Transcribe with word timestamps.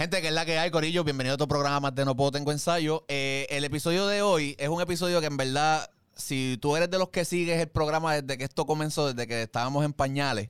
Gente, 0.00 0.22
que 0.22 0.28
es 0.28 0.32
la 0.32 0.46
que 0.46 0.58
hay, 0.58 0.70
Corillo. 0.70 1.04
Bienvenido 1.04 1.32
a 1.32 1.34
otro 1.34 1.46
programa 1.46 1.78
más 1.78 1.94
de 1.94 2.06
No 2.06 2.16
Puedo 2.16 2.30
Tengo 2.30 2.52
Ensayo. 2.52 3.04
Eh, 3.08 3.46
el 3.50 3.64
episodio 3.64 4.06
de 4.06 4.22
hoy 4.22 4.56
es 4.58 4.70
un 4.70 4.80
episodio 4.80 5.20
que 5.20 5.26
en 5.26 5.36
verdad, 5.36 5.90
si 6.16 6.56
tú 6.58 6.74
eres 6.74 6.90
de 6.90 6.96
los 6.96 7.10
que 7.10 7.26
sigues 7.26 7.60
el 7.60 7.68
programa 7.68 8.14
desde 8.14 8.38
que 8.38 8.44
esto 8.44 8.64
comenzó, 8.64 9.12
desde 9.12 9.28
que 9.28 9.42
estábamos 9.42 9.84
en 9.84 9.92
pañales, 9.92 10.48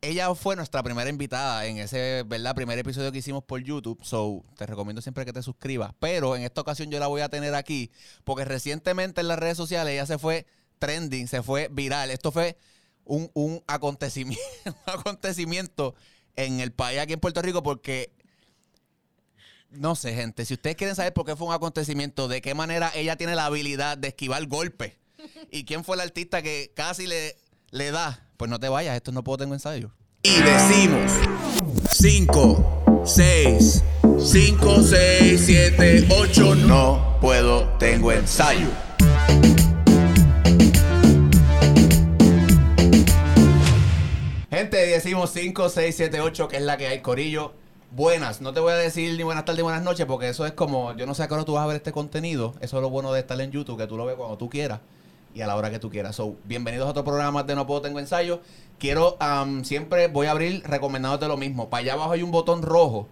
ella 0.00 0.34
fue 0.34 0.56
nuestra 0.56 0.82
primera 0.82 1.08
invitada 1.08 1.66
en 1.66 1.78
ese, 1.78 2.24
¿verdad? 2.26 2.56
Primer 2.56 2.76
episodio 2.76 3.12
que 3.12 3.18
hicimos 3.18 3.44
por 3.44 3.62
YouTube. 3.62 4.02
So, 4.02 4.42
te 4.56 4.66
recomiendo 4.66 5.00
siempre 5.00 5.24
que 5.24 5.32
te 5.32 5.44
suscribas. 5.44 5.92
Pero 6.00 6.34
en 6.34 6.42
esta 6.42 6.60
ocasión 6.60 6.90
yo 6.90 6.98
la 6.98 7.06
voy 7.06 7.20
a 7.20 7.28
tener 7.28 7.54
aquí 7.54 7.92
porque 8.24 8.44
recientemente 8.44 9.20
en 9.20 9.28
las 9.28 9.38
redes 9.38 9.56
sociales 9.56 9.92
ella 9.92 10.06
se 10.06 10.18
fue 10.18 10.46
trending, 10.80 11.28
se 11.28 11.44
fue 11.44 11.68
viral. 11.70 12.10
Esto 12.10 12.32
fue 12.32 12.58
un, 13.04 13.30
un 13.34 13.62
acontecimiento, 13.68 14.42
un 14.66 14.74
acontecimiento 14.86 15.94
en 16.34 16.58
el 16.58 16.72
país 16.72 16.98
aquí 16.98 17.12
en 17.12 17.20
Puerto 17.20 17.40
Rico 17.40 17.62
porque 17.62 18.10
no 19.76 19.94
sé, 19.94 20.14
gente, 20.14 20.44
si 20.44 20.54
ustedes 20.54 20.76
quieren 20.76 20.96
saber 20.96 21.12
por 21.12 21.26
qué 21.26 21.36
fue 21.36 21.46
un 21.46 21.54
acontecimiento, 21.54 22.28
de 22.28 22.40
qué 22.40 22.54
manera 22.54 22.90
ella 22.94 23.16
tiene 23.16 23.34
la 23.34 23.46
habilidad 23.46 23.98
de 23.98 24.08
esquivar 24.08 24.46
golpes 24.46 24.94
y 25.50 25.64
quién 25.64 25.84
fue 25.84 25.96
el 25.96 26.00
artista 26.00 26.42
que 26.42 26.72
casi 26.74 27.06
le, 27.06 27.36
le 27.70 27.90
da, 27.90 28.28
pues 28.36 28.50
no 28.50 28.58
te 28.58 28.68
vayas, 28.68 28.96
esto 28.96 29.12
no 29.12 29.24
puedo 29.24 29.38
tengo 29.38 29.54
ensayo. 29.54 29.90
Y 30.22 30.40
decimos 30.40 31.12
5, 31.90 33.02
6, 33.04 33.82
5, 34.18 34.82
6, 34.82 35.42
7, 35.44 36.06
8, 36.10 36.54
no 36.54 37.18
puedo, 37.20 37.68
tengo 37.78 38.12
ensayo. 38.12 38.68
Gente, 44.50 44.76
decimos 44.76 45.30
5, 45.32 45.68
6, 45.68 45.96
7, 45.96 46.20
8, 46.20 46.48
que 46.48 46.56
es 46.56 46.62
la 46.62 46.76
que 46.76 46.86
hay, 46.86 47.00
Corillo. 47.00 47.63
Buenas, 47.96 48.40
no 48.40 48.52
te 48.52 48.58
voy 48.58 48.72
a 48.72 48.74
decir 48.74 49.16
ni 49.16 49.22
buenas 49.22 49.44
tardes 49.44 49.58
ni 49.58 49.62
buenas 49.62 49.84
noches, 49.84 50.04
porque 50.06 50.28
eso 50.28 50.44
es 50.44 50.52
como, 50.52 50.96
yo 50.96 51.06
no 51.06 51.14
sé 51.14 51.22
a 51.22 51.28
qué 51.28 51.34
hora 51.34 51.44
tú 51.44 51.52
vas 51.52 51.62
a 51.62 51.68
ver 51.68 51.76
este 51.76 51.92
contenido. 51.92 52.52
Eso 52.60 52.78
es 52.78 52.82
lo 52.82 52.90
bueno 52.90 53.12
de 53.12 53.20
estar 53.20 53.40
en 53.40 53.52
YouTube, 53.52 53.78
que 53.78 53.86
tú 53.86 53.96
lo 53.96 54.04
ves 54.04 54.16
cuando 54.16 54.36
tú 54.36 54.50
quieras 54.50 54.80
y 55.32 55.42
a 55.42 55.46
la 55.46 55.54
hora 55.54 55.70
que 55.70 55.78
tú 55.78 55.90
quieras. 55.90 56.16
So, 56.16 56.34
bienvenidos 56.42 56.88
a 56.88 56.90
otro 56.90 57.04
programa 57.04 57.44
de 57.44 57.54
No 57.54 57.68
Puedo 57.68 57.82
Tengo 57.82 58.00
Ensayo. 58.00 58.40
Quiero, 58.80 59.16
um, 59.20 59.62
siempre 59.62 60.08
voy 60.08 60.26
a 60.26 60.32
abrir 60.32 60.64
recomendándote 60.64 61.28
lo 61.28 61.36
mismo. 61.36 61.70
Para 61.70 61.82
allá 61.82 61.92
abajo 61.92 62.10
hay 62.10 62.24
un 62.24 62.32
botón 62.32 62.62
rojo 62.62 63.06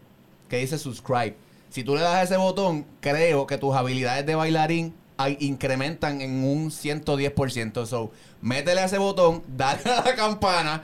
que 0.48 0.57
dice 0.57 0.77
subscribe. 0.79 1.37
Si 1.70 1.85
tú 1.85 1.95
le 1.95 2.01
das 2.01 2.17
a 2.17 2.23
ese 2.25 2.37
botón, 2.37 2.85
creo 3.01 3.47
que 3.47 3.59
tus 3.59 3.77
habilidades 3.77 4.27
de 4.27 4.35
bailarín 4.35 4.95
incrementan 5.39 6.20
en 6.20 6.42
un 6.42 6.73
110%. 6.73 7.87
So, 7.87 8.11
métele 8.41 8.81
a 8.81 8.87
ese 8.87 8.98
botón, 8.98 9.45
dale 9.47 9.81
a 9.97 10.03
la 10.03 10.17
campana 10.17 10.83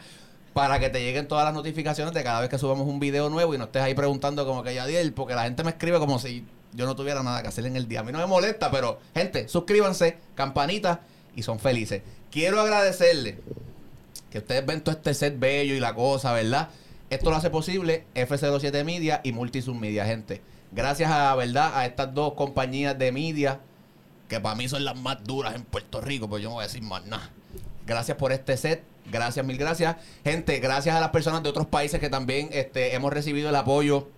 para 0.59 0.81
que 0.81 0.91
te 0.91 1.01
lleguen 1.01 1.29
todas 1.29 1.45
las 1.45 1.55
notificaciones 1.55 2.13
de 2.13 2.25
cada 2.25 2.41
vez 2.41 2.51
que 2.51 2.59
subamos 2.59 2.89
un 2.89 2.99
video 2.99 3.31
nuevo 3.31 3.55
y 3.55 3.59
no 3.59 3.67
estés 3.67 3.81
ahí 3.81 3.95
preguntando 3.95 4.45
como 4.45 4.65
que 4.65 4.75
ya 4.75 4.87
Yadiel, 4.87 5.13
porque 5.13 5.37
la 5.37 5.45
gente 5.45 5.63
me 5.63 5.71
escribe 5.71 6.01
como 6.01 6.19
si 6.19 6.45
yo 6.73 6.85
no 6.85 6.97
tuviera 6.97 7.23
nada 7.23 7.43
que 7.43 7.47
hacer 7.47 7.65
en 7.65 7.77
el 7.77 7.87
día. 7.87 8.01
A 8.01 8.03
mí 8.03 8.11
no 8.11 8.19
me 8.19 8.27
molesta, 8.27 8.69
pero 8.69 8.99
gente, 9.15 9.47
suscríbanse, 9.47 10.19
campanita 10.35 11.03
y 11.37 11.45
son 11.45 11.61
felices. 11.61 12.03
Quiero 12.33 12.61
agradecerle 12.61 13.39
que 14.33 14.39
ustedes 14.39 14.67
ven 14.67 14.81
todo 14.81 14.97
este 14.97 15.15
set 15.15 15.39
bello 15.39 15.77
y 15.77 15.79
la 15.79 15.95
cosa, 15.95 16.33
¿verdad? 16.33 16.71
Esto 17.09 17.31
lo 17.31 17.37
hace 17.37 17.51
posible 17.51 18.07
F07 18.17 18.83
Media 18.83 19.21
y 19.23 19.31
Multisum 19.31 19.79
Media, 19.79 20.07
gente. 20.07 20.43
Gracias 20.73 21.09
a, 21.09 21.37
¿verdad? 21.37 21.71
A 21.77 21.87
estas 21.87 22.13
dos 22.13 22.33
compañías 22.35 22.99
de 22.99 23.13
media 23.13 23.61
que 24.27 24.41
para 24.41 24.57
mí 24.57 24.69
son 24.69 24.85
las 24.85 24.97
más 24.97 25.23
duras 25.23 25.55
en 25.55 25.63
Puerto 25.63 26.01
Rico, 26.01 26.29
pues 26.29 26.43
yo 26.43 26.49
no 26.49 26.57
voy 26.57 26.65
a 26.65 26.67
decir 26.67 26.83
más 26.83 27.07
nada. 27.07 27.31
Gracias 27.87 28.17
por 28.17 28.33
este 28.33 28.57
set. 28.57 28.83
Gracias, 29.11 29.45
mil 29.45 29.57
gracias. 29.57 29.97
Gente, 30.25 30.59
gracias 30.61 30.95
a 30.95 31.01
las 31.01 31.11
personas 31.11 31.43
de 31.43 31.49
otros 31.49 31.67
países 31.67 32.01
que 32.01 32.11
también 32.11 32.49
este, 32.53 32.95
hemos 32.95 33.13
recibido 33.13 33.49
el 33.49 33.57
apoyo. 33.57 34.09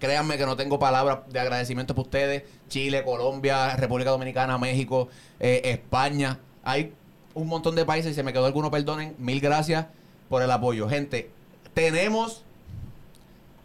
Créanme 0.00 0.36
que 0.36 0.46
no 0.46 0.56
tengo 0.56 0.78
palabras 0.80 1.20
de 1.28 1.38
agradecimiento 1.38 1.94
para 1.94 2.02
ustedes. 2.02 2.42
Chile, 2.68 3.04
Colombia, 3.04 3.76
República 3.76 4.10
Dominicana, 4.10 4.58
México, 4.58 5.08
eh, 5.38 5.60
España. 5.64 6.40
Hay 6.64 6.92
un 7.34 7.46
montón 7.46 7.76
de 7.76 7.84
países 7.84 8.12
y 8.12 8.14
se 8.14 8.22
me 8.24 8.32
quedó 8.32 8.46
alguno, 8.46 8.70
perdonen. 8.70 9.14
Mil 9.18 9.40
gracias 9.40 9.86
por 10.28 10.42
el 10.42 10.50
apoyo. 10.50 10.88
Gente, 10.88 11.30
tenemos 11.72 12.42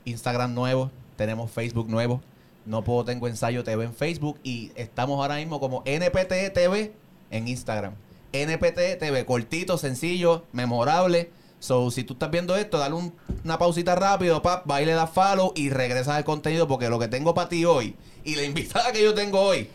Instagram 0.05 0.53
nuevo, 0.53 0.91
tenemos 1.15 1.49
Facebook 1.49 1.89
nuevo. 1.89 2.21
No 2.65 2.83
puedo, 2.83 3.05
tengo 3.05 3.27
ensayo 3.27 3.63
TV 3.63 3.85
en 3.85 3.93
Facebook 3.93 4.37
y 4.43 4.71
estamos 4.75 5.19
ahora 5.19 5.37
mismo 5.37 5.59
como 5.59 5.81
NPT 5.85 6.53
TV 6.53 6.93
en 7.31 7.47
Instagram. 7.47 7.93
NPT 8.33 8.97
TV, 8.99 9.25
cortito, 9.25 9.77
sencillo, 9.77 10.45
memorable. 10.51 11.31
So, 11.59 11.89
si 11.89 12.03
tú 12.03 12.13
estás 12.13 12.29
viendo 12.29 12.55
esto, 12.55 12.77
dale 12.77 12.93
un- 12.95 13.13
una 13.43 13.57
pausita 13.57 13.95
rápido, 13.95 14.41
pap, 14.41 14.69
va 14.69 14.81
y 14.81 14.85
le 14.85 14.93
das 14.93 15.09
follow 15.09 15.53
y 15.55 15.69
regresas 15.69 16.15
al 16.15 16.23
contenido 16.23 16.67
porque 16.67 16.89
lo 16.89 16.99
que 16.99 17.07
tengo 17.07 17.33
para 17.33 17.49
ti 17.49 17.65
hoy 17.65 17.95
y 18.23 18.35
la 18.35 18.43
invitada 18.43 18.91
que 18.91 19.01
yo 19.03 19.13
tengo 19.15 19.39
hoy 19.41 19.69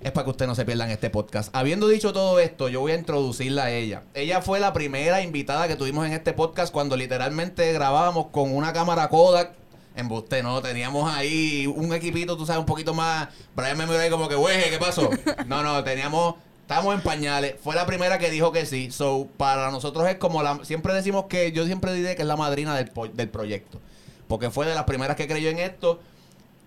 es 0.00 0.12
para 0.12 0.24
que 0.24 0.30
usted 0.30 0.46
no 0.46 0.54
se 0.54 0.64
pierda 0.64 0.84
en 0.84 0.90
este 0.92 1.10
podcast. 1.10 1.54
Habiendo 1.54 1.88
dicho 1.88 2.12
todo 2.12 2.38
esto, 2.38 2.68
yo 2.68 2.80
voy 2.80 2.92
a 2.92 2.96
introducirla 2.96 3.64
a 3.64 3.70
ella. 3.72 4.04
Ella 4.14 4.40
fue 4.40 4.60
la 4.60 4.72
primera 4.72 5.20
invitada 5.22 5.68
que 5.68 5.76
tuvimos 5.76 6.06
en 6.06 6.12
este 6.12 6.32
podcast 6.32 6.72
cuando 6.72 6.96
literalmente 6.96 7.72
grabábamos 7.72 8.26
con 8.28 8.54
una 8.54 8.72
cámara 8.72 9.08
Kodak. 9.08 9.52
En 9.96 10.08
Buste, 10.08 10.42
¿no? 10.42 10.60
Teníamos 10.60 11.10
ahí 11.10 11.66
un 11.66 11.94
equipito, 11.94 12.36
tú 12.36 12.44
sabes, 12.44 12.60
un 12.60 12.66
poquito 12.66 12.92
más. 12.92 13.28
Brian 13.54 13.78
me 13.78 13.86
miró 13.86 13.98
ahí 13.98 14.10
como 14.10 14.28
que, 14.28 14.34
güey, 14.34 14.68
¿qué 14.68 14.78
pasó? 14.78 15.08
No, 15.46 15.62
no, 15.62 15.82
teníamos. 15.84 16.34
Estábamos 16.66 16.96
en 16.96 17.00
pañales. 17.00 17.54
Fue 17.62 17.76
la 17.76 17.86
primera 17.86 18.18
que 18.18 18.28
dijo 18.28 18.50
que 18.50 18.66
sí. 18.66 18.90
So, 18.90 19.28
para 19.36 19.70
nosotros 19.70 20.08
es 20.08 20.16
como 20.16 20.42
la. 20.42 20.64
Siempre 20.64 20.92
decimos 20.94 21.26
que. 21.26 21.52
Yo 21.52 21.64
siempre 21.64 21.92
diré 21.94 22.16
que 22.16 22.22
es 22.22 22.28
la 22.28 22.34
madrina 22.34 22.74
del, 22.74 22.90
del 23.14 23.28
proyecto. 23.28 23.78
Porque 24.26 24.50
fue 24.50 24.66
de 24.66 24.74
las 24.74 24.82
primeras 24.82 25.14
que 25.14 25.28
creyó 25.28 25.48
en 25.48 25.60
esto. 25.60 26.00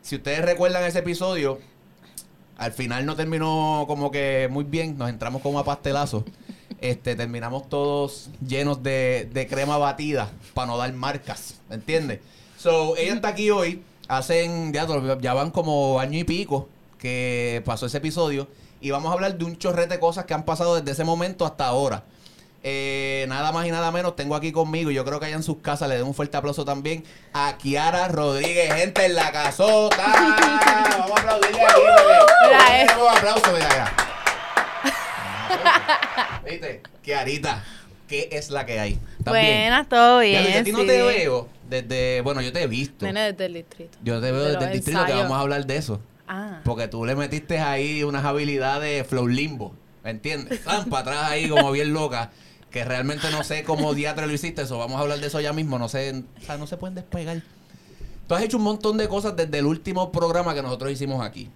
Si 0.02 0.16
ustedes 0.16 0.46
recuerdan 0.46 0.86
ese 0.86 1.00
episodio, 1.00 1.60
al 2.56 2.72
final 2.72 3.06
no 3.06 3.18
terminó 3.18 3.84
como 3.88 4.10
que 4.10 4.48
muy 4.50 4.64
bien, 4.64 4.98
nos 4.98 5.10
entramos 5.10 5.42
como 5.42 5.60
a 5.60 5.66
pastelazo. 5.66 6.24
Este, 6.80 7.18
terminamos 7.18 7.68
todos 7.68 8.30
llenos 8.48 8.82
de, 8.82 9.30
de 9.34 9.48
crema 9.48 9.78
batida 9.78 10.32
para 10.54 10.68
no 10.68 10.78
dar 10.78 10.94
marcas, 10.94 11.60
¿me 11.68 11.76
entiendes? 11.76 12.22
So, 12.58 12.96
ella 12.96 13.16
está 13.16 13.28
aquí 13.28 13.52
hoy, 13.52 13.84
hacen, 14.08 14.72
ya, 14.72 14.88
ya 15.20 15.34
van 15.34 15.52
como 15.52 16.00
año 16.00 16.18
y 16.18 16.24
pico 16.24 16.70
que 16.98 17.62
pasó 17.66 17.88
ese 17.88 17.98
episodio 17.98 18.48
y 18.82 18.92
vamos 18.92 19.10
a 19.12 19.14
hablar 19.14 19.38
de 19.38 19.46
un 19.46 19.58
chorrete 19.58 19.96
de 19.96 20.00
cosas 20.00 20.26
que 20.26 20.34
han 20.34 20.44
pasado 20.44 20.76
desde 20.76 20.92
ese 20.92 21.04
momento 21.04 21.46
hasta 21.46 21.66
ahora. 21.68 22.04
Eh, 22.62 23.26
nada 23.30 23.54
más 23.54 23.66
y 23.66 23.72
nada 23.72 23.90
menos, 23.92 24.16
tengo 24.18 24.36
aquí 24.36 24.52
conmigo, 24.52 24.92
y 24.92 24.94
yo 24.94 25.06
creo 25.06 25.20
que 25.20 25.28
allá 25.28 25.36
en 25.38 25.44
sus 25.44 25.58
casas 25.60 25.88
le 25.88 25.96
den 25.96 26.06
un 26.06 26.14
fuerte 26.14 26.36
aplauso 26.36 26.66
también 26.66 27.06
a 27.34 27.58
Kiara 27.58 28.10
Rodríguez, 28.10 28.74
gente 28.74 29.06
en 29.06 29.16
la 29.16 29.32
casota. 29.32 30.06
Vamos 31.00 31.12
a 31.12 31.22
aplaudirle 31.22 31.62
aquí. 31.62 31.72
porque- 31.74 32.48
Mira, 32.48 32.82
eh. 32.84 32.88
Un 33.02 33.18
aplauso, 33.18 33.52
mira, 33.54 33.68
mira. 33.70 33.94
¿Viste? 36.46 36.82
Kiarita, 37.04 37.64
¿qué 38.08 38.30
es 38.32 38.50
la 38.50 38.66
que 38.66 38.80
hay? 38.80 39.00
Buenas, 39.20 39.88
todo 39.88 40.22
Ya, 40.24 40.42
bien. 40.42 40.54
yo 40.54 40.60
a 40.60 40.64
ti 40.64 40.72
no 40.72 40.80
sí. 40.80 40.88
te 40.88 41.02
veo 41.02 41.48
desde, 41.70 42.22
bueno, 42.22 42.42
yo 42.42 42.52
te 42.52 42.64
he 42.64 42.68
visto. 42.68 43.06
Nene 43.06 43.32
desde 43.32 43.46
el 43.46 43.54
distrito. 43.54 43.98
Yo 44.04 44.20
te 44.20 44.32
veo 44.32 44.42
de 44.44 44.52
desde 44.54 44.66
el 44.66 44.72
distrito 44.74 45.06
que 45.06 45.14
vamos 45.14 45.38
a 45.38 45.40
hablar 45.42 45.66
de 45.66 45.78
eso. 45.78 46.02
Ah. 46.30 46.62
Porque 46.64 46.88
tú 46.88 47.06
le 47.06 47.16
metiste 47.16 47.58
ahí 47.58 48.04
unas 48.04 48.24
habilidades 48.24 49.06
flow 49.08 49.28
limbo, 49.28 49.74
¿me 50.04 50.12
entiendes? 50.12 50.64
Tan 50.64 50.88
para 50.90 51.02
atrás 51.02 51.32
ahí 51.32 51.50
como 51.50 51.72
bien 51.72 51.92
loca, 51.92 52.30
que 52.70 52.86
realmente 52.86 53.32
no 53.32 53.44
sé 53.44 53.64
cómo 53.64 53.96
diatre 53.96 54.28
lo 54.28 54.34
hiciste, 54.34 54.62
eso 54.62 54.78
vamos 54.78 54.98
a 54.98 55.02
hablar 55.02 55.20
de 55.20 55.26
eso 55.26 55.42
ya 55.42 55.54
mismo, 55.54 55.80
no 55.80 55.90
sé, 55.90 56.24
o 56.40 56.46
sea, 56.46 56.58
no 56.58 56.68
se 56.68 56.78
pueden 56.78 56.94
despegar. 56.94 57.42
Tú 58.28 58.36
has 58.36 58.44
hecho 58.44 58.58
un 58.58 58.64
montón 58.64 58.96
de 58.98 59.08
cosas 59.08 59.36
desde 59.36 59.58
el 59.58 59.66
último 59.66 60.12
programa 60.12 60.54
que 60.54 60.62
nosotros 60.62 60.92
hicimos 60.92 61.26
aquí. 61.26 61.50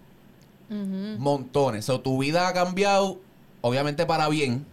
Montones. 1.19 1.87
O 1.89 2.01
tu 2.01 2.17
vida 2.17 2.47
ha 2.47 2.53
cambiado, 2.53 3.19
obviamente 3.61 4.07
para 4.07 4.27
bien, 4.27 4.65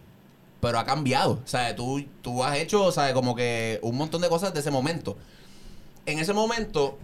pero 0.61 0.79
ha 0.79 0.83
cambiado. 0.85 1.33
O 1.33 1.47
sea, 1.47 1.75
tú, 1.75 2.03
tú 2.23 2.43
has 2.43 2.57
hecho, 2.57 2.85
o 2.85 2.91
sea, 2.91 3.13
como 3.13 3.35
que 3.35 3.79
un 3.83 3.97
montón 3.97 4.21
de 4.21 4.29
cosas 4.29 4.51
de 4.51 4.61
ese 4.61 4.71
momento. 4.71 5.15
En 6.07 6.17
ese 6.17 6.33
momento, 6.33 6.97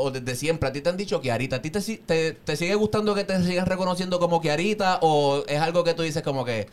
o 0.00 0.10
desde 0.10 0.34
siempre, 0.34 0.68
a 0.68 0.72
ti 0.72 0.80
te 0.80 0.88
han 0.88 0.96
dicho 0.96 1.20
Kiarita. 1.20 1.56
¿A 1.56 1.62
ti 1.62 1.70
te, 1.70 1.80
si- 1.80 1.98
te, 1.98 2.32
te 2.32 2.56
sigue 2.56 2.74
gustando 2.74 3.14
que 3.14 3.24
te 3.24 3.40
sigan 3.42 3.66
reconociendo 3.66 4.18
como 4.18 4.40
Kiarita? 4.40 4.98
¿O 5.02 5.44
es 5.46 5.60
algo 5.60 5.84
que 5.84 5.94
tú 5.94 6.02
dices 6.02 6.22
como 6.22 6.44
que, 6.44 6.66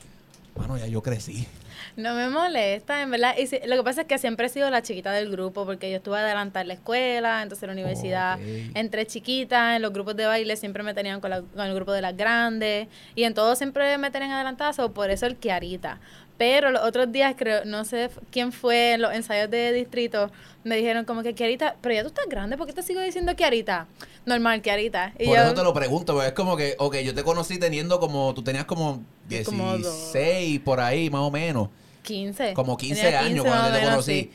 bueno, 0.55 0.77
ya 0.77 0.87
yo 0.87 1.01
crecí? 1.03 1.47
No 1.95 2.13
me 2.13 2.29
molesta, 2.29 3.01
en 3.01 3.09
verdad. 3.09 3.35
Y 3.39 3.47
sí, 3.47 3.59
lo 3.65 3.75
que 3.75 3.83
pasa 3.83 4.01
es 4.01 4.07
que 4.07 4.19
siempre 4.19 4.45
he 4.45 4.49
sido 4.49 4.69
la 4.69 4.83
chiquita 4.83 5.11
del 5.11 5.31
grupo 5.31 5.65
porque 5.65 5.89
yo 5.89 5.97
estuve 5.97 6.17
adelantada 6.19 6.61
en 6.61 6.67
la 6.67 6.73
escuela, 6.75 7.41
entonces 7.41 7.63
en 7.63 7.67
la 7.69 7.73
universidad, 7.73 8.39
entre 8.75 9.07
chiquitas, 9.07 9.75
en 9.77 9.81
los 9.81 9.91
grupos 9.93 10.15
de 10.15 10.25
baile 10.27 10.55
siempre 10.57 10.83
me 10.83 10.93
tenían 10.93 11.21
con, 11.21 11.31
la- 11.31 11.41
con 11.41 11.65
el 11.65 11.73
grupo 11.73 11.91
de 11.93 12.01
las 12.01 12.15
grandes 12.15 12.87
y 13.15 13.23
en 13.23 13.33
todo 13.33 13.55
siempre 13.55 13.97
me 13.97 14.11
tenían 14.11 14.31
adelantada, 14.31 14.73
so, 14.73 14.91
por 14.91 15.09
eso 15.09 15.25
el 15.25 15.37
Kiarita. 15.37 15.99
Pero 16.37 16.71
los 16.71 16.83
otros 16.83 17.11
días, 17.11 17.33
creo, 17.37 17.65
no 17.65 17.83
sé 17.83 18.09
quién 18.31 18.51
fue 18.51 18.93
en 18.93 19.01
los 19.01 19.13
ensayos 19.13 19.49
de 19.49 19.71
distrito, 19.73 20.31
me 20.63 20.75
dijeron 20.77 21.05
como 21.05 21.23
que 21.23 21.33
Kiarita, 21.33 21.75
pero 21.81 21.95
ya 21.95 22.01
tú 22.03 22.09
estás 22.09 22.25
grande, 22.29 22.57
¿por 22.57 22.67
qué 22.67 22.73
te 22.73 22.83
sigo 22.83 23.01
diciendo 23.01 23.35
Kiarita? 23.35 23.87
Normal, 24.25 24.61
Kiarita. 24.61 25.13
Y 25.17 25.25
Por 25.25 25.35
yo, 25.37 25.43
eso 25.43 25.53
te 25.55 25.63
lo 25.63 25.73
pregunto, 25.73 26.13
porque 26.13 26.27
es 26.27 26.33
como 26.33 26.55
que, 26.55 26.75
ok, 26.77 26.97
yo 26.97 27.15
te 27.15 27.23
conocí 27.23 27.57
teniendo 27.57 27.99
como, 27.99 28.33
tú 28.33 28.43
tenías 28.43 28.65
como 28.65 29.03
Como 29.45 29.77
dos. 29.77 30.11
16 30.13 30.59
por 30.59 30.79
ahí, 30.79 31.09
más 31.09 31.21
o 31.21 31.31
menos. 31.31 31.69
15. 32.03 32.53
Como 32.53 32.77
15 32.77 33.01
Tenía 33.01 33.19
años 33.19 33.43
15 33.43 33.49
cuando 33.49 33.69
yo 33.69 33.79
te 33.79 33.85
conocí. 33.85 34.11
sí. 34.11 34.31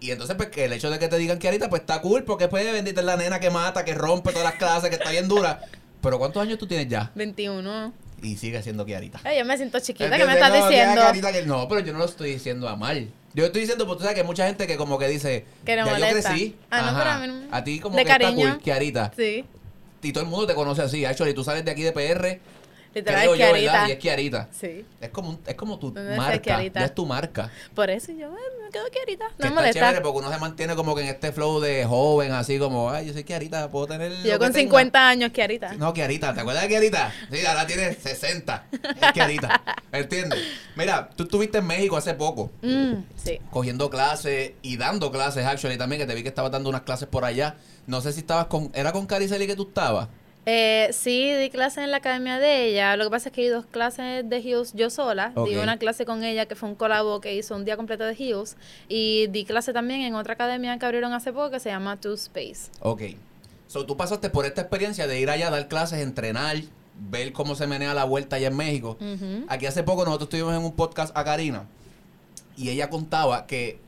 Y 0.00 0.12
entonces, 0.12 0.36
pues, 0.36 0.48
que 0.50 0.66
el 0.66 0.72
hecho 0.72 0.90
de 0.90 0.98
que 0.98 1.08
te 1.08 1.18
digan 1.18 1.38
Kiarita, 1.38 1.68
pues 1.68 1.80
está 1.82 2.00
cool, 2.00 2.22
porque 2.22 2.46
pues 2.46 2.64
bendita 2.72 3.00
es 3.00 3.06
la 3.06 3.16
nena 3.16 3.40
que 3.40 3.50
mata, 3.50 3.84
que 3.84 3.94
rompe 3.94 4.30
todas 4.30 4.44
las 4.44 4.54
clases, 4.54 4.90
que 4.90 4.96
está 4.96 5.10
bien 5.10 5.26
dura. 5.26 5.60
Pero 6.00 6.18
¿cuántos 6.18 6.40
años 6.40 6.58
tú 6.58 6.66
tienes 6.66 6.88
ya? 6.88 7.10
21. 7.16 7.92
Y 8.22 8.36
sigue 8.36 8.62
siendo 8.62 8.84
Kiarita. 8.84 9.20
Yo 9.36 9.44
me 9.44 9.56
siento 9.56 9.78
chiquita, 9.80 10.16
¿qué 10.16 10.24
me 10.24 10.32
estás 10.34 10.50
No, 10.50 10.66
diciendo? 10.68 11.00
Kiarita 11.00 11.32
que- 11.32 11.42
no, 11.46 11.68
pero 11.68 11.80
yo 11.80 11.92
no 11.92 12.00
lo 12.00 12.04
estoy 12.06 12.32
diciendo 12.32 12.68
a 12.68 12.76
mal. 12.76 13.08
Yo 13.34 13.44
estoy 13.44 13.60
diciendo, 13.60 13.86
porque 13.86 13.98
tú 13.98 14.02
sabes 14.04 14.14
que 14.14 14.20
hay 14.22 14.26
mucha 14.26 14.46
gente 14.46 14.66
que 14.66 14.76
como 14.76 14.98
que 14.98 15.06
dice, 15.06 15.44
Que 15.64 15.76
le 15.76 15.84
ya 15.84 15.84
yo 15.84 15.90
molesta. 15.92 16.30
crecí. 16.30 16.56
Ah, 16.70 16.80
no, 16.82 16.88
Ajá. 16.88 16.98
pero 16.98 17.10
a 17.10 17.18
mí 17.20 17.26
no- 17.28 17.56
A 17.56 17.62
ti 17.64 17.78
como 17.78 17.96
de 17.96 18.04
que 18.04 18.10
está 18.10 18.24
cariño. 18.24 18.50
cool, 18.54 18.62
Kiarita. 18.62 19.12
Sí, 19.16 19.44
Y 20.00 20.12
todo 20.12 20.22
el 20.22 20.30
mundo 20.30 20.46
te 20.46 20.54
conoce 20.54 20.80
así. 20.82 21.04
Actually, 21.04 21.34
tú 21.34 21.42
sales 21.42 21.64
de 21.64 21.70
aquí 21.72 21.82
de 21.82 21.90
PR, 21.92 22.40
literal 22.94 23.28
es. 23.28 23.34
Kiarita. 23.36 23.88
Y 23.88 23.92
es 23.92 23.98
Kiarita. 23.98 24.48
Sí, 24.50 24.84
Es 25.00 25.10
como, 25.10 25.38
es 25.46 25.54
como 25.54 25.78
tu 25.78 25.90
¿Dónde 25.92 26.10
está 26.12 26.22
marca. 26.22 26.62
Ya 26.62 26.84
es 26.84 26.94
tu 26.94 27.06
marca. 27.06 27.50
por 27.74 27.90
eso 27.90 28.12
yo 28.12 28.30
me 28.30 28.70
quedo 28.70 28.84
Kiarita. 28.90 29.26
Que 29.28 29.32
No 29.34 29.36
me 29.38 29.46
está 29.48 29.54
molesta. 29.60 29.80
chévere 29.80 30.00
porque 30.02 30.18
uno 30.18 30.32
se 30.32 30.38
mantiene 30.38 30.74
como 30.76 30.94
que 30.94 31.02
en 31.02 31.08
este 31.08 31.32
flow 31.32 31.60
de 31.60 31.84
joven, 31.84 32.32
así 32.32 32.58
como, 32.58 32.90
ay, 32.90 33.06
yo 33.06 33.12
soy 33.12 33.24
Kiarita, 33.24 33.70
puedo 33.70 33.86
tener. 33.86 34.12
Yo 34.18 34.22
que 34.22 34.38
con 34.38 34.48
tenga". 34.52 34.58
50 34.60 35.08
años 35.08 35.30
Kiarita. 35.32 35.72
No, 35.74 35.92
Kiarita, 35.92 36.34
¿te 36.34 36.40
acuerdas 36.40 36.62
de 36.64 36.68
Kiarita? 36.68 37.12
Sí, 37.30 37.46
ahora 37.46 37.66
tiene 37.66 37.92
60. 37.94 38.66
Es 38.72 39.12
Kiarita. 39.12 39.62
¿Entiendes? 39.92 40.38
Mira, 40.76 41.08
tú 41.16 41.24
estuviste 41.24 41.58
en 41.58 41.66
México 41.66 41.96
hace 41.96 42.14
poco, 42.14 42.50
Mm, 42.62 42.94
sí. 43.16 43.40
cogiendo 43.50 43.88
clases 43.90 44.52
y 44.62 44.76
dando 44.76 45.10
clases, 45.10 45.44
actually, 45.46 45.76
también, 45.78 46.00
que 46.00 46.06
te 46.06 46.14
vi 46.14 46.22
que 46.22 46.28
estabas 46.28 46.52
dando 46.52 46.68
unas 46.68 46.82
clases 46.82 47.08
por 47.08 47.24
allá. 47.24 47.56
No 47.86 48.00
sé 48.00 48.12
si 48.12 48.20
estabas 48.20 48.46
con. 48.46 48.70
¿Era 48.74 48.92
con 48.92 49.06
Cariceli 49.06 49.46
que 49.46 49.56
tú 49.56 49.62
estabas? 49.68 50.08
Eh, 50.50 50.94
sí, 50.94 51.30
di 51.34 51.50
clases 51.50 51.84
en 51.84 51.90
la 51.90 51.98
academia 51.98 52.38
de 52.38 52.64
ella. 52.64 52.96
Lo 52.96 53.04
que 53.04 53.10
pasa 53.10 53.28
es 53.28 53.34
que 53.34 53.42
di 53.42 53.48
dos 53.48 53.66
clases 53.66 54.26
de 54.26 54.38
Hughes 54.38 54.72
yo 54.72 54.88
sola. 54.88 55.34
Di 55.44 55.56
una 55.56 55.76
clase 55.76 56.06
con 56.06 56.24
ella 56.24 56.46
que 56.46 56.54
fue 56.54 56.70
un 56.70 56.74
colabo 56.74 57.20
que 57.20 57.34
hizo 57.34 57.54
un 57.54 57.66
día 57.66 57.76
completo 57.76 58.04
de 58.04 58.14
Hughes. 58.14 58.56
Y 58.88 59.26
di 59.26 59.44
clase 59.44 59.74
también 59.74 60.00
en 60.00 60.14
otra 60.14 60.32
academia 60.32 60.78
que 60.78 60.86
abrieron 60.86 61.12
hace 61.12 61.34
poco 61.34 61.50
que 61.50 61.60
se 61.60 61.68
llama 61.68 62.00
Two 62.00 62.14
Space. 62.14 62.70
Ok. 62.80 63.02
So, 63.66 63.84
tú 63.84 63.98
pasaste 63.98 64.30
por 64.30 64.46
esta 64.46 64.62
experiencia 64.62 65.06
de 65.06 65.20
ir 65.20 65.28
allá 65.28 65.48
a 65.48 65.50
dar 65.50 65.68
clases, 65.68 66.00
entrenar, 66.00 66.56
ver 67.10 67.34
cómo 67.34 67.54
se 67.54 67.66
menea 67.66 67.92
la 67.92 68.04
vuelta 68.04 68.36
allá 68.36 68.48
en 68.48 68.56
México. 68.56 68.96
Aquí 69.48 69.66
hace 69.66 69.82
poco 69.82 70.06
nosotros 70.06 70.28
estuvimos 70.28 70.54
en 70.54 70.64
un 70.64 70.72
podcast 70.72 71.14
a 71.14 71.24
Karina 71.24 71.66
y 72.56 72.70
ella 72.70 72.88
contaba 72.88 73.46
que 73.46 73.80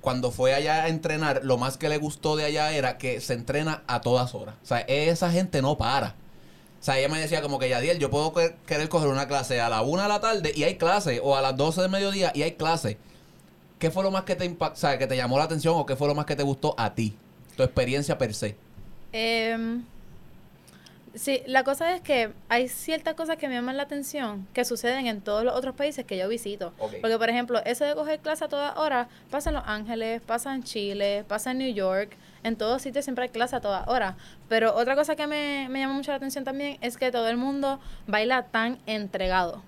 cuando 0.00 0.30
fue 0.30 0.54
allá 0.54 0.84
a 0.84 0.88
entrenar, 0.88 1.40
lo 1.44 1.58
más 1.58 1.76
que 1.76 1.88
le 1.88 1.98
gustó 1.98 2.36
de 2.36 2.44
allá 2.44 2.72
era 2.72 2.98
que 2.98 3.20
se 3.20 3.34
entrena 3.34 3.82
a 3.86 4.00
todas 4.00 4.34
horas. 4.34 4.54
O 4.62 4.66
sea, 4.66 4.78
esa 4.80 5.30
gente 5.30 5.60
no 5.62 5.76
para. 5.78 6.14
O 6.80 6.84
sea, 6.84 6.98
ella 6.98 7.08
me 7.08 7.20
decía 7.20 7.42
como 7.42 7.58
que, 7.58 7.68
Yadiel, 7.68 7.98
yo 7.98 8.10
puedo 8.10 8.32
que- 8.32 8.56
querer 8.66 8.88
coger 8.88 9.08
una 9.08 9.28
clase 9.28 9.60
a 9.60 9.68
la 9.68 9.82
una 9.82 10.04
de 10.04 10.08
la 10.08 10.20
tarde 10.20 10.52
y 10.54 10.64
hay 10.64 10.76
clase, 10.76 11.20
o 11.22 11.36
a 11.36 11.40
las 11.40 11.56
12 11.56 11.80
del 11.82 11.90
mediodía 11.90 12.32
y 12.34 12.42
hay 12.42 12.52
clase. 12.52 12.98
¿Qué 13.78 13.90
fue 13.90 14.02
lo 14.02 14.10
más 14.10 14.24
que 14.24 14.34
te 14.36 14.44
impact- 14.48 14.72
o 14.72 14.76
sea, 14.76 14.98
que 14.98 15.06
te 15.06 15.16
llamó 15.16 15.38
la 15.38 15.44
atención 15.44 15.74
o 15.76 15.86
qué 15.86 15.94
fue 15.96 16.08
lo 16.08 16.14
más 16.14 16.26
que 16.26 16.34
te 16.36 16.42
gustó 16.42 16.74
a 16.78 16.94
ti? 16.94 17.14
Tu 17.56 17.62
experiencia 17.62 18.16
per 18.18 18.34
se. 18.34 18.56
Em, 19.12 19.84
sí, 21.14 21.42
la 21.46 21.64
cosa 21.64 21.94
es 21.94 22.00
que 22.00 22.32
hay 22.48 22.68
ciertas 22.68 23.14
cosas 23.14 23.36
que 23.36 23.48
me 23.48 23.54
llaman 23.54 23.76
la 23.76 23.84
atención 23.84 24.46
que 24.52 24.64
suceden 24.64 25.06
en 25.06 25.20
todos 25.20 25.44
los 25.44 25.54
otros 25.54 25.74
países 25.74 26.04
que 26.04 26.16
yo 26.16 26.28
visito. 26.28 26.72
Porque, 26.78 27.18
por 27.18 27.28
ejemplo, 27.28 27.60
eso 27.64 27.84
de 27.84 27.94
coger 27.94 28.20
clase 28.20 28.44
a 28.44 28.48
todas 28.48 28.76
horas 28.76 29.08
pasa 29.30 29.50
en 29.50 29.54
Los 29.54 29.64
Ángeles, 29.66 30.22
pasa 30.22 30.54
en 30.54 30.62
Chile, 30.62 31.24
pasa 31.28 31.52
en 31.52 31.58
New 31.58 31.72
York. 31.72 32.16
En 32.42 32.56
todos 32.56 32.82
sitios 32.82 33.04
siempre 33.04 33.24
hay 33.24 33.30
clase 33.30 33.56
a 33.56 33.60
todas 33.60 33.86
horas. 33.88 34.16
Pero 34.48 34.74
otra 34.74 34.96
cosa 34.96 35.16
que 35.16 35.26
me, 35.26 35.68
me 35.70 35.80
llama 35.80 35.94
mucho 35.94 36.10
la 36.10 36.16
atención 36.16 36.44
también 36.44 36.78
es 36.80 36.96
que 36.96 37.10
todo 37.10 37.28
el 37.28 37.36
mundo 37.36 37.78
baila 38.06 38.44
tan 38.44 38.78
entregado. 38.86 39.62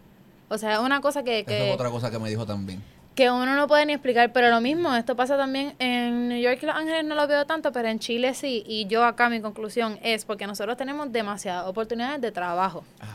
O 0.49 0.59
sea, 0.59 0.75
es 0.75 0.79
una 0.81 1.01
cosa 1.01 1.23
que, 1.23 1.41
Esa 1.41 1.49
que, 1.49 1.69
es 1.69 1.75
otra 1.75 1.91
cosa 1.91 2.11
que 2.11 2.19
me 2.19 2.29
dijo 2.29 2.47
también. 2.47 2.83
Que 3.15 3.31
uno 3.31 3.55
no 3.55 3.69
puede 3.69 3.87
ni 3.87 3.93
explicar, 3.93 4.33
pero 4.33 4.51
lo 4.51 4.61
mismo, 4.61 4.95
esto 4.95 5.15
pasa 5.15 5.37
también 5.37 5.75
en 5.79 6.29
New 6.29 6.41
York 6.41 6.59
y 6.63 6.67
Los 6.67 6.75
Ángeles 6.75 7.05
no 7.05 7.15
lo 7.15 7.27
veo 7.29 7.47
tanto, 7.47 7.73
pero 7.73 7.89
en 7.89 7.99
Chile 8.01 8.35
sí, 8.35 8.65
y 8.67 8.87
yo 8.87 9.05
acá 9.05 9.29
mi 9.29 9.41
conclusión 9.41 9.99
es 10.03 10.25
porque 10.25 10.47
nosotros 10.47 10.77
tenemos 10.77 11.13
demasiadas 11.13 11.67
oportunidades 11.67 12.21
de 12.21 12.33
trabajo. 12.33 12.85
Ah. 13.01 13.07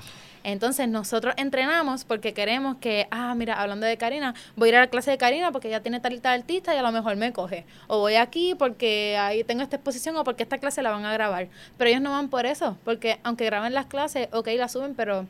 Entonces 0.43 0.87
nosotros 0.87 1.33
entrenamos 1.37 2.05
porque 2.05 2.33
queremos 2.33 2.77
que, 2.77 3.07
ah, 3.11 3.35
mira, 3.35 3.61
hablando 3.61 3.85
de 3.85 3.97
Karina, 3.97 4.33
voy 4.55 4.69
a 4.69 4.71
ir 4.71 4.75
a 4.77 4.79
la 4.81 4.87
clase 4.87 5.11
de 5.11 5.17
Karina 5.17 5.51
porque 5.51 5.67
ella 5.67 5.81
tiene 5.81 5.99
tal 5.99 6.13
y 6.13 6.19
tal 6.19 6.39
artista 6.39 6.73
y 6.73 6.77
a 6.77 6.81
lo 6.81 6.91
mejor 6.93 7.17
me 7.17 7.33
coge. 7.33 7.65
O 7.87 7.99
voy 7.99 8.15
aquí 8.15 8.55
porque 8.55 9.17
ahí 9.19 9.43
tengo 9.43 9.63
esta 9.63 9.75
exposición 9.75 10.15
o 10.15 10.23
porque 10.23 10.43
esta 10.43 10.57
clase 10.57 10.81
la 10.81 10.91
van 10.91 11.05
a 11.05 11.13
grabar. 11.13 11.49
Pero 11.77 11.89
ellos 11.89 12.01
no 12.01 12.11
van 12.11 12.29
por 12.29 12.45
eso, 12.45 12.77
porque 12.85 13.19
aunque 13.23 13.45
graben 13.45 13.73
las 13.73 13.87
clases, 13.87 14.29
ok, 14.31 14.47
la 14.55 14.69
suben, 14.69 14.95
pero 14.95 15.27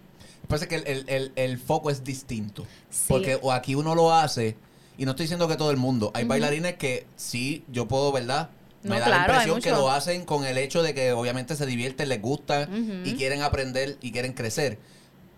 Parece 0.49 0.67
que 0.67 0.75
el, 0.75 0.87
el- 0.87 1.05
el- 1.07 1.31
el 1.37 1.57
foco 1.57 1.89
es 1.89 2.03
distinto. 2.03 2.65
Sí. 2.89 3.05
Porque 3.07 3.39
o 3.41 3.53
aquí 3.53 3.75
uno 3.75 3.95
lo 3.95 4.13
hace, 4.13 4.57
y 4.97 5.05
no 5.05 5.11
estoy 5.11 5.23
diciendo 5.25 5.47
que 5.47 5.55
todo 5.55 5.71
el 5.71 5.77
mundo. 5.77 6.11
Hay 6.13 6.25
bailarines 6.25 6.73
que 6.75 7.05
sí, 7.15 7.63
yo 7.71 7.87
puedo, 7.87 8.11
¿verdad? 8.11 8.49
Me 8.83 8.89
No, 8.89 8.99
da 8.99 9.05
claro, 9.05 9.11
la 9.21 9.27
impresión 9.43 9.61
que 9.61 9.71
lo 9.71 9.89
hacen 9.91 10.25
con 10.25 10.43
el 10.45 10.57
hecho 10.57 10.81
de 10.83 10.93
que 10.93 11.11
obviamente 11.13 11.55
se 11.55 11.65
divierten, 11.65 12.09
les 12.09 12.21
gusta 12.21 12.67
y 13.05 13.13
quieren 13.15 13.41
aprender 13.43 13.97
y 14.01 14.11
quieren 14.11 14.33
crecer. 14.33 14.79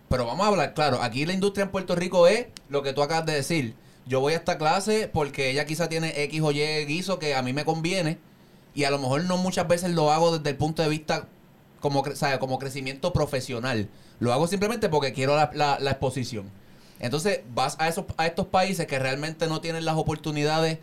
Pero 0.08 0.26
vamos 0.26 0.44
a 0.44 0.48
hablar 0.48 0.74
claro, 0.74 1.00
aquí 1.02 1.26
la 1.26 1.32
industria 1.32 1.64
en 1.64 1.70
Puerto 1.70 1.94
Rico 1.94 2.26
es 2.26 2.46
lo 2.68 2.82
que 2.82 2.92
tú 2.92 3.02
acabas 3.02 3.26
de 3.26 3.34
decir. 3.34 3.74
Yo 4.06 4.20
voy 4.20 4.32
a 4.32 4.36
esta 4.36 4.58
clase 4.58 5.08
porque 5.12 5.50
ella 5.50 5.64
quizá 5.66 5.88
tiene 5.88 6.22
X 6.24 6.40
o 6.42 6.50
Y 6.52 6.60
guiso 6.86 7.18
que 7.18 7.34
a 7.34 7.42
mí 7.42 7.52
me 7.52 7.64
conviene 7.64 8.18
y 8.74 8.84
a 8.84 8.90
lo 8.90 8.98
mejor 8.98 9.24
no 9.24 9.36
muchas 9.36 9.68
veces 9.68 9.90
lo 9.90 10.10
hago 10.10 10.36
desde 10.38 10.50
el 10.50 10.56
punto 10.56 10.82
de 10.82 10.88
vista 10.88 11.28
como, 11.82 12.02
sabe, 12.14 12.38
como 12.38 12.58
crecimiento 12.58 13.12
profesional. 13.12 13.88
Lo 14.20 14.32
hago 14.32 14.46
simplemente 14.46 14.88
porque 14.88 15.12
quiero 15.12 15.36
la, 15.36 15.50
la- 15.52 15.78
la 15.78 15.90
exposición. 15.90 16.46
Entonces 17.00 17.40
vas 17.54 17.76
a, 17.80 17.88
esos, 17.88 18.04
a 18.16 18.26
estos 18.26 18.46
países 18.46 18.86
que 18.86 18.98
realmente 18.98 19.46
no 19.48 19.60
tienen 19.60 19.84
las 19.84 19.96
oportunidades, 19.96 20.78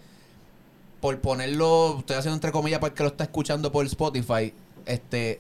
por 1.00 1.20
ponerlo, 1.22 2.00
estoy 2.00 2.18
haciendo 2.18 2.36
entre 2.36 2.52
comillas 2.52 2.80
para 2.80 2.90
el 2.92 2.98
que 2.98 3.04
lo 3.04 3.10
está 3.10 3.24
escuchando 3.24 3.72
por 3.72 3.86
Spotify, 3.86 4.54
este, 4.86 5.40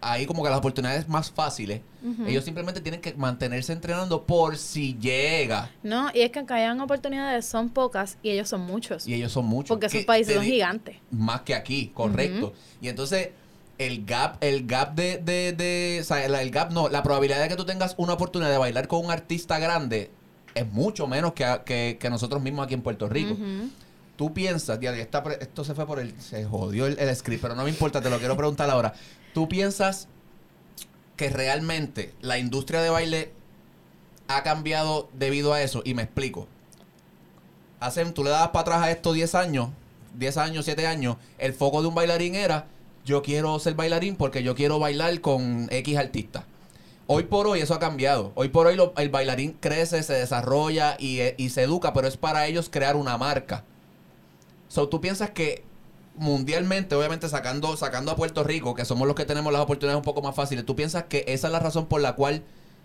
ahí 0.00 0.24
como 0.24 0.44
que 0.44 0.50
las 0.50 0.58
oportunidades 0.58 1.08
más 1.08 1.32
fáciles, 1.32 1.80
ellos 2.26 2.44
simplemente 2.44 2.80
tienen 2.80 3.00
que 3.02 3.12
mantenerse 3.14 3.72
entrenando 3.72 4.22
por 4.22 4.56
si 4.56 4.94
llega. 5.00 5.70
no, 5.82 6.10
y 6.14 6.20
es 6.20 6.30
que 6.30 6.38
aunque 6.38 6.54
hayan 6.54 6.80
oportunidades 6.80 7.44
son 7.44 7.68
pocas 7.70 8.16
y 8.22 8.30
ellos 8.30 8.48
son 8.48 8.60
muchos. 8.62 9.06
Y 9.08 9.14
ellos 9.14 9.32
son 9.32 9.46
muchos. 9.46 9.68
porque 9.70 9.88
que 9.88 9.98
esos 9.98 10.06
países 10.06 10.36
son 10.36 10.44
gigantes. 10.44 10.96
Más 11.10 11.40
que 11.42 11.54
aquí, 11.56 11.88
correcto. 11.92 12.52
Y 12.80 12.86
entonces, 12.88 13.30
el 13.80 14.04
gap, 14.04 14.36
el 14.42 14.66
gap 14.66 14.94
de, 14.94 15.16
de, 15.18 15.52
de 15.54 15.98
o 16.02 16.04
sea, 16.04 16.24
el, 16.24 16.34
el 16.34 16.50
gap 16.50 16.70
no, 16.70 16.88
la 16.90 17.02
probabilidad 17.02 17.40
de 17.40 17.48
que 17.48 17.56
tú 17.56 17.64
tengas 17.64 17.94
una 17.96 18.12
oportunidad 18.12 18.50
de 18.50 18.58
bailar 18.58 18.86
con 18.88 19.04
un 19.04 19.10
artista 19.10 19.58
grande 19.58 20.10
es 20.54 20.66
mucho 20.70 21.06
menos 21.06 21.32
que, 21.32 21.46
que, 21.64 21.96
que 21.98 22.10
nosotros 22.10 22.42
mismos 22.42 22.66
aquí 22.66 22.74
en 22.74 22.82
Puerto 22.82 23.08
Rico. 23.08 23.36
Tú 24.16 24.34
piensas, 24.34 24.78
pre- 24.78 25.38
esto 25.40 25.64
se 25.64 25.74
fue 25.74 25.86
por 25.86 25.98
el, 25.98 26.20
se 26.20 26.44
jodió 26.44 26.86
el, 26.86 26.98
el 26.98 27.16
script, 27.16 27.40
pero 27.40 27.54
no 27.54 27.64
me 27.64 27.70
importa, 27.70 28.02
te 28.02 28.10
lo 28.10 28.18
quiero 28.18 28.36
preguntar 28.36 28.68
ahora. 28.68 28.92
¿Tú 29.32 29.48
piensas 29.48 30.08
que 31.16 31.30
realmente 31.30 32.12
la 32.20 32.36
industria 32.38 32.82
de 32.82 32.90
baile 32.90 33.32
ha 34.28 34.42
cambiado 34.42 35.08
debido 35.14 35.54
a 35.54 35.62
eso? 35.62 35.80
Y 35.86 35.94
me 35.94 36.02
explico. 36.02 36.48
Hacen, 37.80 38.12
tú 38.12 38.24
le 38.24 38.30
dabas 38.30 38.48
para 38.48 38.60
atrás 38.60 38.82
a 38.82 38.90
esto 38.90 39.14
10 39.14 39.34
años, 39.36 39.70
10 40.18 40.36
años, 40.36 40.64
7 40.66 40.86
años, 40.86 41.16
el 41.38 41.54
foco 41.54 41.80
de 41.80 41.88
un 41.88 41.94
bailarín 41.94 42.34
era, 42.34 42.66
yo 43.10 43.22
quiero 43.22 43.58
ser 43.58 43.74
bailarín 43.74 44.16
porque 44.16 44.42
yo 44.42 44.54
quiero 44.54 44.78
bailar 44.78 45.20
con 45.20 45.66
X 45.70 45.98
artista. 45.98 46.44
Hoy 47.08 47.24
por 47.24 47.48
hoy 47.48 47.60
eso 47.60 47.74
ha 47.74 47.80
cambiado. 47.80 48.30
Hoy 48.36 48.50
por 48.50 48.68
hoy 48.68 48.78
el 48.96 49.08
bailarín 49.08 49.56
crece, 49.58 50.02
se 50.04 50.14
desarrolla 50.14 50.96
y, 50.98 51.18
eh, 51.18 51.34
y 51.36 51.50
se 51.50 51.64
educa, 51.64 51.92
pero 51.92 52.06
es 52.06 52.16
para 52.16 52.46
ellos 52.46 52.70
crear 52.70 52.94
una 52.94 53.18
marca. 53.18 53.64
So, 54.68 54.88
¿tú 54.88 55.00
piensas 55.00 55.30
que 55.30 55.64
mundialmente, 56.14 56.94
obviamente 56.94 57.28
sacando, 57.28 57.76
sacando 57.76 58.12
a 58.12 58.16
Puerto 58.16 58.44
Rico, 58.44 58.76
que 58.76 58.84
somos 58.84 59.08
los 59.08 59.16
que 59.16 59.24
tenemos 59.24 59.52
las 59.52 59.62
oportunidades 59.62 59.98
un 59.98 60.04
poco 60.04 60.22
más 60.22 60.36
fáciles, 60.36 60.64
¿tú 60.64 60.76
piensas 60.76 61.04
que 61.04 61.24
esa 61.26 61.48
es 61.48 61.52
la 61.52 61.58
razón 61.58 61.86
por 61.86 62.00
la 62.00 62.14
cual 62.14 62.44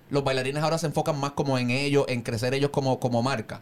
los 0.10 0.24
bailarines 0.24 0.64
ahora 0.64 0.80
se 0.80 0.88
enfocan 0.88 1.20
más 1.20 1.34
como 1.34 1.60
en 1.60 1.70
ellos, 1.70 2.06
en 2.08 2.24
crecer 2.24 2.56
ellos 2.56 2.72
como, 2.72 3.00
como 3.00 3.22
marca? 3.22 3.62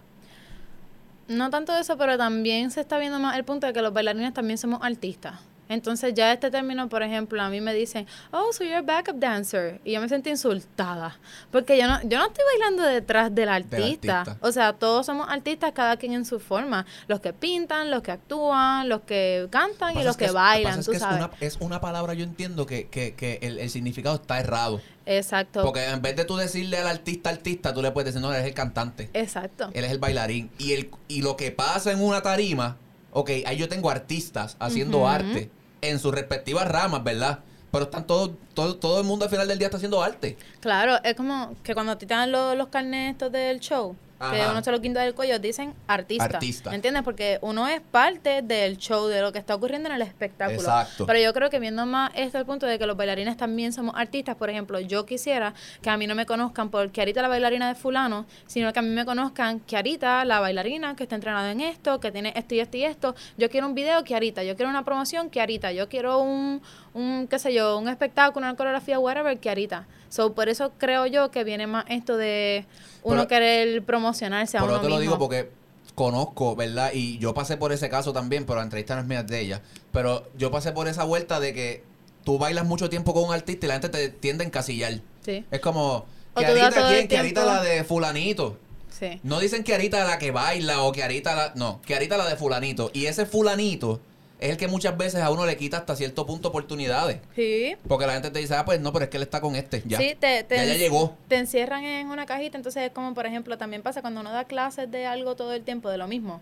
No 1.27 1.49
tanto 1.49 1.75
eso, 1.75 1.97
pero 1.97 2.17
también 2.17 2.71
se 2.71 2.79
está 2.79 2.97
viendo 2.97 3.19
más 3.19 3.35
el 3.35 3.43
punto 3.43 3.67
de 3.67 3.73
que 3.73 3.81
los 3.81 3.93
bailarines 3.93 4.33
también 4.33 4.57
somos 4.57 4.79
artistas. 4.81 5.39
Entonces 5.69 6.13
ya 6.13 6.31
este 6.33 6.51
término, 6.51 6.89
por 6.89 7.03
ejemplo, 7.03 7.41
a 7.41 7.49
mí 7.49 7.61
me 7.61 7.73
dicen, 7.73 8.05
oh, 8.31 8.51
so 8.51 8.63
you're 8.63 8.77
a 8.77 8.81
backup 8.81 9.15
dancer. 9.17 9.79
Y 9.83 9.93
yo 9.93 10.01
me 10.01 10.09
sentí 10.09 10.29
insultada. 10.29 11.17
Porque 11.51 11.77
yo 11.77 11.87
no, 11.87 11.99
yo 12.03 12.19
no 12.19 12.25
estoy 12.27 12.43
bailando 12.53 12.83
detrás 12.83 13.33
del 13.33 13.49
artista. 13.49 14.21
artista. 14.21 14.37
O 14.41 14.51
sea, 14.51 14.73
todos 14.73 15.05
somos 15.05 15.27
artistas, 15.29 15.71
cada 15.73 15.97
quien 15.97 16.13
en 16.13 16.25
su 16.25 16.39
forma. 16.39 16.85
Los 17.07 17.21
que 17.21 17.33
pintan, 17.33 17.89
los 17.91 18.01
que 18.03 18.11
actúan, 18.11 18.89
los 18.89 19.01
que 19.01 19.47
cantan 19.49 19.97
y 19.97 20.03
los 20.03 20.11
es 20.11 20.17
que, 20.17 20.25
es- 20.25 20.33
bailan, 20.33 20.71
pasa 20.77 20.79
es 20.81 20.85
tú 20.85 20.91
que 20.91 20.97
es 20.97 21.03
sabes. 21.03 21.17
una, 21.25 21.31
es 21.39 21.57
una 21.59 21.81
palabra, 21.81 22.13
yo 22.13 22.23
entiendo 22.23 22.65
que, 22.65 22.87
que, 22.87 23.15
que 23.15 23.39
el, 23.41 23.59
el 23.59 23.69
significado 23.69 24.15
está 24.15 24.39
errado. 24.39 24.81
Exacto. 25.05 25.63
Porque 25.63 25.83
en 25.85 26.01
vez 26.01 26.15
de 26.15 26.23
tú 26.25 26.37
decirle 26.37 26.77
al 26.77 26.87
artista 26.87 27.29
artista, 27.29 27.73
tú 27.73 27.81
le 27.81 27.91
puedes 27.91 28.13
decir, 28.13 28.21
no, 28.21 28.33
él 28.33 28.39
es 28.41 28.47
el 28.47 28.53
cantante. 28.53 29.09
Exacto. 29.13 29.69
Él 29.73 29.83
es 29.85 29.91
el 29.91 29.99
bailarín. 29.99 30.49
Y, 30.57 30.73
el, 30.73 30.91
y 31.07 31.21
lo 31.21 31.35
que 31.35 31.51
pasa 31.51 31.91
en 31.91 32.01
una 32.01 32.21
tarima, 32.21 32.77
ok, 33.13 33.29
ahí 33.45 33.57
yo 33.57 33.69
tengo 33.69 33.89
artistas 33.89 34.55
haciendo 34.59 35.07
arte 35.07 35.49
en 35.81 35.99
sus 35.99 36.13
respectivas 36.13 36.67
ramas, 36.67 37.03
¿verdad? 37.03 37.39
Pero 37.71 37.85
están 37.85 38.05
todos, 38.05 38.31
todo, 38.53 38.75
todo 38.75 38.99
el 38.99 39.07
mundo 39.07 39.25
al 39.25 39.31
final 39.31 39.47
del 39.47 39.57
día 39.57 39.67
está 39.67 39.77
haciendo 39.77 40.03
arte. 40.03 40.37
Claro, 40.59 41.03
es 41.03 41.15
como 41.15 41.55
que 41.63 41.73
cuando 41.73 41.97
te 41.97 42.05
dan 42.05 42.31
los, 42.31 42.55
los 42.55 42.67
estos 42.71 43.31
del 43.31 43.59
show, 43.59 43.95
que 44.19 44.45
uno 44.49 44.63
se 44.63 44.71
lo 44.71 44.81
quinta 44.81 45.01
del 45.01 45.13
cuello, 45.13 45.39
dicen 45.39 45.73
artista. 45.87 46.23
Artista. 46.25 46.69
¿Me 46.69 46.77
entiendes? 46.77 47.03
Porque 47.03 47.39
uno 47.41 47.67
es 47.67 47.81
parte 47.81 48.41
del 48.41 48.77
show, 48.77 49.07
de 49.07 49.21
lo 49.21 49.31
que 49.31 49.39
está 49.39 49.55
ocurriendo 49.55 49.89
en 49.89 49.95
el 49.95 50.01
espectáculo. 50.01 50.59
Exacto. 50.59 51.05
Pero 51.05 51.19
yo 51.19 51.33
creo 51.33 51.49
que 51.49 51.59
viendo 51.59 51.85
más 51.85 52.11
esto 52.15 52.37
al 52.37 52.45
punto 52.45 52.65
de 52.65 52.79
que 52.79 52.85
los 52.85 52.95
bailarines 52.95 53.37
también 53.37 53.73
somos 53.73 53.95
artistas, 53.97 54.35
por 54.35 54.49
ejemplo, 54.49 54.79
yo 54.79 55.05
quisiera 55.05 55.53
que 55.81 55.89
a 55.89 55.97
mí 55.97 56.07
no 56.07 56.15
me 56.15 56.25
conozcan 56.25 56.69
por 56.69 56.89
Kiarita 56.91 57.21
la 57.21 57.27
bailarina 57.27 57.67
de 57.67 57.75
fulano, 57.75 58.25
sino 58.47 58.71
que 58.71 58.79
a 58.79 58.81
mí 58.81 58.89
me 58.89 59.05
conozcan 59.05 59.59
Kiarita 59.59 60.23
la 60.25 60.39
bailarina 60.39 60.95
que 60.95 61.03
está 61.03 61.15
entrenada 61.15 61.51
en 61.51 61.61
esto, 61.61 61.99
que 61.99 62.11
tiene 62.11 62.33
esto 62.35 62.55
y 62.55 62.59
esto 62.59 62.77
y 62.77 62.83
esto. 62.83 63.15
Yo 63.37 63.49
quiero 63.49 63.67
un 63.67 63.75
video 63.75 64.03
Kiarita, 64.03 64.43
yo 64.43 64.55
quiero 64.55 64.69
una 64.69 64.85
promoción 64.85 65.29
Kiarita, 65.29 65.71
yo 65.71 65.89
quiero 65.89 66.19
un, 66.19 66.61
un 66.93 67.27
qué 67.27 67.39
sé 67.39 67.53
yo, 67.53 67.77
un 67.77 67.89
espectáculo, 67.89 68.45
una 68.45 68.55
coreografía, 68.55 68.99
whatever, 68.99 69.37
Kiarita. 69.39 69.87
So, 70.09 70.33
por 70.33 70.47
eso 70.49 70.71
creo 70.77 71.05
yo 71.07 71.31
que 71.31 71.43
viene 71.43 71.65
más 71.67 71.85
esto 71.89 72.17
de 72.17 72.65
uno 73.03 73.15
Pero- 73.17 73.27
querer 73.27 73.83
promocionarse 73.83 74.57
a 74.57 74.61
Pero 74.61 74.73
uno 74.73 74.81
te 74.81 74.89
lo 74.89 74.95
mismo. 74.97 75.01
digo 75.15 75.19
porque 75.19 75.49
conozco, 75.95 76.55
¿verdad? 76.55 76.91
Y 76.93 77.17
yo 77.19 77.33
pasé 77.33 77.57
por 77.57 77.71
ese 77.71 77.89
caso 77.89 78.13
también, 78.13 78.45
pero 78.45 78.57
la 78.57 78.63
entrevista 78.63 78.95
no 78.95 79.01
es 79.01 79.07
mía 79.07 79.23
de 79.23 79.39
ella. 79.39 79.61
Pero 79.91 80.27
yo 80.37 80.51
pasé 80.51 80.71
por 80.71 80.87
esa 80.87 81.03
vuelta 81.03 81.39
de 81.39 81.53
que 81.53 81.83
tú 82.23 82.37
bailas 82.37 82.65
mucho 82.65 82.89
tiempo 82.89 83.13
con 83.13 83.25
un 83.25 83.33
artista 83.33 83.65
y 83.65 83.69
la 83.69 83.75
gente 83.75 83.89
te 83.89 84.09
tiende 84.09 84.43
a 84.43 84.47
encasillar. 84.47 84.93
Sí, 85.25 85.45
Es 85.51 85.59
como, 85.59 86.05
todo 86.33 86.45
el 86.45 86.53
quién? 86.53 87.07
Kiarita 87.07 87.41
tiempo- 87.41 87.45
la 87.45 87.61
de 87.63 87.83
fulanito. 87.83 88.57
sí. 88.89 89.19
No 89.23 89.39
dicen 89.39 89.63
Kiarita 89.63 90.03
la 90.05 90.17
que 90.19 90.31
baila 90.31 90.81
o 90.83 90.91
Kiarita 90.91 91.35
la... 91.35 91.51
No, 91.55 91.81
Kiarita 91.85 92.17
la 92.17 92.27
de 92.27 92.35
fulanito. 92.35 92.89
Y 92.93 93.05
ese 93.07 93.25
fulanito 93.25 93.99
es 94.43 94.49
el 94.49 94.57
que 94.57 94.67
muchas 94.67 94.97
veces 94.97 95.21
a 95.21 95.31
uno 95.31 95.45
le 95.45 95.55
quita 95.55 95.77
hasta 95.77 95.95
cierto 95.95 96.25
punto 96.25 96.49
oportunidades. 96.49 97.21
Sí. 97.33 97.77
Porque 97.87 98.05
la 98.05 98.13
gente 98.13 98.29
te 98.29 98.39
dice, 98.39 98.55
ah, 98.55 98.65
pues 98.65 98.81
no, 98.81 98.91
pero 98.91 99.05
es 99.05 99.09
que 99.09 99.15
él 99.15 99.23
está 99.23 99.39
con 99.39 99.55
este. 99.55 99.81
Ya. 99.85 99.97
Sí, 99.97 100.17
te, 100.19 100.43
te 100.43 100.57
ya, 100.57 100.65
ya 100.65 100.75
llegó. 100.75 101.15
Te 101.29 101.37
encierran 101.37 101.85
en 101.85 102.09
una 102.09 102.25
cajita, 102.25 102.57
entonces 102.57 102.83
es 102.83 102.91
como, 102.91 103.13
por 103.13 103.25
ejemplo, 103.25 103.57
también 103.57 103.81
pasa 103.81 104.01
cuando 104.01 104.19
uno 104.19 104.33
da 104.33 104.43
clases 104.43 104.91
de 104.91 105.05
algo 105.05 105.35
todo 105.35 105.53
el 105.53 105.63
tiempo, 105.63 105.89
de 105.89 105.97
lo 105.97 106.07
mismo. 106.07 106.41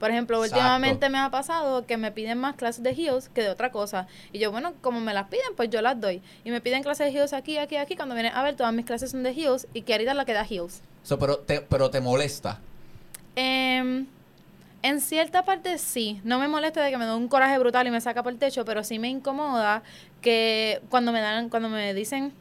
Por 0.00 0.10
ejemplo, 0.10 0.38
Exacto. 0.38 0.56
últimamente 0.56 1.08
me 1.10 1.18
ha 1.18 1.30
pasado 1.30 1.86
que 1.86 1.96
me 1.98 2.10
piden 2.12 2.38
más 2.38 2.56
clases 2.56 2.82
de 2.82 2.90
heels 2.90 3.28
que 3.28 3.42
de 3.42 3.50
otra 3.50 3.70
cosa. 3.70 4.06
Y 4.32 4.38
yo, 4.38 4.50
bueno, 4.50 4.72
como 4.80 5.00
me 5.00 5.12
las 5.12 5.28
piden, 5.28 5.54
pues 5.54 5.68
yo 5.68 5.82
las 5.82 6.00
doy. 6.00 6.22
Y 6.44 6.50
me 6.50 6.60
piden 6.60 6.82
clases 6.82 7.12
de 7.12 7.18
heels 7.18 7.32
aquí, 7.34 7.58
aquí, 7.58 7.76
aquí. 7.76 7.94
Cuando 7.94 8.14
vienen 8.14 8.32
a 8.34 8.42
ver, 8.42 8.56
todas 8.56 8.72
mis 8.72 8.86
clases 8.86 9.10
son 9.10 9.22
de 9.22 9.30
heels 9.30 9.66
y 9.74 9.82
que 9.82 9.92
ahorita 9.92 10.12
es 10.12 10.16
la 10.16 10.24
que 10.24 10.32
da 10.32 10.46
heels. 10.48 10.80
So, 11.02 11.18
pero, 11.18 11.38
te, 11.38 11.60
pero 11.60 11.90
te 11.90 12.00
molesta. 12.00 12.60
Em, 13.36 14.06
en 14.84 15.00
cierta 15.00 15.44
parte 15.44 15.78
sí, 15.78 16.20
no 16.24 16.38
me 16.38 16.46
molesta 16.46 16.82
de 16.82 16.90
que 16.90 16.98
me 16.98 17.06
da 17.06 17.16
un 17.16 17.26
coraje 17.28 17.58
brutal 17.58 17.86
y 17.86 17.90
me 17.90 18.00
saca 18.00 18.22
por 18.22 18.32
el 18.32 18.38
techo, 18.38 18.64
pero 18.64 18.84
sí 18.84 18.98
me 18.98 19.08
incomoda 19.08 19.82
que 20.20 20.80
cuando 20.90 21.10
me 21.10 21.20
dan, 21.20 21.48
cuando 21.48 21.68
me 21.68 21.92
dicen 21.94 22.32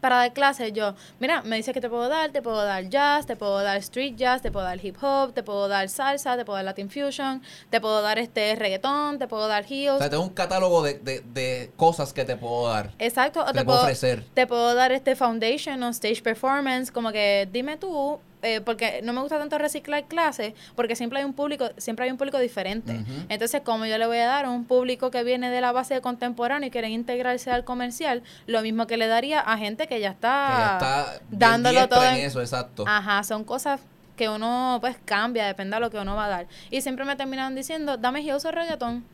para 0.00 0.16
dar 0.16 0.32
clases, 0.32 0.72
yo, 0.72 0.94
mira, 1.18 1.42
me 1.42 1.56
dice 1.56 1.74
que 1.74 1.80
te 1.82 1.90
puedo 1.90 2.08
dar, 2.08 2.30
te 2.30 2.40
puedo 2.40 2.64
dar 2.64 2.88
jazz, 2.88 3.26
te 3.26 3.36
puedo 3.36 3.58
dar 3.62 3.76
street 3.76 4.14
jazz, 4.16 4.40
te 4.40 4.50
puedo 4.50 4.64
dar 4.64 4.82
hip 4.82 4.96
hop, 5.02 5.34
te 5.34 5.42
puedo 5.42 5.68
dar 5.68 5.90
salsa, 5.90 6.38
te 6.38 6.44
puedo 6.46 6.56
dar 6.56 6.64
latin 6.64 6.88
fusion, 6.88 7.42
te 7.68 7.82
puedo 7.82 8.00
dar 8.00 8.18
este 8.18 8.56
reggaetón, 8.56 9.18
te 9.18 9.28
puedo 9.28 9.46
dar 9.46 9.64
O 9.64 9.66
heels. 9.68 9.98
sea, 9.98 10.08
tengo 10.08 10.22
un 10.22 10.30
catálogo 10.30 10.82
de, 10.82 10.94
de, 11.00 11.20
de 11.20 11.70
cosas 11.76 12.14
que 12.14 12.24
te 12.24 12.34
puedo 12.36 12.68
dar. 12.68 12.92
Exacto, 12.98 13.44
o 13.46 13.52
Te 13.52 13.62
puedo, 13.62 13.82
ofrecer. 13.82 14.24
te 14.32 14.46
puedo 14.46 14.74
dar 14.74 14.90
este 14.90 15.16
foundation 15.16 15.82
o 15.82 15.90
stage 15.90 16.22
performance, 16.22 16.90
como 16.90 17.12
que 17.12 17.46
dime 17.52 17.76
tú, 17.76 18.20
eh, 18.42 18.60
porque 18.60 19.00
no 19.02 19.12
me 19.12 19.20
gusta 19.20 19.38
tanto 19.38 19.58
reciclar 19.58 20.04
clases, 20.04 20.54
porque 20.74 20.96
siempre 20.96 21.18
hay 21.18 21.24
un 21.24 21.32
público, 21.34 21.68
siempre 21.76 22.04
hay 22.06 22.10
un 22.10 22.16
público 22.16 22.38
diferente. 22.38 23.04
Entonces, 23.28 23.60
como 23.62 23.86
yo 23.86 23.98
le 23.98 24.06
voy 24.06 24.18
a 24.18 24.26
dar 24.26 24.44
a 24.46 24.50
un 24.50 24.64
público 24.64 25.10
que 25.10 25.22
viene 25.24 25.50
de 25.50 25.60
la 25.60 25.72
base 25.72 25.94
de 25.94 26.00
contemporáneo 26.00 26.68
y 26.68 26.70
quieren 26.70 26.92
integrarse 26.92 27.50
al 27.50 27.64
comercial, 27.64 28.22
lo 28.46 28.62
mismo 28.62 28.86
que 28.86 28.96
le 28.96 29.06
daría 29.06 29.40
a 29.40 29.58
gente 29.58 29.86
que 29.86 30.00
ya 30.00 30.10
está, 30.10 30.46
que 30.48 30.58
ya 30.60 30.72
está 30.72 31.20
dándolo 31.30 31.88
todo 31.88 32.04
en 32.04 32.14
en- 32.14 32.24
eso, 32.26 32.40
exacto. 32.40 32.84
Ajá, 32.86 33.22
son 33.24 33.44
cosas 33.44 33.80
que 34.16 34.28
uno 34.28 34.78
pues 34.80 34.96
cambia, 35.04 35.46
depende 35.46 35.76
de 35.76 35.80
lo 35.80 35.90
que 35.90 35.98
uno 35.98 36.14
va 36.16 36.26
a 36.26 36.28
dar. 36.28 36.46
Y 36.70 36.80
siempre 36.82 37.04
me 37.04 37.16
terminan 37.16 37.54
diciendo, 37.54 37.96
dame 37.96 38.20
heels 38.20 38.44
o 38.44 38.50
reggaetón. 38.50 39.04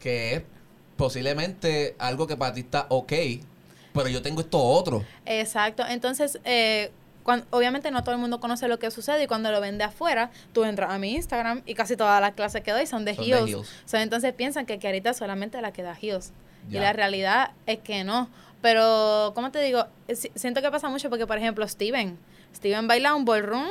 Que 0.00 0.34
es 0.34 0.42
posiblemente 0.96 1.94
algo 1.98 2.26
que 2.26 2.36
para 2.36 2.52
ti 2.52 2.60
está 2.60 2.86
ok, 2.90 3.12
pero 3.92 4.08
yo 4.08 4.20
tengo 4.22 4.40
esto 4.40 4.58
otro. 4.62 5.04
Exacto. 5.24 5.84
Entonces, 5.88 6.38
eh, 6.44 6.90
obviamente 7.50 7.90
no 7.90 8.02
todo 8.02 8.14
el 8.14 8.20
mundo 8.20 8.40
conoce 8.40 8.68
lo 8.68 8.78
que 8.78 8.90
sucede 8.90 9.24
y 9.24 9.26
cuando 9.26 9.50
lo 9.50 9.60
ven 9.60 9.78
de 9.78 9.84
afuera, 9.84 10.30
tú 10.52 10.64
entras 10.64 10.90
a 10.90 10.98
mi 10.98 11.14
Instagram 11.14 11.62
y 11.66 11.74
casi 11.74 11.96
todas 11.96 12.20
las 12.20 12.32
clases 12.34 12.62
que 12.62 12.72
doy 12.72 12.86
son 12.86 13.04
de 13.04 13.14
Son 13.14 13.24
de 13.24 13.30
heels. 13.30 13.50
heels. 13.50 13.68
So, 13.84 13.96
entonces 13.98 14.32
piensan 14.32 14.66
que 14.66 14.78
Kiarita 14.78 15.12
solamente 15.14 15.60
la 15.60 15.72
que 15.72 15.82
da 15.82 15.96
heels. 16.00 16.32
Y 16.70 16.74
la 16.74 16.92
realidad 16.92 17.52
es 17.66 17.78
que 17.78 18.02
no. 18.04 18.28
Pero, 18.60 19.32
¿cómo 19.34 19.50
te 19.52 19.60
digo? 19.60 19.86
Si- 20.12 20.32
Siento 20.34 20.60
que 20.62 20.70
pasa 20.70 20.88
mucho 20.88 21.08
porque, 21.10 21.26
por 21.26 21.38
ejemplo, 21.38 21.66
Steven. 21.68 22.18
Steven 22.54 22.88
baila 22.88 23.14
un 23.14 23.24
ballroom 23.24 23.68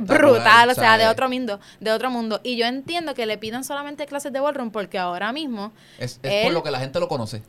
brutal, 0.00 0.70
o 0.70 0.74
sea, 0.74 0.96
de 0.96 1.06
otro 1.08 1.28
mundo, 1.28 1.60
de 1.80 1.90
otro 1.90 2.10
mundo. 2.10 2.40
Y 2.42 2.56
yo 2.56 2.66
entiendo 2.66 3.14
que 3.14 3.26
le 3.26 3.36
pidan 3.36 3.64
solamente 3.64 4.06
clases 4.06 4.32
de 4.32 4.40
ballroom 4.40 4.70
porque 4.70 4.98
ahora 4.98 5.32
mismo 5.32 5.72
Es, 5.98 6.18
es 6.22 6.44
por 6.44 6.52
lo 6.52 6.62
que 6.62 6.70
la 6.70 6.78
gente 6.78 7.00
lo 7.00 7.08
conoce. 7.08 7.42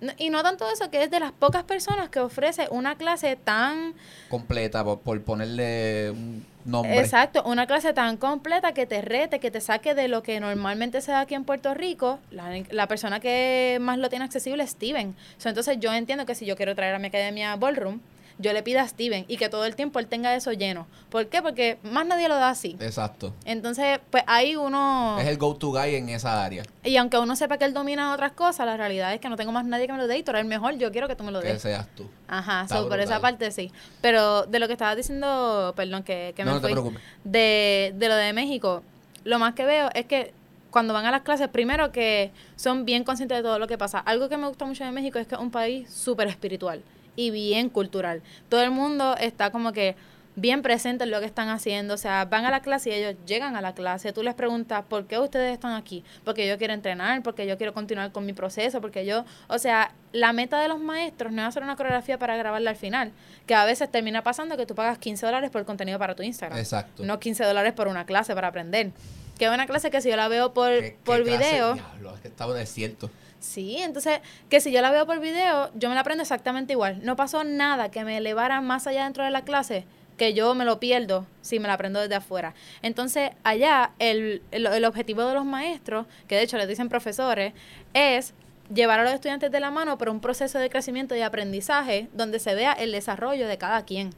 No- 0.00 0.12
y 0.18 0.30
no 0.30 0.42
tanto 0.42 0.70
eso, 0.70 0.90
que 0.90 1.02
es 1.02 1.10
de 1.10 1.20
las 1.20 1.32
pocas 1.32 1.64
personas 1.64 2.08
que 2.08 2.20
ofrece 2.20 2.66
una 2.70 2.96
clase 2.96 3.36
tan 3.36 3.94
Completa, 4.28 4.84
por, 4.84 5.00
por 5.00 5.20
ponerle 5.22 6.10
un 6.10 6.46
nombre. 6.64 6.98
Exacto, 7.00 7.42
una 7.44 7.66
clase 7.66 7.92
tan 7.92 8.16
completa 8.16 8.72
que 8.72 8.86
te 8.86 9.02
rete, 9.02 9.40
que 9.40 9.50
te 9.50 9.60
saque 9.60 9.94
de 9.94 10.08
lo 10.08 10.22
que 10.22 10.38
normalmente 10.40 11.00
se 11.00 11.10
da 11.12 11.20
aquí 11.20 11.34
en 11.34 11.44
Puerto 11.44 11.74
Rico. 11.74 12.18
La, 12.30 12.62
la 12.70 12.86
persona 12.86 13.20
que 13.20 13.78
más 13.80 13.98
lo 13.98 14.08
tiene 14.08 14.24
accesible 14.24 14.62
es 14.64 14.70
Steven. 14.70 15.14
So, 15.38 15.48
entonces 15.48 15.78
yo 15.80 15.92
entiendo 15.92 16.26
que 16.26 16.34
si 16.34 16.46
yo 16.46 16.56
quiero 16.56 16.74
traer 16.74 16.94
a 16.94 16.98
mi 16.98 17.08
academia 17.08 17.56
Ballroom, 17.56 18.00
yo 18.40 18.52
le 18.52 18.62
pido 18.62 18.80
a 18.80 18.88
Steven 18.88 19.24
y 19.28 19.36
que 19.36 19.48
todo 19.48 19.64
el 19.64 19.76
tiempo 19.76 19.98
él 19.98 20.06
tenga 20.06 20.34
eso 20.34 20.52
lleno. 20.52 20.86
¿Por 21.10 21.26
qué? 21.28 21.42
Porque 21.42 21.78
más 21.82 22.06
nadie 22.06 22.28
lo 22.28 22.36
da 22.36 22.50
así. 22.50 22.76
Exacto. 22.80 23.34
Entonces, 23.44 24.00
pues 24.10 24.24
ahí 24.26 24.56
uno... 24.56 25.18
Es 25.20 25.26
el 25.28 25.36
go-to 25.36 25.70
guy 25.70 25.94
en 25.94 26.08
esa 26.08 26.42
área. 26.44 26.62
Y 26.82 26.96
aunque 26.96 27.18
uno 27.18 27.36
sepa 27.36 27.58
que 27.58 27.64
él 27.66 27.74
domina 27.74 28.14
otras 28.14 28.32
cosas, 28.32 28.66
la 28.66 28.76
realidad 28.76 29.12
es 29.12 29.20
que 29.20 29.28
no 29.28 29.36
tengo 29.36 29.52
más 29.52 29.64
nadie 29.64 29.86
que 29.86 29.92
me 29.92 29.98
lo 29.98 30.06
dé 30.06 30.18
y 30.18 30.22
tú 30.22 30.30
eres 30.30 30.42
el 30.42 30.48
mejor, 30.48 30.74
yo 30.78 30.90
quiero 30.90 31.06
que 31.08 31.16
tú 31.16 31.24
me 31.24 31.32
lo 31.32 31.40
Que 31.40 31.48
des. 31.52 31.62
seas 31.62 31.86
tú. 31.94 32.08
Ajá, 32.28 32.66
so, 32.68 32.88
por 32.88 32.98
esa 33.00 33.20
parte 33.20 33.50
sí. 33.50 33.70
Pero 34.00 34.44
de 34.46 34.58
lo 34.58 34.66
que 34.66 34.72
estabas 34.72 34.96
diciendo, 34.96 35.74
perdón, 35.76 36.02
que, 36.02 36.32
que 36.34 36.44
no, 36.44 36.52
me 36.52 36.60
no 36.60 36.66
te 36.66 36.72
preocupes. 36.72 37.00
de, 37.24 37.92
de 37.96 38.08
lo 38.08 38.14
de 38.14 38.32
México, 38.32 38.82
lo 39.24 39.38
más 39.38 39.54
que 39.54 39.64
veo 39.66 39.90
es 39.94 40.06
que 40.06 40.32
cuando 40.70 40.94
van 40.94 41.04
a 41.04 41.10
las 41.10 41.22
clases, 41.22 41.48
primero 41.48 41.90
que 41.92 42.30
son 42.56 42.84
bien 42.84 43.02
conscientes 43.04 43.36
de 43.38 43.42
todo 43.42 43.58
lo 43.58 43.66
que 43.66 43.76
pasa. 43.76 43.98
Algo 43.98 44.28
que 44.28 44.36
me 44.36 44.46
gusta 44.46 44.64
mucho 44.64 44.84
de 44.84 44.92
México 44.92 45.18
es 45.18 45.26
que 45.26 45.34
es 45.34 45.40
un 45.40 45.50
país 45.50 45.90
súper 45.92 46.28
espiritual 46.28 46.80
y 47.20 47.30
bien 47.30 47.68
cultural. 47.68 48.22
Todo 48.48 48.62
el 48.62 48.70
mundo 48.70 49.14
está 49.18 49.50
como 49.50 49.72
que 49.72 49.94
bien 50.36 50.62
presente 50.62 51.04
en 51.04 51.10
lo 51.10 51.20
que 51.20 51.26
están 51.26 51.48
haciendo. 51.48 51.94
O 51.94 51.96
sea, 51.96 52.24
van 52.24 52.46
a 52.46 52.50
la 52.50 52.60
clase 52.60 52.90
y 52.90 52.92
ellos 52.94 53.16
llegan 53.26 53.56
a 53.56 53.60
la 53.60 53.74
clase. 53.74 54.12
Tú 54.12 54.22
les 54.22 54.34
preguntas, 54.34 54.84
¿por 54.88 55.06
qué 55.06 55.18
ustedes 55.18 55.52
están 55.52 55.74
aquí? 55.74 56.02
Porque 56.24 56.48
yo 56.48 56.56
quiero 56.56 56.72
entrenar, 56.72 57.22
porque 57.22 57.46
yo 57.46 57.58
quiero 57.58 57.74
continuar 57.74 58.10
con 58.12 58.24
mi 58.24 58.32
proceso, 58.32 58.80
porque 58.80 59.04
yo... 59.04 59.24
O 59.48 59.58
sea, 59.58 59.92
la 60.12 60.32
meta 60.32 60.60
de 60.60 60.68
los 60.68 60.80
maestros 60.80 61.32
no 61.32 61.42
es 61.42 61.48
hacer 61.48 61.62
una 61.62 61.76
coreografía 61.76 62.18
para 62.18 62.36
grabarla 62.36 62.70
al 62.70 62.76
final, 62.76 63.12
que 63.46 63.54
a 63.54 63.64
veces 63.64 63.90
termina 63.90 64.22
pasando 64.22 64.56
que 64.56 64.66
tú 64.66 64.74
pagas 64.74 64.98
15 64.98 65.26
dólares 65.26 65.50
por 65.50 65.60
el 65.60 65.66
contenido 65.66 65.98
para 65.98 66.14
tu 66.14 66.22
Instagram. 66.22 66.58
Exacto. 66.58 67.04
No 67.04 67.20
15 67.20 67.44
dólares 67.44 67.72
por 67.74 67.88
una 67.88 68.06
clase 68.06 68.34
para 68.34 68.48
aprender. 68.48 68.92
Que 69.40 69.46
es 69.46 69.50
una 69.50 69.66
clase 69.66 69.90
que 69.90 70.02
si 70.02 70.10
yo 70.10 70.16
la 70.16 70.28
veo 70.28 70.52
por, 70.52 70.68
¿Qué- 70.68 70.82
qué 70.90 70.98
por 71.02 71.22
clase? 71.24 71.38
video... 71.54 71.72
Diablo, 71.72 72.14
es 72.14 72.20
que 72.20 72.28
estaba 72.28 72.52
desierto. 72.52 73.10
Sí, 73.38 73.78
entonces, 73.78 74.20
que 74.50 74.60
si 74.60 74.70
yo 74.70 74.82
la 74.82 74.90
veo 74.90 75.06
por 75.06 75.18
video, 75.18 75.70
yo 75.74 75.88
me 75.88 75.94
la 75.94 76.02
aprendo 76.02 76.20
exactamente 76.20 76.74
igual. 76.74 77.00
No 77.02 77.16
pasó 77.16 77.42
nada 77.42 77.90
que 77.90 78.04
me 78.04 78.18
elevara 78.18 78.60
más 78.60 78.86
allá 78.86 79.04
dentro 79.04 79.24
de 79.24 79.30
la 79.30 79.42
clase 79.42 79.86
que 80.18 80.34
yo 80.34 80.54
me 80.54 80.66
lo 80.66 80.78
pierdo 80.78 81.24
si 81.40 81.58
me 81.58 81.68
la 81.68 81.72
aprendo 81.72 82.00
desde 82.02 82.16
afuera. 82.16 82.52
Entonces, 82.82 83.30
allá, 83.42 83.92
el, 83.98 84.42
el, 84.50 84.66
el 84.66 84.84
objetivo 84.84 85.24
de 85.24 85.32
los 85.32 85.46
maestros, 85.46 86.04
que 86.28 86.34
de 86.36 86.42
hecho 86.42 86.58
les 86.58 86.68
dicen 86.68 86.90
profesores, 86.90 87.54
es 87.94 88.34
llevar 88.72 89.00
a 89.00 89.04
los 89.04 89.12
estudiantes 89.12 89.50
de 89.50 89.60
la 89.60 89.70
mano 89.70 89.98
por 89.98 90.08
un 90.08 90.20
proceso 90.20 90.58
de 90.58 90.70
crecimiento 90.70 91.14
y 91.16 91.22
aprendizaje 91.22 92.08
donde 92.12 92.38
se 92.38 92.54
vea 92.54 92.72
el 92.72 92.92
desarrollo 92.92 93.48
de 93.48 93.58
cada 93.58 93.84
quien 93.84 94.14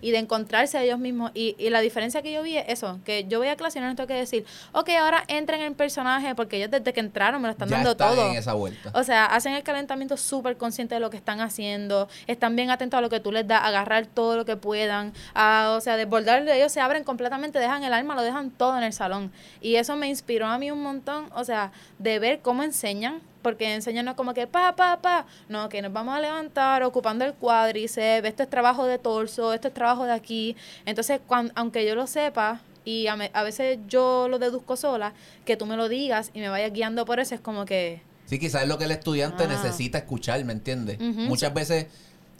y 0.00 0.10
de 0.10 0.18
encontrarse 0.18 0.78
a 0.78 0.82
ellos 0.82 0.98
mismos. 0.98 1.30
Y, 1.34 1.56
y 1.58 1.70
la 1.70 1.80
diferencia 1.80 2.22
que 2.22 2.32
yo 2.32 2.42
vi 2.42 2.56
es 2.56 2.64
eso, 2.68 3.00
que 3.04 3.24
yo 3.28 3.38
voy 3.38 3.48
a 3.48 3.56
clase 3.56 3.78
y 3.78 3.82
no 3.82 3.88
les 3.88 3.96
tengo 3.96 4.06
que 4.06 4.14
decir, 4.14 4.44
ok, 4.72 4.90
ahora 5.00 5.24
entren 5.28 5.60
en 5.60 5.68
el 5.68 5.74
personaje, 5.74 6.34
porque 6.34 6.58
ellos 6.58 6.70
desde 6.70 6.92
que 6.92 7.00
entraron 7.00 7.40
me 7.42 7.48
lo 7.48 7.52
están 7.52 7.68
ya 7.68 7.76
dando 7.76 7.92
están 7.92 8.14
todo. 8.14 8.30
en 8.30 8.36
esa 8.36 8.54
vuelta. 8.54 8.90
O 8.94 9.02
sea, 9.02 9.26
hacen 9.26 9.54
el 9.54 9.62
calentamiento 9.62 10.16
súper 10.16 10.56
consciente 10.56 10.94
de 10.94 11.00
lo 11.00 11.10
que 11.10 11.16
están 11.16 11.40
haciendo, 11.40 12.08
están 12.26 12.56
bien 12.56 12.70
atentos 12.70 12.98
a 12.98 13.00
lo 13.00 13.10
que 13.10 13.20
tú 13.20 13.32
les 13.32 13.46
das, 13.46 13.62
agarrar 13.64 14.06
todo 14.06 14.36
lo 14.36 14.44
que 14.44 14.56
puedan, 14.56 15.12
a, 15.34 15.74
o 15.76 15.80
sea, 15.80 15.96
desbordar, 15.96 16.46
ellos 16.48 16.72
se 16.72 16.80
abren 16.80 17.04
completamente, 17.04 17.58
dejan 17.58 17.84
el 17.84 17.92
alma, 17.92 18.14
lo 18.14 18.22
dejan 18.22 18.50
todo 18.50 18.76
en 18.78 18.84
el 18.84 18.92
salón. 18.92 19.32
Y 19.60 19.76
eso 19.76 19.96
me 19.96 20.08
inspiró 20.08 20.46
a 20.46 20.58
mí 20.58 20.70
un 20.70 20.82
montón, 20.82 21.30
o 21.34 21.44
sea, 21.44 21.72
de 21.98 22.18
ver 22.18 22.40
cómo 22.40 22.62
enseñan, 22.62 23.20
porque 23.42 23.74
enseñan 23.74 24.04
no 24.04 24.12
es 24.12 24.16
como 24.16 24.34
que 24.34 24.46
pa, 24.46 24.74
pa, 24.76 24.98
pa, 25.00 25.26
no, 25.48 25.68
que 25.68 25.80
nos 25.82 25.92
vamos 25.92 26.14
a 26.16 26.20
levantar 26.20 26.82
ocupando 26.82 27.24
el 27.24 27.34
cuádriceps, 27.34 28.26
esto 28.28 28.42
es 28.42 28.50
trabajo 28.50 28.84
de 28.86 28.98
torso, 28.98 29.52
esto 29.52 29.68
es 29.68 29.74
trabajo 29.74 30.04
de 30.04 30.12
aquí. 30.12 30.56
Entonces, 30.86 31.20
cuan- 31.26 31.52
aunque 31.54 31.86
yo 31.86 31.94
lo 31.94 32.06
sepa, 32.06 32.60
y 32.84 33.06
a, 33.06 33.16
me- 33.16 33.30
a 33.34 33.42
veces 33.42 33.78
yo 33.86 34.28
lo 34.28 34.38
deduzco 34.38 34.76
sola, 34.76 35.12
que 35.44 35.56
tú 35.56 35.66
me 35.66 35.76
lo 35.76 35.88
digas 35.88 36.30
y 36.34 36.40
me 36.40 36.48
vayas 36.48 36.72
guiando 36.72 37.04
por 37.04 37.20
eso, 37.20 37.34
es 37.34 37.40
como 37.40 37.64
que... 37.64 38.00
Sí, 38.26 38.38
quizás 38.38 38.62
es 38.62 38.68
lo 38.68 38.78
que 38.78 38.84
el 38.84 38.90
estudiante 38.90 39.44
Ah. 39.44 39.46
necesita 39.48 39.98
escuchar, 39.98 40.42
¿me 40.44 40.52
entiendes? 40.52 40.98
Muchas 41.00 41.52
veces 41.54 41.86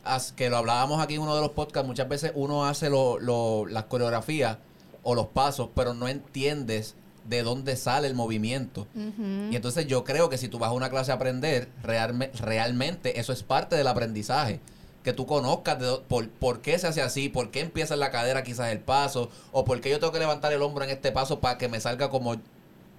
as- 0.05 0.33
que 0.33 0.49
lo 0.51 0.57
hablábamos 0.57 1.03
aquí 1.03 1.15
en 1.15 1.21
uno 1.23 1.35
de 1.35 1.41
los 1.43 1.51
podcasts, 1.51 1.87
muchas 1.87 2.09
veces 2.09 2.33
uno 2.35 2.65
hace 2.67 2.89
lo, 2.91 3.19
lo- 3.19 3.67
las 3.67 3.85
coreografías 3.85 4.57
o 5.03 5.15
los 5.15 5.27
pasos, 5.29 5.69
pero 5.75 5.95
no 5.95 6.09
entiendes 6.09 6.95
de 7.29 7.43
dónde 7.43 7.77
sale 7.77 8.09
el 8.09 8.15
movimiento. 8.15 8.87
Y 9.51 9.55
entonces 9.57 9.87
yo 9.87 10.05
creo 10.05 10.29
que 10.29 10.39
si 10.39 10.49
tú 10.49 10.59
vas 10.59 10.71
a 10.71 10.73
una 10.73 10.91
clase 10.91 11.11
a 11.13 11.15
aprender, 11.17 11.69
realme- 11.83 12.31
realmente 12.41 13.21
eso 13.21 13.33
es 13.33 13.43
parte 13.43 13.77
del 13.77 13.87
aprendizaje. 13.87 14.61
Que 15.05 15.13
tú 15.13 15.27
conozcas 15.27 15.79
de 15.79 15.99
por, 16.09 16.29
por 16.29 16.61
qué 16.61 16.79
se 16.79 16.87
hace 16.87 17.01
así, 17.03 17.29
por 17.29 17.51
qué 17.51 17.61
empieza 17.61 17.95
en 17.95 18.01
la 18.01 18.11
cadera 18.11 18.43
quizás 18.43 18.73
el 18.73 18.81
paso, 18.81 19.31
o 19.53 19.65
por 19.65 19.81
qué 19.81 19.91
yo 19.91 19.99
tengo 20.01 20.13
que 20.13 20.19
levantar 20.19 20.53
el 20.53 20.61
hombro 20.63 20.85
en 20.85 20.91
este 20.91 21.13
paso 21.13 21.41
para 21.41 21.57
que 21.59 21.69
me 21.69 21.81
salga 21.81 22.11
como 22.11 22.37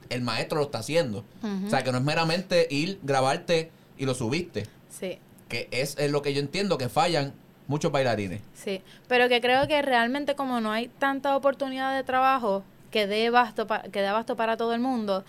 el 0.09 0.21
maestro 0.21 0.57
lo 0.59 0.65
está 0.65 0.79
haciendo. 0.79 1.24
O 1.65 1.69
sea, 1.69 1.83
que 1.83 1.91
no 1.91 1.98
es 2.00 2.03
meramente 2.03 2.67
ir, 2.71 3.00
grabarte 3.03 3.71
y 3.98 4.05
lo 4.05 4.13
subiste. 4.15 4.65
Sí. 4.89 5.19
Que 5.50 5.67
es, 5.71 5.95
es 6.00 6.09
lo 6.12 6.21
que 6.21 6.33
yo 6.33 6.39
entiendo 6.39 6.77
que 6.77 6.89
fallan 6.89 7.33
muchos 7.67 7.91
bailarines. 7.91 8.41
Sí, 8.55 8.81
pero 9.07 9.29
que 9.29 9.41
creo 9.41 9.67
que 9.67 9.79
realmente 9.83 10.36
como 10.36 10.62
no 10.62 10.71
hay 10.71 10.88
tanta 10.88 11.36
oportunidad 11.36 11.95
de 11.95 12.03
trabajo 12.03 12.63
que 12.91 13.08
dé 13.08 13.29
basto 13.29 13.67
pa- 13.67 13.84
que 13.84 14.01
dé 14.01 14.08
abasto 14.08 14.36
para 14.36 14.58
todo 14.58 14.74
el 14.74 14.79
mundo, 14.81 15.24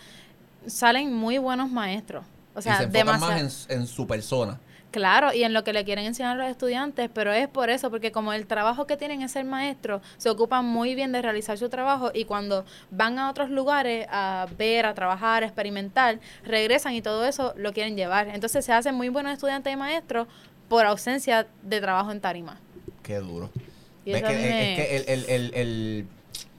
salen 0.66 1.12
muy 1.14 1.38
buenos 1.38 1.70
maestros. 1.70 2.24
O 2.54 2.62
sea, 2.62 2.74
y 2.74 2.76
se 2.78 2.82
enfocan 2.84 3.20
más 3.20 3.68
en, 3.70 3.80
en 3.80 3.86
su 3.86 4.06
persona. 4.06 4.58
Claro, 4.90 5.32
y 5.32 5.44
en 5.44 5.52
lo 5.52 5.62
que 5.62 5.72
le 5.72 5.84
quieren 5.84 6.04
enseñar 6.04 6.32
a 6.36 6.42
los 6.42 6.50
estudiantes, 6.50 7.08
pero 7.14 7.32
es 7.32 7.46
por 7.46 7.70
eso, 7.70 7.90
porque 7.90 8.10
como 8.10 8.32
el 8.32 8.46
trabajo 8.48 8.88
que 8.88 8.96
tienen 8.96 9.22
es 9.22 9.30
ser 9.30 9.44
maestro, 9.44 10.02
se 10.16 10.28
ocupan 10.30 10.64
muy 10.64 10.96
bien 10.96 11.12
de 11.12 11.22
realizar 11.22 11.56
su 11.58 11.68
trabajo 11.68 12.10
y 12.12 12.24
cuando 12.24 12.64
van 12.90 13.16
a 13.20 13.30
otros 13.30 13.50
lugares 13.50 14.08
a 14.10 14.48
ver, 14.58 14.86
a 14.86 14.94
trabajar, 14.94 15.44
a 15.44 15.46
experimentar, 15.46 16.18
regresan 16.42 16.92
y 16.94 17.02
todo 17.02 17.24
eso 17.24 17.54
lo 17.56 17.72
quieren 17.72 17.94
llevar. 17.94 18.26
Entonces 18.30 18.64
se 18.64 18.72
hacen 18.72 18.96
muy 18.96 19.10
buenos 19.10 19.32
estudiantes 19.32 19.72
y 19.72 19.76
maestros 19.76 20.26
por 20.68 20.84
ausencia 20.86 21.46
de 21.62 21.80
trabajo 21.80 22.10
en 22.10 22.20
tarima. 22.20 22.56
Qué 23.04 23.18
duro. 23.20 23.48
Y 24.04 24.10
que, 24.10 24.18
es, 24.18 24.24
me- 24.24 24.72
es 24.72 24.76
que 24.76 24.96
el, 24.96 25.04
el, 25.08 25.30
el, 25.30 25.54
el- 25.54 26.06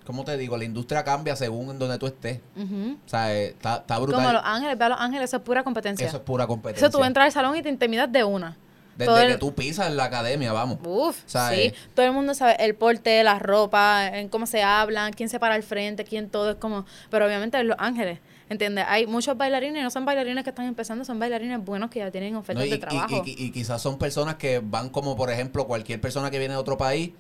¿cómo 0.06 0.24
te 0.24 0.38
digo? 0.38 0.58
La 0.58 0.64
industria 0.66 1.04
cambia 1.04 1.36
según 1.36 1.70
en 1.72 1.80
donde 1.80 1.98
tú 1.98 2.08
estés. 2.08 2.40
Ujú. 2.56 2.98
O 3.06 3.10
sea, 3.10 3.34
eh, 3.34 3.48
está, 3.48 3.78
está 3.78 3.98
brutal. 4.00 4.22
Como 4.22 4.34
Los 4.34 4.42
Ángeles, 4.46 4.78
ve 4.78 4.86
a 4.86 4.90
Los 4.90 5.00
Ángeles, 5.00 5.30
eso 5.30 5.38
es 5.38 5.44
pura 5.44 5.64
competencia. 5.64 6.08
Eso 6.08 6.18
es 6.18 6.24
pura 6.24 6.48
competencia. 6.48 6.88
Eso 6.88 6.98
tú 6.98 7.04
entras 7.04 7.26
al 7.26 7.32
salón 7.32 7.56
y 7.56 7.62
te 7.62 7.70
intimidas 7.70 8.12
de 8.12 8.24
una. 8.24 8.58
Desde 8.98 9.26
el- 9.26 9.32
que 9.34 9.38
tú 9.38 9.56
pisas 9.56 9.88
en 9.88 9.96
la 9.98 10.04
academia, 10.06 10.52
vamos. 10.52 10.78
Uf, 10.84 11.18
sea, 11.26 11.50
sí. 11.50 11.56
eh, 11.62 11.74
Todo 11.96 12.06
el 12.06 12.12
mundo 12.12 12.34
sabe 12.34 12.58
el 12.64 12.76
porte, 12.76 13.24
la 13.24 13.40
ropa, 13.40 14.08
en 14.08 14.28
cómo 14.30 14.46
se 14.46 14.62
hablan, 14.64 15.14
quién 15.14 15.30
se 15.30 15.40
para 15.40 15.56
al 15.56 15.64
frente, 15.64 16.04
quién 16.04 16.30
todo 16.30 16.52
es 16.52 16.56
como... 16.58 16.86
Pero 17.10 17.26
obviamente 17.26 17.58
en 17.58 17.68
Los 17.70 17.78
Ángeles, 17.80 18.20
¿entiendes? 18.50 18.86
Hay 18.88 19.08
muchos 19.08 19.38
bailarines, 19.38 19.82
no 19.82 19.90
son 19.90 20.06
bailarines 20.06 20.44
que 20.44 20.50
están 20.52 20.66
empezando, 20.66 21.06
son 21.06 21.18
bailarines 21.20 21.64
buenos 21.64 21.90
que 21.90 22.00
ya 22.00 22.12
tienen 22.12 22.34
¿no? 22.34 22.40
ofertas 22.40 22.66
Y, 22.66 22.70
de 22.70 22.76
y- 22.76 22.80
trabajo. 22.80 23.24
y- 23.26 23.46
y 23.46 23.52
quizás 23.52 23.82
son 23.82 23.98
personas 23.98 24.36
que 24.36 24.60
van 24.64 24.90
como, 24.90 25.16
por 25.16 25.32
ejemplo, 25.32 25.66
cualquier 25.66 26.00
persona 26.02 26.30
que 26.30 26.38
viene 26.38 26.54
de 26.56 26.60
otro 26.60 26.78
país 26.78 27.12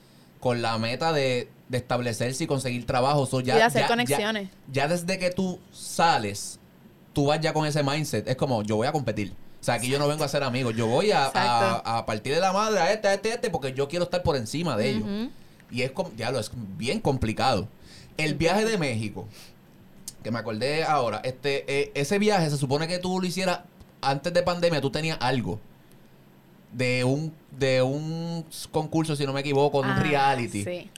con 0.42 0.62
la 0.62 0.78
meta 0.78 1.14
de, 1.14 1.48
de 1.70 1.78
establecerse 1.78 2.44
y 2.44 2.48
conseguir 2.48 2.86
trabajo. 2.86 3.26
So, 3.26 3.40
ya, 3.40 3.58
y 3.58 3.62
hacer 3.62 3.84
ya- 3.84 3.88
conexiones. 3.88 4.50
Ya, 4.70 4.84
ya 4.84 4.88
desde 4.90 5.18
que 5.18 5.30
tú 5.30 5.60
sales, 5.72 6.60
tú 7.14 7.28
vas 7.28 7.40
ya 7.40 7.54
con 7.54 7.66
ese 7.66 7.82
mindset. 7.84 8.28
Es 8.28 8.36
como, 8.36 8.64
yo 8.64 8.76
voy 8.76 8.88
a 8.88 8.92
competir. 8.92 9.32
O 9.62 9.64
sea, 9.64 9.76
aquí 9.76 9.88
yo 9.88 10.00
no 10.00 10.08
vengo 10.08 10.24
a 10.24 10.28
ser 10.28 10.44
amigos. 10.44 10.76
Yo 10.76 10.88
voy 10.88 11.12
a, 11.12 11.28
Exacto. 11.28 11.82
a, 11.86 12.00
a 12.00 12.06
partir 12.06 12.34
de 12.34 12.42
la 12.42 12.52
madre 12.52 12.80
a 12.80 12.92
este, 12.92 13.08
a 13.08 13.14
este, 13.14 13.32
a 13.32 13.36
este, 13.36 13.50
porque 13.52 13.74
yo 13.74 13.88
quiero 13.88 14.06
estar 14.06 14.24
por 14.24 14.36
encima 14.36 14.76
de 14.76 14.90
ellos. 14.90 15.08
Y 15.70 15.84
es, 15.84 15.92
com- 15.92 16.10
diablo, 16.18 16.40
es 16.40 16.52
bien 16.78 17.00
complicado. 17.00 17.68
El 18.18 18.34
viaje 18.36 18.66
de 18.66 18.78
México, 18.78 19.28
que 20.24 20.32
me 20.32 20.40
acordé 20.40 20.84
ahora, 20.84 21.22
este, 21.24 21.64
eh, 21.68 21.92
ese 21.96 22.18
viaje 22.20 22.50
se 22.50 22.58
supone 22.58 22.88
que 22.88 22.98
tú 23.00 23.20
lo 23.22 23.26
hicieras 23.28 23.60
antes 24.02 24.34
de 24.34 24.42
pandemia, 24.44 24.82
tú 24.82 24.90
tenías 24.92 25.18
algo 25.22 25.60
de 26.72 27.04
un, 27.04 27.34
de 27.58 27.82
un 27.82 28.46
concurso, 28.72 29.16
si 29.16 29.26
no 29.26 29.34
me 29.34 29.42
equivoco, 29.42 29.82
de 29.84 29.90
un 29.90 29.98
reality. 29.98 30.64
Sí. 30.64 30.90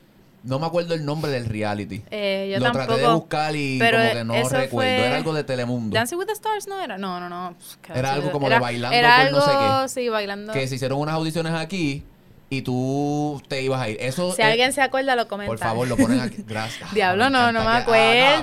No 0.44 0.60
me 0.60 0.66
acuerdo 0.66 0.94
el 0.94 1.06
nombre 1.06 1.32
del 1.32 1.46
reality. 1.46 2.02
Eh, 2.12 2.50
yo 2.52 2.60
lo 2.60 2.66
tampoco... 2.66 2.86
traté 2.88 3.02
de 3.02 3.14
buscar 3.14 3.56
y 3.56 3.80
pero 3.80 3.98
como 4.00 4.12
que 4.14 4.24
no 4.26 4.34
eso 4.36 4.50
recuerdo. 4.50 4.70
fue- 4.72 5.06
Era 5.08 5.16
algo 5.16 5.34
de 5.34 5.44
Telemundo. 5.46 5.94
Dancing 5.96 6.18
with 6.18 6.26
the 6.26 6.34
Stars 6.34 6.68
no 6.68 6.82
era. 6.82 6.98
No, 6.98 7.20
no, 7.22 7.30
no. 7.30 7.56
Era 7.96 8.14
algo 8.14 8.30
como 8.32 8.50
de 8.50 8.60
bailando 8.60 8.98
Era 8.98 9.24
por 9.24 9.32
no 9.32 9.42
sé 9.46 9.52
algo, 9.52 9.82
qué. 9.84 9.90
sí, 9.90 10.10
bailando. 10.10 10.52
Que 10.52 10.68
se 10.68 10.76
hicieron 10.76 11.00
unas 11.00 11.16
audiciones 11.16 11.54
aquí 11.54 12.04
y 12.50 12.62
tú 12.62 13.42
te 13.48 13.62
ibas 13.62 13.82
a 13.82 13.90
ir. 13.90 13.98
Eso 14.02 14.34
Si 14.36 14.42
es- 14.42 14.48
alguien 14.50 14.74
se 14.74 14.82
acuerda, 14.82 15.16
lo 15.16 15.30
comenta. 15.30 15.48
Por 15.50 15.60
favor, 15.60 15.88
lo 15.88 15.96
ponen 15.96 16.20
aquí. 16.20 16.44
Gracias. 16.46 16.94
Diablo, 16.94 17.30
no, 17.30 17.54
no 17.54 17.60
me 17.62 17.66
que- 17.66 17.70
ah, 17.72 17.74
no, 17.74 17.80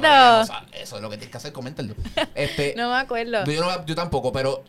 acuerdo. 0.09 0.40
o 0.40 0.45
sea, 0.47 0.66
eso 0.81 0.97
es 0.97 1.03
lo 1.03 1.11
que 1.11 1.19
tienes 1.19 1.31
que 1.31 1.37
hacer, 1.37 1.53
coméntalo. 1.53 1.95
Este, 2.35 2.73
No 2.79 2.88
me 2.88 2.97
acuerdo. 2.97 3.45
yo, 3.45 3.61
no- 3.61 3.85
yo 3.85 3.95
tampoco, 3.95 4.33
pero 4.33 4.64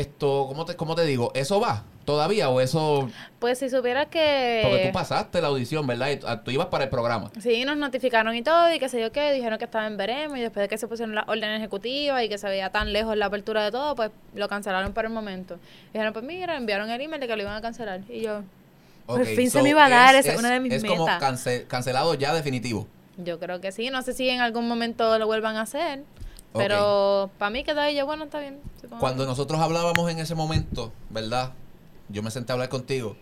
esto, 0.00 0.46
¿cómo 0.48 0.64
te, 0.64 0.76
¿cómo 0.76 0.94
te 0.94 1.04
digo? 1.04 1.30
¿Eso 1.34 1.60
va 1.60 1.84
todavía 2.04 2.48
o 2.50 2.60
eso...? 2.60 3.08
Pues 3.40 3.58
si 3.58 3.68
supieras 3.68 4.06
que... 4.06 4.60
Porque 4.62 4.86
tú 4.86 4.92
pasaste 4.92 5.40
la 5.40 5.48
audición, 5.48 5.86
¿verdad? 5.88 6.10
Y 6.10 6.16
tú, 6.18 6.26
ah, 6.28 6.40
tú 6.44 6.50
ibas 6.52 6.68
para 6.68 6.84
el 6.84 6.90
programa. 6.90 7.30
Sí, 7.40 7.64
nos 7.64 7.76
notificaron 7.76 8.34
y 8.36 8.42
todo, 8.42 8.72
y 8.72 8.78
qué 8.78 8.88
sé 8.88 9.00
yo 9.00 9.10
qué, 9.10 9.32
dijeron 9.32 9.58
que 9.58 9.64
estaba 9.64 9.86
en 9.88 9.96
veremos, 9.96 10.38
y 10.38 10.40
después 10.42 10.62
de 10.62 10.68
que 10.68 10.78
se 10.78 10.86
pusieron 10.86 11.14
las 11.16 11.26
órdenes 11.28 11.58
ejecutivas 11.58 12.22
y 12.22 12.28
que 12.28 12.38
se 12.38 12.46
veía 12.48 12.70
tan 12.70 12.92
lejos 12.92 13.16
la 13.16 13.26
apertura 13.26 13.64
de 13.64 13.72
todo, 13.72 13.96
pues 13.96 14.10
lo 14.34 14.48
cancelaron 14.48 14.92
por 14.92 15.04
el 15.04 15.10
momento. 15.10 15.58
Dijeron, 15.92 16.12
pues 16.12 16.24
mira, 16.24 16.56
enviaron 16.56 16.88
el 16.90 17.00
email 17.00 17.20
de 17.20 17.26
que 17.26 17.34
lo 17.36 17.42
iban 17.42 17.56
a 17.56 17.60
cancelar. 17.60 18.00
Y 18.08 18.20
yo, 18.20 18.42
Por 19.06 19.20
Ok, 19.22 19.26
fin 19.26 19.50
se 19.50 19.62
me 19.62 19.70
iba 19.70 19.84
a 19.84 19.88
dar, 19.88 20.14
esa 20.14 20.32
es 20.32 20.38
una 20.38 20.50
de 20.52 20.60
mis 20.60 20.72
Es 20.74 20.84
como 20.84 21.06
metas. 21.06 21.20
cance- 21.20 21.66
cancelado 21.66 22.14
ya 22.14 22.32
definitivo. 22.34 22.86
yo 23.16 23.40
creo 23.40 23.60
que 23.60 23.72
sí, 23.72 23.90
no 23.90 24.02
sé 24.02 24.12
si 24.12 24.28
en 24.28 24.40
algún 24.40 24.68
momento 24.68 25.18
lo 25.18 25.26
vuelvan 25.26 25.56
a 25.56 25.62
hacer, 25.62 26.04
pero 26.52 27.30
para 27.38 27.50
mí 27.50 27.64
quedó 27.64 27.80
ahí, 27.80 27.96
yo, 27.96 28.06
bueno, 28.06 28.24
está 28.24 28.40
bien. 28.40 28.60
Cuando 28.98 29.26
nosotros 29.26 29.60
hablábamos 29.60 30.10
en 30.10 30.18
ese 30.18 30.34
momento, 30.34 30.92
¿verdad? 31.10 31.52
Yo 32.08 32.22
me 32.22 32.30
senté 32.30 32.52
a 32.52 32.54
hablar 32.54 32.68
contigo 32.68 33.16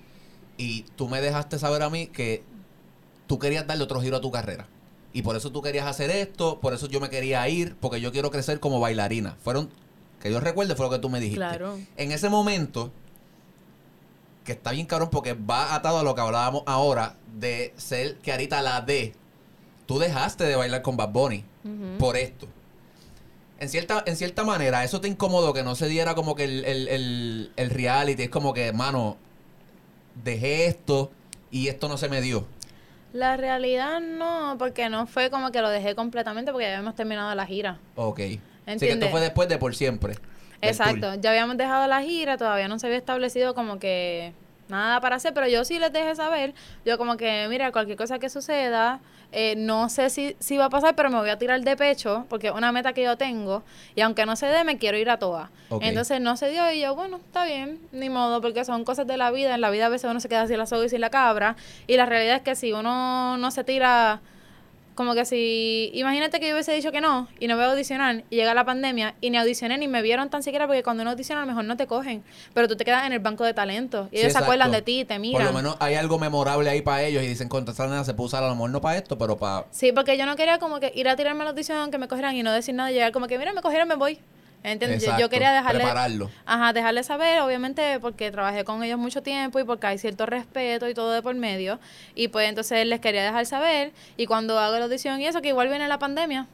y 0.56 0.82
tú 0.96 1.08
me 1.08 1.20
dejaste 1.20 1.58
saber 1.58 1.82
a 1.82 1.90
mí 1.90 2.06
que 2.06 2.44
tú 3.26 3.38
querías 3.38 3.66
darle 3.66 3.84
otro 3.84 4.00
giro 4.00 4.16
a 4.16 4.20
tu 4.20 4.30
carrera. 4.30 4.66
Y 5.12 5.22
por 5.22 5.36
eso 5.36 5.52
tú 5.52 5.62
querías 5.62 5.86
hacer 5.86 6.10
esto, 6.10 6.60
por 6.60 6.74
eso 6.74 6.88
yo 6.88 7.00
me 7.00 7.08
quería 7.08 7.48
ir, 7.48 7.76
porque 7.80 8.00
yo 8.00 8.10
quiero 8.12 8.30
crecer 8.30 8.60
como 8.60 8.80
bailarina. 8.80 9.36
Fueron, 9.42 9.70
que 10.20 10.30
yo 10.30 10.40
recuerde, 10.40 10.74
fue 10.74 10.86
lo 10.86 10.90
que 10.90 10.98
tú 10.98 11.08
me 11.08 11.20
dijiste. 11.20 11.36
Claro. 11.36 11.78
En 11.96 12.10
ese 12.10 12.28
momento, 12.28 12.90
que 14.44 14.52
está 14.52 14.72
bien 14.72 14.86
cabrón 14.86 15.10
porque 15.10 15.34
va 15.34 15.74
atado 15.74 15.98
a 15.98 16.02
lo 16.02 16.14
que 16.14 16.20
hablábamos 16.20 16.64
ahora, 16.66 17.16
de 17.32 17.72
ser 17.76 18.16
que 18.18 18.32
ahorita 18.32 18.60
la 18.60 18.80
D, 18.80 19.14
tú 19.86 19.98
dejaste 19.98 20.44
de 20.44 20.56
bailar 20.56 20.82
con 20.82 20.96
Bad 20.96 21.10
Bunny 21.10 21.44
por 21.98 22.16
esto. 22.16 22.48
En 23.64 23.70
cierta, 23.70 24.02
en 24.06 24.14
cierta 24.16 24.44
manera, 24.44 24.84
eso 24.84 25.00
te 25.00 25.08
incomodó 25.08 25.54
que 25.54 25.62
no 25.62 25.74
se 25.74 25.88
diera 25.88 26.14
como 26.14 26.34
que 26.34 26.44
el, 26.44 26.64
el, 26.66 26.86
el, 26.88 27.52
el 27.56 27.70
reality. 27.70 28.24
Es 28.24 28.28
como 28.28 28.52
que, 28.52 28.72
mano, 28.74 29.16
dejé 30.22 30.66
esto 30.66 31.10
y 31.50 31.68
esto 31.68 31.88
no 31.88 31.96
se 31.96 32.10
me 32.10 32.20
dio. 32.20 32.46
La 33.14 33.38
realidad 33.38 34.00
no, 34.00 34.56
porque 34.58 34.90
no 34.90 35.06
fue 35.06 35.30
como 35.30 35.50
que 35.50 35.62
lo 35.62 35.70
dejé 35.70 35.94
completamente 35.94 36.52
porque 36.52 36.66
ya 36.66 36.74
habíamos 36.76 36.94
terminado 36.94 37.34
la 37.34 37.46
gira. 37.46 37.78
Ok. 37.96 38.18
Así 38.20 38.28
que 38.36 38.36
esto 38.36 38.70
¿Entiendes? 38.70 39.10
fue 39.10 39.20
después 39.22 39.48
de 39.48 39.56
por 39.56 39.74
siempre. 39.74 40.16
Exacto, 40.60 41.12
tour. 41.12 41.20
ya 41.22 41.30
habíamos 41.30 41.56
dejado 41.56 41.86
la 41.86 42.02
gira, 42.02 42.36
todavía 42.36 42.68
no 42.68 42.78
se 42.78 42.86
había 42.86 42.98
establecido 42.98 43.54
como 43.54 43.78
que 43.78 44.34
nada 44.68 45.00
para 45.00 45.16
hacer, 45.16 45.32
pero 45.32 45.48
yo 45.48 45.64
sí 45.64 45.78
les 45.78 45.92
dejé 45.92 46.14
saber, 46.16 46.52
yo 46.84 46.98
como 46.98 47.16
que, 47.16 47.46
mira, 47.48 47.72
cualquier 47.72 47.96
cosa 47.96 48.18
que 48.18 48.28
suceda, 48.28 49.00
eh, 49.34 49.54
no 49.56 49.88
sé 49.88 50.10
si, 50.10 50.36
si 50.38 50.56
va 50.56 50.66
a 50.66 50.70
pasar, 50.70 50.94
pero 50.94 51.10
me 51.10 51.18
voy 51.18 51.28
a 51.28 51.38
tirar 51.38 51.60
de 51.60 51.76
pecho, 51.76 52.24
porque 52.28 52.46
es 52.48 52.54
una 52.54 52.70
meta 52.70 52.92
que 52.92 53.02
yo 53.02 53.16
tengo, 53.16 53.64
y 53.94 54.00
aunque 54.00 54.24
no 54.26 54.36
se 54.36 54.46
dé, 54.46 54.62
me 54.64 54.78
quiero 54.78 54.96
ir 54.96 55.10
a. 55.10 55.18
Ok. 55.70 55.82
Entonces 55.82 56.20
no 56.20 56.36
se 56.36 56.50
dio, 56.50 56.70
y 56.70 56.80
yo, 56.80 56.94
bueno, 56.94 57.16
está 57.16 57.44
bien, 57.44 57.80
ni 57.92 58.10
modo, 58.10 58.40
porque 58.40 58.64
son 58.64 58.84
cosas 58.84 59.06
de 59.06 59.16
la 59.16 59.30
vida, 59.30 59.54
en 59.54 59.60
la 59.60 59.70
vida 59.70 59.86
a 59.86 59.88
veces 59.88 60.10
uno 60.10 60.20
se 60.20 60.28
queda 60.28 60.46
sin 60.46 60.58
la 60.58 60.66
soga 60.66 60.84
y 60.86 60.88
sin 60.88 61.00
la 61.00 61.10
cabra, 61.10 61.56
y 61.86 61.96
la 61.96 62.06
realidad 62.06 62.36
es 62.36 62.42
que 62.42 62.54
si 62.54 62.72
uno 62.72 63.36
no 63.36 63.50
se 63.50 63.64
tira 63.64 64.20
como 64.94 65.14
que 65.14 65.24
si, 65.24 65.90
imagínate 65.94 66.40
que 66.40 66.48
yo 66.48 66.54
hubiese 66.54 66.72
dicho 66.72 66.92
que 66.92 67.00
no 67.00 67.28
y 67.40 67.48
no 67.48 67.56
voy 67.56 67.64
a 67.64 67.70
audicionar 67.70 68.24
y 68.30 68.36
llega 68.36 68.54
la 68.54 68.64
pandemia 68.64 69.14
y 69.20 69.30
ni 69.30 69.38
audicioné 69.38 69.78
ni 69.78 69.88
me 69.88 70.02
vieron 70.02 70.30
tan 70.30 70.42
siquiera 70.42 70.66
porque 70.66 70.82
cuando 70.82 71.02
uno 71.02 71.10
audiciona 71.10 71.42
a 71.42 71.44
lo 71.44 71.48
mejor 71.48 71.64
no 71.64 71.76
te 71.76 71.86
cogen, 71.86 72.22
pero 72.52 72.68
tú 72.68 72.76
te 72.76 72.84
quedas 72.84 73.06
en 73.06 73.12
el 73.12 73.18
banco 73.20 73.44
de 73.44 73.54
talento 73.54 74.08
y 74.10 74.16
Sí, 74.16 74.22
ellos 74.22 74.32
se 74.32 74.38
acuerdan 74.38 74.70
de 74.70 74.82
ti, 74.82 75.04
te 75.04 75.14
Por 75.14 75.20
miran. 75.20 75.46
lo 75.46 75.52
menos 75.52 75.76
hay 75.80 75.94
algo 75.94 76.18
memorable 76.18 76.68
ahí 76.70 76.82
para 76.82 77.02
ellos 77.02 77.22
y 77.22 77.26
dicen, 77.26 77.48
contra 77.48 77.72
esta 77.72 78.04
se 78.04 78.14
usar 78.16 78.42
a 78.42 78.48
lo 78.48 78.54
mejor 78.54 78.70
no 78.70 78.80
para 78.80 78.96
esto, 78.96 79.18
pero 79.18 79.36
para... 79.36 79.66
Sí, 79.70 79.92
porque 79.92 80.16
yo 80.16 80.26
no 80.26 80.36
quería 80.36 80.58
como 80.58 80.80
que 80.80 80.92
ir 80.94 81.08
a 81.08 81.16
tirarme 81.16 81.44
la 81.44 81.50
audición, 81.50 81.90
que 81.90 81.98
me 81.98 82.08
cogieran 82.08 82.36
y 82.36 82.42
no 82.42 82.52
decir 82.52 82.74
nada 82.74 82.90
y 82.90 82.94
llegar 82.94 83.12
como 83.12 83.26
que, 83.26 83.38
mira, 83.38 83.52
me 83.52 83.60
cogieron, 83.62 83.88
me 83.88 83.96
voy. 83.96 84.18
¿Entiendes? 84.64 85.04
Yo- 85.18 85.28
quería 85.28 85.52
dejarle... 85.52 85.80
Prepararlo. 85.84 86.30
Ajá, 86.46 86.72
dejarle 86.72 87.04
saber, 87.04 87.40
obviamente, 87.42 88.00
porque 88.00 88.30
trabajé 88.32 88.64
con 88.64 88.82
ellos 88.82 88.98
mucho 88.98 89.22
tiempo 89.22 89.60
y 89.60 89.64
porque 89.64 89.86
hay 89.86 89.98
cierto 89.98 90.24
respeto 90.24 90.88
y 90.88 90.94
todo 90.94 91.12
de 91.12 91.20
por 91.20 91.34
medio. 91.34 91.78
Y 92.14 92.28
pues 92.28 92.48
entonces 92.48 92.86
les 92.86 92.98
quería 93.00 93.22
dejar 93.22 93.44
saber. 93.44 93.92
Y 94.16 94.24
cuando 94.26 94.58
hago 94.58 94.78
la 94.78 94.84
audición 94.86 95.20
y 95.20 95.26
eso, 95.26 95.42
que 95.42 95.48
igual 95.48 95.68
viene 95.68 95.86
la 95.86 95.98
pandemia. 95.98 96.46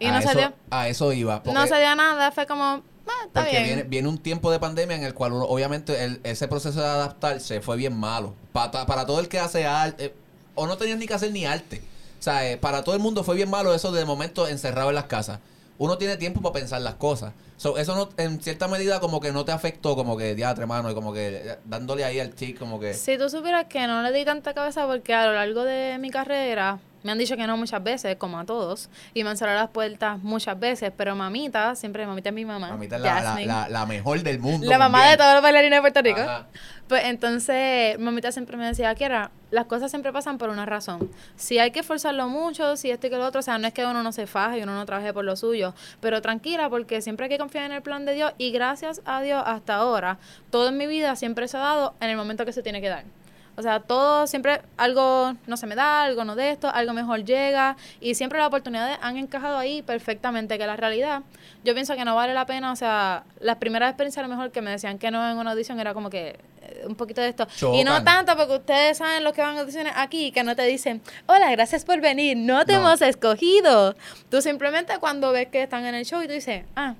Y 0.00 0.06
a 0.06 0.12
no 0.12 0.18
eso, 0.18 0.30
se 0.30 0.36
dio, 0.36 0.52
A 0.70 0.88
eso 0.88 1.12
iba. 1.12 1.42
Porque, 1.42 1.58
no 1.58 1.66
se 1.68 1.78
dio 1.78 1.94
nada, 1.94 2.32
fue 2.32 2.46
como, 2.46 2.64
ah, 2.64 2.82
está 3.26 3.40
porque 3.42 3.50
bien. 3.52 3.64
viene, 3.64 3.82
viene 3.84 4.08
un 4.08 4.18
tiempo 4.18 4.50
de 4.50 4.58
pandemia 4.58 4.96
en 4.96 5.04
el 5.04 5.14
cual 5.14 5.32
uno- 5.32 5.44
obviamente 5.44 6.04
el- 6.04 6.20
ese 6.24 6.48
proceso 6.48 6.80
de 6.80 6.86
adaptarse 6.86 7.60
fue 7.60 7.76
bien 7.76 7.96
malo. 7.96 8.34
Para, 8.52 8.84
para 8.84 9.06
todo 9.06 9.20
el 9.20 9.28
que 9.28 9.38
hace 9.38 9.64
arte, 9.64 10.12
o 10.56 10.66
no 10.66 10.76
tenías 10.76 10.98
ni 10.98 11.06
que 11.06 11.14
hacer 11.14 11.30
ni 11.30 11.46
arte. 11.46 11.82
O 12.18 12.22
sea, 12.22 12.50
eh, 12.50 12.56
para 12.56 12.82
todo 12.82 12.96
el 12.96 13.00
mundo 13.00 13.22
fue 13.22 13.36
bien 13.36 13.48
malo 13.48 13.72
eso 13.74 13.92
de 13.92 14.04
momento 14.04 14.48
encerrado 14.48 14.88
en 14.88 14.96
las 14.96 15.04
casas. 15.04 15.38
Uno 15.78 15.96
tiene 15.96 16.16
tiempo 16.16 16.42
para 16.42 16.52
pensar 16.52 16.80
las 16.82 16.94
cosas. 16.94 17.32
So, 17.56 17.78
eso 17.78 17.94
no, 17.96 18.08
en 18.22 18.40
cierta 18.40 18.68
medida 18.68 19.00
como 19.00 19.20
que 19.20 19.32
no 19.32 19.44
te 19.44 19.52
afectó, 19.52 19.96
como 19.96 20.16
que 20.16 20.34
diatre, 20.34 20.66
mano, 20.66 20.90
y 20.90 20.94
como 20.94 21.12
que 21.12 21.36
eh, 21.36 21.58
dándole 21.64 22.04
ahí 22.04 22.20
al 22.20 22.34
chic, 22.34 22.58
como 22.58 22.78
que... 22.78 22.94
Si 22.94 23.18
tú 23.18 23.28
supieras 23.30 23.66
que 23.66 23.86
no 23.86 24.02
le 24.02 24.12
di 24.12 24.24
tanta 24.24 24.54
cabeza 24.54 24.86
porque 24.86 25.14
a 25.14 25.26
lo 25.26 25.32
largo 25.34 25.64
de 25.64 25.98
mi 25.98 26.10
carrera 26.10 26.78
me 27.08 27.12
han 27.12 27.18
dicho 27.18 27.38
que 27.38 27.46
no 27.46 27.56
muchas 27.56 27.82
veces, 27.82 28.16
como 28.16 28.38
a 28.38 28.44
todos, 28.44 28.90
y 29.14 29.24
me 29.24 29.30
han 29.30 29.38
cerrado 29.38 29.58
las 29.60 29.70
puertas 29.70 30.18
muchas 30.22 30.60
veces, 30.60 30.92
pero 30.94 31.16
mamita, 31.16 31.74
siempre 31.74 32.06
mamita 32.06 32.28
es 32.28 32.34
mi 32.34 32.44
mamá. 32.44 32.68
Mamita 32.68 32.96
es 32.96 33.02
la, 33.02 33.14
la, 33.14 33.20
Jasmine, 33.22 33.46
la- 33.46 33.68
la 33.70 33.86
mejor 33.86 34.22
del 34.22 34.38
mundo. 34.38 34.66
la 34.68 34.76
mamá 34.78 35.06
de 35.08 35.16
todos 35.16 35.32
los 35.32 35.42
bailarines 35.42 35.78
de 35.78 35.80
Puerto 35.80 36.02
Rico. 36.02 36.20
Ajá. 36.20 36.46
Pues 36.86 37.04
entonces, 37.06 37.98
mamita 37.98 38.30
siempre 38.30 38.58
me 38.58 38.66
decía, 38.66 38.94
Kiera, 38.94 39.30
las 39.50 39.64
cosas 39.64 39.90
siempre 39.90 40.12
pasan 40.12 40.36
por 40.36 40.50
una 40.50 40.66
razón. 40.66 41.10
Si 41.36 41.58
hay 41.58 41.70
que 41.70 41.82
forzarlo 41.82 42.28
mucho, 42.28 42.76
si 42.76 42.90
esto 42.90 43.06
y 43.06 43.10
que 43.10 43.16
lo 43.16 43.24
otro, 43.26 43.40
o 43.40 43.42
sea, 43.42 43.56
no 43.56 43.66
es 43.66 43.72
que 43.72 43.86
uno 43.86 44.02
no 44.02 44.12
se 44.12 44.26
faje 44.26 44.58
y 44.58 44.62
uno 44.62 44.74
no 44.74 44.84
trabaje 44.84 45.14
por 45.14 45.24
lo 45.24 45.34
suyo, 45.36 45.74
pero 46.00 46.20
tranquila, 46.20 46.68
porque 46.68 47.00
siempre 47.00 47.24
hay 47.24 47.30
que 47.30 47.38
confiar 47.38 47.64
en 47.64 47.72
el 47.72 47.80
plan 47.82 48.04
de 48.04 48.12
Dios 48.14 48.32
y 48.36 48.50
gracias 48.52 49.00
a 49.06 49.22
Dios 49.22 49.42
hasta 49.46 49.76
ahora, 49.76 50.18
todo 50.50 50.68
en 50.68 50.76
mi 50.76 50.86
vida 50.86 51.16
siempre 51.16 51.48
se 51.48 51.56
ha 51.56 51.60
dado 51.60 51.94
en 52.00 52.10
el 52.10 52.16
momento 52.18 52.44
que 52.44 52.52
se 52.52 52.62
tiene 52.62 52.80
que 52.82 52.88
dar. 52.90 53.04
O 53.58 53.62
sea, 53.62 53.80
todo 53.80 54.28
siempre, 54.28 54.60
algo 54.76 55.34
no 55.48 55.56
se 55.56 55.66
me 55.66 55.74
da, 55.74 56.04
algo 56.04 56.24
no 56.24 56.36
de 56.36 56.50
esto, 56.52 56.70
algo 56.72 56.92
mejor 56.92 57.24
llega 57.24 57.76
y 58.00 58.14
siempre 58.14 58.38
las 58.38 58.46
oportunidades 58.46 58.96
han 59.02 59.16
encajado 59.16 59.58
ahí 59.58 59.82
perfectamente, 59.82 60.56
que 60.58 60.64
la 60.66 60.76
realidad, 60.76 61.22
yo 61.64 61.74
pienso 61.74 61.96
que 61.96 62.04
no 62.04 62.14
vale 62.14 62.34
la 62.34 62.46
pena, 62.46 62.70
o 62.70 62.76
sea, 62.76 63.24
las 63.40 63.56
primeras 63.56 63.90
experiencias 63.90 64.24
a 64.24 64.28
lo 64.28 64.32
mejor 64.32 64.52
que 64.52 64.62
me 64.62 64.70
decían 64.70 64.96
que 64.98 65.10
no 65.10 65.28
en 65.28 65.36
una 65.38 65.50
audición 65.50 65.80
era 65.80 65.92
como 65.92 66.08
que 66.08 66.38
eh, 66.62 66.84
un 66.86 66.94
poquito 66.94 67.20
de 67.20 67.30
esto. 67.30 67.48
Y 67.74 67.82
no 67.82 68.04
tanto 68.04 68.36
porque 68.36 68.54
ustedes 68.54 68.98
saben 68.98 69.24
los 69.24 69.32
que 69.32 69.42
van 69.42 69.56
a 69.56 69.60
audiciones 69.62 69.92
aquí, 69.96 70.30
que 70.30 70.44
no 70.44 70.54
te 70.54 70.62
dicen, 70.62 71.02
hola, 71.26 71.50
gracias 71.50 71.84
por 71.84 72.00
venir, 72.00 72.36
no 72.36 72.64
te 72.64 72.74
No. 72.74 72.78
hemos 72.78 73.02
escogido. 73.02 73.96
Tú 74.30 74.40
simplemente 74.40 74.96
cuando 75.00 75.32
ves 75.32 75.48
que 75.48 75.64
están 75.64 75.84
en 75.84 75.96
el 75.96 76.04
show 76.04 76.22
y 76.22 76.28
tú 76.28 76.32
dices, 76.34 76.64
ah, 76.76 76.94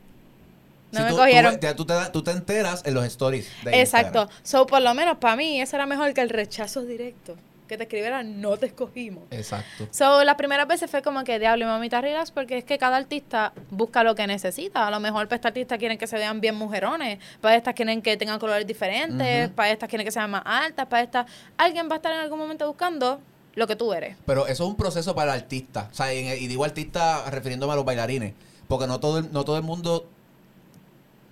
no 0.93 0.99
Si 1.01 1.05
me 1.05 1.11
tú, 1.11 1.17
cogieron. 1.17 1.55
Tú, 1.55 1.61
ya 1.67 1.77
tú, 1.77 1.85
te, 1.87 1.95
tú 2.13 2.23
te 2.23 2.31
enteras 2.31 2.83
en 2.87 2.95
los 2.95 3.05
stories 3.05 3.49
de 3.65 3.81
Exacto. 3.81 4.23
Instagram. 4.23 4.45
So, 4.45 4.67
por 4.67 4.81
lo 4.83 4.95
menos 4.95 5.19
para 5.19 5.37
mí, 5.37 5.61
eso 5.61 5.77
era 5.77 5.87
mejor 5.87 6.13
que 6.15 6.21
el 6.23 6.31
rechazo 6.31 6.83
directo. 6.83 7.37
Que 7.69 7.77
te 7.77 7.83
escribieran, 7.83 8.41
no 8.41 8.57
te 8.57 8.65
escogimos. 8.65 9.25
Exacto. 9.31 9.89
So, 9.91 10.25
las 10.25 10.37
primeras 10.37 10.67
veces 10.67 10.91
fue 10.91 11.03
como 11.03 11.23
que 11.25 11.39
diablo 11.39 11.65
y 11.67 11.69
mamita 11.69 12.01
relax, 12.01 12.31
porque 12.31 12.57
es 12.57 12.65
que 12.65 12.79
cada 12.79 12.97
artista 12.97 13.53
busca 13.69 14.03
lo 14.03 14.15
que 14.15 14.27
necesita. 14.27 14.87
A 14.87 14.91
lo 14.91 15.01
mejor 15.01 15.29
para 15.29 15.37
esta 15.37 15.49
artista 15.49 15.77
quieren 15.77 15.99
que 15.99 16.07
se 16.07 16.17
vean 16.17 16.41
bien 16.41 16.55
mujerones, 16.55 17.19
para 17.43 17.57
estas 17.57 17.75
quieren 17.75 18.01
que 18.01 18.17
tengan 18.17 18.39
colores 18.39 18.67
diferentes, 18.67 19.51
para 19.51 19.71
estas 19.71 19.87
quieren 19.91 20.07
que 20.07 20.11
sean 20.11 20.31
más 20.31 20.41
altas, 20.47 20.87
para 20.87 21.03
estas. 21.03 21.27
Alguien 21.59 21.91
va 21.91 21.93
a 21.93 21.97
estar 21.97 22.11
en 22.15 22.21
algún 22.21 22.39
momento 22.39 22.67
buscando 22.67 23.21
lo 23.55 23.67
que 23.67 23.77
tú 23.77 23.93
eres. 23.93 24.17
Pero 24.25 24.47
eso 24.47 24.65
es 24.65 24.71
un 24.71 24.77
proceso 24.77 25.15
para 25.15 25.35
el 25.35 25.41
artista. 25.43 25.89
O 25.93 25.95
sea, 25.95 26.15
y, 26.15 26.21
y 26.27 26.47
digo 26.47 26.65
artista 26.65 27.29
refiriéndome 27.31 27.75
a 27.75 27.77
los 27.77 27.85
bailarines. 27.85 28.33
Porque 28.67 28.87
no 28.87 28.99
todo, 28.99 29.19
el- 29.19 29.31
no 29.31 29.45
todo 29.45 29.59
el 29.59 29.63
mundo 29.63 30.09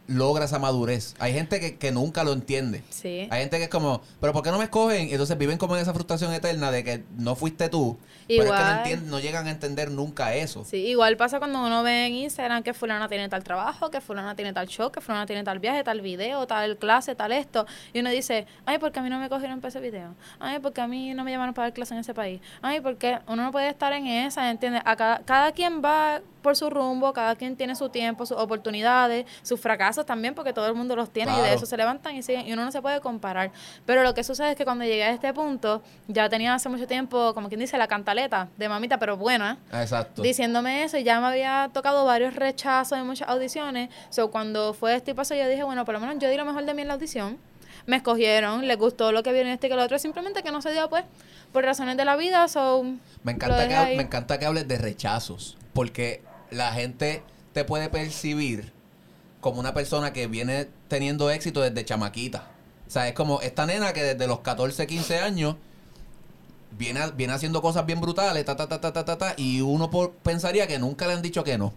logra 0.07 0.45
esa 0.45 0.59
madurez. 0.59 1.15
Hay 1.19 1.33
gente 1.33 1.61
que, 1.61 1.77
que 1.77 1.93
nunca 1.93 2.25
lo 2.25 2.33
entiende. 2.33 2.83
Sí. 2.91 3.29
Hay 3.31 3.41
gente 3.41 3.59
que 3.59 3.65
es 3.65 3.71
como, 3.71 4.03
pero 4.21 4.33
¿por 4.33 4.43
qué 4.43 4.51
no 4.51 4.59
me 4.59 4.65
escogen? 4.65 5.09
Y 5.09 5.13
entonces 5.13 5.37
viven 5.39 5.59
como 5.59 5.77
en 5.77 5.83
esa 5.83 5.93
frustración 5.93 6.33
eterna 6.33 6.71
de 6.71 6.85
que 6.85 7.03
no 7.17 7.37
fuiste 7.37 7.69
tú. 7.69 7.97
Pero 8.29 8.55
es 8.55 8.89
que 8.89 8.97
no, 8.97 9.07
no 9.07 9.21
llegan 9.21 9.47
a 9.47 9.51
entender 9.51 9.91
nunca 9.91 10.35
eso. 10.35 10.65
Sí, 10.65 10.79
igual 10.79 11.17
pasa 11.17 11.39
cuando 11.39 11.65
uno 11.65 11.83
ve 11.83 12.07
en 12.07 12.15
Instagram 12.15 12.63
que 12.63 12.75
fulana 12.75 13.09
tiene 13.09 13.29
tal 13.29 13.45
trabajo, 13.45 13.91
que 13.91 14.01
fulana 14.01 14.35
tiene 14.35 14.53
tal 14.53 14.67
show, 14.67 14.91
que 14.91 15.01
fulana 15.01 15.27
tiene 15.27 15.45
tal 15.45 15.59
viaje, 15.61 15.85
tal 15.85 16.01
video, 16.01 16.47
tal 16.47 16.77
clase, 16.77 17.15
tal 17.15 17.33
esto. 17.33 17.67
Y 17.93 18.01
uno 18.01 18.11
dice, 18.11 18.47
ay, 18.65 18.79
porque 18.79 18.99
a 18.99 19.03
mí 19.03 19.11
no 19.11 19.19
me 19.19 19.29
cogieron 19.29 19.61
para 19.61 19.69
ese 19.69 19.81
video. 19.81 20.15
Ay, 20.41 20.59
porque 20.59 20.81
a 20.81 20.89
mí 20.89 21.15
no 21.15 21.25
me 21.25 21.31
llamaron 21.31 21.55
para 21.55 21.67
dar 21.67 21.73
clase 21.73 21.95
en 21.95 22.01
ese 22.01 22.15
país. 22.15 22.41
Ay, 22.63 22.81
porque 22.81 23.19
uno 23.29 23.45
no 23.45 23.53
puede 23.53 23.69
estar 23.69 23.93
en 23.93 24.07
esa, 24.07 24.51
¿entiendes? 24.51 24.83
A 24.85 24.97
cada, 24.97 25.21
cada 25.21 25.53
quien 25.53 25.83
va 25.83 26.21
por 26.47 26.55
su 26.55 26.71
rumbo, 26.71 27.13
cada 27.13 27.35
quien 27.35 27.57
tiene 27.57 27.75
su 27.75 27.89
tiempo, 27.89 28.25
sus 28.25 28.37
oportunidades, 28.39 29.27
sus 29.43 29.59
fracasos 29.61 30.07
también, 30.07 30.33
porque 30.33 30.53
todo 30.53 30.69
el 30.69 30.75
mundo 30.75 30.95
los 30.95 31.11
tiene 31.13 31.37
y 31.37 31.41
de 31.43 31.55
eso 31.55 31.67
se 31.67 31.77
levantan 31.77 32.15
y 32.15 32.23
siguen 32.23 32.47
y 32.47 32.53
uno 32.53 32.65
no 32.65 32.71
se 32.71 32.81
puede 32.81 33.01
comparar. 33.01 33.51
Pero 33.85 34.05
lo 34.05 34.15
que 34.15 34.23
sucede 34.23 34.51
es 34.53 34.57
que 34.57 34.65
cuando 34.65 34.85
llegué 34.85 35.03
a 35.03 35.11
este 35.11 35.35
punto, 35.35 35.83
ya 36.07 36.29
tenía 36.29 36.55
hace 36.55 36.69
mucho 36.69 36.87
tiempo, 36.87 37.35
como 37.35 37.49
quien 37.49 37.59
dice, 37.59 37.77
la 37.79 37.89
cantaleta 37.89 38.47
de 38.57 38.69
mamita, 38.69 38.97
pero 39.01 39.17
buena 39.17 39.59
Ah, 39.73 39.83
Exacto. 39.83 40.23
diciéndome 40.23 40.85
eso 40.85 40.97
y 40.99 41.03
ya 41.03 41.19
me 41.21 41.27
había 41.27 41.69
tocado 41.73 42.05
varios 42.05 42.37
rechazos 42.37 42.97
en 42.97 43.05
muchas 43.09 43.29
audiciones. 43.29 43.91
So, 44.11 44.31
cuando 44.31 44.73
fue 44.73 44.95
este 44.95 45.17
paso, 45.17 45.35
yo 45.35 45.49
dije, 45.49 45.65
bueno, 45.65 45.85
por 45.85 45.95
lo 45.95 46.01
menos 46.01 46.17
yo 46.21 46.29
di 46.31 46.37
lo 46.37 46.45
mejor 46.45 46.65
de 46.65 46.75
mí 46.75 46.83
en 46.83 46.89
la 46.89 46.95
audición. 46.95 47.39
Me 47.87 47.97
escogieron, 47.97 48.67
les 48.69 48.77
gustó 48.79 49.11
lo 49.11 49.23
que 49.25 49.33
vieron 49.33 49.51
este 49.51 49.67
y 49.67 49.71
que 49.71 49.77
lo 49.77 49.83
otro, 49.83 49.99
simplemente 49.99 50.43
que 50.45 50.53
no 50.53 50.63
se 50.63 50.71
dio, 50.73 50.89
pues, 50.89 51.05
por 51.53 51.65
razones 51.65 51.97
de 51.97 52.05
la 52.05 52.15
vida. 52.17 52.47
So, 52.49 52.85
Me 53.25 53.33
encanta, 53.33 53.67
que, 53.69 53.75
ahí. 53.75 53.97
me 53.97 54.03
encanta 54.05 54.39
que 54.39 54.47
hables 54.47 54.67
de 54.69 54.79
rechazos, 54.79 55.57
porque 55.73 56.23
la 56.51 56.73
gente 56.73 57.23
te 57.53 57.65
puede 57.65 57.89
percibir 57.89 58.73
como 59.41 59.61
una 59.61 59.75
persona 59.75 60.13
que 60.13 60.27
viene 60.27 60.69
teniendo 60.89 61.31
éxito 61.31 61.61
desde 61.61 61.85
chamaquita. 61.85 62.49
O 62.87 62.91
sea, 62.91 63.09
es 63.09 63.15
como 63.15 63.41
esta 63.41 63.67
nena 63.67 63.93
que 63.93 64.03
desde 64.03 64.27
los 64.27 64.41
14, 64.41 64.87
15 64.87 65.19
años 65.21 65.57
viene, 66.73 67.01
viene 67.17 67.33
haciendo 67.33 67.63
cosas 67.63 67.87
bien 67.87 68.01
brutales, 68.01 68.45
ta, 68.45 68.57
ta, 68.57 68.69
ta, 68.69 68.81
ta, 68.81 68.93
ta, 68.93 69.05
ta, 69.05 69.19
ta, 69.19 69.35
y 69.37 69.61
uno 69.61 69.91
por- 69.91 70.13
pensaría 70.13 70.67
que 70.67 70.79
nunca 70.79 71.07
le 71.07 71.15
han 71.15 71.23
dicho 71.23 71.43
que 71.45 71.59
no. 71.59 71.73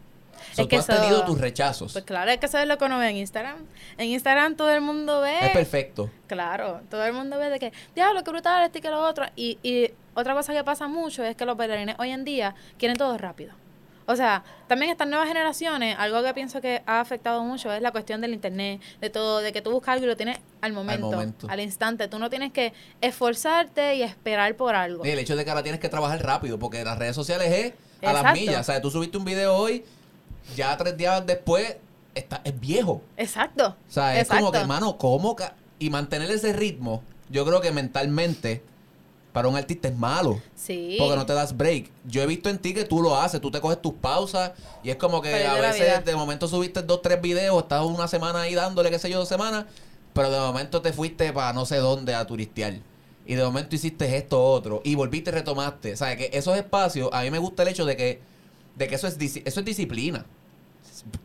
So, 0.54 0.64
Es 0.64 0.68
que 0.68 0.76
tú 0.78 0.80
has 0.82 0.90
eso- 0.90 1.02
tenido 1.02 1.26
tus 1.26 1.40
rechazos. 1.40 1.94
Pues 1.94 2.06
claro, 2.06 2.32
es 2.32 2.38
que 2.38 2.46
eso 2.46 2.58
es 2.58 2.68
lo 2.68 2.78
que 2.78 2.86
uno 2.86 2.98
ve 2.98 3.10
en 3.10 3.18
Instagram. 3.18 3.58
En 3.98 4.08
Instagram 4.08 4.56
todo 4.56 4.72
el 4.72 4.82
mundo 4.82 5.22
ve. 5.22 5.38
es 5.48 5.50
perfecto. 5.52 6.10
Claro, 6.28 6.82
todo 6.90 7.06
el 7.06 7.14
mundo 7.14 7.38
ve 7.38 7.50
de 7.50 7.60
que, 7.60 7.74
diablo, 7.94 8.24
qué 8.24 8.32
brutal, 8.32 8.64
este 8.66 8.80
y 8.80 8.82
que 8.82 8.90
lo 8.90 9.02
otro. 9.06 9.26
Y, 9.36 9.58
y 9.64 9.92
otra 10.16 10.34
cosa 10.34 10.54
que 10.54 10.64
pasa 10.64 10.88
mucho 10.88 11.24
es 11.24 11.36
que 11.36 11.46
los 11.46 11.58
bailarines 11.58 11.96
hoy 12.00 12.12
en 12.12 12.24
día 12.24 12.56
quieren 12.78 12.98
todo 12.98 13.18
rápido. 13.18 13.54
O 14.10 14.16
sea, 14.16 14.44
también 14.68 14.92
estas 14.92 15.08
nuevas 15.08 15.28
generaciones, 15.28 15.96
algo 16.00 16.24
que 16.24 16.34
pienso 16.34 16.60
que 16.62 16.82
ha 16.88 17.00
afectado 17.00 17.44
mucho 17.44 17.72
es 17.72 17.80
la 17.80 17.92
cuestión 17.92 18.22
del 18.22 18.34
internet, 18.34 18.82
de 19.00 19.12
todo, 19.12 19.38
de 19.38 19.54
que 19.54 19.62
tú 19.62 19.70
buscas 19.70 19.94
algo 19.94 20.06
y 20.08 20.10
lo 20.10 20.18
tienes 20.18 20.40
al 20.62 20.74
momento, 20.74 21.06
al, 21.06 21.12
momento. 21.12 21.62
instante. 21.62 22.08
Tú 22.08 22.18
no 22.18 22.28
tienes 22.28 22.52
que 22.52 22.74
esforzarte 23.02 23.98
y 23.98 24.02
esperar 24.02 24.56
por 24.56 24.74
algo. 24.74 25.06
Y 25.06 25.10
el 25.12 25.20
hecho 25.20 25.36
de 25.36 25.44
que 25.46 25.52
ahora 25.52 25.62
tienes 25.62 25.80
que 25.80 25.90
trabajar 25.90 26.26
rápido, 26.26 26.58
porque 26.58 26.84
las 26.84 26.98
redes 26.98 27.16
sociales 27.16 27.52
es 28.02 28.08
a 28.08 28.14
las 28.14 28.34
millas. 28.34 28.62
O 28.62 28.64
sea, 28.64 28.82
tú 28.82 28.90
subiste 28.90 29.16
un 29.16 29.26
video 29.26 29.56
hoy, 29.56 29.86
ya 30.56 30.76
tres 30.76 30.98
días 30.98 31.24
después 31.28 31.78
está, 32.16 32.42
es 32.44 32.60
viejo. 32.60 33.04
Exacto. 33.16 33.76
O 33.88 33.92
sea, 33.92 34.20
es 34.20 34.28
como 34.28 34.52
que, 34.52 34.66
mano, 34.66 34.98
¿cómo? 34.98 35.36
Y 35.78 35.92
mantener 35.92 36.32
ese 36.32 36.52
ritmo, 36.52 37.04
yo 37.30 37.46
creo 37.46 37.62
que 37.62 37.72
mentalmente, 37.72 38.64
para 39.34 39.48
un 39.48 39.56
artista 39.56 39.88
es 39.88 39.96
malo. 39.96 40.42
Sí. 40.56 40.96
Porque 40.98 41.16
no 41.16 41.26
te 41.26 41.34
das 41.34 41.56
break. 41.56 41.90
Yo 42.06 42.22
he 42.22 42.26
visto 42.26 42.50
en 42.50 42.58
ti 42.58 42.74
que 42.74 42.86
tú 42.86 43.02
lo 43.02 43.16
haces, 43.16 43.40
tú 43.42 43.52
te 43.52 43.62
coges 43.62 43.82
tus 43.82 43.94
pausas 43.94 44.52
y 44.84 44.90
es 44.90 44.96
como 44.96 45.22
que 45.22 45.46
a 45.46 45.56
veces 45.56 46.04
de 46.06 46.16
momento 46.16 46.48
subiste 46.48 46.82
dos, 46.82 47.02
tres 47.02 47.22
videos, 47.22 47.62
estás 47.62 47.84
una 47.86 48.08
semana 48.08 48.42
ahí 48.42 48.56
dándole, 48.56 48.90
qué 48.90 49.00
sé 49.00 49.10
yo, 49.10 49.20
dos 49.20 49.30
semanas, 49.30 49.66
pero 50.14 50.30
de 50.32 50.40
momento 50.40 50.82
te 50.82 50.94
fuiste 50.94 51.32
para 51.32 51.54
no 51.54 51.66
sé 51.66 51.78
dónde 51.78 52.16
a 52.16 52.26
turistear. 52.26 52.80
Y 53.26 53.36
de 53.36 53.44
momento 53.44 53.76
hiciste 53.76 54.18
esto 54.18 54.44
otro 54.44 54.82
y 54.84 54.96
volviste 54.96 55.30
y 55.30 55.34
retomaste. 55.34 55.94
O 55.94 55.98
sea, 55.98 56.18
que 56.18 56.32
esos 56.34 56.58
espacios, 56.58 57.10
a 57.14 57.22
mí 57.22 57.30
me 57.30 57.38
gusta 57.38 57.62
el 57.62 57.70
hecho 57.70 57.86
de 57.86 57.96
que, 57.96 58.20
de 58.76 58.88
que 58.88 58.96
eso, 58.96 59.08
es, 59.08 59.18
eso 59.20 59.60
es 59.60 59.66
disciplina. 59.66 60.26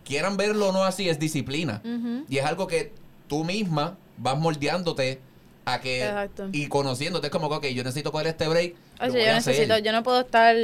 Quieran 0.05 0.37
verlo 0.37 0.69
o 0.69 0.73
no 0.73 0.85
así, 0.85 1.09
es 1.09 1.19
disciplina. 1.19 1.83
Y 2.29 2.37
es 2.37 2.45
algo 2.45 2.67
que 2.67 2.93
tú 3.27 3.43
misma 3.43 3.97
vas 4.19 4.39
moldeándote 4.39 5.21
a 5.67 5.81
que 5.81 6.05
Exacto. 6.05 6.49
y 6.53 6.67
conociéndote 6.69 7.29
es 7.29 7.31
como 7.31 7.49
que 7.49 7.55
ok, 7.57 7.65
yo 7.75 7.83
necesito 7.85 8.13
coger 8.13 8.27
este 8.29 8.49
break. 8.49 8.75
voy 9.01 9.09
yo 9.13 9.33
necesito, 9.33 9.79
yo 9.79 9.93
no 9.93 10.03
puedo 10.03 10.21
estar 10.21 10.55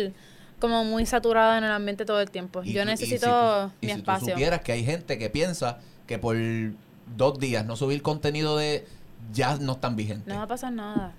como 0.59 0.85
muy 0.85 1.07
saturada 1.07 1.57
en 1.59 1.65
el 1.65 1.71
ambiente 1.71 2.05
todo 2.05 2.21
el 2.21 2.31
tiempo. 2.31 2.63
Y 2.63 2.73
yo 2.75 2.83
tú- 2.83 2.89
y 2.89 2.91
necesito 2.93 3.27
si 3.27 3.71
tú- 3.71 3.75
y 3.81 3.87
mi 3.87 3.93
si 3.95 3.99
espacio. 3.99 4.27
Tú 4.27 4.33
supieras 4.33 4.61
que 4.61 4.73
hay 4.73 4.85
gente 4.85 5.19
que 5.19 5.31
piensa 5.31 5.79
que 6.07 6.19
por 6.19 6.37
dos 7.17 7.39
días 7.39 7.65
no 7.65 7.77
subir 7.77 8.03
contenido 8.03 8.57
de 8.59 8.85
ya 9.33 9.57
no 9.57 9.73
están 9.73 9.97
vigentes. 9.97 10.27
No 10.27 10.37
va 10.37 10.43
a 10.43 10.47
pasar 10.49 10.73
nada. 10.73 11.13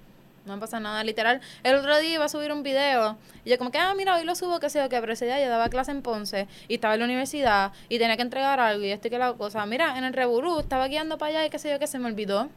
No 0.46 0.54
va 0.54 0.58
a 0.58 0.60
pasar 0.60 0.82
nada. 0.82 1.04
Literal, 1.04 1.40
el 1.64 1.76
otro 1.76 2.00
día 2.00 2.16
iba 2.16 2.26
a 2.26 2.30
subir 2.30 2.52
un 2.52 2.64
video 2.64 3.18
y 3.46 3.50
yo 3.52 3.58
como 3.60 3.72
que, 3.72 3.78
ah, 3.78 3.94
mira, 3.96 4.16
hoy 4.16 4.26
lo 4.26 4.34
subo, 4.36 4.60
que 4.60 4.70
sé 4.70 4.80
yo, 4.80 4.90
que 4.90 5.00
pero 5.00 5.14
ese 5.14 5.26
día 5.26 5.40
yo 5.44 5.50
daba 5.50 5.70
clase 5.70 5.92
en 5.92 6.02
Ponce 6.02 6.48
y 6.68 6.76
estaba 6.76 6.94
en 6.96 7.00
la 7.02 7.06
universidad 7.06 7.72
y 7.90 8.00
tenía 8.00 8.16
que 8.16 8.24
entregar 8.24 8.60
algo 8.60 8.84
y 8.84 8.92
esto 8.92 9.08
y 9.08 9.12
que 9.12 9.18
la 9.20 9.34
cosa. 9.34 9.66
Mira, 9.66 9.98
en 9.98 10.04
el 10.04 10.14
Revolú 10.14 10.60
estaba 10.60 10.88
guiando 10.88 11.18
para 11.18 11.30
allá 11.32 11.46
y 11.46 11.50
qué 11.52 11.60
sé 11.60 11.70
yo, 11.72 11.78
que 11.80 11.88
se 11.88 12.00
me 12.00 12.08
olvidó. 12.08 12.50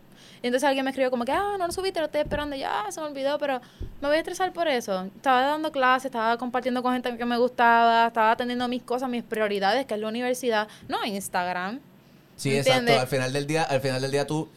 Y 0.43 0.47
entonces 0.47 0.67
alguien 0.67 0.85
me 0.85 0.91
escribió 0.91 1.11
como 1.11 1.25
que, 1.25 1.33
ah, 1.33 1.57
no 1.59 1.67
lo 1.67 1.73
subiste, 1.73 2.01
lo 2.01 2.07
estoy 2.07 2.23
esperando. 2.23 2.57
Y 2.57 2.61
yo, 2.61 2.67
ah, 2.69 2.91
se 2.91 3.01
me 3.01 3.07
olvidó, 3.07 3.39
pero 3.39 3.61
me 4.01 4.09
voy 4.09 4.17
a 4.17 4.21
estresar 4.21 4.53
por 4.53 4.69
eso. 4.69 5.05
Estaba 5.17 5.43
dando 5.43 5.73
clases, 5.73 6.07
estaba 6.07 6.37
compartiendo 6.39 6.83
con 6.83 6.93
gente 6.93 7.17
que 7.17 7.25
me 7.25 7.39
gustaba, 7.39 8.09
estaba 8.09 8.33
atendiendo 8.33 8.67
mis 8.69 8.83
cosas, 8.83 9.09
mis 9.09 9.23
prioridades, 9.23 9.87
que 9.87 9.95
es 9.95 10.01
la 10.01 10.09
universidad, 10.09 10.69
no 10.89 11.05
Instagram. 11.05 11.81
Sí, 12.37 12.57
¿Entiendes? 12.57 12.97
exacto. 12.97 13.01
Al 13.01 13.09
final 13.09 13.33
del 13.33 13.47
día, 13.47 13.63
al 13.63 13.81
final 13.81 14.03
del 14.03 14.11
día 14.11 14.27
tú 14.27 14.49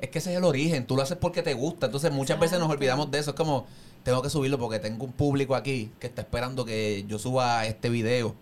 es 0.00 0.10
que 0.10 0.18
ese 0.18 0.32
es 0.32 0.38
el 0.38 0.44
origen, 0.44 0.84
tú 0.84 0.96
lo 0.96 1.02
haces 1.02 1.16
porque 1.16 1.42
te 1.42 1.54
gusta. 1.54 1.86
Entonces 1.86 2.10
muchas 2.10 2.38
veces 2.38 2.58
nos 2.58 2.68
olvidamos 2.68 3.10
de 3.10 3.20
eso, 3.20 3.30
es 3.30 3.36
como 3.36 3.66
tengo 4.02 4.20
que 4.20 4.30
subirlo 4.30 4.58
porque 4.58 4.80
tengo 4.80 5.04
un 5.04 5.12
público 5.12 5.54
aquí 5.54 5.90
que 6.00 6.08
está 6.08 6.22
esperando 6.22 6.64
que 6.64 7.04
yo 7.06 7.18
suba 7.18 7.64
este 7.66 7.88
video. 7.88 8.34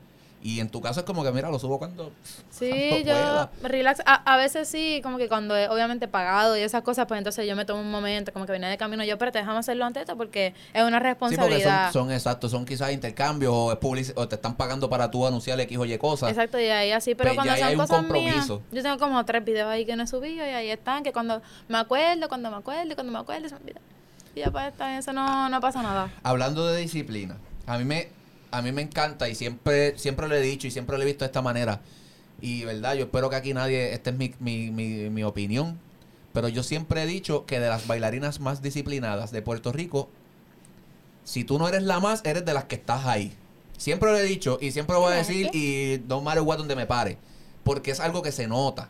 Y 0.43 0.61
en 0.61 0.71
tu 0.71 0.81
caso 0.81 1.01
es 1.01 1.07
como 1.07 1.23
que, 1.23 1.31
mira, 1.33 1.51
lo 1.51 1.59
subo 1.59 1.79
cuando. 1.79 2.13
Sí, 2.51 2.71
cuando 2.71 2.97
yo 3.07 3.13
pueda. 3.15 3.51
relax. 3.63 4.01
A, 4.07 4.15
a 4.35 4.37
veces 4.37 4.69
sí, 4.69 5.01
como 5.03 5.17
que 5.19 5.29
cuando 5.29 5.55
es 5.57 5.69
obviamente 5.71 6.09
pagado 6.09 6.57
y 6.57 6.61
esas 6.61 6.83
cosas, 6.83 7.07
pues 7.07 7.19
entonces 7.19 7.47
yo 7.47 7.55
me 7.57 7.65
tomo 7.65 7.81
un 7.81 7.91
momento, 7.91 8.33
como 8.33 8.45
que 8.47 8.53
viene 8.53 8.69
de 8.69 8.77
camino 8.79 9.03
yo, 9.05 9.17
pero 9.19 9.33
te 9.33 9.39
déjame 9.39 9.59
hacerlo 9.59 9.85
antes 9.85 10.01
de 10.01 10.05
esto 10.05 10.17
porque 10.17 10.55
es 10.75 10.83
una 10.83 10.99
Sí, 10.99 11.05
porque 11.05 11.09
responsabilidad. 11.09 11.93
son, 11.93 12.07
son 12.07 12.13
exactos, 12.13 12.51
son 12.51 12.65
quizás 12.67 12.93
intercambios 12.93 13.53
o, 13.55 13.73
es 13.73 14.13
o 14.17 14.29
te 14.29 14.35
están 14.37 14.57
pagando 14.57 14.89
para 14.91 15.11
tú 15.11 15.27
anunciar 15.27 15.59
X 15.61 15.79
o 15.79 15.85
Y 15.85 15.97
cosas. 15.99 16.31
Exacto, 16.31 16.59
y 16.61 16.65
ahí 16.67 16.91
así, 16.93 17.15
pero 17.15 17.31
Pues 17.31 17.37
cuando 17.37 17.55
son 17.57 17.65
hay 17.65 17.75
un 17.75 17.81
cosas 17.81 18.03
mías, 18.03 18.35
compromiso. 18.47 18.63
yo 18.73 18.83
tengo 18.83 18.99
como 18.99 19.25
tres 19.25 19.45
videos 19.45 19.69
ahí 19.69 19.85
que 19.87 19.97
no 19.97 20.03
he 20.05 20.07
subido 20.07 20.45
y 20.47 20.51
ahí 20.51 20.71
están, 20.71 21.03
que 21.03 21.13
cuando 21.13 21.41
me 21.69 21.79
acuerdo, 21.79 22.29
cuando 22.29 22.51
me 22.51 22.57
acuerdo, 22.57 22.95
cuando 22.95 23.13
me 23.13 23.19
acuerdo, 23.19 23.49
se 23.49 23.55
me 23.57 23.61
olvida. 23.63 23.81
Y 24.35 24.41
ya 24.41 24.51
pues 24.51 24.73
eso 24.99 25.13
no, 25.13 25.49
no 25.49 25.61
pasa 25.61 25.83
nada. 25.83 26.11
Hablando 26.23 26.67
de 26.67 26.81
disciplina, 26.81 27.37
a 27.67 27.79
mí 27.79 27.85
me, 27.85 28.09
a 28.51 28.63
mí 28.63 28.73
me 28.73 28.83
encanta 28.83 29.29
y 29.29 29.35
siempre, 29.35 29.99
siempre 29.99 30.29
lo 30.29 30.35
he 30.35 30.41
dicho 30.41 30.67
y 30.67 30.71
siempre 30.71 30.97
lo 30.97 31.03
he 31.03 31.07
visto 31.07 31.25
de 31.25 31.27
esta 31.27 31.43
manera. 31.43 31.81
Y 32.41 32.65
verdad, 32.65 32.95
yo 32.95 33.05
espero 33.05 33.29
que 33.31 33.37
aquí 33.37 33.53
nadie, 33.55 33.93
esta 33.93 34.11
es 34.11 34.17
mi, 34.17 34.35
mi, 34.41 34.71
mi, 34.71 35.11
mi 35.11 35.23
opinión, 35.25 35.79
pero 36.33 36.49
yo 36.49 36.63
siempre 36.63 37.03
he 37.03 37.07
dicho 37.07 37.45
que 37.47 37.61
de 37.61 37.69
las 37.69 37.87
bailarinas 37.87 38.41
más 38.41 38.63
disciplinadas 38.63 39.31
de 39.31 39.43
Puerto 39.43 39.73
Rico, 39.73 40.09
si 41.25 41.45
tú 41.45 41.59
no 41.59 41.69
eres 41.69 41.83
la 41.83 42.01
más, 42.01 42.23
eres 42.25 42.45
de 42.45 42.55
las 42.55 42.65
que 42.65 42.77
estás 42.77 43.07
ahí. 43.07 43.33
Siempre 43.77 44.11
lo 44.11 44.17
he 44.19 44.23
dicho 44.23 44.59
y 44.61 44.73
siempre 44.73 44.95
lo 44.95 45.01
voy 45.01 45.13
a 45.15 45.17
decir 45.17 45.51
y 45.55 46.03
no 46.09 46.21
matter 46.21 46.43
what 46.43 46.59
donde 46.59 46.77
me 46.77 46.87
pare, 46.87 47.19
porque 47.65 47.91
es 47.91 48.01
algo 48.01 48.23
que 48.23 48.33
se 48.33 48.47
nota. 48.47 48.89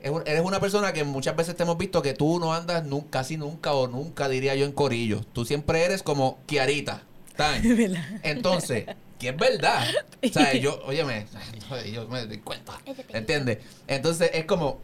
Eres 0.00 0.42
una 0.44 0.58
persona 0.58 0.92
que 0.92 1.04
muchas 1.04 1.36
veces 1.36 1.56
te 1.56 1.62
hemos 1.62 1.78
visto 1.78 2.02
que 2.02 2.12
tú 2.12 2.40
no 2.40 2.52
andas 2.52 2.84
nu- 2.84 3.08
casi 3.08 3.36
nunca 3.36 3.72
o 3.72 3.86
nunca 3.86 4.28
diría 4.28 4.54
yo 4.56 4.64
en 4.66 4.72
corillo. 4.72 5.20
Tú 5.32 5.44
siempre 5.44 5.84
eres 5.84 6.02
como 6.02 6.38
Kiarita. 6.46 7.02
Entonces, 8.22 8.86
que 9.18 9.28
es 9.28 9.36
verdad. 9.36 9.86
O 10.22 10.28
sea, 10.28 10.54
yo, 10.54 10.82
óyeme, 10.84 11.26
yo 11.92 12.08
me 12.08 12.26
doy 12.26 12.38
cuenta. 12.38 12.78
¿Entiendes? 13.10 13.58
Entonces 13.86 14.30
es 14.34 14.44
como, 14.44 14.80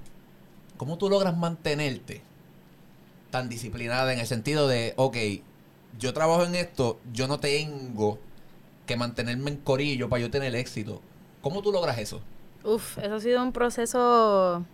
¿cómo 0.77 0.99
tú 0.99 1.09
logras 1.09 1.37
mantenerte 1.37 2.23
tan 3.31 3.49
disciplinada 3.49 4.13
en 4.13 4.21
el 4.21 4.27
sentido 4.27 4.69
de, 4.69 4.95
ok, 4.97 5.17
yo 5.99 6.13
trabajo 6.13 6.45
en 6.45 6.55
esto, 6.55 7.01
yo 7.13 7.29
no 7.29 7.41
tengo 7.41 8.19
que 8.87 8.97
mantenerme 8.97 9.51
en 9.51 9.57
corillo 9.59 10.09
para 10.09 10.23
yo 10.23 10.31
tener 10.31 10.55
éxito? 10.55 11.03
¿Cómo 11.43 11.63
tú 11.63 11.73
logras 11.73 11.99
eso? 11.99 12.21
Uf, 12.65 12.99
eso 12.99 13.15
ha 13.15 13.21
sido 13.21 13.43
un 13.43 13.53
proceso 13.53 14.65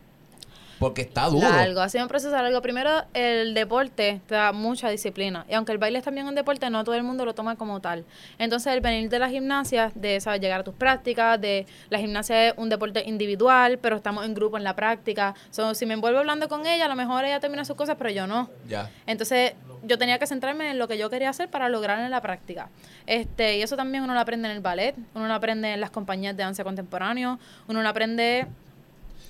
Porque 0.79 1.03
está 1.03 1.27
duro. 1.27 1.49
largo, 1.49 1.81
ha 1.81 1.89
sido 1.89 2.05
un 2.05 2.09
proceso 2.09 2.33
largo. 2.33 2.61
Primero, 2.63 3.05
el 3.15 3.55
deporte 3.55 4.21
te 4.27 4.35
da 4.35 4.53
mucha 4.53 4.89
disciplina. 4.89 5.45
Y 5.49 5.55
aunque 5.55 5.73
el 5.73 5.79
baile 5.79 5.99
es 5.99 6.05
también 6.05 6.27
un 6.27 6.35
deporte, 6.35 6.69
no 6.71 6.85
todo 6.85 6.95
el 6.95 7.03
mundo 7.03 7.25
lo 7.25 7.35
toma 7.35 7.57
como 7.57 7.81
tal. 7.81 8.05
Entonces, 8.39 8.73
el 8.73 8.81
venir 8.81 9.09
de 9.09 9.19
la 9.19 9.29
gimnasia, 9.29 9.93
de 9.95 10.21
¿sabes? 10.21 10.41
llegar 10.41 10.61
a 10.61 10.65
tus 10.65 10.75
prácticas, 10.75 11.41
de 11.41 11.67
la 11.91 11.99
gimnasia 11.99 12.49
es 12.49 12.55
un 12.57 12.69
deporte 12.69 13.03
individual, 13.07 13.79
pero 13.79 13.97
estamos 13.97 14.25
en 14.25 14.35
grupo 14.35 14.57
en 14.57 14.65
la 14.65 14.75
práctica. 14.75 15.35
So, 15.51 15.75
si 15.75 15.87
me 15.87 15.95
envuelvo 15.95 16.19
hablando 16.19 16.49
con 16.49 16.67
ella, 16.67 16.87
a 16.87 16.89
lo 16.89 16.97
mejor 16.97 17.25
ella 17.25 17.41
termina 17.41 17.65
sus 17.65 17.77
cosas, 17.77 17.97
pero 17.99 18.11
yo 18.11 18.27
no. 18.27 18.51
Ya. 18.69 18.91
Entonces, 19.07 19.55
yo 19.83 19.99
tenía 19.99 20.19
que 20.19 20.27
centrarme 20.27 20.71
en 20.71 20.79
lo 20.79 20.89
que 20.89 20.99
yo 20.99 21.11
quería 21.11 21.31
hacer 21.31 21.49
para 21.49 21.69
lograr 21.69 21.99
en 22.01 22.11
la 22.11 22.21
práctica. 22.21 22.69
Este, 23.07 23.59
y 23.59 23.63
eso 23.63 23.77
también 23.77 24.03
uno 24.03 24.15
lo 24.15 24.21
aprende 24.21 24.49
en 24.49 24.55
el 24.57 24.61
ballet, 24.61 24.95
uno 25.15 25.29
lo 25.29 25.35
aprende 25.35 25.73
en 25.73 25.81
las 25.81 25.91
compañías 25.91 26.37
de 26.37 26.43
danza 26.43 26.65
contemporáneo, 26.65 27.39
uno 27.69 27.83
lo 27.83 27.89
aprende 27.89 28.47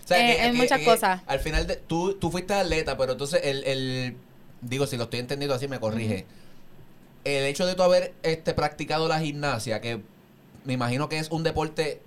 O 0.05 0.09
sea, 0.09 0.19
Eh, 0.31 0.47
en 0.49 0.57
muchas 0.57 0.79
cosas. 0.85 1.23
Al 1.27 1.41
final, 1.41 1.67
de, 1.67 1.77
tú, 1.77 2.15
tú 2.15 2.31
fuiste 2.31 2.53
atleta, 2.55 2.97
pero 2.97 3.13
entonces 3.13 3.41
el, 3.45 3.65
el... 3.65 4.17
Digo, 4.61 4.87
si 4.87 4.97
lo 4.97 5.05
estoy 5.05 5.21
entendiendo 5.21 5.55
así, 5.55 5.69
me 5.69 5.81
corrige. 5.81 6.27
El 7.25 7.45
hecho 7.45 7.65
de 7.67 7.75
tú 7.75 7.83
haber 7.83 8.13
este, 8.23 8.53
practicado 8.55 9.09
la 9.09 9.19
gimnasia, 9.21 9.81
que 9.81 10.01
me 10.65 10.75
imagino 10.75 11.09
que 11.09 11.19
es 11.19 11.31
un 11.31 11.43
deporte 11.43 12.01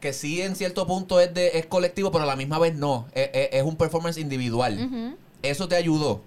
que 0.00 0.12
sí 0.12 0.42
en 0.42 0.56
cierto 0.56 0.86
punto 0.86 1.20
es, 1.20 1.32
de, 1.32 1.52
es 1.58 1.66
colectivo, 1.66 2.10
pero 2.10 2.24
a 2.24 2.26
la 2.26 2.36
misma 2.36 2.58
vez 2.58 2.74
no. 2.74 3.06
Es, 3.14 3.30
es- 3.32 3.48
es 3.52 3.62
un 3.62 3.76
performance 3.76 4.18
individual. 4.18 5.14
Eso 5.42 5.68
te 5.68 5.76
ayudó. 5.76 6.22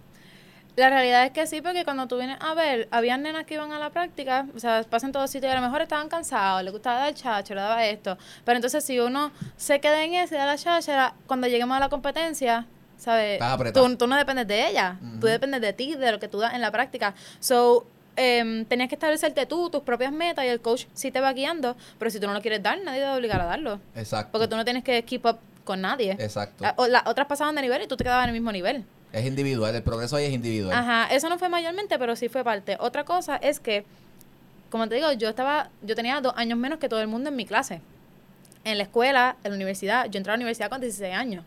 La 0.75 0.89
realidad 0.89 1.25
es 1.25 1.31
que 1.31 1.47
sí, 1.47 1.61
porque 1.61 1.85
cuando 1.85 2.05
tú 2.07 2.17
vienes 2.17 2.37
a 2.41 2.53
ver, 2.53 2.87
habían 2.91 3.21
nenas 3.23 3.45
que 3.45 3.53
iban 3.53 3.71
a 3.71 3.79
la 3.79 3.91
práctica, 3.91 4.45
o 4.53 4.59
sea, 4.59 4.83
pasan 4.89 5.11
todos 5.13 5.29
sitios 5.31 5.49
y 5.49 5.55
a 5.55 5.59
lo 5.59 5.65
mejor 5.65 5.81
estaban 5.81 6.09
cansados, 6.09 6.63
les 6.63 6.73
gustaba 6.73 6.99
dar 6.99 7.13
chacho, 7.13 7.55
le 7.55 7.61
daba 7.61 7.85
esto. 7.85 8.17
Pero 8.43 8.57
entonces 8.57 8.83
si 8.83 8.99
uno 8.99 9.31
se 9.55 9.79
queda 9.79 10.03
en 10.03 10.15
eso 10.15 10.35
y 10.35 10.37
da 10.37 10.45
la 10.45 10.57
cháchara, 10.57 11.13
cuando 11.27 11.47
lleguemos 11.47 11.77
a 11.77 11.79
la 11.79 11.87
competencia, 11.87 12.65
¿sabes? 12.97 13.39
Tú, 13.73 13.95
tú 13.95 14.07
no 14.07 14.17
dependes 14.17 14.47
de 14.47 14.67
ella, 14.67 14.97
Ujú. 15.01 15.19
tú 15.21 15.27
dependes 15.27 15.61
de 15.61 15.71
ti, 15.71 15.95
de 15.95 16.11
lo 16.11 16.19
que 16.19 16.27
tú 16.27 16.39
das 16.39 16.53
en 16.53 16.61
la 16.61 16.71
práctica. 16.71 17.13
So, 17.39 17.87
em, 18.17 18.65
tenías 18.65 18.89
que 18.89 18.95
establecerte 18.95 19.45
tú, 19.45 19.69
tus 19.69 19.81
propias 19.81 20.11
metas 20.11 20.43
y 20.43 20.49
el 20.49 20.59
coach 20.59 20.85
sí 20.93 21.09
te 21.09 21.21
va 21.21 21.31
guiando, 21.31 21.77
pero 21.99 22.11
si 22.11 22.19
tú 22.19 22.27
no 22.27 22.33
lo 22.33 22.41
quieres 22.41 22.61
dar, 22.61 22.79
nadie 22.83 22.99
te 22.99 23.05
va 23.05 23.13
a 23.13 23.17
obligar 23.17 23.39
a 23.39 23.45
darlo. 23.45 23.79
Exacto. 23.95 24.31
Porque 24.33 24.49
tú 24.49 24.57
no 24.57 24.65
tienes 24.65 24.83
que 24.83 25.03
keep 25.03 25.25
up 25.25 25.37
con 25.63 25.79
nadie. 25.81 26.11
Exacto. 26.19 26.63
Ah, 26.65 26.73
o 26.77 26.87
Las 26.87 27.07
otras 27.07 27.27
pasaban 27.27 27.55
de 27.55 27.61
nivel 27.61 27.81
y 27.81 27.87
tú 27.87 27.95
te 27.97 28.03
quedabas 28.03 28.25
en 28.25 28.29
el 28.29 28.33
mismo 28.33 28.51
nivel. 28.51 28.85
Es 29.15 29.25
individual. 29.25 29.73
El 29.73 29.81
progreso 29.81 30.17
ahí 30.17 30.25
es 30.25 30.33
individual. 30.33 30.77
Ajá, 30.77 31.07
eso 31.15 31.29
no 31.29 31.39
fue 31.39 31.47
mayormente, 31.47 31.97
pero 31.97 32.17
sí 32.17 32.27
fue 32.27 32.43
parte. 32.43 32.75
Otra 32.81 33.05
cosa 33.05 33.37
es 33.37 33.61
que, 33.61 33.85
como 34.69 34.89
te 34.89 34.95
digo, 34.95 35.09
yo 35.13 35.29
estaba, 35.29 35.69
yo 35.83 35.95
tenía 35.95 36.19
dos 36.19 36.33
años 36.35 36.59
menos 36.59 36.79
que 36.79 36.89
todo 36.89 36.99
el 36.99 37.07
mundo 37.07 37.29
en 37.29 37.37
mi 37.37 37.45
clase. 37.45 37.79
En 38.65 38.77
la 38.77 38.83
escuela, 38.83 39.37
en 39.45 39.51
la 39.51 39.55
universidad, 39.55 40.09
yo 40.09 40.17
entré 40.17 40.33
a 40.33 40.35
la 40.35 40.39
universidad 40.39 40.69
con 40.69 40.81
16 40.81 41.15
años. 41.15 41.45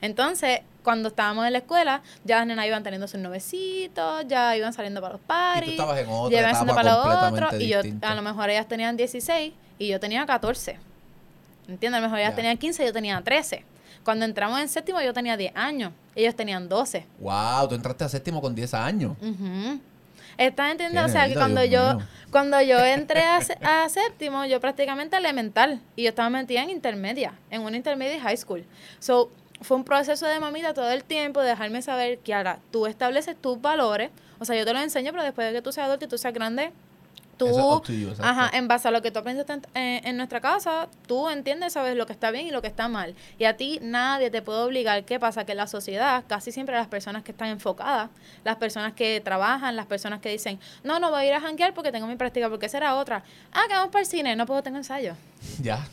Entonces, 0.00 0.62
cuando 0.82 1.10
estábamos 1.10 1.46
en 1.46 1.52
la 1.52 1.58
escuela, 1.58 2.02
ya 2.24 2.38
las 2.38 2.48
nenas 2.48 2.66
iban 2.66 2.82
teniendo 2.82 3.06
sus 3.06 3.20
novecitos, 3.20 4.26
ya 4.26 4.56
iban 4.56 4.72
saliendo 4.72 5.00
para 5.00 5.12
los 5.12 5.22
y 5.22 5.24
paris. 5.24 5.66
tú 5.66 5.70
estabas 5.70 5.98
en 6.00 6.08
otra 6.08 6.30
ya 6.32 6.50
iban 6.50 6.66
para 6.66 6.82
lo 6.82 7.00
completamente 7.00 7.44
otro. 7.44 7.60
Y 7.60 7.68
yo, 7.68 7.80
a 8.02 8.14
lo 8.16 8.22
mejor 8.22 8.50
ellas 8.50 8.66
tenían 8.66 8.96
16 8.96 9.52
y 9.78 9.86
yo 9.86 10.00
tenía 10.00 10.26
14. 10.26 10.80
¿Entiendes? 11.68 11.98
A 11.98 12.00
lo 12.00 12.06
mejor 12.08 12.18
ellas 12.18 12.34
tenían 12.34 12.58
15 12.58 12.82
y 12.82 12.86
yo 12.86 12.92
tenía 12.92 13.20
13. 13.22 13.64
Cuando 14.04 14.24
entramos 14.24 14.60
en 14.60 14.68
séptimo, 14.68 15.00
yo 15.00 15.12
tenía 15.12 15.36
10 15.36 15.52
años. 15.56 15.92
Ellos 16.14 16.34
tenían 16.36 16.68
12. 16.68 17.06
Wow, 17.18 17.68
tú 17.68 17.74
entraste 17.74 18.04
a 18.04 18.08
séptimo 18.08 18.40
con 18.40 18.54
10 18.54 18.74
años. 18.74 19.16
Ujú. 19.20 19.80
¿Estás 20.36 20.72
entendiendo? 20.72 21.06
O 21.06 21.08
sea, 21.12 21.28
que 21.28 21.34
cuando 21.34 21.60
Dios 21.62 21.72
yo, 21.72 21.96
mío. 21.98 22.06
cuando 22.30 22.60
yo 22.60 22.78
entré 22.84 23.22
a, 23.22 23.40
sé- 23.40 23.58
a 23.62 23.88
séptimo, 23.88 24.44
yo 24.46 24.60
prácticamente 24.60 25.16
elemental. 25.16 25.80
Y 25.96 26.02
yo 26.02 26.08
estaba 26.10 26.28
metida 26.30 26.62
en 26.62 26.70
intermedia, 26.70 27.34
en 27.50 27.62
una 27.62 27.76
intermedia 27.76 28.20
high 28.20 28.36
school. 28.36 28.64
So, 28.98 29.30
fue 29.60 29.76
un 29.76 29.84
proceso 29.84 30.26
de 30.26 30.40
mamita 30.40 30.74
todo 30.74 30.90
el 30.90 31.04
tiempo, 31.04 31.40
de 31.40 31.48
dejarme 31.48 31.80
saber 31.82 32.18
que 32.18 32.34
ahora 32.34 32.58
tú 32.70 32.86
estableces 32.86 33.36
tus 33.40 33.60
valores. 33.62 34.10
O 34.40 34.44
sea, 34.44 34.56
yo 34.56 34.64
te 34.64 34.72
lo 34.74 34.80
enseño, 34.80 35.12
pero 35.12 35.22
después 35.22 35.46
de 35.46 35.52
que 35.54 35.62
tú 35.62 35.72
seas 35.72 35.86
adulto 35.86 36.04
y 36.04 36.08
tú 36.08 36.18
seas 36.18 36.34
grande, 36.34 36.72
tú, 37.36 37.48
Eso 37.48 37.82
es 37.88 37.98
you, 38.00 38.12
ajá, 38.22 38.50
en 38.56 38.68
base 38.68 38.88
a 38.88 38.90
lo 38.90 39.02
que 39.02 39.10
tú 39.10 39.18
aprendiste 39.18 39.52
en, 39.52 39.62
en- 39.74 40.06
en 40.06 40.16
nuestra 40.16 40.40
casa, 40.40 40.88
tú 41.06 41.28
entiendes, 41.28 41.72
sabes 41.74 41.96
lo 41.96 42.06
que 42.06 42.12
está 42.12 42.30
bien 42.30 42.46
y 42.46 42.50
lo 42.50 42.62
que 42.62 42.68
está 42.68 42.88
mal. 42.88 43.14
Y 43.38 43.44
a 43.44 43.56
ti 43.56 43.78
nadie 43.82 44.30
te 44.30 44.42
puede 44.42 44.60
obligar. 44.60 45.04
¿Qué 45.04 45.18
pasa? 45.20 45.44
Que 45.44 45.52
en 45.52 45.58
la 45.58 45.66
sociedad, 45.66 46.24
casi 46.26 46.52
siempre 46.52 46.74
las 46.74 46.88
personas 46.88 47.22
que 47.22 47.32
están 47.32 47.48
enfocadas, 47.48 48.10
las 48.44 48.56
personas 48.56 48.92
que 48.94 49.20
trabajan, 49.24 49.76
las 49.76 49.86
personas 49.86 50.20
que 50.20 50.28
dicen, 50.30 50.58
no, 50.82 50.98
no 50.98 51.10
voy 51.10 51.22
a 51.22 51.26
ir 51.26 51.32
a 51.34 51.40
janguear 51.40 51.74
porque 51.74 51.92
tengo 51.92 52.06
mi 52.06 52.16
práctica, 52.16 52.48
porque 52.48 52.68
será 52.68 52.94
otra. 52.96 53.22
Ah, 53.52 53.62
que 53.68 53.74
vamos 53.74 53.90
para 53.90 54.00
el 54.02 54.06
cine, 54.06 54.36
no 54.36 54.46
puedo, 54.46 54.62
tengo 54.62 54.76
ensayo. 54.78 55.14
Ya. 55.62 55.86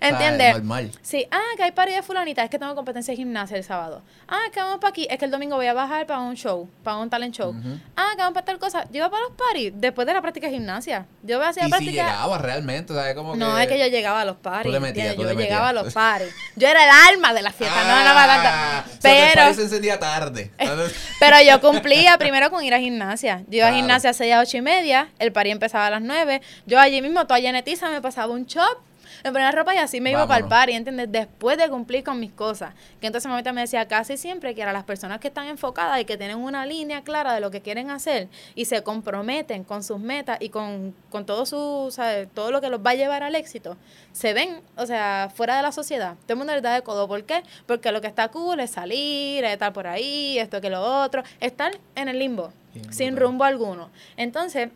¿Entiendes? 0.00 0.54
normal. 0.54 0.90
Sí, 1.02 1.26
ah, 1.30 1.40
que 1.56 1.62
hay 1.64 1.72
party 1.72 1.92
de 1.92 2.02
fulanita, 2.02 2.42
es 2.44 2.50
que 2.50 2.58
tengo 2.58 2.74
competencia 2.74 3.12
de 3.12 3.16
gimnasia 3.16 3.56
el 3.56 3.64
sábado. 3.64 4.02
Ah, 4.28 4.40
que 4.52 4.60
vamos 4.60 4.78
para 4.78 4.90
aquí, 4.90 5.06
es 5.10 5.18
que 5.18 5.24
el 5.24 5.30
domingo 5.30 5.56
voy 5.56 5.66
a 5.66 5.72
bajar 5.74 6.06
para 6.06 6.20
un 6.20 6.34
show, 6.36 6.68
para 6.82 6.96
un 6.98 7.08
talent 7.10 7.34
show. 7.34 7.54
Ah, 7.96 8.10
que 8.16 8.18
vamos 8.18 8.34
para 8.34 8.44
tal 8.46 8.58
cosa. 8.58 8.84
Yo 8.90 8.96
iba 8.98 9.10
para 9.10 9.22
los 9.22 9.32
parties 9.32 9.72
después 9.76 10.06
de 10.06 10.14
la 10.14 10.22
práctica 10.22 10.46
de 10.48 10.54
gimnasia. 10.54 11.06
Yo 11.22 11.42
hacía 11.42 11.62
Y 11.62 11.66
si 11.66 11.70
práctica. 11.70 11.90
llegabas 12.06 12.40
realmente, 12.40 12.94
¿sabes? 12.94 13.14
Como 13.14 13.36
no, 13.36 13.56
que... 13.56 13.62
es 13.62 13.68
que 13.68 13.78
yo 13.78 13.86
llegaba 13.86 14.20
a 14.20 14.24
los 14.24 14.36
parties. 14.36 14.64
Tú 14.66 14.72
le 14.72 14.80
metías, 14.80 15.14
tú 15.14 15.22
yo 15.22 15.28
le 15.28 15.34
metías. 15.34 15.48
llegaba 15.50 15.68
a 15.70 15.72
los 15.72 15.92
parties. 15.94 16.34
Yo 16.56 16.68
era 16.68 16.84
el 16.84 17.14
alma 17.14 17.32
de 17.34 17.42
la 17.42 17.52
fiesta, 17.52 17.76
no, 17.82 17.88
no, 17.88 17.94
Ah, 17.96 18.04
no, 18.04 18.14
no, 18.14 18.20
o 18.20 18.36
no. 18.36 18.42
sea, 18.42 18.84
tu 18.84 18.98
Pero, 19.02 19.54
se 19.54 19.62
encendía 19.62 19.98
tarde. 19.98 20.50
pero 21.20 21.36
yo 21.42 21.60
cumplía 21.60 22.16
primero 22.18 22.50
con 22.50 22.62
ir 22.64 22.74
a 22.74 22.78
gimnasia. 22.78 23.38
Yo 23.48 23.58
iba 23.58 23.66
Claro. 23.66 23.74
a 23.74 23.78
gimnasia 23.78 24.10
a 24.10 24.12
6 24.12 24.32
a 24.34 24.40
8 24.40 24.56
y 24.58 24.62
media, 24.62 25.08
el 25.18 25.32
party 25.32 25.50
empezaba 25.50 25.86
a 25.86 25.90
las 25.90 26.02
9. 26.02 26.40
Yo 26.66 26.78
allí 26.80 27.02
mismo, 27.02 27.26
toda 27.26 27.40
llenetiza, 27.40 27.88
me 27.90 28.00
pasaba 28.00 28.32
un 28.32 28.46
chop, 28.46 28.78
me 29.26 29.32
ponía 29.32 29.52
ropa 29.52 29.74
y 29.74 29.78
así 29.78 30.00
me 30.00 30.10
iba 30.10 30.26
para 30.26 30.38
el 30.38 30.42
Vámonos. 30.44 30.58
party, 30.58 30.72
¿entiendes? 30.72 31.10
Después 31.10 31.58
de 31.58 31.68
cumplir 31.68 32.04
con 32.04 32.20
mis 32.20 32.32
cosas. 32.32 32.74
Que 33.00 33.08
entonces 33.08 33.28
mamita 33.28 33.52
me 33.52 33.60
decía 33.60 33.86
casi 33.88 34.16
siempre 34.16 34.54
que 34.54 34.62
eran 34.62 34.74
las 34.74 34.84
personas 34.84 35.20
que 35.20 35.28
están 35.28 35.46
enfocadas 35.46 36.00
y 36.00 36.04
que 36.04 36.16
tienen 36.16 36.38
una 36.38 36.64
línea 36.66 37.02
clara 37.02 37.34
de 37.34 37.40
lo 37.40 37.50
que 37.50 37.60
quieren 37.60 37.90
hacer 37.90 38.28
y 38.54 38.66
se 38.66 38.82
comprometen 38.82 39.64
con 39.64 39.82
sus 39.82 39.98
metas 39.98 40.38
y 40.40 40.48
con, 40.48 40.94
con 41.10 41.26
todo 41.26 41.46
su, 41.46 41.92
todo 42.34 42.50
lo 42.50 42.60
que 42.60 42.68
los 42.68 42.80
va 42.80 42.90
a 42.90 42.94
llevar 42.94 43.22
al 43.22 43.34
éxito, 43.34 43.76
se 44.12 44.32
ven, 44.32 44.60
o 44.76 44.86
sea, 44.86 45.30
fuera 45.34 45.56
de 45.56 45.62
la 45.62 45.72
sociedad. 45.72 46.14
Todo 46.22 46.34
el 46.34 46.38
mundo 46.38 46.54
les 46.54 46.62
da 46.62 46.74
de 46.74 46.82
codo. 46.82 47.08
¿Por 47.08 47.24
qué? 47.24 47.42
Porque 47.66 47.92
lo 47.92 48.00
que 48.00 48.06
está 48.06 48.28
cool 48.28 48.60
es 48.60 48.70
salir, 48.70 49.44
es 49.44 49.52
estar 49.52 49.72
por 49.72 49.86
ahí, 49.86 50.38
esto 50.38 50.60
que 50.60 50.70
lo 50.70 50.80
otro, 51.02 51.22
estar 51.40 51.72
en 51.94 52.08
el 52.08 52.18
limbo, 52.18 52.52
sin 52.90 53.16
rumbo 53.16 53.44
alguno. 53.44 53.90
Entonces, 54.16 54.70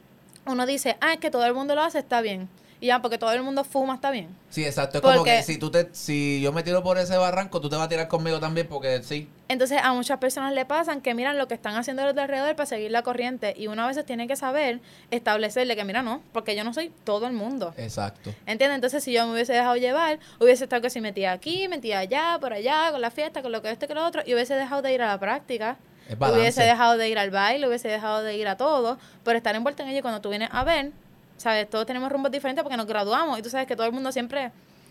uno 0.46 0.66
dice, 0.66 0.96
ah, 1.00 1.12
es 1.12 1.20
que 1.20 1.30
todo 1.30 1.44
el 1.46 1.54
mundo 1.54 1.74
lo 1.74 1.82
hace, 1.82 1.98
está 1.98 2.20
bien. 2.20 2.48
Y 2.80 2.86
ya, 2.86 3.02
porque 3.02 3.18
todo 3.18 3.32
el 3.32 3.42
mundo 3.42 3.62
fuma, 3.64 3.94
está 3.94 4.10
bien. 4.10 4.28
Sí, 4.48 4.64
exacto. 4.64 4.98
Es 4.98 5.02
como 5.02 5.16
Porque- 5.16 5.36
que 5.36 5.42
si 5.42 5.58
tú 5.58 5.70
te, 5.70 5.88
si 5.92 6.40
yo 6.40 6.52
me 6.52 6.62
tiro 6.62 6.82
por 6.82 6.98
ese 6.98 7.16
barranco, 7.16 7.60
tú 7.60 7.68
te 7.68 7.76
vas 7.76 7.86
a 7.86 7.88
tirar 7.88 8.08
conmigo 8.08 8.40
también 8.40 8.66
porque 8.68 9.02
sí. 9.02 9.28
Entonces 9.48 9.78
a 9.82 9.92
muchas 9.92 10.18
personas 10.18 10.52
le 10.54 10.64
pasan 10.64 11.00
que 11.00 11.14
miran 11.14 11.36
lo 11.38 11.46
que 11.48 11.54
están 11.54 11.76
haciendo 11.76 12.04
los 12.04 12.14
de 12.14 12.22
alrededor 12.22 12.56
para 12.56 12.66
seguir 12.66 12.90
la 12.90 13.02
corriente 13.02 13.54
y 13.56 13.66
uno 13.66 13.82
a 13.84 13.86
veces 13.86 14.04
tiene 14.06 14.26
que 14.26 14.36
saber 14.36 14.80
establecerle 15.10 15.76
que 15.76 15.84
mira, 15.84 16.02
no, 16.02 16.22
porque 16.32 16.56
yo 16.56 16.64
no 16.64 16.72
soy 16.72 16.90
todo 17.04 17.26
el 17.26 17.32
mundo. 17.32 17.74
Exacto. 17.76 18.30
¿Entiendes? 18.46 18.76
Entonces, 18.76 19.04
si 19.04 19.12
yo 19.12 19.26
me 19.26 19.32
hubiese 19.34 19.52
dejado 19.52 19.76
llevar, 19.76 20.18
hubiese 20.40 20.64
estado 20.64 20.82
que 20.82 20.90
si 20.90 21.00
metía 21.00 21.32
aquí, 21.32 21.68
metía 21.68 21.98
allá, 22.00 22.38
por 22.40 22.52
allá, 22.52 22.90
con 22.92 23.00
la 23.00 23.10
fiesta, 23.10 23.42
con 23.42 23.52
lo 23.52 23.60
que 23.62 23.70
esto, 23.70 23.86
que 23.86 23.94
lo 23.94 24.04
otro, 24.06 24.22
y 24.24 24.34
hubiese 24.34 24.54
dejado 24.54 24.82
de 24.82 24.92
ir 24.94 25.02
a 25.02 25.06
la 25.08 25.18
práctica. 25.20 25.76
Hubiese 26.18 26.64
dejado 26.64 26.96
de 26.96 27.08
ir 27.08 27.18
al 27.20 27.30
baile, 27.30 27.68
hubiese 27.68 27.86
dejado 27.86 28.22
de 28.24 28.36
ir 28.36 28.48
a 28.48 28.56
todo, 28.56 28.98
por 29.22 29.36
estar 29.36 29.54
envuelto 29.54 29.84
en 29.84 29.90
ello. 29.90 30.02
Cuando 30.02 30.20
tú 30.20 30.28
vienes 30.30 30.48
a 30.50 30.64
ver, 30.64 30.90
¿sabes? 31.40 31.68
Todos 31.70 31.86
tenemos 31.86 32.12
rumbos 32.12 32.30
diferentes 32.30 32.62
porque 32.62 32.76
nos 32.76 32.86
graduamos 32.86 33.38
y 33.38 33.42
tú 33.42 33.48
sabes 33.48 33.66
que 33.66 33.74
todo 33.74 33.86
el 33.86 33.92
mundo 33.92 34.12
siempre 34.12 34.50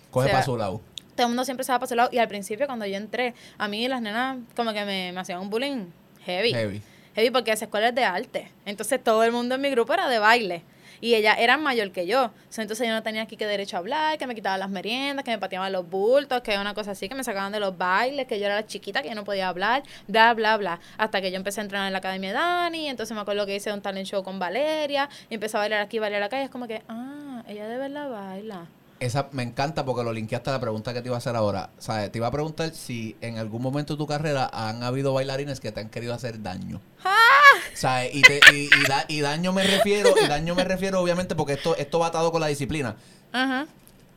Coge 0.10 0.30
para 0.30 0.42
su 0.44 0.58
lado. 0.58 0.82
todo 1.16 1.28
el 1.28 1.30
mundo 1.30 1.46
siempre 1.46 1.64
se 1.64 1.72
va 1.72 1.78
para 1.78 1.88
su 1.88 1.96
lado. 1.96 2.10
Y 2.12 2.18
al 2.18 2.28
principio, 2.28 2.66
cuando 2.66 2.86
yo 2.88 2.98
entré, 2.98 3.36
a 3.60 3.68
mí 3.68 3.88
las 3.88 4.02
nenas 4.02 4.38
como 4.56 4.74
que 4.74 4.84
me, 4.84 5.12
me 5.12 5.20
hacían 5.20 5.40
un 5.42 5.50
bullying 5.52 5.86
heavy. 6.26 6.52
Heavy. 6.54 6.82
Heavy 7.14 7.30
porque 7.30 7.52
esa 7.52 7.66
escuela 7.66 7.90
es 7.90 7.96
de 7.96 8.04
arte. 8.04 8.52
Entonces 8.66 9.04
todo 9.04 9.24
el 9.24 9.32
mundo 9.32 9.54
en 9.56 9.62
mi 9.62 9.70
grupo 9.70 9.94
era 9.94 10.10
de 10.10 10.18
baile. 10.18 10.64
Y 11.02 11.16
ellas 11.16 11.38
eran 11.40 11.62
mayor 11.64 11.92
que 11.92 12.06
yo. 12.06 12.32
Entonces 12.58 12.88
yo 12.88 12.94
no 12.94 13.04
tenía 13.04 13.22
aquí 13.22 13.38
que 13.38 13.46
derecho 13.46 13.78
a 13.78 13.80
hablar, 13.80 14.18
que 14.18 14.28
me 14.28 14.36
quitaban 14.36 14.60
las 14.60 14.70
meriendas, 14.70 15.24
que 15.24 15.32
me 15.32 15.38
pateaban 15.38 15.72
los 15.72 15.90
bultos, 15.90 16.42
que 16.42 16.58
una 16.58 16.74
cosa 16.74 16.92
así, 16.92 17.08
que 17.08 17.16
me 17.16 17.24
sacaban 17.24 17.52
de 17.52 17.60
los 17.60 17.78
bailes, 17.78 18.28
que 18.28 18.40
yo 18.40 18.46
era 18.46 18.56
la 18.56 18.66
chiquita, 18.66 19.02
que 19.02 19.10
yo 19.10 19.16
no 19.16 19.24
podía 19.24 19.48
hablar, 19.48 19.84
bla, 20.08 20.34
bla, 20.34 20.58
bla. 20.58 20.80
Hasta 20.98 21.22
que 21.22 21.32
yo 21.32 21.38
empecé 21.38 21.62
a 21.62 21.64
entrenar 21.64 21.88
en 21.88 21.94
la 21.94 22.00
Academia 22.00 22.30
de 22.30 22.36
Dani, 22.36 22.90
entonces 22.90 23.16
me 23.16 23.22
acuerdo 23.22 23.46
que 23.46 23.56
hice 23.56 23.72
un 23.72 23.82
talent 23.82 24.08
show 24.08 24.24
con 24.24 24.40
Valeria, 24.40 25.10
y 25.30 25.36
empecé 25.36 25.58
a 25.58 25.62
bailar 25.62 25.82
aquí, 25.82 26.00
bailar 26.00 26.24
acá, 26.24 26.40
y 26.42 26.44
es 26.44 26.50
como 26.50 26.68
que, 26.68 26.82
ah, 26.90 27.44
ella 27.48 27.68
de 27.68 27.78
verdad 27.78 28.10
baila. 28.10 28.68
Esa 29.00 29.30
me 29.32 29.44
encanta 29.44 29.86
porque 29.86 30.04
lo 30.04 30.12
linkeaste 30.12 30.50
a 30.50 30.54
la 30.54 30.60
pregunta 30.60 30.94
que 30.94 31.02
te 31.02 31.08
iba 31.08 31.16
a 31.16 31.20
hacer 31.20 31.36
ahora. 31.36 31.70
O 31.78 31.82
sea, 31.82 32.12
te 32.12 32.18
iba 32.18 32.28
a 32.28 32.32
preguntar 32.32 32.72
si 32.74 33.16
en 33.22 33.38
algún 33.38 33.62
momento 33.62 33.94
de 33.94 33.98
tu 33.98 34.06
carrera 34.08 34.50
han 34.52 34.84
habido 34.84 35.14
bailarines 35.14 35.62
que 35.62 35.72
te 35.72 35.80
han 35.80 35.90
querido 35.90 36.14
hacer 36.14 36.42
daño. 36.44 36.82
O 37.06 37.78
sea, 37.78 38.06
y, 38.06 38.22
te- 38.22 38.42
y, 38.54 38.66
y 38.66 38.88
da- 38.90 39.06
y 39.08 39.22
daño 39.22 39.54
me 39.54 39.64
refiero, 39.64 40.14
y 40.22 40.28
daño 40.28 40.54
me 40.54 40.66
refiero 40.66 41.00
obviamente 41.02 41.34
porque 41.36 41.54
esto, 41.54 41.78
esto 41.78 42.00
va 42.00 42.08
atado 42.08 42.32
con 42.34 42.42
la 42.42 42.48
disciplina. 42.48 42.98
Ajá. 43.32 43.68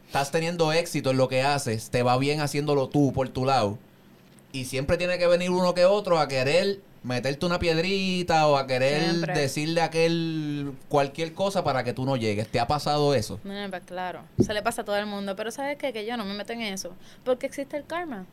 Estás 0.06 0.32
teniendo 0.32 0.72
éxito 0.72 1.12
en 1.12 1.16
lo 1.16 1.28
que 1.28 1.42
haces, 1.42 1.90
te 1.90 2.02
va 2.02 2.18
bien 2.18 2.40
haciéndolo 2.40 2.88
tú 2.88 3.12
por 3.12 3.28
tu 3.28 3.44
lado. 3.46 3.78
Y 4.52 4.64
siempre 4.64 4.96
tiene 4.98 5.16
que 5.16 5.26
venir 5.28 5.50
uno 5.50 5.74
que 5.74 5.84
otro 5.84 6.18
a 6.18 6.26
querer 6.28 6.80
meterte 7.02 7.44
una 7.46 7.58
piedrita 7.58 8.46
o 8.46 8.56
a 8.56 8.66
querer 8.66 9.02
Siempre. 9.02 9.34
decirle 9.38 9.80
a 9.80 9.84
aquel 9.86 10.72
cualquier 10.88 11.32
cosa 11.34 11.64
para 11.64 11.82
que 11.84 11.92
tú 11.92 12.04
no 12.04 12.16
llegues. 12.16 12.48
¿Te 12.48 12.60
ha 12.60 12.66
pasado 12.66 13.14
eso? 13.14 13.40
No, 13.44 13.52
pues 13.70 13.82
claro, 13.84 14.22
se 14.38 14.54
le 14.54 14.62
pasa 14.62 14.82
a 14.82 14.84
todo 14.84 14.96
el 14.96 15.06
mundo, 15.06 15.34
pero 15.36 15.50
¿sabes 15.50 15.76
qué? 15.78 15.92
Que 15.92 16.06
yo 16.06 16.16
no 16.16 16.24
me 16.24 16.34
meto 16.34 16.52
en 16.52 16.62
eso, 16.62 16.92
porque 17.24 17.46
existe 17.46 17.76
el 17.76 17.84
karma. 17.86 18.26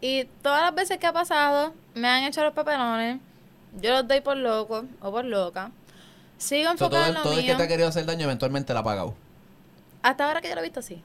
Y 0.00 0.24
todas 0.42 0.62
las 0.62 0.74
veces 0.74 0.98
que 0.98 1.06
ha 1.06 1.12
pasado, 1.12 1.74
me 1.94 2.08
han 2.08 2.24
hecho 2.24 2.42
los 2.42 2.54
papelones, 2.54 3.18
yo 3.80 3.90
los 3.90 4.08
doy 4.08 4.20
por 4.22 4.36
loco 4.36 4.84
o 5.00 5.10
por 5.10 5.24
loca. 5.24 5.70
Sigo 6.38 6.70
O 6.72 6.76
sea, 6.78 6.88
todo, 6.88 7.06
en 7.06 7.14
lo 7.14 7.22
todo 7.22 7.32
el 7.34 7.40
que 7.40 7.44
mío. 7.48 7.56
te 7.58 7.62
ha 7.64 7.68
querido 7.68 7.88
hacer 7.88 8.06
daño 8.06 8.24
eventualmente 8.24 8.72
la 8.72 8.80
ha 8.80 8.84
pagado. 8.84 9.14
Hasta 10.02 10.26
ahora 10.26 10.40
que 10.40 10.48
yo 10.48 10.54
lo 10.54 10.60
he 10.62 10.64
visto 10.64 10.80
así. 10.80 11.02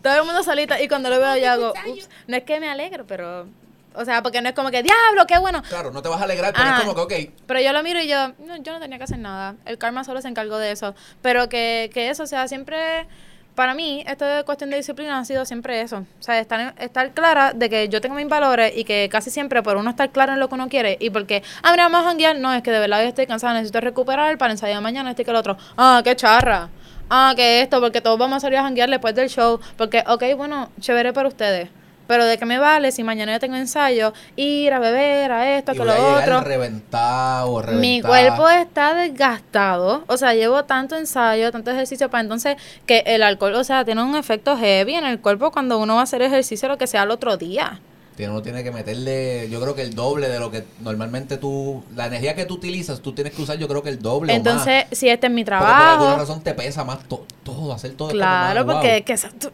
Todo 0.00 0.14
el 0.20 0.24
mundo 0.24 0.44
solito 0.44 0.74
y 0.80 0.86
cuando 0.86 1.10
lo 1.10 1.18
veo 1.18 1.36
yo 1.36 1.50
hago, 1.50 1.72
ups, 1.90 2.08
no 2.28 2.36
es 2.36 2.44
que 2.44 2.60
me 2.60 2.68
alegro, 2.70 3.04
pero... 3.04 3.48
O 3.94 4.04
sea, 4.04 4.22
porque 4.22 4.40
no 4.40 4.48
es 4.48 4.54
como 4.54 4.70
que, 4.70 4.82
diablo, 4.82 5.26
qué 5.26 5.38
bueno. 5.38 5.62
Claro, 5.62 5.90
no 5.92 6.02
te 6.02 6.08
vas 6.08 6.20
a 6.20 6.24
alegrar, 6.24 6.52
pero 6.52 6.68
Ajá. 6.68 6.78
es 6.78 6.84
como 6.84 6.94
que, 7.06 7.26
ok, 7.26 7.30
Pero 7.46 7.60
yo 7.60 7.72
lo 7.72 7.82
miro 7.82 8.00
y 8.00 8.08
yo, 8.08 8.28
no, 8.44 8.56
yo 8.56 8.72
no 8.72 8.80
tenía 8.80 8.98
que 8.98 9.04
hacer 9.04 9.18
nada. 9.18 9.54
El 9.64 9.78
karma 9.78 10.04
solo 10.04 10.20
se 10.20 10.28
encargó 10.28 10.58
de 10.58 10.72
eso. 10.72 10.94
Pero 11.22 11.48
que, 11.48 11.90
que 11.94 12.10
eso, 12.10 12.24
o 12.24 12.26
sea, 12.26 12.48
siempre, 12.48 13.06
para 13.54 13.74
mí, 13.74 14.04
esto 14.06 14.24
de 14.24 14.42
cuestión 14.44 14.70
de 14.70 14.76
disciplina 14.76 15.18
ha 15.18 15.24
sido 15.24 15.44
siempre 15.44 15.80
eso. 15.80 15.98
O 15.98 16.22
sea, 16.22 16.40
estar, 16.40 16.74
estar 16.78 17.12
clara 17.12 17.52
de 17.52 17.70
que 17.70 17.88
yo 17.88 18.00
tengo 18.00 18.16
mis 18.16 18.28
valores 18.28 18.72
y 18.76 18.84
que 18.84 19.08
casi 19.10 19.30
siempre 19.30 19.62
por 19.62 19.76
uno 19.76 19.90
estar 19.90 20.10
claro 20.10 20.32
en 20.32 20.40
lo 20.40 20.48
que 20.48 20.54
uno 20.56 20.68
quiere 20.68 20.96
y 21.00 21.10
porque, 21.10 21.42
ah, 21.62 21.70
mira, 21.70 21.84
vamos 21.84 22.02
a 22.02 22.08
janguear. 22.08 22.36
No, 22.36 22.52
es 22.52 22.62
que 22.62 22.72
de 22.72 22.80
verdad 22.80 23.02
yo 23.02 23.08
estoy 23.08 23.26
cansada, 23.26 23.54
necesito 23.54 23.80
recuperar 23.80 24.36
para 24.38 24.52
ensayar 24.52 24.82
mañana, 24.82 25.10
este 25.10 25.24
que 25.24 25.30
el 25.30 25.36
otro. 25.36 25.56
Ah, 25.76 26.00
qué 26.02 26.16
charra. 26.16 26.68
Ah, 27.10 27.34
que 27.36 27.60
esto, 27.60 27.80
porque 27.80 28.00
todos 28.00 28.18
vamos 28.18 28.38
a 28.38 28.40
salir 28.40 28.58
a 28.58 28.62
janguear 28.62 28.90
después 28.90 29.14
del 29.14 29.28
show. 29.28 29.60
Porque, 29.76 30.02
ok, 30.06 30.24
bueno, 30.36 30.70
chévere 30.80 31.12
para 31.12 31.28
ustedes. 31.28 31.68
Pero 32.06 32.24
de 32.26 32.36
qué 32.38 32.44
me 32.46 32.58
vale 32.58 32.92
si 32.92 33.02
mañana 33.02 33.32
yo 33.32 33.40
tengo 33.40 33.56
ensayo, 33.56 34.12
ir 34.36 34.72
a 34.72 34.78
beber, 34.78 35.32
a 35.32 35.56
esto, 35.58 35.72
y 35.72 35.78
que 35.78 35.84
lo 35.84 35.92
a 35.92 36.18
otro. 36.18 36.40
reventado, 36.42 37.62
reventado. 37.62 37.80
Mi 37.80 38.02
cuerpo 38.02 38.48
está 38.50 38.94
desgastado, 38.94 40.04
o 40.06 40.16
sea, 40.16 40.34
llevo 40.34 40.64
tanto 40.64 40.96
ensayo, 40.96 41.50
tanto 41.50 41.70
ejercicio 41.70 42.10
para 42.10 42.22
entonces 42.22 42.56
que 42.86 43.02
el 43.06 43.22
alcohol, 43.22 43.54
o 43.54 43.64
sea, 43.64 43.84
tiene 43.84 44.02
un 44.02 44.16
efecto 44.16 44.56
heavy 44.56 44.94
en 44.94 45.04
el 45.04 45.20
cuerpo 45.20 45.50
cuando 45.50 45.78
uno 45.78 45.94
va 45.94 46.00
a 46.00 46.04
hacer 46.04 46.22
ejercicio 46.22 46.68
lo 46.68 46.78
que 46.78 46.86
sea 46.86 47.02
al 47.02 47.10
otro 47.10 47.36
día. 47.36 47.80
Uno 48.16 48.42
tiene 48.42 48.62
que 48.62 48.70
meterle, 48.70 49.48
yo 49.50 49.60
creo 49.60 49.74
que 49.74 49.82
el 49.82 49.94
doble 49.96 50.28
de 50.28 50.38
lo 50.38 50.48
que 50.48 50.62
normalmente 50.82 51.36
tú, 51.36 51.82
la 51.96 52.06
energía 52.06 52.36
que 52.36 52.44
tú 52.44 52.54
utilizas, 52.54 53.00
tú 53.00 53.12
tienes 53.12 53.34
que 53.34 53.42
usar 53.42 53.58
yo 53.58 53.66
creo 53.66 53.82
que 53.82 53.88
el 53.88 54.00
doble 54.00 54.32
o 54.32 54.36
más. 54.36 54.46
Entonces, 54.46 54.84
si 54.92 55.08
este 55.08 55.26
es 55.26 55.32
mi 55.32 55.44
Porque 55.44 55.58
por 55.58 55.66
alguna 55.66 55.96
trabajo, 55.96 56.18
razón 56.20 56.40
te 56.42 56.54
pesa 56.54 56.84
más 56.84 57.00
to- 57.08 57.26
todo, 57.42 57.72
hacer 57.72 57.94
todo. 57.94 58.10
claro, 58.10 58.64
porque 58.66 59.02
wow. 59.04 59.14
es 59.16 59.24
que 59.24 59.50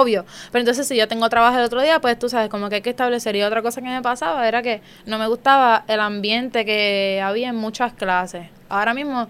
obvio. 0.00 0.24
Pero 0.52 0.60
entonces 0.60 0.86
si 0.86 0.96
yo 0.96 1.08
tengo 1.08 1.28
trabajo 1.28 1.58
el 1.58 1.64
otro 1.64 1.80
día, 1.82 2.00
pues 2.00 2.18
tú 2.18 2.28
sabes, 2.28 2.48
como 2.48 2.68
que 2.68 2.76
hay 2.76 2.82
que 2.82 2.90
establecer. 2.90 3.34
Y 3.36 3.42
otra 3.42 3.62
cosa 3.62 3.80
que 3.80 3.88
me 3.88 4.02
pasaba 4.02 4.46
era 4.46 4.62
que 4.62 4.80
no 5.06 5.18
me 5.18 5.26
gustaba 5.26 5.84
el 5.88 6.00
ambiente 6.00 6.64
que 6.64 7.20
había 7.24 7.48
en 7.48 7.56
muchas 7.56 7.92
clases. 7.92 8.48
Ahora 8.68 8.94
mismo, 8.94 9.28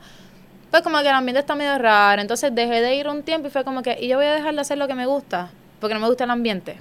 pues 0.71 0.83
como 0.83 0.99
que 0.99 1.09
el 1.09 1.15
ambiente 1.15 1.41
está 1.41 1.55
medio 1.55 1.79
raro. 1.79 2.21
Entonces 2.21 2.55
dejé 2.55 2.81
de 2.81 2.95
ir 2.97 3.09
un 3.09 3.23
tiempo 3.23 3.49
y 3.49 3.51
fue 3.51 3.65
como 3.65 3.83
que, 3.83 3.97
y 4.01 4.09
yo 4.09 4.17
voy 4.17 4.27
a 4.27 4.33
dejar 4.35 4.55
de 4.55 4.61
hacer 4.61 4.79
lo 4.79 4.87
que 4.89 4.95
me 4.95 5.07
gusta, 5.07 5.51
porque 5.81 5.95
no 5.95 6.01
me 6.01 6.09
gusta 6.09 6.25
el 6.25 6.31
ambiente. 6.31 6.77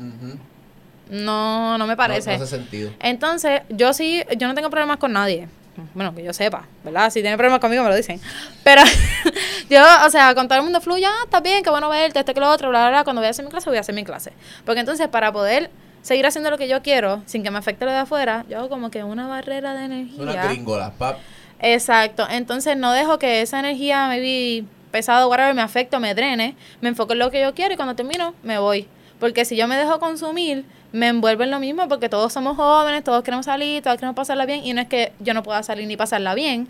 No, 1.09 1.77
no 1.77 1.85
me 1.85 1.93
No- 1.93 1.97
parece. 1.97 2.31
No, 2.37 2.43
hace 2.43 2.57
sentido. 2.57 2.91
Entonces, 2.99 3.61
yo 3.69 3.93
sí, 3.93 4.23
yo 4.37 4.47
no 4.47 4.55
tengo 4.55 4.69
problemas 4.69 4.97
con 4.97 5.13
nadie. 5.13 5.47
Bueno, 5.93 6.13
que 6.15 6.23
yo 6.23 6.33
sepa, 6.33 6.67
¿verdad? 6.83 7.09
Si 7.09 7.21
tiene 7.21 7.37
problemas 7.37 7.59
conmigo 7.59 7.83
me 7.83 7.89
lo 7.89 7.95
dicen. 7.95 8.19
Pero 8.63 8.81
yo, 9.69 9.83
o 10.05 10.09
sea, 10.09 10.33
con 10.35 10.47
todo 10.47 10.57
el 10.57 10.63
mundo 10.63 10.81
fluye, 10.81 11.05
ah, 11.05 11.21
está 11.25 11.41
bien, 11.41 11.63
qué 11.63 11.69
bueno 11.69 11.89
verte, 11.89 12.19
este 12.19 12.33
que 12.33 12.39
lo 12.39 12.49
otro, 12.49 12.69
bla, 12.69 12.81
bla, 12.81 12.89
bla. 12.89 13.03
Cuando 13.03 13.21
voy 13.21 13.27
a 13.27 13.31
hacer 13.31 13.45
mi 13.45 13.51
clase, 13.51 13.69
voy 13.69 13.77
a 13.77 13.81
hacer 13.81 13.95
mi 13.95 14.03
clase. 14.03 14.33
Porque 14.65 14.79
entonces, 14.79 15.07
para 15.07 15.31
poder 15.31 15.69
seguir 16.01 16.25
haciendo 16.25 16.51
lo 16.51 16.57
que 16.57 16.67
yo 16.67 16.81
quiero, 16.81 17.23
sin 17.25 17.43
que 17.43 17.51
me 17.51 17.57
afecte 17.57 17.83
lo 17.85 17.91
de 17.91 17.97
afuera, 17.97 18.45
yo 18.47 18.59
hago 18.59 18.69
como 18.69 18.91
que 18.91 19.03
una 19.03 19.27
barrera 19.27 19.73
de 19.73 19.85
energía. 19.85 20.21
Una 20.21 20.47
gringola, 20.47 20.93
pap. 20.97 21.17
Exacto. 21.59 22.27
Entonces 22.29 22.77
no 22.77 22.91
dejo 22.91 23.17
que 23.17 23.41
esa 23.41 23.59
energía, 23.59 24.07
maybe 24.07 24.65
pesado, 24.91 25.29
whatever, 25.29 25.53
me 25.53 25.61
afecte 25.61 25.95
o 25.95 25.99
me 25.99 26.13
drene. 26.13 26.55
Me 26.81 26.89
enfoco 26.89 27.13
en 27.13 27.19
lo 27.19 27.31
que 27.31 27.41
yo 27.41 27.53
quiero 27.53 27.73
y 27.73 27.77
cuando 27.77 27.95
termino, 27.95 28.33
me 28.43 28.59
voy. 28.59 28.87
Porque 29.19 29.45
si 29.45 29.55
yo 29.55 29.67
me 29.67 29.77
dejo 29.77 29.99
consumir, 29.99 30.65
me 30.95 31.09
envuelvo 31.09 31.43
en 31.43 31.51
lo 31.51 31.59
mismo 31.59 31.87
porque 31.87 32.09
todos 32.09 32.31
somos 32.33 32.55
jóvenes, 32.55 33.03
todos 33.03 33.23
queremos 33.23 33.45
salir, 33.45 33.83
todos 33.83 33.97
queremos 33.97 34.15
pasarla 34.15 34.45
bien. 34.45 34.65
Y 34.65 34.73
no 34.73 34.81
es 34.81 34.87
que 34.87 35.11
yo 35.19 35.33
no 35.33 35.43
pueda 35.43 35.61
salir 35.61 35.87
ni 35.87 35.97
pasarla 35.97 36.33
bien, 36.33 36.67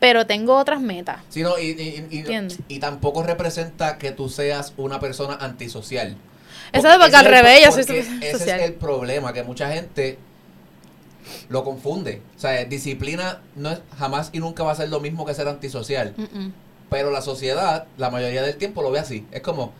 pero 0.00 0.26
tengo 0.26 0.56
otras 0.56 0.80
metas. 0.80 1.18
Sí, 1.28 1.42
no, 1.42 1.58
y, 1.58 1.70
y, 2.10 2.24
y- 2.68 2.78
tampoco 2.80 3.22
representa 3.22 3.98
que 3.98 4.10
tú 4.10 4.28
seas 4.28 4.74
una 4.76 4.98
persona 5.00 5.34
antisocial. 5.40 6.16
Eso 6.72 6.88
es 6.88 6.96
porque 6.98 7.16
al 7.16 7.24
revés, 7.26 7.60
yo 7.64 7.70
soy 7.72 7.98
Ese 8.20 8.30
es 8.30 8.48
el 8.48 8.74
problema, 8.74 9.32
que 9.32 9.42
mucha 9.42 9.70
gente 9.72 10.18
lo 11.48 11.64
confunde. 11.64 12.20
O 12.36 12.40
sea, 12.40 12.64
disciplina 12.64 13.40
no 13.54 13.70
es 13.70 13.80
jamás 13.98 14.30
y 14.32 14.38
nunca 14.40 14.62
va 14.64 14.72
a 14.72 14.74
ser 14.74 14.88
lo 14.88 14.98
mismo 15.00 15.24
que 15.24 15.34
ser 15.34 15.48
antisocial. 15.48 16.14
Pero 16.90 17.10
la 17.10 17.22
sociedad, 17.22 17.86
la 17.96 18.10
mayoría 18.10 18.42
del 18.42 18.56
tiempo 18.56 18.82
lo 18.82 18.90
ve 18.90 18.98
así. 18.98 19.24
Es 19.32 19.40
como, 19.42 19.72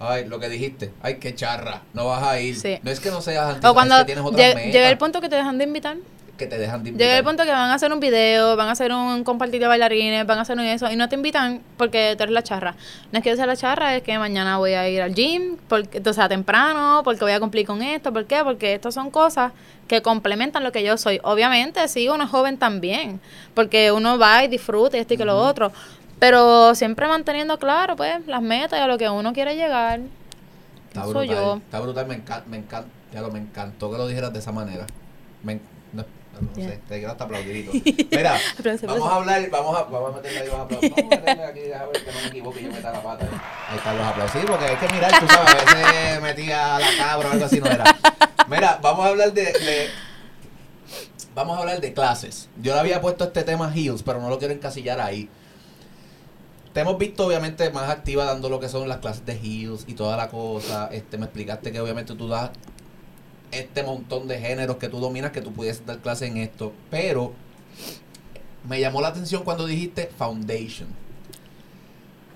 ay, 0.00 0.26
lo 0.26 0.40
que 0.40 0.48
dijiste, 0.48 0.90
ay, 1.02 1.16
qué 1.20 1.34
charra, 1.34 1.82
no 1.92 2.06
vas 2.06 2.22
a 2.24 2.40
ir. 2.40 2.56
Sí. 2.56 2.78
No 2.82 2.90
es 2.90 2.98
que 3.00 3.10
no 3.10 3.20
seas 3.22 3.44
antisocial, 3.44 3.70
O 3.70 3.74
cuando 3.74 3.94
es 3.96 4.00
que 4.00 4.06
tienes 4.06 4.24
otras 4.24 4.40
lle- 4.40 4.54
metas 4.56 4.72
llega 4.72 4.88
el 4.90 4.98
punto 4.98 5.20
que 5.20 5.28
te 5.28 5.36
dejan 5.36 5.58
de 5.58 5.64
invitar. 5.64 5.96
que 6.38 6.46
te 6.46 6.56
dejan 6.56 6.82
de 6.82 6.88
invitar. 6.88 7.06
Llega 7.06 7.18
el 7.18 7.24
punto 7.24 7.44
que 7.44 7.50
van 7.50 7.70
a 7.70 7.74
hacer 7.74 7.92
un 7.92 8.00
video, 8.00 8.56
van 8.56 8.68
a 8.68 8.72
hacer 8.72 8.90
un 8.94 9.24
compartir 9.24 9.60
de 9.60 9.66
bailarines, 9.66 10.26
van 10.26 10.38
a 10.38 10.40
hacer 10.40 10.56
un 10.56 10.64
eso, 10.64 10.90
y 10.90 10.96
no 10.96 11.06
te 11.06 11.14
invitan 11.14 11.60
porque 11.76 12.14
tú 12.16 12.22
eres 12.22 12.32
la 12.32 12.42
charra. 12.42 12.76
No 13.12 13.18
es 13.18 13.22
que 13.22 13.28
yo 13.28 13.36
sea 13.36 13.44
la 13.44 13.56
charra, 13.56 13.94
es 13.94 14.02
que 14.02 14.18
mañana 14.18 14.56
voy 14.56 14.72
a 14.72 14.88
ir 14.88 15.02
al 15.02 15.14
gym, 15.14 15.58
porque, 15.68 16.00
o 16.02 16.12
sea, 16.14 16.30
temprano, 16.30 17.02
porque 17.04 17.20
voy 17.24 17.32
a 17.34 17.40
cumplir 17.40 17.66
con 17.66 17.82
esto. 17.82 18.10
¿Por 18.10 18.24
qué? 18.24 18.42
Porque 18.42 18.72
estas 18.72 18.94
son 18.94 19.10
cosas 19.10 19.52
que 19.86 20.00
complementan 20.00 20.64
lo 20.64 20.72
que 20.72 20.82
yo 20.82 20.96
soy. 20.96 21.20
Obviamente, 21.24 21.86
sí, 21.88 22.08
uno 22.08 22.24
es 22.24 22.30
joven 22.30 22.56
también, 22.56 23.20
porque 23.52 23.92
uno 23.92 24.16
va 24.18 24.42
y 24.42 24.48
disfruta 24.48 24.96
y 24.96 25.00
esto 25.00 25.12
y 25.12 25.16
que 25.18 25.26
lo 25.26 25.36
otro. 25.36 25.72
Pero 26.20 26.74
siempre 26.74 27.08
manteniendo 27.08 27.58
claro, 27.58 27.96
pues, 27.96 28.24
las 28.26 28.42
metas 28.42 28.78
y 28.78 28.82
a 28.82 28.86
lo 28.86 28.96
que 28.98 29.08
uno 29.08 29.32
quiere 29.32 29.56
llegar. 29.56 30.00
Está 30.88 31.04
Soy 31.04 31.26
brutal, 31.28 31.28
yo. 31.44 31.56
está 31.56 31.80
brutal, 31.80 32.06
me 32.06 32.14
encanta, 32.14 32.44
me 32.48 32.56
encanta, 32.58 32.88
ya 33.12 33.20
lo, 33.22 33.30
me 33.30 33.38
encantó 33.38 33.90
que 33.90 33.96
lo 33.98 34.06
dijeras 34.06 34.32
de 34.32 34.38
esa 34.38 34.52
manera. 34.52 34.86
Me, 35.42 35.60
no, 35.92 36.04
sé, 36.54 36.80
te 36.88 36.98
quiero 36.98 37.12
hasta 37.12 37.24
aplaudirito. 37.24 37.72
Mira, 38.10 38.36
vamos 38.86 39.10
a 39.10 39.14
hablar, 39.16 39.50
vamos 39.50 39.76
a, 39.78 39.82
vamos 39.84 40.12
a 40.12 40.16
meterle 40.16 40.40
ahí 40.40 40.46
los 40.46 40.56
aplausos. 40.56 40.90
Vamos 40.90 41.12
a 41.12 41.16
meterle 41.16 41.44
aquí, 41.44 41.72
a 41.72 41.86
ver 41.86 42.04
que 42.04 42.12
no 42.12 42.20
me 42.20 42.26
equivoque 42.28 42.60
y 42.60 42.64
yo 42.64 42.72
meta 42.72 42.92
la 42.92 43.02
pata. 43.02 43.26
Ahí 43.68 43.76
están 43.78 43.98
los 43.98 44.06
aplausos. 44.06 44.40
Sí, 44.40 44.46
porque 44.46 44.64
hay 44.66 44.76
que 44.76 44.88
mirar, 44.88 45.20
tú 45.20 45.26
sabes, 45.26 45.54
a 45.54 45.74
veces 45.74 46.22
metía 46.22 46.78
la 46.78 46.88
cabra 46.98 47.28
o 47.28 47.32
algo 47.32 47.44
así, 47.44 47.60
no 47.60 47.66
era. 47.66 47.84
Mira, 48.48 48.78
vamos 48.82 49.04
a 49.06 49.08
hablar 49.08 49.32
de, 49.32 49.42
de- 49.44 49.88
vamos 51.34 51.56
a 51.56 51.60
hablar 51.60 51.80
de 51.80 51.92
clases. 51.92 52.48
Yo 52.60 52.74
le 52.74 52.80
había 52.80 53.00
puesto 53.00 53.24
este 53.24 53.42
tema 53.42 53.72
Heels, 53.74 54.02
pero 54.02 54.20
no 54.20 54.28
lo 54.28 54.38
quiero 54.38 54.52
encasillar 54.54 55.00
ahí. 55.00 55.28
Te 56.72 56.80
hemos 56.80 56.98
visto 56.98 57.26
obviamente 57.26 57.68
más 57.70 57.90
activa 57.90 58.24
dando 58.24 58.48
lo 58.48 58.60
que 58.60 58.68
son 58.68 58.88
las 58.88 58.98
clases 58.98 59.26
de 59.26 59.32
heels 59.34 59.84
y 59.88 59.94
toda 59.94 60.16
la 60.16 60.28
cosa. 60.28 60.88
Este, 60.92 61.18
me 61.18 61.24
explicaste 61.26 61.72
que 61.72 61.80
obviamente 61.80 62.14
tú 62.14 62.28
das 62.28 62.50
este 63.50 63.82
montón 63.82 64.28
de 64.28 64.38
géneros 64.38 64.76
que 64.76 64.88
tú 64.88 65.00
dominas, 65.00 65.32
que 65.32 65.42
tú 65.42 65.52
pudieses 65.52 65.84
dar 65.84 65.98
clase 65.98 66.26
en 66.26 66.36
esto. 66.36 66.72
Pero 66.90 67.32
me 68.68 68.78
llamó 68.80 69.00
la 69.00 69.08
atención 69.08 69.42
cuando 69.42 69.66
dijiste 69.66 70.10
foundation. 70.16 70.88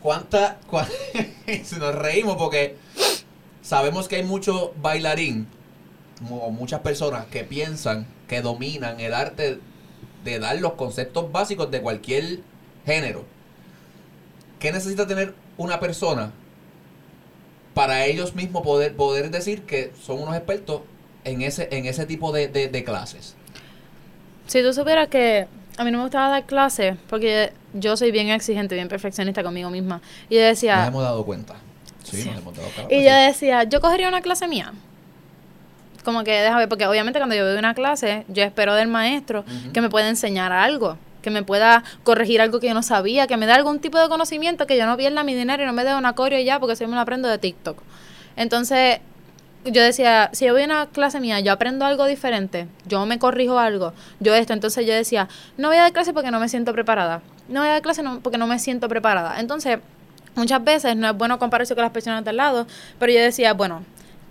¿Cuánta, 0.03 0.59
cua- 0.71 0.89
si 1.65 1.77
nos 1.77 1.95
reímos 1.95 2.37
porque 2.37 2.77
sabemos 3.63 4.09
que 4.09 4.17
hay 4.17 4.23
mucho 4.25 4.75
bailarín 4.83 5.47
o 6.31 6.51
muchas 6.51 6.81
personas 6.81 7.27
que 7.27 7.45
piensan 7.45 8.07
que 8.29 8.43
dominan 8.43 9.01
el 9.01 9.15
arte 9.15 9.59
de 10.25 10.39
dar 10.39 10.59
los 10.59 10.73
conceptos 10.75 11.31
básicos 11.33 11.71
de 11.71 11.81
cualquier 11.81 12.41
género. 12.85 13.25
¿Qué 14.65 14.73
necesita 14.73 15.07
tener 15.07 15.35
una 15.59 15.79
persona 15.79 16.33
para 17.75 18.07
ellos 18.07 18.35
mismos 18.35 18.63
poder, 18.63 18.97
poder 18.97 19.31
decir 19.31 19.65
que 19.65 19.93
son 20.03 20.23
unos 20.23 20.35
expertos 20.35 20.81
en 21.25 21.43
ese, 21.43 21.69
en 21.71 21.85
ese 21.85 22.07
tipo 22.07 22.33
de, 22.33 22.49
de- 22.49 22.69
de 22.69 22.83
clases? 22.83 23.35
Si 24.47 24.63
tú 24.63 24.73
supieras 24.73 25.09
que 25.09 25.47
a 25.77 25.85
mí 25.85 25.91
no 25.91 25.99
me 25.99 26.05
gustaba 26.05 26.31
dar 26.31 26.45
clases 26.47 26.97
porque 27.11 27.53
yo 27.75 27.95
soy 27.99 28.11
bien 28.11 28.31
exigente, 28.31 28.75
bien 28.75 28.89
perfeccionista 28.89 29.43
conmigo 29.43 29.69
misma. 29.69 30.01
Y 30.31 30.37
yo 30.37 30.41
Nos 30.41 30.49
decía, 30.51 30.87
hemos 30.87 31.03
dado 31.03 31.27
cuenta. 31.27 31.57
Sí, 32.03 32.23
Sí. 32.23 32.29
nos 32.31 32.39
hemos 32.39 32.57
dado 32.57 32.69
cuenta. 32.75 32.95
y 32.95 32.99
sí. 33.01 33.05
yo 33.05 33.15
decía, 33.15 33.65
yo 33.65 33.83
cogería 33.83 34.09
una 34.09 34.23
clase 34.23 34.49
mía. 34.49 34.73
Como 36.07 36.25
que 36.25 36.33
déjame, 36.41 36.69
porque 36.69 36.87
obviamente 36.87 37.19
cuando 37.19 37.35
yo 37.35 37.45
veo 37.45 37.59
una 37.59 37.75
clase, 37.75 38.25
yo 38.29 38.43
espero 38.45 38.75
del 38.75 38.89
maestro 38.89 39.45
que 39.75 39.83
me 39.83 39.91
pueda 39.91 40.09
enseñar 40.09 40.53
algo, 40.53 40.97
que 41.25 41.31
me 41.31 41.43
pueda 41.43 41.83
corregir 42.05 42.41
algo 42.41 42.61
que 42.61 42.69
yo 42.69 42.75
no 42.75 42.83
sabía, 42.83 43.27
que 43.27 43.37
me 43.37 43.47
dé 43.47 43.53
algún 43.53 43.81
tipo 43.81 43.99
de 43.99 44.09
conocimiento, 44.09 44.67
que 44.67 44.77
yo 44.77 44.87
no 44.87 44.97
pierda 44.97 45.25
mi 45.25 45.35
dinero 45.35 45.63
y 45.63 45.67
no 45.67 45.73
me 45.73 45.83
dé 45.83 45.95
una 45.97 46.13
coreo 46.13 46.39
ya, 46.41 46.61
porque 46.61 46.77
si 46.77 46.87
me 46.87 46.95
lo 46.95 47.01
aprendo 47.01 47.29
de 47.29 47.39
TikTok. 47.39 47.81
Entonces, 48.37 49.01
yo 49.65 49.83
decía, 49.83 50.29
si 50.35 50.45
yo 50.45 50.53
voy 50.53 50.63
a 50.63 50.67
una 50.67 50.87
clase 50.87 51.21
mía, 51.21 51.41
yo 51.41 51.51
aprendo 51.53 51.87
algo 51.87 52.05
diferente, 52.05 52.69
yo 52.87 53.07
me 53.07 53.19
corrijo 53.19 53.59
algo, 53.59 53.95
yo 54.21 54.35
esto, 54.35 54.53
entonces 54.53 54.87
yo 54.87 54.93
decía, 54.93 55.29
no 55.57 55.69
voy 55.69 55.79
a 55.79 55.83
dar 55.83 55.93
clase 55.93 56.13
porque 56.13 56.31
no 56.31 56.39
me 56.39 56.51
siento 56.51 56.75
preparada, 56.75 57.23
no 57.49 57.61
voy 57.61 57.71
a 57.71 57.73
dar 57.73 57.83
clase 57.83 58.03
porque 58.23 58.37
no 58.37 58.47
me 58.47 58.59
siento 58.59 58.87
preparada. 58.89 59.41
Entonces, 59.41 59.79
muchas 60.35 60.63
veces 60.63 60.95
no 60.95 61.09
es 61.09 61.17
bueno 61.17 61.39
compararse 61.39 61.75
con 61.75 61.83
las 61.83 61.93
personas 61.93 62.23
de 62.23 62.31
al 62.31 62.37
lado, 62.37 62.67
pero 62.99 63.13
yo 63.13 63.21
decía, 63.21 63.55
bueno, 63.55 63.83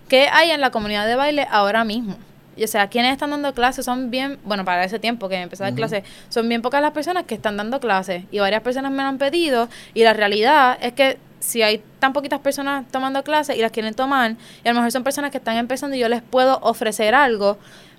¿qué 0.09 0.27
hay 0.31 0.51
en 0.51 0.61
la 0.61 0.69
comunidad 0.69 1.07
de 1.07 1.15
baile 1.15 1.47
ahora 1.49 1.83
mismo? 1.83 2.17
O 2.62 2.68
sea, 2.68 2.88
quienes 2.88 3.14
están 3.14 3.32
dando 3.32 3.54
clases 3.54 3.86
son 3.86 4.12
bien, 4.12 4.39
bueno, 4.43 4.66
para 4.66 4.84
ese 4.84 4.99
tiempo 4.99 5.30
que 5.30 5.36
empecé 5.36 5.64
a 5.64 5.66
dar 5.68 5.74
Ujú. 5.74 5.78
clases, 5.78 6.04
son 6.30 6.47
bien 6.49 6.62
pocas 6.62 6.82
las 6.82 6.91
personas 6.91 7.24
que 7.24 7.36
están 7.36 7.58
dando 7.58 7.80
clases 7.80 8.24
y 8.32 8.39
varias 8.39 8.62
personas 8.62 8.91
me 8.91 9.01
lo 9.04 9.10
han 9.10 9.18
pedido 9.18 9.70
y 9.93 10.04
la 10.04 10.14
realidad 10.14 10.78
es 10.82 10.93
que 10.93 11.18
si 11.39 11.62
hay 11.62 11.84
tan 11.99 12.14
poquitas 12.14 12.39
personas 12.39 12.86
tomando 12.91 13.24
clases 13.24 13.58
y 13.58 13.62
las 13.62 13.72
quieren 13.72 13.93
tomar 13.93 14.36
y 14.64 14.68
a 14.68 14.72
lo 14.72 14.76
mejor 14.80 14.91
son 14.91 15.04
personas 15.04 15.32
que 15.32 15.38
están 15.39 15.58
empezando 15.58 15.95
y 15.95 15.99
yo 15.99 16.08
les 16.10 16.22
puedo 16.22 16.60
ofrecer 16.62 17.16
algo, 17.16 17.58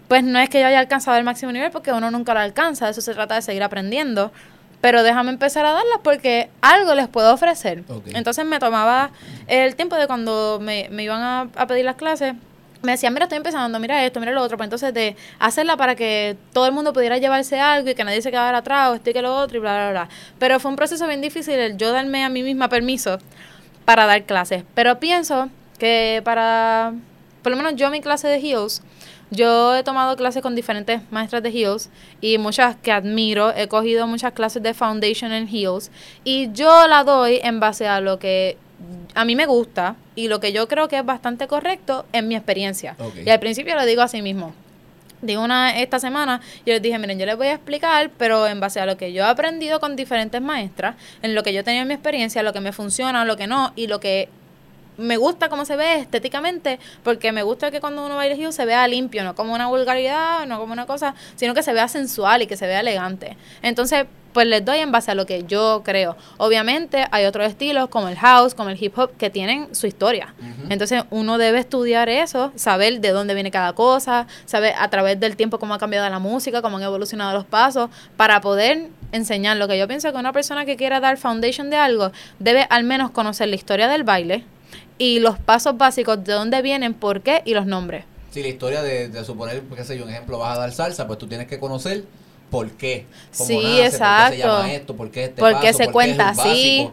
pues 0.09 0.23
no 0.23 0.39
es 0.39 0.49
que 0.49 0.61
yo 0.61 0.67
haya 0.67 0.79
alcanzado 0.79 1.17
el 1.19 1.25
máximo 1.25 1.53
nivel 1.53 1.71
porque 1.71 1.93
uno 1.93 2.11
nunca 2.11 2.33
lo 2.35 2.41
alcanza, 2.41 2.87
de 2.87 2.93
eso 2.93 3.01
se 3.01 3.13
trata 3.15 3.35
de 3.35 3.43
seguir 3.43 3.63
aprendiendo, 3.63 4.33
pero 4.81 5.03
déjame 5.03 5.31
empezar 5.31 5.65
a 5.67 5.73
darlas 5.73 5.99
porque 6.03 6.51
algo 6.61 6.95
les 6.95 7.09
puedo 7.09 7.33
ofrecer. 7.33 7.85
Entonces 8.13 8.45
me 8.45 8.59
tomaba 8.59 9.11
el 9.47 9.77
tiempo 9.77 9.97
de 9.97 10.07
cuando 10.07 10.59
me, 10.61 10.89
me 10.91 11.03
iban 11.03 11.23
a, 11.23 11.49
a 11.57 11.67
pedir 11.67 11.85
las 11.87 11.97
clases, 11.97 12.35
me 12.85 12.93
decían, 12.93 13.13
mira, 13.13 13.25
estoy 13.25 13.37
empezando, 13.37 13.79
mira 13.79 14.05
esto, 14.05 14.21
mira 14.21 14.33
lo 14.33 14.43
otro, 14.43 14.57
pues 14.57 14.67
entonces 14.67 14.95
de 14.95 15.17
hacerla 15.39 15.77
para 15.77 15.95
que 15.95 16.37
todo 16.53 16.67
el 16.67 16.73
mundo 16.73 16.93
pudiera 16.93 17.19
llevarse 17.19 17.61
algo 17.61 17.91
y 17.91 17.95
que 17.95 18.05
nadie 18.05 18.23
se 18.23 18.31
quedara 18.31 18.59
atrás 18.59 18.91
o 18.91 18.95
esto 18.95 19.11
y 19.11 19.13
que 19.13 19.23
lo 19.23 19.35
otro 19.35 19.57
y 19.57 19.61
bla, 19.61 19.75
bla, 19.75 19.91
bla. 19.91 20.09
Pero 20.39 20.61
fue 20.61 20.71
un 20.71 20.77
proceso 20.77 21.07
bien 21.07 21.21
difícil 21.21 21.55
el 21.55 21.77
yo 21.77 21.93
darme 21.93 22.25
a 22.25 22.29
mí 22.29 22.43
misma 22.43 22.69
permiso 22.69 23.19
para 23.85 24.07
dar 24.07 24.25
clases. 24.25 24.65
Pero 24.75 25.01
pienso 25.01 25.49
que 25.79 26.23
para, 26.25 26.93
por 27.43 27.51
lo 27.51 27.57
menos 27.57 27.75
yo 27.77 27.91
mi 27.91 28.01
clase 28.01 28.29
de 28.29 28.39
Heels, 28.39 28.83
yo 29.31 29.75
he 29.75 29.83
tomado 29.83 30.17
clases 30.17 30.43
con 30.43 30.55
diferentes 30.55 31.01
maestras 31.11 31.43
de 31.43 31.49
Heels 31.49 31.91
y 32.21 32.39
muchas 32.39 32.77
que 32.77 32.93
admiro. 32.93 33.53
He 33.57 33.69
cogido 33.69 34.07
muchas 34.07 34.33
clases 34.33 34.63
de 34.63 34.75
Foundation 34.75 35.33
en 35.33 35.49
Heels 35.49 35.91
y 36.23 36.53
yo 36.53 36.87
la 36.87 37.05
doy 37.05 37.41
en 37.43 37.59
base 37.59 37.89
a 37.89 38.01
lo 38.01 38.19
que 38.19 38.57
a 39.15 39.25
mí 39.25 39.37
me 39.37 39.47
gusta 39.47 39.97
y 40.15 40.29
lo 40.29 40.41
que 40.41 40.53
yo 40.53 40.69
creo 40.69 40.89
que 40.89 40.99
es 40.99 41.05
bastante 41.05 41.47
correcto 41.47 42.05
en 42.13 42.29
mi 42.29 42.37
experiencia. 42.37 42.97
Y 43.25 43.31
al 43.31 43.41
principio 43.41 43.75
lo 43.75 43.85
digo 43.85 44.03
así 44.03 44.23
mismo. 44.23 44.55
Digo 45.23 45.43
una 45.43 45.81
esta 45.81 45.99
semana, 45.99 46.43
yo 46.67 46.75
les 46.75 46.83
dije, 46.83 46.99
miren, 46.99 47.19
yo 47.19 47.25
les 47.25 47.37
voy 47.37 47.47
a 47.47 47.55
explicar, 47.55 48.11
pero 48.19 48.47
en 48.47 48.61
base 48.61 48.81
a 48.81 48.87
lo 48.87 48.99
que 48.99 49.13
yo 49.15 49.25
he 49.25 49.27
aprendido 49.27 49.81
con 49.81 49.97
diferentes 49.97 50.43
maestras, 50.43 50.97
en 51.23 51.35
lo 51.35 51.43
que 51.43 51.55
yo 51.55 51.61
he 51.61 51.63
tenido 51.63 51.83
en 51.83 51.89
mi 51.89 51.95
experiencia, 51.95 52.43
lo 52.43 52.53
que 52.53 52.61
me 52.61 52.73
funciona, 52.73 53.25
lo 53.25 53.37
que 53.37 53.47
no, 53.47 53.73
y 53.75 53.87
lo 53.87 54.01
que 54.01 54.29
me 54.97 55.17
gusta 55.17 55.49
cómo 55.49 55.65
se 55.65 55.77
ve 55.77 55.97
estéticamente, 55.97 56.79
porque 57.03 57.33
me 57.33 57.43
gusta 57.43 57.71
que 57.71 57.81
cuando 57.81 58.05
uno 58.05 58.17
baila 58.17 58.35
heel 58.35 58.53
se 58.53 58.65
vea 58.65 58.87
limpio, 58.89 59.25
no 59.25 59.35
como 59.35 59.55
una 59.55 59.67
vulgaridad, 59.67 60.47
no 60.47 60.59
como 60.59 60.73
una 60.73 60.87
cosa, 60.87 61.15
sino 61.37 61.55
que 61.55 61.63
se 61.63 61.73
vea 61.73 61.89
sensual 61.89 62.43
y 62.43 62.47
que 62.47 62.57
se 62.57 62.67
vea 62.67 62.81
elegante. 62.81 63.37
Entonces, 63.63 64.07
pues 64.35 64.49
les 64.49 64.65
doy 64.65 64.81
en 64.81 64.93
base 64.93 65.13
a 65.13 65.15
lo 65.15 65.25
que 65.25 65.45
yo 65.45 65.83
creo. 65.85 66.17
Obviamente 66.37 67.07
hay 67.13 67.25
otros 67.25 67.47
estilos 67.47 67.89
como 67.89 68.09
el 68.09 68.17
house, 68.17 68.55
como 68.55 68.69
el 68.69 68.83
hip 68.83 68.99
hop, 68.99 69.17
que 69.17 69.31
tienen 69.31 69.73
su 69.75 69.87
historia. 69.87 70.35
Entonces 70.69 71.05
uno 71.11 71.39
debe 71.39 71.61
estudiar 71.61 72.09
eso, 72.09 72.53
saber 72.57 73.01
de 73.01 73.11
dónde 73.11 73.33
viene 73.35 73.53
cada 73.53 73.73
cosa, 73.75 74.27
saber 74.45 74.75
a 74.77 74.91
través 74.91 75.21
del 75.21 75.37
tiempo 75.37 75.59
cómo 75.59 75.73
ha 75.73 75.79
cambiado 75.79 76.11
la 76.11 76.19
música, 76.19 76.61
cómo 76.61 76.79
han 76.79 76.83
evolucionado 76.83 77.33
los 77.33 77.45
pasos, 77.45 77.91
para 78.17 78.41
poder 78.41 78.89
enseñar 79.13 79.57
lo 79.57 79.69
que 79.69 79.79
yo 79.79 79.87
pienso 79.87 80.11
que 80.13 80.19
una 80.19 80.33
persona 80.33 80.65
que 80.65 80.77
quiera 80.77 80.99
dar 80.99 81.17
foundation 81.17 81.71
de 81.71 81.77
algo 81.77 82.11
debe 82.41 82.67
al 82.69 82.83
menos 82.83 83.13
conocer 83.13 83.49
la 83.49 83.55
historia 83.55 83.87
del 83.87 84.03
baile 84.03 84.45
y 84.99 85.21
los 85.21 85.39
pasos 85.39 85.77
básicos 85.77 86.23
de 86.25 86.33
dónde 86.33 86.63
vienen, 86.63 86.95
por 86.95 87.21
qué 87.23 87.43
y 87.45 87.55
los 87.55 87.67
nombres. 87.67 88.05
Si 88.31 88.43
la 88.43 88.49
historia 88.49 88.83
de, 88.83 89.09
de 89.09 89.25
suponer, 89.25 89.63
qué 89.63 89.85
sé 89.85 89.97
yo, 89.97 90.05
un 90.05 90.11
ejemplo, 90.11 90.39
vas 90.39 90.57
a 90.57 90.61
dar 90.61 90.73
salsa, 90.73 91.07
pues 91.07 91.19
tú 91.19 91.27
tienes 91.29 91.47
que 91.47 91.59
conocer 91.59 92.05
por 92.51 92.71
qué. 92.73 93.07
cómo 93.37 93.47
Sí, 93.47 93.57
nace, 93.63 93.99
¿Por 93.99 94.15
qué 94.15 94.25
se 94.27 94.35
exacto. 94.37 94.37
llama 94.37 94.73
esto? 94.73 94.97
¿Por 94.97 95.11
qué 95.11 95.25
este 95.25 95.41
¿Por 95.41 95.61
qué 95.61 95.73
se 95.73 95.85
¿Por 95.85 95.93
cuenta 95.93 96.29
así? 96.31 96.91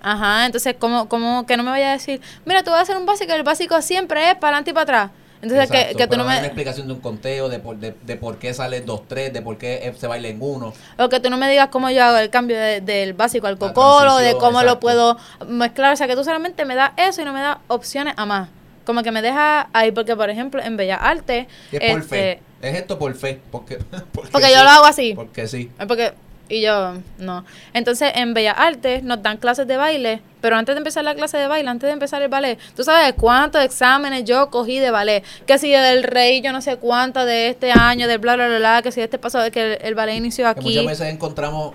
Ajá, 0.00 0.46
entonces 0.46 0.76
como, 0.78 1.08
como 1.08 1.46
que 1.46 1.56
no 1.56 1.62
me 1.64 1.70
vaya 1.70 1.90
a 1.90 1.92
decir, 1.92 2.20
mira, 2.44 2.62
tú 2.62 2.70
vas 2.70 2.80
a 2.80 2.82
hacer 2.82 2.96
un 2.96 3.06
básico, 3.06 3.32
el 3.32 3.42
básico 3.42 3.80
siempre 3.82 4.30
es 4.30 4.34
para 4.36 4.56
adelante 4.56 4.70
y 4.70 4.74
para 4.74 4.82
atrás. 4.82 5.10
Entonces 5.44 5.70
que, 5.70 5.76
Exacto, 5.78 5.98
que 5.98 6.04
tú 6.04 6.10
pero 6.10 6.22
no 6.24 6.28
hay 6.28 6.34
una 6.36 6.40
me... 6.40 6.46
explicación 6.48 6.86
de 6.88 6.92
un 6.94 7.00
conteo, 7.00 7.48
de 7.48 7.58
por, 7.60 7.76
de, 7.76 7.94
de 8.02 8.16
por 8.16 8.38
qué 8.38 8.52
sale 8.52 8.80
dos, 8.80 9.06
tres, 9.06 9.32
de 9.32 9.40
por 9.42 9.56
qué 9.58 9.94
se 9.96 10.06
baila 10.06 10.28
en 10.28 10.38
uno. 10.40 10.72
O 10.98 11.08
que 11.08 11.20
tú 11.20 11.30
no 11.30 11.36
me 11.36 11.48
digas 11.48 11.68
cómo 11.68 11.90
yo 11.90 12.02
hago 12.04 12.16
el 12.18 12.30
cambio 12.30 12.56
de- 12.58 12.80
del 12.80 13.12
básico 13.12 13.46
al 13.46 13.54
La 13.54 13.58
cocoro, 13.58 14.16
de 14.16 14.32
cómo 14.34 14.58
lo 14.62 14.72
exacto. 14.72 14.80
puedo 14.80 15.16
mezclar. 15.46 15.92
O 15.92 15.96
sea, 15.96 16.06
que 16.08 16.16
tú 16.16 16.24
solamente 16.24 16.64
me 16.64 16.74
das 16.74 16.90
eso 16.96 17.22
y 17.22 17.24
no 17.24 17.32
me 17.32 17.40
das 17.40 17.58
opciones 17.68 18.14
a 18.16 18.26
más. 18.26 18.48
Como 18.84 19.02
que 19.02 19.10
me 19.12 19.22
deja 19.22 19.68
ahí, 19.72 19.92
porque 19.92 20.14
por 20.16 20.28
ejemplo, 20.28 20.62
en 20.62 20.76
Bellas 20.76 20.98
Artes. 21.00 21.46
Es 21.72 21.80
por 21.92 22.00
este, 22.00 22.02
fe. 22.02 22.42
Es 22.60 22.74
esto 22.76 22.98
por 22.98 23.14
fe. 23.14 23.40
Porque, 23.50 23.76
porque, 24.12 24.30
Porque 24.30 24.46
sí, 24.48 24.52
yo 24.54 24.62
lo 24.64 24.70
hago 24.70 24.84
así. 24.86 25.14
Porque 25.14 25.46
sí. 25.46 25.70
Porque. 25.86 26.12
Y 26.48 26.60
yo, 26.60 26.94
no. 27.18 27.44
Entonces, 27.72 28.12
en 28.14 28.34
Bellas 28.34 28.56
Artes 28.58 29.02
nos 29.02 29.22
dan 29.22 29.38
clases 29.38 29.66
de 29.66 29.78
baile, 29.78 30.20
pero 30.42 30.56
antes 30.56 30.74
de 30.74 30.78
empezar 30.78 31.02
la 31.02 31.14
clase 31.14 31.38
de 31.38 31.46
baile, 31.46 31.70
antes 31.70 31.86
de 31.86 31.92
empezar 31.92 32.20
el 32.20 32.28
ballet, 32.28 32.58
¿tú 32.76 32.84
sabes 32.84 33.14
cuántos 33.14 33.64
exámenes 33.64 34.24
yo 34.24 34.50
cogí 34.50 34.78
de 34.78 34.90
ballet? 34.90 35.24
Que 35.46 35.58
si 35.58 35.70
del 35.70 36.02
rey, 36.02 36.42
yo 36.42 36.52
no 36.52 36.60
sé 36.60 36.76
cuánto 36.76 37.24
de 37.24 37.48
este 37.48 37.72
año, 37.72 38.06
del 38.08 38.18
bla, 38.18 38.36
bla, 38.36 38.48
bla, 38.48 38.58
bla, 38.58 38.82
que 38.82 38.92
si 38.92 39.00
este 39.00 39.18
paso, 39.18 39.38
que 39.50 39.74
el, 39.74 39.78
el 39.82 39.94
ballet 39.94 40.16
inició 40.16 40.44
Que 40.44 40.50
aquí. 40.60 40.68
muchas 40.68 40.86
veces 40.86 41.14
encontramos 41.14 41.72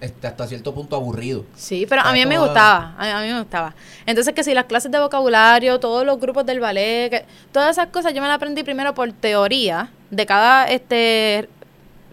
este, 0.00 0.26
hasta 0.26 0.46
cierto 0.46 0.72
punto 0.72 0.94
aburrido. 0.94 1.44
Sí, 1.56 1.86
pero 1.88 2.02
a 2.02 2.04
¿Sabes 2.04 2.20
mí 2.20 2.28
me 2.28 2.38
gustaba, 2.38 2.94
a 2.98 3.04
mí, 3.04 3.10
a 3.10 3.20
mí 3.22 3.32
me 3.32 3.40
gustaba. 3.40 3.74
Entonces 4.04 4.34
que 4.34 4.44
si 4.44 4.54
las 4.54 4.66
clases 4.66 4.92
de 4.92 5.00
vocabulario, 5.00 5.80
todos 5.80 6.06
los 6.06 6.20
grupos 6.20 6.46
del 6.46 6.60
ballet, 6.60 7.10
que, 7.10 7.24
todas 7.50 7.70
esas 7.70 7.88
cosas 7.88 8.14
yo 8.14 8.20
me 8.20 8.28
las 8.28 8.36
aprendí 8.36 8.62
primero 8.62 8.94
por 8.94 9.10
teoría 9.12 9.90
de 10.10 10.26
cada 10.26 10.66
este 10.66 11.48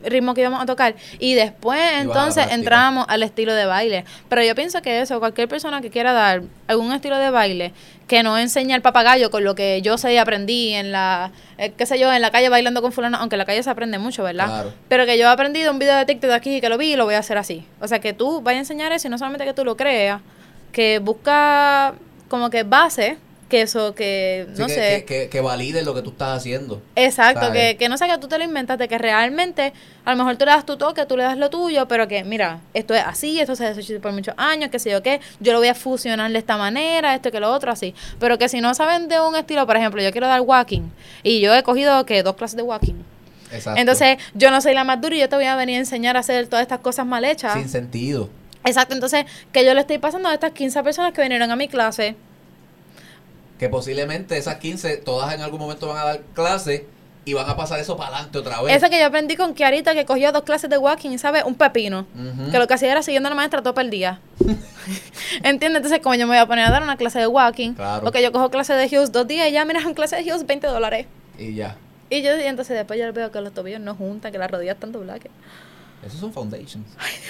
ritmo 0.03 0.33
que 0.33 0.41
íbamos 0.41 0.61
a 0.61 0.65
tocar 0.65 0.95
y 1.19 1.33
después 1.33 1.79
entonces 1.99 2.47
entramos 2.51 3.05
al 3.07 3.23
estilo 3.23 3.53
de 3.53 3.65
baile. 3.65 4.05
Pero 4.29 4.43
yo 4.43 4.55
pienso 4.55 4.81
que 4.81 5.01
eso, 5.01 5.19
cualquier 5.19 5.47
persona 5.47 5.81
que 5.81 5.89
quiera 5.89 6.13
dar 6.13 6.43
algún 6.67 6.93
estilo 6.93 7.17
de 7.17 7.29
baile 7.29 7.73
que 8.07 8.21
no 8.21 8.37
enseña 8.37 8.75
el 8.75 8.81
papagayo 8.81 9.31
con 9.31 9.43
lo 9.43 9.55
que 9.55 9.81
yo 9.81 9.97
sé 9.97 10.13
y 10.13 10.17
aprendí 10.17 10.73
en 10.73 10.91
la, 10.91 11.31
eh, 11.57 11.71
qué 11.75 11.85
sé 11.85 11.97
yo, 11.97 12.11
en 12.11 12.21
la 12.21 12.31
calle 12.31 12.49
bailando 12.49 12.81
con 12.81 12.91
fulano, 12.91 13.17
aunque 13.17 13.35
en 13.35 13.39
la 13.39 13.45
calle 13.45 13.63
se 13.63 13.69
aprende 13.69 13.97
mucho, 13.97 14.23
¿verdad? 14.23 14.45
Claro. 14.45 14.73
Pero 14.87 15.05
que 15.05 15.17
yo 15.17 15.25
he 15.25 15.29
aprendido 15.29 15.71
un 15.71 15.79
video 15.79 15.97
de 15.97 16.05
TikTok 16.05 16.29
de 16.29 16.35
aquí 16.35 16.61
que 16.61 16.69
lo 16.69 16.77
vi 16.77 16.93
y 16.93 16.95
lo 16.95 17.05
voy 17.05 17.15
a 17.15 17.19
hacer 17.19 17.37
así. 17.37 17.65
O 17.79 17.87
sea, 17.87 17.99
que 17.99 18.13
tú 18.13 18.41
vayas 18.41 18.57
a 18.57 18.61
enseñar 18.61 18.91
eso 18.91 19.07
y 19.07 19.09
no 19.09 19.17
solamente 19.17 19.45
que 19.45 19.53
tú 19.53 19.63
lo 19.63 19.77
creas, 19.77 20.21
que 20.71 20.99
busca 20.99 21.93
como 22.27 22.49
que 22.49 22.63
base, 22.63 23.17
eso, 23.61 23.93
que 23.95 24.47
Sí, 24.53 24.61
no 24.61 24.67
que, 24.67 24.73
sé. 24.73 25.05
que, 25.05 25.05
que, 25.23 25.29
que 25.29 25.41
valide 25.41 25.83
lo 25.83 25.93
que 25.93 26.01
tú 26.01 26.09
estás 26.09 26.37
haciendo. 26.37 26.81
Exacto, 26.95 27.51
que, 27.51 27.77
que 27.77 27.87
no 27.89 27.97
sea 27.97 28.07
que 28.07 28.17
tú 28.17 28.27
te 28.27 28.37
lo 28.37 28.43
inventas, 28.43 28.77
de 28.77 28.87
que 28.87 28.97
realmente 28.97 29.73
a 30.05 30.11
lo 30.11 30.17
mejor 30.17 30.35
tú 30.37 30.45
le 30.45 30.51
das 30.51 30.65
tu 30.65 30.77
toque, 30.77 31.05
tú 31.05 31.15
le 31.17 31.23
das 31.23 31.37
lo 31.37 31.49
tuyo, 31.49 31.87
pero 31.87 32.07
que 32.07 32.23
mira, 32.23 32.59
esto 32.73 32.93
es 32.93 33.03
así, 33.05 33.39
esto 33.39 33.55
se 33.55 33.65
ha 33.65 33.71
hecho 33.71 34.01
por 34.01 34.11
muchos 34.11 34.33
años, 34.37 34.69
que 34.69 34.79
sé 34.79 34.91
yo 34.91 35.01
qué, 35.03 35.21
yo 35.39 35.53
lo 35.53 35.59
voy 35.59 35.67
a 35.69 35.75
fusionar 35.75 36.31
de 36.31 36.37
esta 36.39 36.57
manera, 36.57 37.13
esto 37.15 37.31
que 37.31 37.39
lo 37.39 37.51
otro, 37.51 37.71
así. 37.71 37.93
Pero 38.19 38.37
que 38.37 38.49
si 38.49 38.61
no 38.61 38.73
saben 38.73 39.07
de 39.07 39.19
un 39.19 39.35
estilo, 39.35 39.65
por 39.67 39.77
ejemplo, 39.77 40.01
yo 40.01 40.11
quiero 40.11 40.27
dar 40.27 40.41
walking 40.41 40.89
y 41.23 41.39
yo 41.39 41.53
he 41.53 41.63
cogido 41.63 42.05
que 42.05 42.23
dos 42.23 42.35
clases 42.35 42.57
de 42.57 42.63
walking. 42.63 42.95
Exacto. 43.51 43.79
Entonces, 43.79 44.17
yo 44.33 44.49
no 44.49 44.61
soy 44.61 44.73
la 44.73 44.83
más 44.83 44.99
dura 44.99 45.15
y 45.15 45.19
yo 45.19 45.29
te 45.29 45.35
voy 45.35 45.45
a 45.45 45.55
venir 45.55 45.75
a 45.75 45.79
enseñar 45.79 46.17
a 46.17 46.21
hacer 46.21 46.47
todas 46.47 46.63
estas 46.63 46.79
cosas 46.79 47.05
mal 47.05 47.23
hechas. 47.23 47.53
Sin 47.53 47.69
sentido. 47.69 48.29
Exacto, 48.65 48.95
entonces, 48.95 49.25
que 49.51 49.63
yo 49.65 49.73
le 49.73 49.81
estoy 49.81 49.97
pasando 49.99 50.29
a 50.29 50.33
estas 50.33 50.53
15 50.53 50.81
personas 50.83 51.13
que 51.13 51.21
vinieron 51.21 51.51
a 51.51 51.55
mi 51.55 51.67
clase. 51.67 52.15
Que 53.63 53.69
posiblemente 53.69 54.35
esas 54.37 54.57
15, 54.57 54.97
todas 54.97 55.33
en 55.33 55.39
algún 55.39 55.57
momento 55.57 55.87
van 55.87 55.95
a 55.97 56.03
dar 56.03 56.19
clase 56.33 56.85
y 57.23 57.31
van 57.31 57.49
a 57.49 57.55
pasar 57.55 57.79
eso 57.79 57.95
para 57.95 58.09
adelante 58.09 58.37
otra 58.39 58.61
vez. 58.61 58.75
Esa 58.75 58.89
que 58.89 58.99
yo 58.99 59.05
aprendí 59.05 59.37
con 59.37 59.53
Kiarita, 59.53 59.93
que 59.93 60.03
cogió 60.03 60.33
dos 60.33 60.43
clases 60.43 60.69
de 60.69 60.77
walking 60.77 61.11
y 61.11 61.17
sabe 61.17 61.45
un 61.45 61.55
pepino. 61.55 62.05
Que 62.51 62.59
lo 62.59 62.67
que 62.67 62.73
hacía 62.73 62.91
era 62.91 63.01
siguiendo 63.03 63.27
a 63.27 63.29
la 63.29 63.37
maestra 63.37 63.61
todo 63.63 63.79
el 63.79 63.89
día. 63.89 64.19
¿Entiendes? 65.43 65.77
Entonces, 65.77 66.01
como 66.01 66.15
yo 66.15 66.27
me 66.27 66.33
voy 66.33 66.39
a 66.39 66.45
poner 66.45 66.65
a 66.65 66.71
dar 66.71 66.83
una 66.83 66.97
clase 66.97 67.19
de 67.19 67.27
walking, 67.27 67.71
Claro. 67.75 68.03
porque 68.03 68.21
yo 68.21 68.33
cojo 68.33 68.49
clase 68.49 68.73
de 68.73 68.85
Hughes 68.87 69.13
dos 69.13 69.25
días 69.29 69.47
y 69.47 69.53
ya, 69.53 69.63
mira, 69.63 69.79
en 69.79 69.93
clase 69.93 70.17
de 70.17 70.23
Hughes 70.29 70.45
20 70.45 70.67
dólares. 70.67 71.07
Y 71.39 71.55
ya. 71.55 71.77
Y 72.09 72.21
yo, 72.21 72.35
y 72.37 72.43
entonces 72.43 72.75
después 72.75 72.99
yo 72.99 73.13
veo 73.13 73.31
que 73.31 73.39
los 73.39 73.53
tobillos 73.53 73.79
no 73.79 73.95
juntan, 73.95 74.33
que 74.33 74.37
las 74.37 74.51
rodillas 74.51 74.73
están 74.75 74.91
dobladas. 74.91 75.21
que- 75.21 75.31
Esos 76.05 76.19
son 76.19 76.33
foundations. 76.33 76.85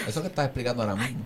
Eso 0.07 0.21
que 0.23 0.29
estás 0.29 0.45
explicando 0.45 0.81
ahora 0.81 0.95
mismo. 0.95 1.23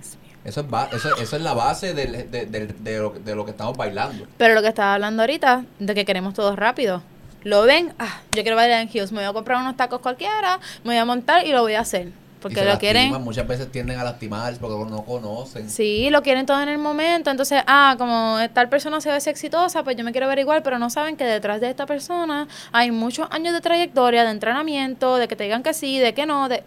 Eso 0.47 0.61
es, 0.61 0.69
ba- 0.69 0.87
eso, 0.93 1.09
eso 1.17 1.35
es 1.35 1.41
la 1.41 1.53
base 1.53 1.93
del- 1.93 2.31
de, 2.31 2.45
de- 2.45 2.67
de 2.67 2.97
lo, 2.99 3.09
de 3.11 3.35
lo 3.35 3.43
que 3.43 3.51
estamos 3.51 3.75
bailando. 3.75 4.25
Pero 4.37 4.53
lo 4.55 4.61
que 4.61 4.69
estaba 4.69 4.93
hablando 4.93 5.21
ahorita, 5.23 5.65
de 5.77 5.93
que 5.93 6.05
queremos 6.05 6.33
todo 6.33 6.55
rápido. 6.55 7.03
Lo 7.43 7.63
ven, 7.63 7.93
ah, 7.99 8.21
yo 8.31 8.43
quiero 8.43 8.55
bailar 8.55 8.81
en 8.81 8.87
Hughes, 8.87 9.11
me 9.11 9.19
voy 9.19 9.27
a 9.29 9.33
comprar 9.33 9.59
unos 9.61 9.75
tacos 9.75 9.99
cualquiera, 9.99 10.59
me 10.85 10.91
voy 10.91 10.97
a 10.97 11.03
montar 11.05 11.45
y 11.45 11.51
lo 11.51 11.61
voy 11.63 11.73
a 11.73 11.81
hacer. 11.81 12.11
Porque 12.41 12.61
lo 12.61 12.65
lastiman, 12.67 12.79
quieren. 13.09 13.23
Muchas 13.23 13.45
veces 13.47 13.69
tienden 13.71 13.99
a 13.99 14.03
lastimarse 14.05 14.59
porque 14.61 14.89
no 14.89 15.03
conocen. 15.03 15.69
Sí, 15.69 16.09
lo 16.11 16.21
quieren 16.21 16.45
todo 16.45 16.61
en 16.61 16.69
el 16.69 16.77
momento. 16.77 17.29
Entonces, 17.29 17.61
ah, 17.67 17.95
como 17.97 18.37
tal 18.53 18.69
persona 18.69 19.01
se 19.01 19.09
ve 19.11 19.17
exitosa, 19.17 19.83
pues 19.83 19.97
yo 19.97 20.03
me 20.05 20.11
quiero 20.13 20.27
ver 20.29 20.39
igual, 20.39 20.61
pero 20.63 20.79
no 20.79 20.89
saben 20.89 21.17
que 21.17 21.25
detrás 21.25 21.59
de 21.59 21.69
esta 21.69 21.85
persona 21.85 22.47
hay 22.71 22.91
muchos 22.91 23.27
años 23.31 23.53
de 23.53 23.59
trayectoria, 23.59 24.23
de 24.23 24.31
entrenamiento, 24.31 25.17
de 25.17 25.27
que 25.27 25.35
te 25.35 25.43
digan 25.45 25.61
que 25.63 25.73
sí, 25.73 25.99
de 25.99 26.13
que 26.13 26.25
no, 26.25 26.47
de. 26.47 26.63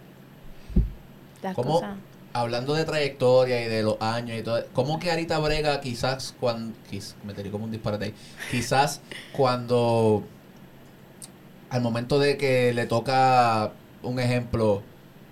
Las 1.42 1.54
¿Cómo, 1.54 1.74
cosas. 1.74 1.90
Hablando 2.32 2.74
de 2.74 2.84
trayectoria 2.84 3.64
y 3.64 3.68
de 3.68 3.82
los 3.82 3.96
años 4.00 4.38
y 4.38 4.42
todo, 4.42 4.62
¿cómo 4.72 4.98
que 5.00 5.10
Arita 5.10 5.38
Brega 5.38 5.80
quizás 5.80 6.34
cuando, 6.38 6.76
me 7.24 7.34
tiré 7.34 7.50
como 7.50 7.64
un 7.64 7.70
disparate 7.70 8.06
ahí, 8.06 8.14
quizás 8.50 9.00
cuando, 9.32 10.22
al 11.70 11.80
momento 11.82 12.18
de 12.18 12.36
que 12.36 12.72
le 12.72 12.86
toca, 12.86 13.72
un 14.02 14.18
ejemplo, 14.20 14.82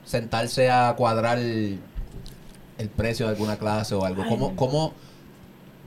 sentarse 0.04 0.70
a 0.70 0.94
cuadrar 0.96 1.38
el, 1.38 1.78
el 2.78 2.88
precio 2.88 3.26
de 3.26 3.32
alguna 3.32 3.56
clase 3.58 3.94
o 3.94 4.04
algo. 4.04 4.24
¿cómo, 4.28 4.56
cómo, 4.56 4.92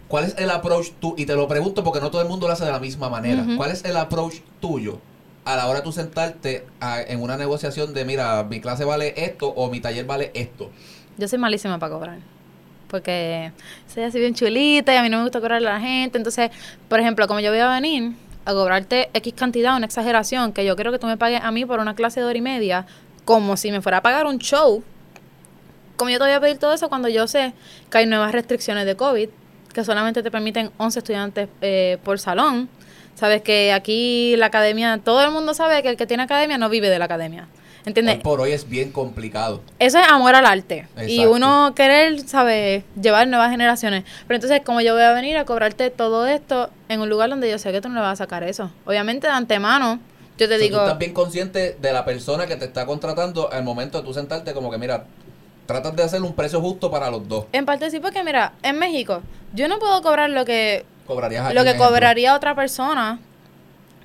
cuál 0.07 0.25
es 0.25 0.35
el 0.37 0.49
approach 0.49 0.91
tú, 0.99 1.15
y 1.17 1.25
te 1.25 1.35
lo 1.35 1.47
pregunto 1.47 1.83
porque 1.83 1.99
no 2.01 2.11
todo 2.11 2.21
el 2.21 2.27
mundo 2.27 2.47
lo 2.47 2.53
hace 2.53 2.65
de 2.65 2.71
la 2.71 2.79
misma 2.79 3.09
manera. 3.09 3.45
¿cuál 3.57 3.71
es 3.71 3.83
el 3.85 3.97
approach 3.97 4.35
tuyo? 4.59 4.99
A 5.43 5.55
la 5.55 5.67
hora 5.67 5.79
de 5.79 5.83
tú 5.85 5.91
sentarte 5.91 6.67
a- 6.79 7.01
en 7.01 7.19
una 7.21 7.35
negociación 7.35 7.93
de, 7.95 8.05
mira, 8.05 8.43
mi 8.43 8.61
clase 8.61 8.85
vale 8.85 9.13
esto 9.25 9.47
o 9.49 9.71
mi 9.71 9.79
taller 9.79 10.05
vale 10.05 10.31
esto. 10.35 10.69
Yo 11.21 11.27
soy 11.27 11.37
malísima 11.37 11.77
para 11.77 11.93
cobrar. 11.93 12.17
Porque 12.87 13.51
soy 13.93 14.01
así 14.01 14.19
bien 14.19 14.33
chulita 14.33 14.91
y 14.91 14.97
a 14.97 15.03
mí 15.03 15.09
no 15.09 15.17
me 15.17 15.23
gusta 15.23 15.39
cobrarle 15.39 15.69
a 15.69 15.73
la 15.73 15.79
gente. 15.79 16.17
Entonces, 16.17 16.49
por 16.89 16.99
ejemplo, 16.99 17.27
como 17.27 17.39
yo 17.39 17.51
voy 17.51 17.59
a 17.59 17.69
venir 17.69 18.13
a 18.43 18.53
cobrarte 18.53 19.11
X 19.13 19.35
cantidad, 19.35 19.77
una 19.77 19.85
exageración, 19.85 20.51
que 20.51 20.65
yo 20.65 20.75
quiero 20.75 20.91
que 20.91 20.97
tú 20.97 21.05
me 21.05 21.17
pagues 21.17 21.43
a 21.43 21.51
mí 21.51 21.63
por 21.63 21.79
una 21.79 21.93
clase 21.93 22.21
de 22.21 22.25
hora 22.25 22.35
y 22.35 22.41
media, 22.41 22.87
como 23.23 23.55
si 23.55 23.71
me 23.71 23.81
fuera 23.81 23.99
a 23.99 24.01
pagar 24.01 24.25
un 24.25 24.39
show. 24.39 24.83
Como 25.95 26.09
yo 26.09 26.17
te 26.17 26.23
voy 26.23 26.33
a 26.33 26.39
pedir 26.39 26.57
todo 26.57 26.73
eso 26.73 26.89
cuando 26.89 27.07
yo 27.07 27.27
sé 27.27 27.53
que 27.91 27.99
hay 27.99 28.07
nuevas 28.07 28.31
restricciones 28.31 28.87
de 28.87 28.95
COVID, 28.95 29.29
que 29.71 29.83
solamente 29.85 30.23
te 30.23 30.31
permiten 30.31 30.71
11 30.77 30.99
estudiantes 30.99 31.49
eh, 31.61 31.99
por 32.03 32.17
salón. 32.17 32.67
Sabes 33.13 33.43
que 33.43 33.73
aquí 33.73 34.35
la 34.37 34.47
academia, 34.47 34.99
todo 35.03 35.23
el 35.23 35.29
mundo 35.29 35.53
sabe 35.53 35.83
que 35.83 35.89
el 35.89 35.97
que 35.97 36.07
tiene 36.07 36.23
academia 36.23 36.57
no 36.57 36.67
vive 36.67 36.89
de 36.89 36.97
la 36.97 37.05
academia. 37.05 37.47
¿Entiendes? 37.85 38.17
Hoy 38.17 38.21
por 38.21 38.41
hoy 38.41 38.51
es 38.51 38.69
bien 38.69 38.91
complicado. 38.91 39.61
Eso 39.79 39.99
es 39.99 40.07
amor 40.07 40.35
al 40.35 40.45
arte. 40.45 40.87
Y 41.07 41.25
uno 41.25 41.73
querer, 41.75 42.19
¿sabes? 42.27 42.83
Llevar 43.01 43.27
nuevas 43.27 43.49
generaciones. 43.51 44.03
Pero 44.27 44.35
entonces, 44.35 44.61
como 44.63 44.81
yo 44.81 44.93
voy 44.93 45.03
a 45.03 45.13
venir 45.13 45.37
a 45.37 45.45
cobrarte 45.45 45.89
todo 45.89 46.27
esto 46.27 46.69
en 46.89 47.01
un 47.01 47.09
lugar 47.09 47.29
donde 47.29 47.49
yo 47.49 47.57
sé 47.57 47.71
que 47.71 47.81
tú 47.81 47.89
no 47.89 47.95
le 47.95 48.01
vas 48.01 48.13
a 48.21 48.23
sacar 48.23 48.43
eso. 48.43 48.69
Obviamente, 48.85 49.27
de 49.27 49.33
antemano, 49.33 49.99
yo 50.37 50.47
te 50.47 50.55
O 50.55 50.57
sea, 50.57 50.57
digo... 50.57 50.77
tú 50.77 50.83
estás 50.83 50.99
bien 50.99 51.13
consciente 51.13 51.77
de 51.81 51.93
la 51.93 52.05
persona 52.05 52.45
que 52.45 52.55
te 52.55 52.65
está 52.65 52.85
contratando 52.85 53.51
al 53.51 53.63
momento 53.63 53.99
de 53.99 54.03
tú 54.07 54.13
sentarte 54.13 54.53
como 54.53 54.69
que, 54.69 54.77
mira, 54.77 55.05
tratas 55.65 55.95
de 55.95 56.03
hacer 56.03 56.21
un 56.21 56.33
precio 56.33 56.61
justo 56.61 56.91
para 56.91 57.09
los 57.09 57.27
dos. 57.27 57.45
En 57.51 57.65
parte 57.65 57.89
sí, 57.89 57.99
porque 57.99 58.23
mira, 58.23 58.53
en 58.61 58.77
México, 58.77 59.21
yo 59.53 59.67
no 59.67 59.79
puedo 59.79 60.01
cobrar 60.01 60.29
lo 60.29 60.45
que, 60.45 60.85
Cobrarías 61.07 61.53
lo 61.53 61.63
que 61.63 61.69
ejemplo. 61.69 61.87
cobraría 61.89 62.35
otra 62.35 62.55
persona 62.55 63.19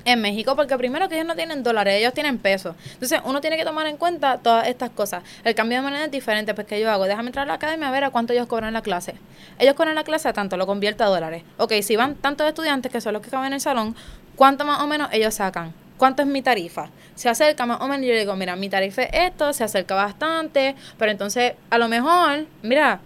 en 0.06 0.22
México, 0.22 0.56
porque 0.56 0.78
primero 0.78 1.08
que 1.08 1.16
ellos 1.16 1.26
no 1.26 1.34
tienen 1.34 1.62
dólares, 1.62 1.96
ellos 1.98 2.14
tienen 2.14 2.38
pesos. 2.38 2.74
Entonces, 2.94 3.20
uno 3.24 3.40
tiene 3.40 3.56
que 3.58 3.64
tomar 3.64 3.86
en 3.88 3.96
cuenta 3.96 4.38
todas 4.38 4.68
estas 4.68 4.88
cosas. 4.90 5.22
El 5.44 5.54
cambio 5.54 5.78
de 5.78 5.82
moneda 5.82 6.04
es 6.06 6.10
diferente, 6.10 6.54
pues 6.54 6.66
que 6.66 6.80
yo 6.80 6.90
hago, 6.90 7.04
déjame 7.04 7.28
entrar 7.28 7.42
a 7.42 7.46
la 7.48 7.54
academia 7.54 7.88
a 7.88 7.90
ver 7.90 8.04
a 8.04 8.10
cuánto 8.10 8.32
ellos 8.32 8.46
cobran 8.46 8.72
la 8.72 8.82
clase. 8.82 9.16
Ellos 9.58 9.74
cobran 9.74 9.94
la 9.96 10.04
clase 10.04 10.28
a 10.28 10.32
tanto, 10.32 10.56
lo 10.56 10.66
convierto 10.66 11.04
a 11.04 11.08
dólares. 11.08 11.42
Ok, 11.58 11.72
si 11.82 11.96
van 11.96 12.14
tantos 12.14 12.46
estudiantes 12.46 12.90
que 12.90 13.00
son 13.00 13.12
los 13.12 13.20
que 13.22 13.30
caben 13.30 13.48
en 13.48 13.52
el 13.54 13.60
salón, 13.60 13.96
¿cuánto 14.36 14.64
más 14.64 14.80
o 14.80 14.86
menos 14.86 15.08
ellos 15.12 15.34
sacan? 15.34 15.74
¿Cuánto 15.98 16.22
es 16.22 16.28
mi 16.28 16.40
tarifa? 16.40 16.88
Se 17.14 17.28
acerca 17.28 17.66
más 17.66 17.80
o 17.80 17.88
menos, 17.88 18.06
yo 18.06 18.12
le 18.12 18.20
digo, 18.20 18.36
mira, 18.36 18.54
mi 18.54 18.68
tarifa 18.68 19.02
es 19.02 19.10
esto, 19.12 19.52
se 19.52 19.64
acerca 19.64 19.94
bastante, 19.94 20.76
pero 20.98 21.10
entonces, 21.10 21.54
a 21.70 21.78
lo 21.78 21.88
mejor, 21.88 22.46
mira, 22.62 23.00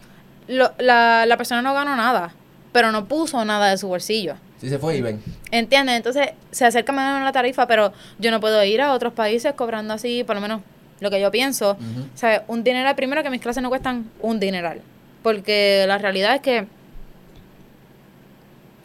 lo- 0.49 0.73
la, 0.79 1.25
la 1.27 1.37
persona 1.37 1.63
no 1.63 1.73
ganó 1.73 1.97
nada, 1.97 2.35
pero 2.73 2.93
no 2.93 3.07
puso 3.07 3.45
nada 3.45 3.71
de 3.71 3.79
su 3.79 3.89
bolsillo. 3.89 4.35
Si 4.61 4.69
se 4.69 4.79
fue 4.79 4.97
y 4.97 5.01
ven. 5.01 5.23
¿Entiendes? 5.51 5.97
Entonces 5.97 6.29
se 6.51 6.67
acerca 6.67 6.93
más 6.93 7.25
la 7.25 7.33
tarifa, 7.33 7.67
pero 7.67 7.93
yo 8.19 8.31
no 8.31 8.41
puedo 8.41 8.63
ir 8.63 8.83
a 8.83 8.93
otros 8.93 9.15
países 9.15 9.55
cobrando 9.55 9.95
así, 9.95 10.23
por 10.23 10.37
lo 10.37 10.43
menos 10.43 10.61
lo 11.01 11.11
que 11.11 11.21
yo 11.21 11.31
pienso. 11.31 11.73
Ujú. 11.73 12.09
¿Sabes? 12.15 12.43
Un 12.47 12.63
dineral, 12.63 12.95
primero 12.95 13.23
que 13.23 13.31
mis 13.31 13.41
clases 13.41 13.63
no 13.63 13.71
cuestan 13.71 14.11
un 14.21 14.39
dineral. 14.39 14.83
Porque 15.23 15.85
la 15.87 15.97
realidad 15.99 16.35
es 16.35 16.43
que. 16.43 16.67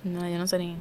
No, 0.05 0.29
yo 0.29 0.37
no 0.37 0.47
sé 0.47 0.59
ni, 0.59 0.77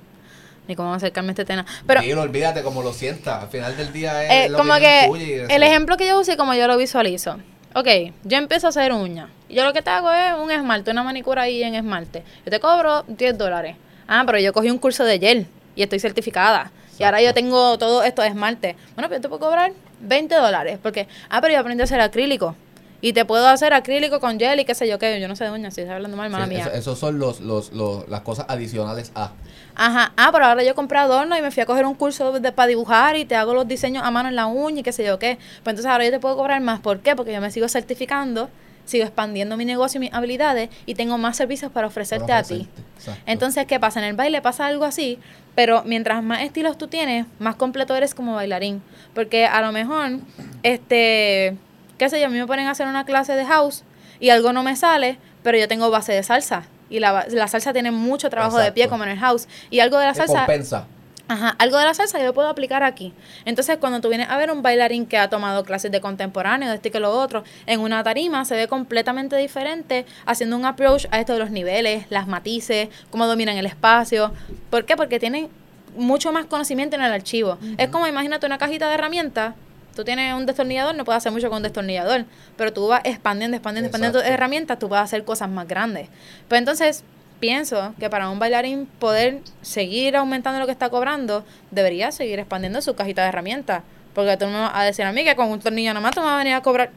ni 0.68 0.76
cómo 0.76 0.95
acercarme 0.95 1.30
a 1.30 1.32
este 1.32 1.45
tema. 1.45 1.66
Pero 1.86 2.01
Dilo, 2.01 2.22
olvídate 2.22 2.62
como 2.62 2.82
lo 2.82 2.92
sientas. 2.92 3.42
Al 3.42 3.49
final 3.49 3.76
del 3.76 3.92
día 3.92 4.45
es 4.45 4.51
eh, 4.51 4.55
como 4.55 4.74
que 4.74 5.07
tuya 5.09 5.47
el 5.49 5.62
ejemplo 5.62 5.97
que 5.97 6.07
yo 6.07 6.20
uso 6.20 6.32
y 6.32 6.36
como 6.36 6.55
yo 6.55 6.68
lo 6.68 6.76
visualizo. 6.76 7.38
Ok, 7.74 7.88
yo 8.22 8.38
empiezo 8.38 8.68
a 8.68 8.70
hacer 8.70 8.92
uñas. 8.92 9.28
Yo 9.49 9.64
lo 9.64 9.72
que 9.72 9.82
te 9.82 9.90
hago 9.90 10.12
es 10.12 10.34
un 10.34 10.51
esmalte, 10.53 10.92
una 10.92 11.03
manicura 11.03 11.42
ahí 11.42 11.64
en 11.64 11.74
esmalte. 11.74 12.22
Yo 12.45 12.51
te 12.51 12.61
cobro 12.61 13.05
10 13.09 13.36
dólares. 13.36 13.76
Ah, 14.09 14.22
pero 14.26 14.38
yo 14.38 14.52
cogí 14.52 14.70
un 14.70 14.78
curso 14.78 15.05
de 15.05 15.18
gel 15.18 15.46
y 15.76 15.82
estoy 15.82 15.98
certificada. 16.00 16.70
Y 16.98 17.02
ahora 17.02 17.20
yo 17.22 17.34
tengo 17.34 17.76
todo 17.78 18.02
esto 18.05 18.22
de 18.22 18.28
esmalte. 18.28 18.76
Bueno, 18.94 19.09
pues 19.09 19.18
yo 19.18 19.22
te 19.22 19.28
puedo 19.28 19.40
cobrar 19.40 19.72
20 20.00 20.34
dólares. 20.36 20.78
Porque, 20.82 21.09
ah, 21.28 21.40
pero 21.40 21.55
yo 21.55 21.61
aprendí 21.61 21.80
a 21.80 21.84
hacer 21.84 22.00
acrílico. 22.00 22.55
Y 23.00 23.12
te 23.12 23.24
puedo 23.26 23.46
hacer 23.48 23.74
acrílico 23.74 24.18
con 24.20 24.38
gel 24.38 24.61
y 24.61 24.64
qué 24.64 24.74
sé 24.74 24.88
yo 24.88 24.98
qué. 24.98 25.20
Yo 25.20 25.28
no 25.28 25.36
sé 25.36 25.44
de 25.44 25.50
uñas, 25.50 25.74
si 25.74 25.80
estoy 25.82 25.94
hablando 25.94 26.16
mal, 26.16 26.28
Sí, 26.28 26.32
mala 26.32 26.46
mía. 26.46 26.61
eso- 26.61 26.70
esos 26.72 26.98
son 26.98 27.18
los, 27.18 27.40
los, 27.40 27.72
los, 27.72 28.09
las 28.09 28.20
cosas 28.20 28.46
adicionales 28.48 29.11
a. 29.14 29.32
Ajá, 29.74 30.12
ah, 30.16 30.30
pero 30.32 30.44
ahora 30.46 30.62
yo 30.62 30.74
compré 30.76 30.98
adorno 30.98 31.36
y 31.36 31.42
me 31.42 31.50
fui 31.50 31.62
a 31.62 31.66
coger 31.66 31.84
un 31.84 31.94
curso 31.94 32.32
de, 32.38 32.52
para 32.52 32.68
dibujar 32.68 33.16
y 33.16 33.24
te 33.24 33.34
hago 33.34 33.52
los 33.55 33.66
diseños 33.66 34.05
a 34.05 34.11
mano 34.11 34.28
en 34.28 34.36
la 34.36 34.46
uña 34.46 34.80
y 34.80 34.82
qué 34.84 34.92
sé 34.92 35.05
yo 35.05 35.18
qué. 35.18 35.36
Pues 35.36 35.72
entonces 35.72 35.86
ahora 35.86 36.05
yo 36.05 36.12
te 36.12 36.20
puedo 36.20 36.36
cobrar 36.36 36.61
más. 36.62 36.80
¿Por 36.80 37.00
qué? 37.00 37.16
Porque 37.16 37.32
yo 37.32 37.40
me 37.40 37.50
sigo 37.50 37.68
certificando, 37.68 38.48
sigo 38.85 39.05
expandiendo 39.05 39.57
mi 39.57 39.64
negocio 39.64 39.99
y 39.99 40.01
mis 40.01 40.12
habilidades 40.12 40.70
y 40.87 40.95
tengo 40.95 41.18
más 41.18 41.37
servicios 41.37 41.72
para 41.72 41.87
ofrecerte 41.87 42.26
para 42.26 42.39
a 42.39 42.43
ti. 42.43 42.68
Exacto. 42.97 43.22
Entonces, 43.26 43.66
¿qué 43.66 43.80
pasa? 43.80 44.01
En 44.01 44.07
el 44.07 44.14
baile 44.16 44.43
pasa 44.43 44.66
algo 44.66 44.85
así, 44.85 45.18
pero 45.55 45.82
mientras 45.85 46.22
más 46.22 46.43
estilos 46.43 46.78
tú 46.78 46.89
tienes, 46.89 47.26
más 47.39 47.57
completo 47.57 47.95
eres 47.97 48.14
como 48.14 48.35
bailarín. 48.35 48.82
Porque 49.14 49.47
a 49.47 49.61
lo 49.61 49.72
mejor, 49.72 50.18
este, 50.62 51.57
qué 51.99 52.09
sé 52.09 52.20
yo, 52.20 52.26
a 52.26 52.30
mí 52.30 52.39
me 52.39 52.47
ponen 52.47 52.66
a 52.66 52.70
hacer 52.72 52.87
una 52.87 53.05
clase 53.05 53.35
de 53.35 53.45
house 53.45 53.85
y 54.20 54.30
algo 54.30 54.53
no 54.53 54.62
me 54.62 54.76
sale, 54.76 55.18
pero 55.43 55.59
yo 55.59 55.68
tengo 55.68 55.91
base 55.91 56.12
de 56.12 56.22
salsa. 56.22 56.64
Y 56.91 57.01
la, 57.01 57.26
la 57.28 57.49
salsa 57.49 57.72
tiene 57.72 57.91
mucho 57.91 58.30
trabajo 58.30 58.59
de 58.59 58.70
pie, 58.70 58.89
como 58.89 59.05
en 59.05 59.11
el 59.11 59.18
house. 59.18 59.49
Y 59.70 59.80
algo 59.80 59.99
de 59.99 60.07
la 60.07 60.12
Te 60.12 60.18
salsa... 60.18 60.39
compensa. 60.39 60.87
Ajá, 61.27 61.55
algo 61.59 61.79
de 61.79 61.85
la 61.87 61.95
salsa 61.95 62.22
yo 62.22 62.35
puedo 62.35 62.49
aplicar 62.49 62.83
aquí. 62.83 63.14
Entonces, 63.47 63.79
cuando 63.79 64.01
tú 64.01 64.11
vienes 64.11 64.29
a 64.29 64.37
ver 64.37 64.51
un 64.51 64.61
bailarín 64.61 65.07
que 65.07 65.16
ha 65.16 65.31
tomado 65.31 65.64
clases 65.64 65.91
de 65.91 66.01
contemporáneo, 66.01 66.68
de 66.68 66.75
este 66.77 66.91
que 66.91 67.01
lo 67.01 67.12
otro, 67.12 67.45
en 67.66 67.81
una 67.81 68.03
tarima 68.05 68.45
se 68.45 68.57
ve 68.57 68.68
completamente 68.68 69.37
diferente 69.37 70.05
haciendo 70.27 70.57
un 70.57 70.66
approach 70.66 71.07
a 71.11 71.20
esto 71.20 71.33
de 71.33 71.39
los 71.39 71.51
niveles, 71.51 72.05
las 72.11 72.27
matices, 72.27 72.89
cómo 73.11 73.27
dominan 73.27 73.57
el 73.57 73.64
espacio. 73.64 74.33
¿Por 74.68 74.85
qué? 74.85 74.97
Porque 74.97 75.18
tienen 75.18 75.49
mucho 75.97 76.31
más 76.31 76.45
conocimiento 76.45 76.97
en 76.97 77.03
el 77.03 77.12
archivo. 77.12 77.57
Es 77.79 77.89
como, 77.89 78.07
imagínate 78.07 78.45
una 78.45 78.59
cajita 78.59 78.89
de 78.89 78.95
herramientas. 78.95 79.55
Tú 79.97 80.05
tienes 80.05 80.35
un 80.35 80.45
destornillador, 80.45 80.95
no 80.95 81.05
puedes 81.05 81.18
hacer 81.18 81.33
mucho 81.33 81.49
con 81.49 81.59
un 81.59 81.62
destornillador, 81.62 82.25
pero 82.57 82.72
tú 82.72 82.89
vas 82.89 83.01
expandiendo, 83.05 83.57
expandiendo, 83.57 83.87
expandiendo 83.87 84.18
tus 84.18 84.29
herramientas, 84.29 84.79
tú 84.79 84.89
puedes 84.89 85.05
hacer 85.05 85.25
cosas 85.25 85.49
más 85.49 85.68
grandes. 85.68 86.09
Pues 86.49 86.59
entonces, 86.59 87.05
pienso 87.45 87.92
que 88.01 88.09
para 88.09 88.30
un 88.30 88.38
bailarín 88.38 88.86
poder 88.86 89.42
seguir 89.61 90.16
aumentando 90.16 90.59
lo 90.59 90.64
que 90.64 90.72
está 90.72 90.88
cobrando, 90.88 91.45
debería 91.70 92.11
seguir 92.11 92.38
expandiendo 92.38 92.80
su 92.80 92.95
cajita 92.95 93.20
de 93.20 93.28
herramientas. 93.28 93.82
Porque 94.14 94.38
tú 94.38 94.47
no 94.47 94.53
me 94.53 94.59
vas 94.61 94.72
a 94.72 94.82
decir 94.82 95.05
a 95.05 95.12
mí 95.12 95.24
que 95.24 95.36
con 95.36 95.51
un 95.51 95.61
tornillo 95.61 95.90
nada 95.92 96.01
más 96.01 96.14
tú 96.14 96.20
me 96.20 96.26
vas 96.26 96.36
a 96.36 96.38
venir 96.38 96.55
a 96.55 96.62
cobrar. 96.62 96.90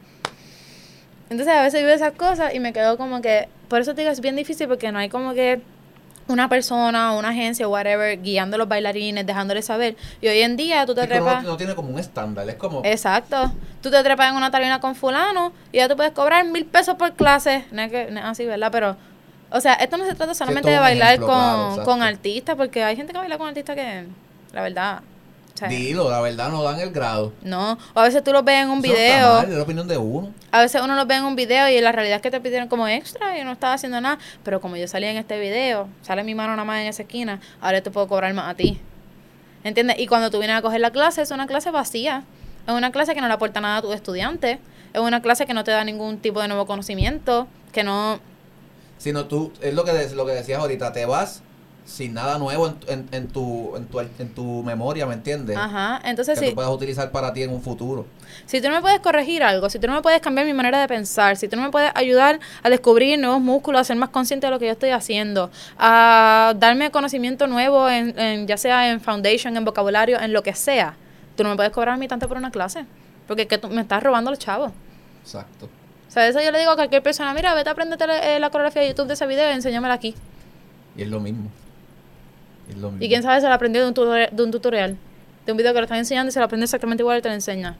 Entonces 1.28 1.54
a 1.54 1.60
veces 1.60 1.82
vivo 1.82 1.92
esas 1.92 2.14
cosas 2.14 2.54
y 2.54 2.60
me 2.60 2.72
quedo 2.72 2.96
como 2.96 3.20
que, 3.20 3.46
por 3.68 3.82
eso 3.82 3.94
te 3.94 4.00
digo, 4.00 4.10
es 4.10 4.22
bien 4.22 4.36
difícil 4.36 4.68
porque 4.68 4.90
no 4.90 4.98
hay 4.98 5.10
como 5.10 5.34
que 5.34 5.60
una 6.28 6.48
persona, 6.48 7.12
una 7.12 7.28
agencia, 7.28 7.68
whatever, 7.68 8.18
guiando 8.22 8.54
a 8.54 8.58
los 8.58 8.68
bailarines, 8.68 9.26
dejándoles 9.26 9.66
saber. 9.66 9.96
Y 10.22 10.28
hoy 10.28 10.40
en 10.40 10.56
día 10.56 10.86
tú 10.86 10.94
te 10.94 11.02
uno 11.02 11.10
trepas. 11.10 11.42
no, 11.42 11.50
no 11.50 11.56
tiene 11.58 11.74
como 11.74 11.90
un 11.90 11.98
estándar, 11.98 12.48
es 12.48 12.54
como... 12.54 12.80
Exacto. 12.86 13.52
Tú 13.82 13.90
te 13.90 14.02
trepas 14.02 14.30
en 14.30 14.36
una 14.36 14.50
tarima 14.50 14.80
con 14.80 14.94
fulano 14.94 15.52
y 15.72 15.76
ya 15.76 15.90
tú 15.90 15.96
puedes 15.96 16.12
cobrar 16.12 16.46
mil 16.46 16.64
pesos 16.64 16.94
por 16.94 17.12
clase. 17.12 17.66
No 17.70 17.82
es 17.82 17.90
que 17.90 18.10
no 18.10 18.20
es 18.20 18.24
así, 18.24 18.46
¿verdad? 18.46 18.70
Pero, 18.72 18.96
o 19.50 19.60
sea, 19.60 19.74
esto 19.74 19.96
no 19.96 20.04
se 20.06 20.14
trata 20.14 20.34
solamente 20.34 20.70
de 20.70 20.78
bailar 20.78 21.14
ejemplo, 21.14 21.28
con, 21.28 21.74
claro, 21.74 21.84
con 21.84 22.02
artistas, 22.02 22.56
porque 22.56 22.84
hay 22.84 22.96
gente 22.96 23.12
que 23.12 23.18
baila 23.18 23.38
con 23.38 23.48
artistas 23.48 23.76
que, 23.76 24.04
la 24.52 24.62
verdad, 24.62 25.00
o 25.54 25.58
sea, 25.58 25.68
Dilo, 25.68 26.08
la 26.08 26.20
verdad 26.20 26.50
no 26.50 26.62
dan 26.62 26.78
el 26.78 26.92
grado. 26.92 27.32
no. 27.42 27.72
O 27.92 28.00
a 28.00 28.04
veces 28.04 28.22
tú 28.22 28.32
los 28.32 28.44
ves 28.44 28.62
en 28.62 28.70
un 28.70 28.78
Eso 28.78 28.88
no 28.88 28.94
está 28.94 29.14
video. 29.14 29.34
mal, 29.34 29.50
es 29.50 29.56
la 29.56 29.62
opinión 29.64 29.88
de 29.88 29.98
uno. 29.98 30.32
A 30.52 30.60
veces 30.60 30.80
uno 30.82 30.94
los 30.94 31.06
ve 31.06 31.16
en 31.16 31.24
un 31.24 31.34
video 31.34 31.68
y 31.68 31.80
la 31.80 31.90
realidad 31.90 32.16
es 32.16 32.22
que 32.22 32.30
te 32.30 32.40
pidieron 32.40 32.68
como 32.68 32.86
extra 32.86 33.36
y 33.38 33.42
no 33.42 33.50
estaba 33.52 33.74
haciendo 33.74 34.00
nada. 34.00 34.18
Pero 34.44 34.60
como 34.60 34.76
yo 34.76 34.86
salí 34.86 35.06
en 35.06 35.16
este 35.16 35.38
video, 35.40 35.88
sale 36.02 36.22
mi 36.22 36.36
mano 36.36 36.50
nada 36.52 36.64
más 36.64 36.80
en 36.80 36.86
esa 36.86 37.02
esquina, 37.02 37.40
ahora 37.60 37.80
te 37.80 37.90
puedo 37.90 38.06
cobrar 38.06 38.32
más 38.34 38.48
a 38.48 38.54
ti. 38.54 38.80
¿Entiendes? 39.64 39.98
Y 39.98 40.06
cuando 40.06 40.30
tú 40.30 40.38
vienes 40.38 40.56
a 40.56 40.62
coger 40.62 40.80
la 40.80 40.92
clase, 40.92 41.22
es 41.22 41.30
una 41.32 41.48
clase 41.48 41.72
vacía. 41.72 42.22
Es 42.66 42.72
una 42.72 42.92
clase 42.92 43.14
que 43.14 43.20
no 43.20 43.26
le 43.26 43.34
aporta 43.34 43.60
nada 43.60 43.78
a 43.78 43.82
tu 43.82 43.92
estudiante. 43.92 44.60
Es 44.92 45.00
una 45.00 45.20
clase 45.22 45.44
que 45.46 45.54
no 45.54 45.64
te 45.64 45.72
da 45.72 45.82
ningún 45.82 46.18
tipo 46.18 46.40
de 46.40 46.46
nuevo 46.46 46.66
conocimiento. 46.66 47.48
Que 47.72 47.82
no. 47.82 48.20
Sino 48.98 49.26
tú, 49.26 49.52
es 49.60 49.72
lo 49.74 49.84
que, 49.84 49.92
de- 49.92 50.14
lo 50.14 50.26
que 50.26 50.32
decías 50.32 50.60
ahorita, 50.60 50.92
te 50.92 51.06
vas 51.06 51.42
sin 51.86 52.12
nada 52.12 52.36
nuevo 52.38 52.66
en, 52.66 52.76
en, 52.88 53.08
en 53.12 53.28
tu, 53.28 53.74
en, 53.74 53.86
tu, 53.86 53.98
en 54.00 54.34
tu 54.34 54.62
memoria, 54.62 55.06
¿me 55.06 55.14
entiendes? 55.14 55.56
Ajá. 55.56 56.00
Que 56.02 56.10
Entonces, 56.10 56.38
tú 56.38 56.44
si, 56.44 56.50
puedas 56.50 56.70
utilizar 56.70 57.10
para 57.10 57.32
ti 57.32 57.42
en 57.42 57.50
un 57.50 57.62
futuro. 57.62 58.04
si 58.44 58.60
tú 58.60 58.68
no 58.68 58.74
me 58.74 58.82
puedes 58.82 59.00
corregir 59.00 59.42
algo, 59.42 59.70
si 59.70 59.78
tú 59.78 59.86
no 59.86 59.94
me 59.94 60.02
puedes 60.02 60.20
cambiar 60.20 60.44
mi 60.46 60.52
manera 60.52 60.80
de 60.82 60.86
pensar, 60.86 61.38
si 61.38 61.48
tú 61.48 61.56
no 61.56 61.62
me 61.62 61.70
puedes 61.70 61.90
ayudar 61.94 62.40
a 62.62 62.68
descubrir 62.68 63.18
nuevos 63.18 63.40
músculos, 63.40 63.80
a 63.80 63.84
ser 63.84 63.96
más 63.96 64.10
consciente 64.10 64.46
de 64.46 64.50
lo 64.50 64.58
que 64.58 64.66
yo 64.66 64.72
estoy 64.72 64.90
haciendo, 64.90 65.50
a 65.78 66.52
darme 66.58 66.90
conocimiento 66.90 67.46
nuevo, 67.46 67.88
en, 67.88 68.18
en- 68.18 68.46
ya 68.46 68.58
sea 68.58 68.90
en 68.90 69.00
foundation, 69.00 69.56
en 69.56 69.64
vocabulario, 69.64 70.20
en 70.20 70.34
lo 70.34 70.42
que 70.42 70.52
sea, 70.54 70.94
tú 71.36 71.42
no 71.42 71.48
me 71.48 71.56
puedes 71.56 71.72
cobrar 71.72 71.94
a 71.94 71.96
mí 71.96 72.06
tanto 72.06 72.28
por 72.28 72.36
una 72.36 72.50
clase. 72.50 72.84
Porque 73.26 73.42
es 73.42 73.48
que 73.48 73.56
tú 73.56 73.68
me 73.68 73.80
estás 73.80 74.02
robando 74.02 74.30
los 74.30 74.38
chavos. 74.38 74.72
Exacto. 75.22 75.70
O 76.08 76.10
sea, 76.10 76.26
eso 76.26 76.40
yo 76.40 76.50
le 76.50 76.58
digo 76.58 76.70
a 76.70 76.74
cualquier 76.76 77.02
persona, 77.02 77.34
mira, 77.34 77.54
vete 77.54 77.68
a 77.68 77.72
aprenderte 77.72 78.06
la, 78.06 78.18
eh, 78.36 78.40
la 78.40 78.50
coreografía 78.50 78.82
de 78.82 78.88
YouTube 78.88 79.08
de 79.08 79.14
ese 79.14 79.26
video 79.26 79.50
y 79.50 79.54
enséñamela 79.54 79.94
aquí. 79.94 80.14
Y 80.96 81.02
es 81.02 81.08
lo 81.08 81.20
mismo. 81.20 81.50
Es 82.68 82.76
lo 82.76 82.90
mismo. 82.90 83.04
Y 83.04 83.08
quién 83.08 83.22
sabe 83.22 83.40
se 83.40 83.46
lo 83.48 83.52
aprendió 83.54 83.82
de 83.82 83.88
un, 83.88 83.94
tutorial, 83.94 84.28
de 84.32 84.42
un 84.42 84.50
tutorial, 84.50 84.96
de 85.46 85.52
un 85.52 85.58
video 85.58 85.72
que 85.72 85.78
lo 85.80 85.84
están 85.84 85.98
enseñando 85.98 86.30
y 86.30 86.32
se 86.32 86.38
lo 86.38 86.46
aprende 86.46 86.64
exactamente 86.64 87.02
igual 87.02 87.18
y 87.18 87.22
te 87.22 87.28
lo 87.28 87.34
enseña. 87.34 87.76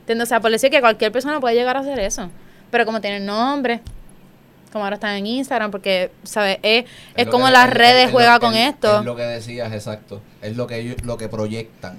¿Entiendes? 0.00 0.26
O 0.26 0.30
sea, 0.30 0.40
por 0.40 0.50
decir 0.50 0.70
que 0.70 0.80
cualquier 0.80 1.10
persona 1.12 1.40
puede 1.40 1.54
llegar 1.56 1.76
a 1.76 1.80
hacer 1.80 1.98
eso. 1.98 2.30
Pero 2.70 2.84
como 2.84 3.00
tienen 3.00 3.26
nombre, 3.26 3.80
como 4.72 4.84
ahora 4.84 4.94
están 4.94 5.14
en 5.16 5.26
Instagram, 5.26 5.70
porque, 5.70 6.10
¿sabes? 6.24 6.58
Es, 6.62 6.84
es 7.16 7.26
como 7.28 7.46
que- 7.46 7.52
las 7.52 7.68
es- 7.68 7.74
redes 7.74 8.06
es 8.06 8.12
juega 8.12 8.34
lo- 8.34 8.40
con 8.40 8.54
es- 8.54 8.74
esto. 8.74 8.98
Es 9.00 9.04
lo 9.04 9.16
que 9.16 9.22
decías, 9.22 9.72
exacto. 9.72 10.20
Es 10.42 10.56
lo 10.56 10.66
que 10.66 10.78
ellos, 10.78 10.96
lo 11.04 11.16
que 11.16 11.28
proyectan. 11.28 11.96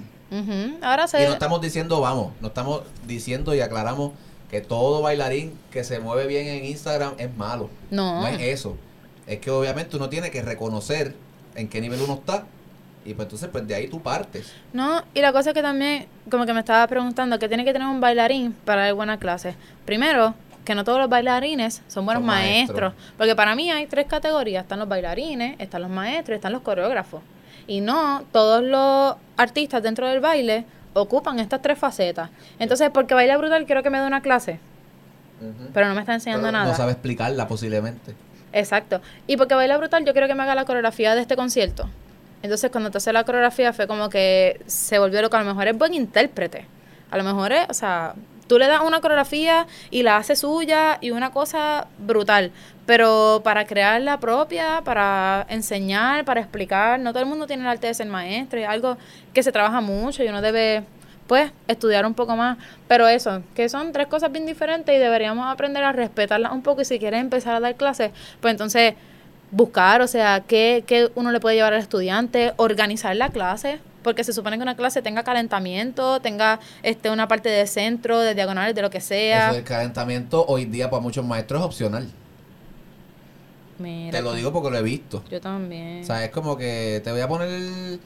Ahora 0.82 1.04
Y 1.04 1.08
se... 1.08 1.26
no 1.26 1.32
estamos 1.32 1.60
diciendo, 1.60 2.00
vamos, 2.00 2.32
no 2.40 2.48
estamos 2.48 2.82
diciendo 3.06 3.54
y 3.54 3.60
aclaramos 3.60 4.12
que 4.50 4.60
todo 4.60 5.02
bailarín 5.02 5.58
que 5.70 5.84
se 5.84 5.98
mueve 6.00 6.26
bien 6.26 6.46
en 6.46 6.64
Instagram 6.64 7.14
es 7.18 7.34
malo. 7.36 7.68
No. 7.90 8.20
No 8.20 8.26
es 8.28 8.40
eso. 8.40 8.76
Es 9.26 9.38
que 9.40 9.50
obviamente 9.50 9.96
uno 9.96 10.08
tiene 10.08 10.30
que 10.30 10.42
reconocer 10.42 11.14
en 11.54 11.68
qué 11.68 11.80
nivel 11.80 12.00
uno 12.02 12.14
está. 12.14 12.44
Y 13.04 13.14
pues 13.14 13.26
entonces, 13.26 13.48
pues 13.52 13.66
de 13.68 13.74
ahí 13.74 13.86
tú 13.88 14.00
partes. 14.02 14.52
No, 14.72 15.02
y 15.14 15.20
la 15.20 15.32
cosa 15.32 15.50
es 15.50 15.54
que 15.54 15.62
también, 15.62 16.06
como 16.30 16.44
que 16.44 16.52
me 16.52 16.60
estaba 16.60 16.86
preguntando, 16.88 17.38
¿qué 17.38 17.46
tiene 17.48 17.64
que 17.64 17.72
tener 17.72 17.86
un 17.86 18.00
bailarín 18.00 18.52
para 18.64 18.82
dar 18.82 18.94
buena 18.94 19.18
clase? 19.18 19.54
Primero, 19.84 20.34
que 20.64 20.74
no 20.74 20.82
todos 20.82 20.98
los 20.98 21.08
bailarines 21.08 21.82
son 21.86 22.04
buenos 22.04 22.20
Son 22.22 22.26
maestros. 22.26 22.80
maestros. 22.80 23.12
Porque 23.16 23.36
para 23.36 23.54
mí 23.54 23.70
hay 23.70 23.86
tres 23.86 24.06
categorías. 24.06 24.64
Están 24.64 24.80
los 24.80 24.88
bailarines, 24.88 25.54
están 25.60 25.82
los 25.82 25.90
maestros 25.90 26.34
y 26.34 26.36
están 26.36 26.52
los 26.52 26.62
coreógrafos. 26.62 27.22
Y 27.68 27.80
no 27.80 28.24
todos 28.32 28.62
los 28.64 29.14
artistas 29.36 29.82
dentro 29.84 30.08
del 30.08 30.18
baile 30.20 30.64
ocupan 31.00 31.38
estas 31.38 31.62
tres 31.62 31.78
facetas. 31.78 32.30
Entonces, 32.58 32.90
porque 32.92 33.14
baila 33.14 33.36
brutal, 33.36 33.66
quiero 33.66 33.82
que 33.82 33.90
me 33.90 34.00
dé 34.00 34.06
una 34.06 34.20
clase. 34.20 34.58
Pero 35.74 35.88
no 35.88 35.94
me 35.94 36.00
está 36.00 36.14
enseñando 36.14 36.46
Pero 36.46 36.52
nada. 36.52 36.70
No 36.70 36.76
sabe 36.76 36.92
explicarla 36.92 37.46
posiblemente. 37.46 38.14
Exacto. 38.52 39.00
Y 39.26 39.36
porque 39.36 39.54
baila 39.54 39.76
brutal, 39.76 40.04
yo 40.04 40.12
quiero 40.12 40.26
que 40.26 40.34
me 40.34 40.42
haga 40.42 40.54
la 40.54 40.64
coreografía 40.64 41.14
de 41.14 41.20
este 41.20 41.36
concierto. 41.36 41.88
Entonces, 42.42 42.70
cuando 42.70 42.90
te 42.90 42.98
hace 42.98 43.12
la 43.12 43.24
coreografía, 43.24 43.72
fue 43.72 43.86
como 43.86 44.08
que 44.08 44.60
se 44.66 44.98
volvió 44.98 45.20
loco. 45.20 45.36
A 45.36 45.40
lo 45.40 45.46
mejor 45.46 45.68
es 45.68 45.76
buen 45.76 45.94
intérprete. 45.94 46.66
A 47.10 47.16
lo 47.18 47.24
mejor 47.24 47.52
es, 47.52 47.68
o 47.68 47.74
sea, 47.74 48.14
tú 48.46 48.58
le 48.58 48.66
das 48.66 48.80
una 48.80 49.00
coreografía 49.00 49.66
y 49.90 50.02
la 50.02 50.16
hace 50.16 50.36
suya 50.36 50.98
y 51.00 51.10
una 51.10 51.30
cosa 51.30 51.88
brutal. 51.98 52.52
Pero 52.86 53.40
para 53.42 53.66
crear 53.66 54.00
la 54.00 54.20
propia, 54.20 54.82
para 54.84 55.44
enseñar, 55.48 56.24
para 56.24 56.40
explicar, 56.40 57.00
no 57.00 57.12
todo 57.12 57.22
el 57.22 57.28
mundo 57.28 57.46
tiene 57.46 57.62
el 57.64 57.68
arte 57.68 57.88
de 57.88 57.94
ser 57.94 58.06
maestro. 58.06 58.60
Es 58.60 58.68
algo 58.68 58.96
que 59.34 59.42
se 59.42 59.50
trabaja 59.50 59.80
mucho 59.80 60.22
y 60.22 60.28
uno 60.28 60.40
debe, 60.40 60.84
pues, 61.26 61.50
estudiar 61.66 62.06
un 62.06 62.14
poco 62.14 62.36
más. 62.36 62.58
Pero 62.86 63.08
eso, 63.08 63.42
que 63.54 63.68
son 63.68 63.92
tres 63.92 64.06
cosas 64.06 64.30
bien 64.30 64.46
diferentes 64.46 64.94
y 64.94 64.98
deberíamos 64.98 65.50
aprender 65.52 65.82
a 65.82 65.92
respetarlas 65.92 66.52
un 66.52 66.62
poco. 66.62 66.82
Y 66.82 66.84
si 66.84 67.00
quieres 67.00 67.20
empezar 67.20 67.56
a 67.56 67.60
dar 67.60 67.74
clases, 67.74 68.12
pues 68.40 68.52
entonces 68.52 68.94
buscar, 69.50 70.00
o 70.00 70.06
sea, 70.06 70.44
qué, 70.46 70.84
qué 70.86 71.10
uno 71.14 71.32
le 71.32 71.40
puede 71.40 71.56
llevar 71.56 71.72
al 71.72 71.80
estudiante, 71.80 72.52
organizar 72.56 73.16
la 73.16 73.30
clase, 73.30 73.80
porque 74.06 74.22
se 74.22 74.32
supone 74.32 74.56
que 74.56 74.62
una 74.62 74.76
clase 74.76 75.02
tenga 75.02 75.24
calentamiento, 75.24 76.20
tenga 76.20 76.60
este 76.84 77.10
una 77.10 77.26
parte 77.26 77.48
de 77.48 77.66
centro, 77.66 78.20
de 78.20 78.36
diagonales, 78.36 78.72
de 78.72 78.80
lo 78.80 78.88
que 78.88 79.00
sea. 79.00 79.46
Eso 79.46 79.56
del 79.56 79.64
calentamiento 79.64 80.46
hoy 80.46 80.64
día 80.64 80.88
para 80.88 81.02
muchos 81.02 81.26
maestros 81.26 81.60
es 81.60 81.66
opcional. 81.66 82.08
Mira, 83.80 84.16
Te 84.16 84.22
lo 84.22 84.32
digo 84.34 84.52
porque 84.52 84.70
lo 84.70 84.78
he 84.78 84.82
visto. 84.82 85.24
Yo 85.28 85.40
también. 85.40 86.02
O 86.02 86.04
sea, 86.04 86.24
es 86.24 86.30
como 86.30 86.56
que 86.56 87.00
te 87.02 87.10
voy 87.10 87.20
a 87.20 87.26
poner 87.26 87.48
el... 87.48 88.00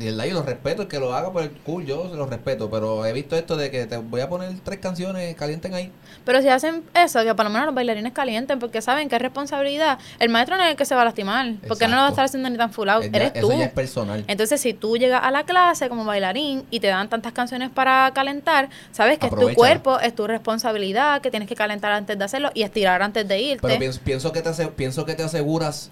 Y 0.00 0.06
el 0.08 0.16
yo 0.16 0.32
lo 0.34 0.42
respeto, 0.42 0.82
el 0.82 0.88
que 0.88 0.98
lo 0.98 1.12
haga 1.14 1.30
por 1.30 1.42
el 1.42 1.50
cool, 1.50 1.84
yo 1.84 2.08
se 2.08 2.16
lo 2.16 2.24
respeto, 2.24 2.70
pero 2.70 3.04
he 3.04 3.12
visto 3.12 3.36
esto 3.36 3.56
de 3.58 3.70
que 3.70 3.84
te 3.84 3.98
voy 3.98 4.22
a 4.22 4.30
poner 4.30 4.58
tres 4.64 4.78
canciones, 4.78 5.36
calienten 5.36 5.74
ahí. 5.74 5.92
Pero 6.24 6.40
si 6.40 6.48
hacen 6.48 6.82
eso, 6.94 7.22
que 7.22 7.34
por 7.34 7.44
lo 7.44 7.50
menos 7.50 7.66
los 7.66 7.74
bailarines 7.74 8.14
calienten, 8.14 8.58
porque 8.58 8.80
saben 8.80 9.10
que 9.10 9.16
es 9.16 9.22
responsabilidad. 9.22 9.98
El 10.18 10.30
maestro 10.30 10.56
no 10.56 10.62
es 10.64 10.70
el 10.70 10.76
que 10.76 10.86
se 10.86 10.94
va 10.94 11.02
a 11.02 11.04
lastimar, 11.04 11.52
porque 11.68 11.86
no 11.86 11.96
lo 11.96 12.00
va 12.02 12.06
a 12.06 12.10
estar 12.10 12.24
haciendo 12.24 12.48
ni 12.48 12.56
tan 12.56 12.72
full 12.72 12.88
out, 12.88 13.02
ya- 13.04 13.10
eres 13.12 13.32
eso 13.34 13.48
tú. 13.48 13.58
ya 13.58 13.66
es 13.66 13.72
personal. 13.72 14.24
Entonces, 14.26 14.58
si 14.60 14.72
tú 14.72 14.96
llegas 14.96 15.20
a 15.22 15.30
la 15.30 15.44
clase 15.44 15.90
como 15.90 16.06
bailarín 16.06 16.64
y 16.70 16.80
te 16.80 16.86
dan 16.86 17.10
tantas 17.10 17.34
canciones 17.34 17.68
para 17.68 18.10
calentar, 18.14 18.70
sabes 18.92 19.18
que 19.18 19.26
es 19.26 19.34
tu 19.34 19.52
cuerpo, 19.54 20.00
es 20.00 20.14
tu 20.14 20.26
responsabilidad, 20.26 21.20
que 21.20 21.30
tienes 21.30 21.46
que 21.46 21.54
calentar 21.56 21.92
antes 21.92 22.18
de 22.18 22.24
hacerlo 22.24 22.50
y 22.54 22.62
estirar 22.62 23.02
antes 23.02 23.28
de 23.28 23.38
irte. 23.38 23.60
Pero 23.66 23.78
pienso, 23.78 24.00
pienso, 24.02 24.32
que 24.32 24.40
te 24.40 24.50
pienso 24.68 25.04
que 25.04 25.14
te 25.14 25.24
aseguras 25.24 25.90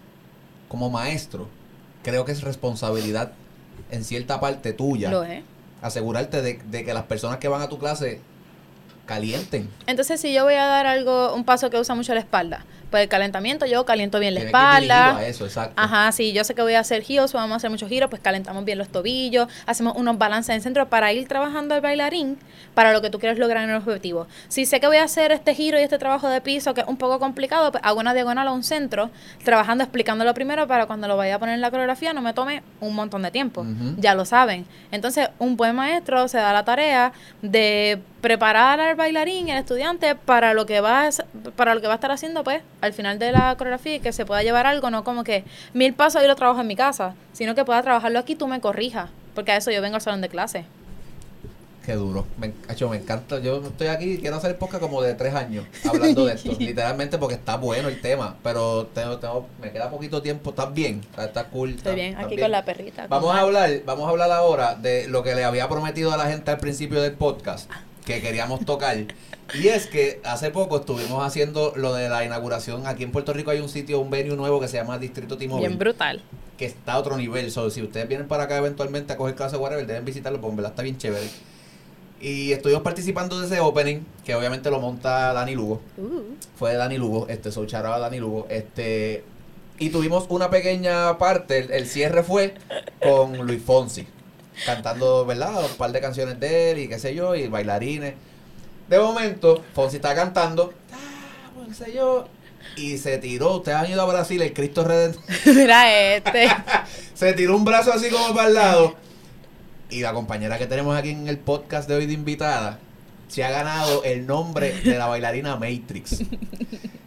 como 0.68 0.88
maestro, 0.88 1.46
creo 2.02 2.24
que 2.24 2.32
es 2.32 2.42
responsabilidad 2.42 3.32
en 3.90 4.04
cierta 4.04 4.40
parte 4.40 4.72
tuya, 4.72 5.10
Lo 5.10 5.22
es. 5.24 5.42
asegurarte 5.82 6.42
de, 6.42 6.60
de 6.70 6.84
que 6.84 6.92
las 6.94 7.04
personas 7.04 7.38
que 7.38 7.48
van 7.48 7.62
a 7.62 7.68
tu 7.68 7.78
clase 7.78 8.20
calienten. 9.06 9.70
Entonces, 9.86 10.20
si 10.20 10.32
yo 10.34 10.44
voy 10.44 10.54
a 10.54 10.66
dar 10.66 10.86
algo, 10.86 11.34
un 11.34 11.44
paso 11.44 11.70
que 11.70 11.78
usa 11.78 11.94
mucho 11.94 12.12
la 12.14 12.20
espalda, 12.20 12.64
pues 12.90 13.02
el 13.02 13.08
calentamiento, 13.08 13.66
yo 13.66 13.84
caliento 13.84 14.18
bien 14.18 14.34
la 14.34 14.40
Tiene 14.40 14.52
que 14.52 14.56
espalda. 14.56 15.16
a 15.16 15.26
eso, 15.26 15.44
exacto. 15.44 15.74
Ajá, 15.76 16.10
sí, 16.12 16.32
yo 16.32 16.44
sé 16.44 16.54
que 16.54 16.62
voy 16.62 16.74
a 16.74 16.80
hacer 16.80 17.02
giros, 17.02 17.32
vamos 17.32 17.52
a 17.52 17.56
hacer 17.56 17.70
muchos 17.70 17.88
giros, 17.88 18.08
pues 18.10 18.22
calentamos 18.22 18.64
bien 18.64 18.78
los 18.78 18.88
tobillos, 18.88 19.48
hacemos 19.66 19.94
unos 19.96 20.18
balances 20.18 20.54
en 20.54 20.62
centro 20.62 20.88
para 20.88 21.12
ir 21.12 21.28
trabajando 21.28 21.74
el 21.74 21.80
bailarín 21.80 22.38
para 22.74 22.92
lo 22.92 23.02
que 23.02 23.10
tú 23.10 23.18
quieres 23.18 23.38
lograr 23.38 23.64
en 23.64 23.70
el 23.70 23.76
objetivo. 23.76 24.26
Si 24.48 24.64
sé 24.66 24.80
que 24.80 24.86
voy 24.86 24.98
a 24.98 25.04
hacer 25.04 25.32
este 25.32 25.54
giro 25.54 25.78
y 25.78 25.82
este 25.82 25.98
trabajo 25.98 26.28
de 26.28 26.40
piso 26.40 26.74
que 26.74 26.82
es 26.82 26.86
un 26.86 26.96
poco 26.96 27.18
complicado, 27.18 27.72
pues 27.72 27.82
hago 27.84 28.00
una 28.00 28.14
diagonal 28.14 28.48
o 28.48 28.54
un 28.54 28.62
centro, 28.62 29.10
trabajando, 29.44 29.84
explicándolo 29.84 30.32
primero 30.34 30.66
para 30.66 30.86
cuando 30.86 31.08
lo 31.08 31.16
vaya 31.16 31.36
a 31.36 31.38
poner 31.38 31.54
en 31.54 31.60
la 31.60 31.70
coreografía 31.70 32.12
no 32.12 32.22
me 32.22 32.32
tome 32.34 32.62
un 32.80 32.94
montón 32.94 33.22
de 33.22 33.30
tiempo. 33.30 33.64
Ya 33.98 34.14
lo 34.14 34.24
saben. 34.24 34.66
Entonces, 34.92 35.28
un 35.38 35.56
buen 35.56 35.74
maestro 35.74 36.28
se 36.28 36.38
da 36.38 36.52
la 36.52 36.64
tarea 36.64 37.12
de 37.42 38.00
preparar 38.20 38.80
al 38.80 38.96
bailarín, 38.96 39.48
el 39.48 39.58
estudiante, 39.58 40.14
para 40.14 40.54
lo 40.54 40.66
que 40.66 40.80
va 40.80 41.06
a, 41.06 41.10
para 41.56 41.74
lo 41.74 41.80
que 41.80 41.86
va 41.86 41.94
a 41.94 41.96
estar 41.96 42.10
haciendo, 42.10 42.42
pues, 42.44 42.62
al 42.80 42.92
final 42.92 43.18
de 43.18 43.32
la 43.32 43.56
coreografía 43.56 43.96
y 43.96 44.00
que 44.00 44.12
se 44.12 44.24
pueda 44.24 44.42
llevar 44.42 44.66
algo, 44.66 44.90
no 44.90 45.04
como 45.04 45.24
que 45.24 45.44
mil 45.74 45.94
pasos 45.94 46.22
y 46.22 46.26
lo 46.26 46.36
trabajo 46.36 46.60
en 46.60 46.66
mi 46.66 46.76
casa, 46.76 47.14
sino 47.32 47.54
que 47.54 47.64
pueda 47.64 47.82
trabajarlo 47.82 48.18
aquí 48.18 48.34
y 48.34 48.36
tú 48.36 48.46
me 48.46 48.60
corrijas, 48.60 49.10
porque 49.34 49.52
a 49.52 49.56
eso 49.56 49.70
yo 49.70 49.82
vengo 49.82 49.96
al 49.96 50.00
salón 50.00 50.20
de 50.20 50.28
clase. 50.28 50.64
Qué 51.84 51.94
duro. 51.94 52.26
Me, 52.36 52.52
acho, 52.68 52.86
me 52.90 52.98
encanta. 52.98 53.38
Yo 53.38 53.62
estoy 53.66 53.86
aquí, 53.86 54.18
quiero 54.18 54.36
hacer 54.36 54.58
podcast 54.58 54.82
como 54.82 55.00
de 55.00 55.14
tres 55.14 55.32
años 55.32 55.64
hablando 55.88 56.26
de 56.26 56.34
esto. 56.34 56.52
literalmente 56.58 57.16
porque 57.16 57.36
está 57.36 57.56
bueno 57.56 57.88
el 57.88 57.98
tema. 58.02 58.36
Pero 58.42 58.88
tengo, 58.92 59.16
tengo, 59.18 59.46
me 59.58 59.72
queda 59.72 59.88
poquito 59.88 60.20
tiempo. 60.20 60.50
¿Estás 60.50 60.74
bien? 60.74 61.00
Está, 61.16 61.44
cool. 61.44 61.70
Estoy 61.70 61.92
está- 61.92 61.94
bien, 61.94 62.16
aquí 62.18 62.36
con 62.36 62.50
la 62.50 62.62
perrita. 62.62 63.06
Vamos 63.06 63.34
a 63.34 63.40
hablar, 63.40 63.70
vamos 63.86 64.06
a 64.06 64.10
hablar 64.10 64.30
ahora 64.32 64.74
de 64.74 65.08
lo 65.08 65.22
que 65.22 65.34
le 65.34 65.44
había 65.44 65.66
prometido 65.66 66.12
a 66.12 66.18
la 66.18 66.26
gente 66.26 66.50
al 66.50 66.58
principio 66.58 67.00
del 67.00 67.12
podcast 67.12 67.70
que 68.04 68.20
queríamos 68.20 68.66
tocar. 68.66 68.98
Y 69.54 69.68
es 69.68 69.86
que 69.86 70.20
hace 70.24 70.50
poco 70.50 70.78
estuvimos 70.78 71.24
haciendo 71.24 71.72
lo 71.76 71.94
de 71.94 72.08
la 72.08 72.24
inauguración. 72.24 72.86
Aquí 72.86 73.02
en 73.02 73.12
Puerto 73.12 73.32
Rico 73.32 73.50
hay 73.50 73.60
un 73.60 73.68
sitio, 73.68 73.98
un 74.00 74.10
venue 74.10 74.36
nuevo 74.36 74.60
que 74.60 74.68
se 74.68 74.76
llama 74.76 74.98
Distrito 74.98 75.38
T-Mobile 75.38 75.68
Bien 75.68 75.78
brutal. 75.78 76.22
que 76.58 76.66
está 76.66 76.94
a 76.94 76.98
otro 76.98 77.16
nivel. 77.16 77.50
So, 77.50 77.70
si 77.70 77.82
ustedes 77.82 78.06
vienen 78.08 78.28
para 78.28 78.44
acá 78.44 78.58
eventualmente 78.58 79.12
a 79.12 79.16
coger 79.16 79.34
clase 79.34 79.56
whatever, 79.56 79.86
deben 79.86 80.04
visitarlo 80.04 80.40
porque 80.40 80.50
en 80.50 80.56
verdad 80.56 80.72
está 80.72 80.82
bien 80.82 80.98
chévere. 80.98 81.26
Y 82.20 82.52
estuvimos 82.52 82.82
participando 82.82 83.40
de 83.40 83.46
ese 83.46 83.60
opening, 83.60 84.00
que 84.24 84.34
obviamente 84.34 84.70
lo 84.70 84.80
monta 84.80 85.32
Dani 85.32 85.54
Lugo. 85.54 85.80
Uh, 85.96 86.34
Fue 86.56 86.72
de 86.72 86.76
Dani 86.76 86.98
Lugo, 86.98 87.26
este, 87.28 87.48
a 87.48 87.98
Dani 87.98 88.18
Lugo. 88.18 88.46
Este, 88.50 89.22
Y 89.78 89.90
tuvimos 89.90 90.26
una 90.28 90.50
pequeña 90.50 91.16
parte, 91.16 91.58
el, 91.58 91.70
el 91.70 91.86
cierre 91.86 92.24
fue 92.24 92.54
con 93.00 93.38
Luis 93.46 93.62
Fonsi, 93.62 94.04
cantando, 94.66 95.24
¿verdad? 95.24 95.64
Un 95.64 95.76
par 95.76 95.92
de 95.92 96.00
canciones 96.00 96.40
de 96.40 96.72
él 96.72 96.78
y 96.80 96.88
qué 96.88 96.98
sé 96.98 97.14
yo, 97.14 97.36
y 97.36 97.46
bailarines. 97.46 98.14
De 98.88 98.98
momento, 98.98 99.62
Fonsi 99.74 99.96
está 99.96 100.14
cantando, 100.14 100.72
ah, 100.92 101.50
pues, 101.54 101.68
qué 101.78 101.84
sé 101.84 101.92
yo, 101.92 102.26
y 102.76 102.98
se 102.98 103.18
tiró, 103.18 103.56
ustedes 103.56 103.78
han 103.78 103.90
ido 103.90 104.02
a 104.02 104.06
Brasil, 104.06 104.40
el 104.40 104.52
Cristo 104.52 104.84
Redentor, 104.84 105.22
Mira 105.46 106.14
este. 106.14 106.48
se 107.14 107.32
tiró 107.34 107.56
un 107.56 107.64
brazo 107.64 107.92
así 107.92 108.08
como 108.08 108.34
para 108.34 108.48
el 108.48 108.54
lado. 108.54 108.96
Y 109.90 110.00
la 110.00 110.12
compañera 110.12 110.58
que 110.58 110.66
tenemos 110.66 110.96
aquí 110.96 111.10
en 111.10 111.28
el 111.28 111.38
podcast 111.38 111.88
de 111.88 111.94
hoy 111.96 112.06
de 112.06 112.12
invitada 112.12 112.78
se 113.28 113.44
ha 113.44 113.50
ganado 113.50 114.02
el 114.04 114.26
nombre 114.26 114.72
de 114.82 114.98
la 114.98 115.06
bailarina 115.06 115.54
Matrix. 115.56 116.22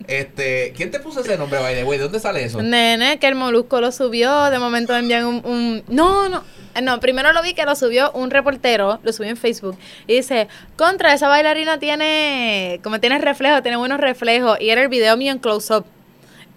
Este, 0.08 0.74
¿quién 0.76 0.92
te 0.92 1.00
puso 1.00 1.22
ese 1.22 1.38
nombre, 1.38 1.60
by 1.60 1.74
the 1.76 1.84
way? 1.84 1.98
¿De 1.98 2.04
dónde 2.04 2.20
sale 2.20 2.44
eso? 2.44 2.62
Nene, 2.62 3.18
que 3.20 3.28
el 3.28 3.36
molusco 3.36 3.80
lo 3.80 3.92
subió. 3.92 4.50
De 4.50 4.60
momento 4.60 4.94
me 4.94 5.00
envían 5.00 5.26
un, 5.26 5.84
No, 5.88 6.28
no. 6.28 6.44
eh, 6.76 6.82
No, 6.82 7.00
primero 7.00 7.32
lo 7.32 7.42
vi 7.42 7.54
que 7.54 7.64
lo 7.66 7.76
subió 7.76 8.12
un 8.12 8.30
reportero, 8.30 9.00
lo 9.04 9.14
subió 9.14 9.30
en 9.30 9.38
Facebook. 9.38 9.78
Y 10.08 10.16
dice, 10.16 10.48
contra, 10.76 11.14
esa 11.14 11.28
bailarina 11.30 11.80
tiene, 11.80 12.80
como 12.84 13.00
tiene 13.00 13.20
reflejos, 13.20 13.62
tiene 13.62 13.78
buenos 13.78 14.00
reflejos. 14.02 14.60
Y 14.60 14.70
era 14.70 14.82
el 14.82 14.90
video 14.90 15.16
mío 15.16 15.32
en 15.32 15.40
close-up, 15.40 15.86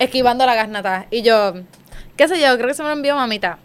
esquivando 0.00 0.44
la 0.46 0.54
garnata. 0.56 1.06
Y 1.12 1.22
yo, 1.22 1.54
qué 2.16 2.26
sé 2.26 2.40
yo, 2.40 2.56
creo 2.56 2.68
que 2.68 2.74
se 2.74 2.82
me 2.82 2.88
lo 2.88 2.94
envió 2.96 3.14
mamita. 3.14 3.58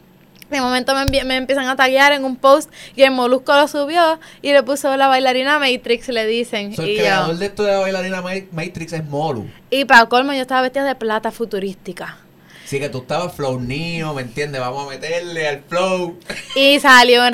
De 0.49 0.61
momento 0.61 0.93
me, 0.95 1.35
empiezan 1.37 1.67
a 1.67 1.75
taguear 1.75 2.11
en 2.13 2.25
un 2.25 2.35
post 2.35 2.71
y 2.95 3.03
el 3.03 3.11
molusco 3.11 3.53
lo 3.55 3.67
subió 3.67 4.19
y 4.41 4.51
le 4.51 4.63
puso 4.63 4.95
la 4.97 5.07
bailarina 5.07 5.59
Matrix, 5.59 6.07
le 6.09 6.25
dicen. 6.25 6.75
So, 6.75 6.81
el 6.83 6.89
y 6.89 6.97
creador 6.97 7.33
yo, 7.33 7.37
de 7.37 7.45
esto 7.45 7.63
de 7.63 7.71
la 7.73 7.79
bailarina 7.79 8.21
Ma- 8.21 8.31
Matrix 8.51 8.93
es 8.93 9.05
Molu. 9.05 9.47
y 9.69 9.85
para 9.85 10.07
colmo 10.07 10.33
yo 10.33 10.41
estaba 10.41 10.61
vestida 10.63 10.85
de 10.85 10.95
plata 10.95 11.31
futurística. 11.31 12.17
Así 12.65 12.79
que 12.79 12.89
tú 12.89 12.99
estabas 12.99 13.33
flow 13.33 13.59
neo, 13.59 14.13
¿me 14.13 14.21
entiendes? 14.21 14.61
Vamos 14.61 14.85
a 14.85 14.89
meterle 14.91 15.47
al 15.47 15.61
flow. 15.67 16.19
Y 16.55 16.79
salió 16.79 17.25
en 17.25 17.33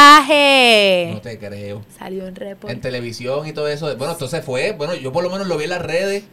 reportaje. 0.00 1.10
No 1.14 1.20
te 1.20 1.38
creo. 1.38 1.84
Salió 1.98 2.22
en 2.22 2.28
En 2.28 2.34
reportaje. 2.36 2.80
televisión 2.80 3.46
y 3.46 3.52
todo 3.52 3.68
eso. 3.68 3.94
Bueno, 3.96 4.12
entonces 4.14 4.44
fue. 4.44 4.72
Bueno, 4.72 4.94
yo 4.94 5.12
por 5.12 5.22
lo 5.24 5.30
menos 5.30 5.46
lo 5.46 5.56
vi 5.58 5.64
en 5.64 5.70
las 5.70 5.82
redes. 5.82 6.24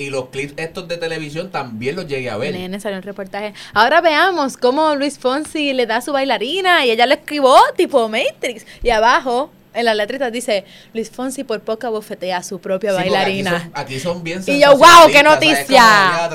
Y 0.00 0.08
los 0.08 0.30
clips 0.30 0.54
estos 0.56 0.88
de 0.88 0.96
televisión 0.96 1.50
también 1.50 1.94
los 1.94 2.06
llegué 2.06 2.30
a 2.30 2.36
ver. 2.38 2.54
Nene, 2.54 2.80
salió 2.80 2.96
en 2.96 3.02
reportaje. 3.02 3.52
Ahora 3.74 4.00
veamos 4.00 4.56
cómo 4.56 4.94
Luis 4.94 5.18
Fonsi 5.18 5.74
le 5.74 5.84
da 5.84 5.96
a 5.96 6.00
su 6.00 6.12
bailarina 6.12 6.86
y 6.86 6.90
ella 6.90 7.04
le 7.04 7.16
escribió 7.16 7.54
tipo 7.76 8.08
Matrix. 8.08 8.64
Y 8.82 8.88
abajo, 8.88 9.50
en 9.74 9.84
las 9.84 9.94
letritas 9.94 10.32
dice, 10.32 10.64
Luis 10.94 11.10
Fonsi 11.10 11.44
por 11.44 11.60
poca 11.60 11.90
bofetea 11.90 12.38
a 12.38 12.42
su 12.42 12.60
propia 12.60 12.92
Sí, 12.92 12.96
bailarina. 12.96 13.50
Aquí 13.56 13.60
son, 13.60 13.72
aquí 13.74 14.00
son 14.00 14.24
bien 14.24 14.42
Y 14.46 14.58
yo, 14.60 14.74
¡guau, 14.76 15.10
qué 15.10 15.22
noticia! 15.22 16.30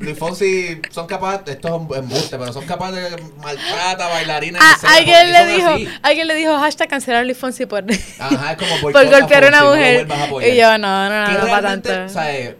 Luis 0.00 0.18
Fonsi 0.18 0.80
son 0.90 1.06
capaces, 1.06 1.54
esto 1.54 1.68
es 1.68 1.74
un 1.74 1.88
embuste, 1.96 2.36
pero 2.36 2.52
son 2.52 2.66
capaces 2.66 3.10
de 3.12 3.22
maltrata 3.42 4.08
bailarinas. 4.08 4.60
Ah, 4.62 4.96
alguien 4.96 5.32
le 5.32 5.46
dijo, 5.46 5.68
así. 5.68 5.88
alguien 6.02 6.26
le 6.26 6.34
dijo 6.34 6.58
hashtag 6.58 6.88
cancelar 6.88 7.20
a 7.20 7.24
Luis 7.24 7.38
Fonsi 7.38 7.64
por, 7.66 7.84
Ajá, 8.18 8.52
es 8.52 8.58
como 8.58 8.80
por 8.80 8.92
golpear 8.92 9.44
a 9.44 9.48
una 9.48 9.60
no 9.60 9.70
mujer. 9.70 10.06
y 10.52 10.56
yo, 10.56 10.76
no, 10.78 11.08
no, 11.08 11.26
no, 11.28 11.38
no 11.38 11.46
para 11.48 11.68
tanto. 11.68 11.90
o 12.04 12.08
sea, 12.08 12.36
eh, 12.36 12.56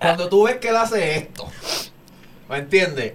cuando 0.00 0.28
tú 0.28 0.44
ves 0.44 0.56
que 0.56 0.68
él 0.68 0.76
hace 0.76 1.16
esto, 1.18 1.46
¿me 2.48 2.58
entiendes? 2.58 3.14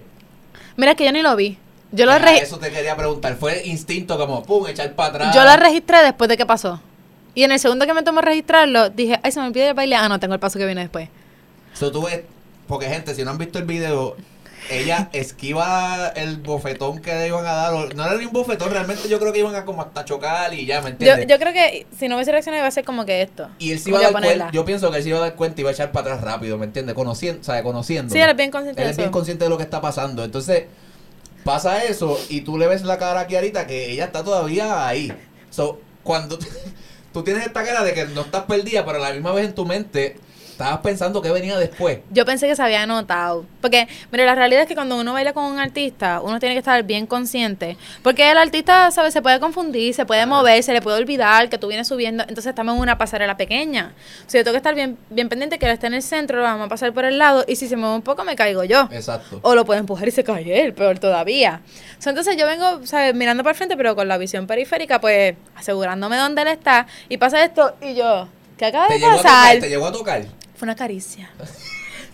Mira 0.76 0.94
que 0.94 1.04
yo 1.04 1.12
ni 1.12 1.22
lo 1.22 1.34
vi. 1.36 1.58
Yo 1.92 2.06
lo, 2.06 2.12
Ah, 2.12 2.18
regi- 2.18 2.42
Eso 2.42 2.58
te 2.58 2.70
quería 2.70 2.96
preguntar, 2.96 3.36
fue 3.36 3.64
instinto 3.66 4.18
como, 4.18 4.42
pum, 4.42 4.66
echar 4.66 4.92
para 4.94 5.10
atrás. 5.10 5.34
yo 5.34 5.44
lo 5.44 5.56
registré 5.56 6.02
después 6.02 6.28
de 6.28 6.36
que 6.36 6.44
pasó. 6.46 6.80
Y 7.36 7.44
en 7.44 7.52
el 7.52 7.58
segundo 7.60 7.86
que 7.86 7.94
me 7.94 8.02
tomó 8.02 8.20
registrarlo, 8.20 8.90
dije, 8.90 9.18
ay, 9.22 9.32
se 9.32 9.40
me 9.40 9.46
olvidó 9.46 9.68
el 9.68 9.74
baile. 9.74 9.96
Ah, 9.96 10.08
no, 10.08 10.18
tengo 10.20 10.34
el 10.34 10.40
paso 10.40 10.58
que 10.58 10.66
viene 10.66 10.80
después. 10.82 11.08
So, 11.72 11.90
tú 11.92 12.02
ves, 12.04 12.22
porque 12.68 12.88
gente, 12.88 13.14
si 13.14 13.24
no 13.24 13.30
han 13.32 13.38
visto 13.38 13.58
el 13.58 13.64
video, 13.64 14.16
ella 14.70 15.10
esquiva 15.12 16.08
el 16.16 16.38
bofetón 16.38 17.00
que 17.00 17.14
le 17.14 17.28
iban 17.28 17.46
a 17.46 17.52
dar. 17.52 17.72
o- 17.74 17.88
No 17.90 18.04
era 18.06 18.16
ni 18.16 18.24
un 18.24 18.32
bofetón, 18.32 18.70
realmente 18.70 19.08
yo 19.08 19.18
creo 19.20 19.32
que 19.32 19.40
iban 19.40 19.54
a 19.54 19.64
como 19.64 19.82
hasta 19.82 20.04
chocar 20.04 20.52
y 20.54 20.64
ya, 20.66 20.80
¿me 20.80 20.84
Yo, 20.86 20.90
entiendes? 20.92 21.26
yo 21.28 21.38
creo 21.38 21.52
que 21.52 21.86
si 21.98 22.08
no 22.08 22.14
hubiese 22.16 22.32
reaccionado 22.32 22.60
iba 22.62 22.68
a 22.68 22.70
ser 22.70 22.84
como 22.84 23.04
que 23.04 23.22
esto. 23.22 23.48
y 23.58 23.72
él 23.72 23.82
Como 23.82 23.96
iba 23.96 23.98
a 23.98 24.10
dar 24.12 24.22
cuenta, 24.22 24.50
yo 24.52 24.64
pienso 24.64 24.90
que 24.90 24.96
él 24.98 25.02
se 25.02 25.08
iba 25.10 25.18
a 25.18 25.22
dar 25.22 25.34
cuenta 25.34 25.60
y 25.60 25.62
iba 25.62 25.70
a 25.70 25.72
echar 25.74 25.92
para 25.92 26.14
atrás 26.14 26.24
rápido, 26.24 26.56
¿me 26.58 26.64
entiendes? 26.64 26.94
Conociendo, 26.94 27.44
¿sabes? 27.44 27.62
Conociendo. 27.62 28.12
Sí, 28.12 28.20
él 28.20 28.30
es 28.30 28.36
bien 28.36 28.50
consciente 28.50 28.80
Él 28.80 28.86
de 28.86 28.90
es 28.92 28.96
bien 28.96 29.10
consciente 29.10 29.44
de 29.44 29.50
lo 29.50 29.56
que 29.58 29.64
está 29.64 29.80
pasando. 29.80 30.24
Entonces, 30.24 30.64
pasa 31.44 31.84
eso 31.84 32.18
y 32.30 32.40
tú 32.40 32.56
le 32.58 32.66
ves 32.66 32.82
la 32.84 32.98
cara 32.98 33.20
a 33.20 33.26
Kiarita 33.26 33.66
que 33.66 33.90
ella 33.90 34.06
está 34.06 34.24
todavía 34.24 34.86
ahí. 34.88 35.12
So, 35.50 35.78
cuando 36.02 36.38
tú 37.12 37.22
tienes 37.22 37.46
esta 37.46 37.62
cara 37.64 37.84
de 37.84 37.92
que 37.94 38.06
no 38.06 38.22
estás 38.22 38.44
perdida, 38.44 38.84
pero 38.84 38.96
a 38.98 39.08
la 39.08 39.12
misma 39.14 39.32
vez 39.32 39.46
en 39.46 39.54
tu 39.54 39.66
mente 39.66 40.16
estabas 40.54 40.78
pensando 40.78 41.20
que 41.20 41.30
venía 41.30 41.58
después. 41.58 41.98
Yo 42.10 42.24
pensé 42.24 42.46
que 42.46 42.56
se 42.56 42.62
había 42.62 42.86
notado. 42.86 43.44
Porque, 43.60 43.88
mire, 44.10 44.24
la 44.24 44.34
realidad 44.34 44.62
es 44.62 44.68
que 44.68 44.74
cuando 44.74 44.96
uno 44.96 45.12
baila 45.12 45.32
con 45.32 45.44
un 45.44 45.58
artista, 45.58 46.20
uno 46.22 46.38
tiene 46.38 46.54
que 46.54 46.60
estar 46.60 46.82
bien 46.84 47.06
consciente. 47.06 47.76
Porque 48.02 48.30
el 48.30 48.38
artista, 48.38 48.90
¿sabes? 48.90 49.12
Se 49.12 49.22
puede 49.22 49.40
confundir, 49.40 49.94
se 49.94 50.06
puede 50.06 50.26
mover, 50.26 50.62
se 50.62 50.72
le 50.72 50.80
puede 50.80 50.98
olvidar 50.98 51.48
que 51.48 51.58
tú 51.58 51.68
vienes 51.68 51.88
subiendo. 51.88 52.22
Entonces 52.22 52.46
estamos 52.46 52.76
en 52.76 52.80
una 52.80 52.96
pasarela 52.98 53.36
pequeña. 53.36 53.92
O 54.26 54.30
sea, 54.30 54.40
yo 54.40 54.44
tengo 54.44 54.54
que 54.54 54.58
estar 54.58 54.74
bien, 54.74 54.96
bien 55.10 55.28
pendiente 55.28 55.58
que 55.58 55.66
él 55.66 55.72
esté 55.72 55.88
en 55.88 55.94
el 55.94 56.02
centro, 56.02 56.38
lo 56.38 56.44
vamos 56.44 56.66
a 56.66 56.68
pasar 56.68 56.92
por 56.92 57.04
el 57.04 57.18
lado. 57.18 57.44
Y 57.46 57.56
si 57.56 57.68
se 57.68 57.76
mueve 57.76 57.96
un 57.96 58.02
poco, 58.02 58.24
me 58.24 58.36
caigo 58.36 58.64
yo. 58.64 58.88
Exacto. 58.92 59.40
O 59.42 59.54
lo 59.54 59.64
puede 59.64 59.80
empujar 59.80 60.06
y 60.08 60.10
se 60.10 60.24
cae 60.24 60.64
él, 60.64 60.72
peor 60.72 60.98
todavía. 60.98 61.60
So, 61.98 62.10
entonces 62.10 62.36
yo 62.36 62.46
vengo, 62.46 62.86
¿sabes? 62.86 63.14
Mirando 63.14 63.42
para 63.42 63.52
el 63.52 63.56
frente, 63.56 63.76
pero 63.76 63.96
con 63.96 64.06
la 64.08 64.18
visión 64.18 64.46
periférica, 64.46 65.00
pues 65.00 65.34
asegurándome 65.56 66.16
dónde 66.16 66.42
él 66.42 66.48
está. 66.48 66.86
Y 67.08 67.16
pasa 67.16 67.44
esto, 67.44 67.74
y 67.80 67.94
yo, 67.94 68.28
¿qué 68.58 68.66
acaba 68.66 68.88
de 68.88 69.00
pasar? 69.00 69.16
tocar, 69.16 69.60
te 69.60 69.68
llegó 69.68 69.86
a 69.86 69.92
tocar. 69.92 70.43
Fue 70.56 70.66
una 70.66 70.76
caricia. 70.76 71.30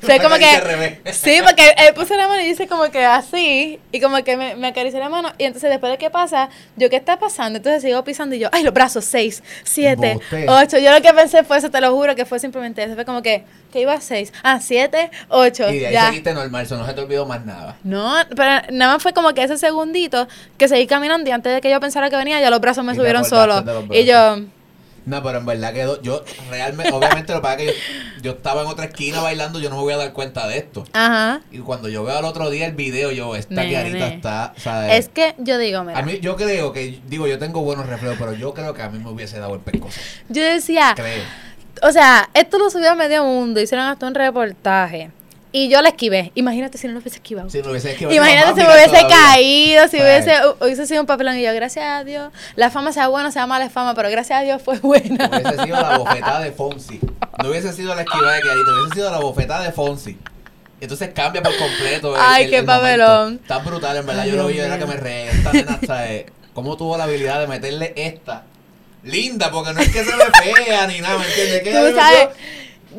Fue 0.01 0.15
Una 0.15 0.25
como 0.25 0.37
que. 0.37 0.47
caricia. 0.47 0.99
Sí, 1.13 1.41
porque 1.45 1.75
él, 1.77 1.93
puso 1.95 2.17
la 2.17 2.27
mano 2.27 2.41
y 2.41 2.47
dice 2.47 2.67
como 2.67 2.91
que 2.91 3.05
así. 3.05 3.79
Y 3.93 4.01
como 4.01 4.23
que 4.25 4.37
me, 4.37 4.57
me 4.57 4.69
acarició 4.69 4.99
la 4.99 5.11
mano. 5.11 5.31
Y 5.37 5.45
entonces 5.45 5.69
después 5.69 5.93
de 5.93 5.99
que 5.99 6.09
pasa, 6.09 6.49
yo, 6.77 6.89
¿qué 6.89 6.97
está 6.97 7.19
pasando? 7.19 7.59
Entonces 7.59 7.83
sigo 7.83 8.03
pisando 8.03 8.35
y 8.35 8.39
yo, 8.39 8.49
ay, 8.53 8.63
los 8.63 8.73
brazos, 8.73 9.05
seis, 9.05 9.43
siete, 9.63 10.19
ocho. 10.49 10.79
Yo 10.79 10.91
lo 10.93 11.03
que 11.03 11.13
pensé 11.13 11.45
fue 11.45 11.59
eso, 11.59 11.71
te 11.71 11.81
lo 11.83 11.95
juro, 11.95 12.15
que 12.15 12.25
fue 12.25 12.39
simplemente 12.39 12.83
eso. 12.83 12.95
Fue 12.95 13.05
como 13.05 13.21
que, 13.23 13.45
que 13.73 13.81
iba 13.81 13.93
a 13.93 14.01
seis. 14.01 14.33
Ah, 14.43 14.59
siete, 14.61 15.11
ocho. 15.29 15.69
Y 15.71 15.81
de 15.81 15.89
ahí 15.89 15.93
ya. 15.93 16.07
seguiste 16.07 16.33
normal, 16.33 16.65
eso 16.65 16.79
no 16.79 16.87
se 16.87 16.95
te 16.95 17.01
olvidó 17.03 17.27
más 17.27 17.45
nada. 17.45 17.77
No, 17.85 18.15
pero 18.35 18.51
nada 18.71 18.95
más 18.95 19.03
fue 19.03 19.13
como 19.13 19.35
que 19.35 19.43
ese 19.43 19.59
segundito 19.59 20.29
que 20.57 20.67
seguí 20.69 20.87
caminando 20.87 21.29
y 21.29 21.33
antes 21.33 21.53
de 21.53 21.61
que 21.61 21.69
yo 21.71 21.79
pensara 21.79 22.09
que 22.09 22.17
venía, 22.17 22.41
ya 22.41 22.49
los 22.49 22.61
brazos 22.61 22.85
me 22.85 22.93
Y 22.95 22.97
subieron 22.97 23.27
solos. 23.27 23.65
Y 23.91 24.05
yo, 24.05 24.39
No, 25.11 25.23
pero 25.25 25.39
en 25.39 25.47
verdad 25.47 25.73
quedó. 25.73 26.01
Yo 26.03 26.25
realmente, 26.51 26.93
obviamente, 26.93 27.33
lo 27.33 27.41
que 27.41 27.43
pasa 27.43 27.55
es 27.57 27.61
que 27.61 27.67
yo, 27.67 28.23
yo 28.23 28.31
estaba 28.33 28.63
en 28.63 28.69
otra 28.69 28.85
esquina 28.85 29.21
bailando, 29.21 29.59
yo 29.59 29.69
no 29.69 29.77
me 29.77 29.83
voy 29.83 29.93
a 29.93 29.97
dar 29.97 30.13
cuenta 30.13 30.47
de 30.47 30.59
esto. 30.59 30.85
ajá. 30.93 31.41
Y 31.51 31.59
cuando 31.59 31.89
yo 31.89 32.05
veo 32.05 32.17
al 32.17 32.25
otro 32.25 32.49
día 32.49 32.67
el 32.67 32.75
video, 32.75 33.11
yo, 33.11 33.35
esta. 33.35 33.67
Kiarita 33.67 34.07
está. 34.07 34.55
¿sabes? 34.57 34.93
Es 34.99 35.09
que 35.09 35.35
yo 35.39 35.59
digo, 35.59 35.83
mira, 35.83 35.99
A 35.99 36.03
mí, 36.03 36.21
yo 36.21 36.37
creo 36.37 36.73
que, 36.73 37.01
digo, 37.09 37.27
yo 37.27 37.39
tengo 37.41 37.63
buenos 37.63 37.87
reflejos, 37.87 38.17
pero 38.19 38.35
yo 38.35 38.55
creo 38.55 38.73
que 38.73 38.83
a 38.83 38.89
mí 38.89 38.99
me 38.99 39.11
hubiese 39.11 39.39
dado 39.41 39.55
el 39.55 39.61
pescozo. 39.61 40.01
yo 40.29 40.43
decía, 40.45 40.93
Creo. 40.95 41.25
O 41.83 41.93
sea, 41.93 42.29
esto 42.35 42.59
lo 42.59 42.71
subió 42.71 42.93
a 42.93 42.95
medio 42.95 43.25
mundo, 43.25 43.61
hicieron 43.61 43.87
hasta 43.87 44.07
un 44.07 44.15
reportaje. 44.15 45.11
Y 45.53 45.69
yo 45.69 45.83
la 45.83 45.89
esquivé. 45.89 46.31
Imagínate 46.37 46.79
si 46.79 46.87
no 46.87 46.93
lo 46.93 47.01
hubiese 47.01 47.17
esquivado. 47.17 47.51
Si 47.51 47.61
me 47.61 47.71
hubiese 47.71 47.91
esquivado, 47.93 48.15
Imagínate 48.17 48.49
si 48.61 48.67
me 48.67 48.73
hubiese 48.73 48.89
todavía. 48.89 49.09
caído, 49.17 49.89
si 49.89 49.97
hubiese, 49.97 50.33
hubiese 50.61 50.87
sido 50.87 51.01
un 51.01 51.07
papelón. 51.09 51.37
Y 51.39 51.43
yo, 51.43 51.53
gracias 51.55 51.85
a 51.85 52.05
Dios, 52.05 52.33
la 52.55 52.71
fama 52.71 52.93
sea 52.93 53.09
buena, 53.09 53.33
sea 53.33 53.47
mala 53.49 53.65
es 53.65 53.73
fama, 53.73 53.95
pero 53.95 54.11
gracias 54.11 54.39
a 54.41 54.43
Dios 54.43 54.63
fue 54.63 54.79
buena. 54.79 55.27
Hubiese 55.29 55.65
sido 55.65 55.81
la 55.81 55.99
bofetada 55.99 56.41
de 56.41 56.53
Fonsi. 56.53 57.01
No 57.43 57.49
hubiese 57.51 57.73
sido 57.73 57.95
la 57.97 58.03
esquivada 58.03 58.35
de 58.35 58.43
Kiarita, 58.43 58.71
hubiese 58.79 58.95
sido 58.95 59.11
la 59.11 59.19
bofetada 59.19 59.65
de 59.65 59.73
Fonsi. 59.73 60.17
Entonces 60.81 61.11
cambia 61.13 61.43
por 61.43 61.57
completo. 61.57 62.15
el- 62.15 62.23
Ay, 62.25 62.45
el- 62.45 62.51
qué 62.51 62.59
el 62.59 62.65
papelón. 62.65 63.41
Está 63.43 63.59
brutal, 63.59 63.97
en 63.97 64.07
verdad. 64.07 64.23
Ay, 64.23 64.31
yo 64.31 64.37
lo 64.37 64.47
vi, 64.47 64.59
era 64.59 64.79
que 64.79 64.87
me 64.87 64.95
reí. 64.97 65.29
Esta 65.29 65.53
nena, 65.53 65.79
¿sabes? 65.87 66.27
¿Cómo 66.55 66.77
tuvo 66.77 66.97
la 66.97 67.05
habilidad 67.05 67.41
de 67.41 67.47
meterle 67.49 67.93
esta? 67.97 68.45
Linda, 69.03 69.51
porque 69.51 69.73
no 69.73 69.81
es 69.81 69.89
que 69.89 70.05
se 70.05 70.15
ve 70.15 70.25
fea 70.43 70.87
ni 70.89 71.01
nada, 71.01 71.19
¿me 71.19 71.27
entiendes? 71.27 71.63
Tú 71.65 71.71
le 71.71 71.95
sabes, 71.95 72.29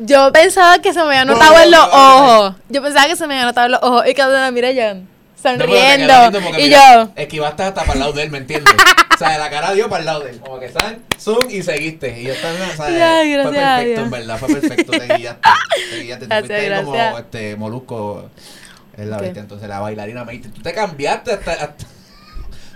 yo 0.00 0.32
pensaba 0.32 0.78
que 0.80 0.92
se 0.92 0.98
me 1.00 1.06
había 1.06 1.24
No, 1.24 1.34
notado 1.34 1.58
en 1.62 1.70
no, 1.70 1.76
los 1.78 1.88
no, 1.88 1.92
no. 1.94 2.24
ojos. 2.46 2.54
Yo 2.68 2.82
pensaba 2.82 3.06
que 3.06 3.16
se 3.16 3.26
me 3.26 3.34
había 3.34 3.46
notado 3.46 3.66
en 3.66 3.72
los 3.72 3.82
ojos. 3.82 4.04
Y 4.06 4.14
cuando 4.14 4.38
me 4.38 4.52
mira 4.52 4.70
yo, 4.72 4.94
No, 4.94 5.00
te 5.02 5.42
sonriendo. 5.42 6.14
porque 6.32 6.60
y 6.60 6.64
mira, 6.64 6.94
yo, 7.04 7.10
Esquivaste 7.16 7.62
hasta 7.64 7.80
para 7.82 7.92
el 7.94 7.98
lado 8.00 8.12
de 8.12 8.22
él, 8.22 8.30
¿me 8.30 8.38
entiendes? 8.38 8.74
o 9.14 9.18
sea, 9.18 9.38
la 9.38 9.50
cara 9.50 9.72
dio 9.72 9.88
para 9.88 10.00
el 10.00 10.06
lado 10.06 10.20
de 10.20 10.30
él. 10.30 10.40
Como 10.40 10.58
que 10.58 10.68
salen, 10.70 11.02
zoom 11.20 11.48
y 11.50 11.62
seguiste. 11.62 12.18
Y 12.20 12.24
yo 12.24 12.34
también, 12.36 12.76
¿sabes? 12.76 13.00
Ay, 13.02 13.34
fue 13.42 13.52
perfecto, 13.52 14.00
en 14.00 14.10
verdad, 14.10 14.38
fue 14.38 14.48
perfecto. 14.48 14.92
Te 14.92 15.14
guiaste. 15.16 15.48
Te 15.90 16.00
guiaste. 16.02 16.26
Te 16.26 16.38
fuiste 16.40 16.82
como 16.84 17.18
este 17.18 17.56
molusco. 17.56 18.30
Es 18.96 19.06
la 19.06 19.18
bestia. 19.18 19.40
Entonces, 19.42 19.68
la 19.68 19.80
bailarina 19.80 20.24
Maite. 20.24 20.48
Tú 20.48 20.60
te 20.62 20.72
cambiaste 20.72 21.32
hasta. 21.32 21.52
hasta 21.52 21.86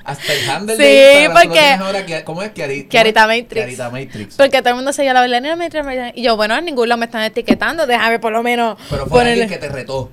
hasta 0.06 0.32
el 0.32 0.48
handle 0.50 0.76
Sí, 0.76 0.82
de 0.82 1.12
Instagram, 1.22 1.42
porque- 1.42 1.60
ahora, 1.84 2.06
¿Cómo 2.24 2.42
es? 2.42 2.52
Kiari- 2.54 2.88
Kiarita 2.88 3.22
¿cómo 3.22 3.32
es? 3.32 3.42
Matrix. 3.42 3.64
Kiarita 3.64 3.90
Matrix. 3.90 4.36
porque 4.36 4.58
todo 4.60 4.70
el 4.70 4.74
mundo 4.76 4.92
la 5.12 5.20
bailarina 5.20 5.56
mientras 5.56 5.84
me- 5.84 6.12
Y 6.14 6.22
yo, 6.22 6.36
bueno, 6.36 6.56
en 6.56 6.64
ningún 6.64 6.88
lado 6.88 6.98
me 6.98 7.06
están 7.06 7.22
etiquetando. 7.22 7.86
Déjame 7.86 8.18
por 8.18 8.32
lo 8.32 8.42
menos 8.42 8.78
Pero 8.90 9.06
fue 9.06 9.20
alguien 9.20 9.38
ponerle. 9.46 9.48
que 9.48 9.58
te 9.66 9.68
retó. 9.72 10.10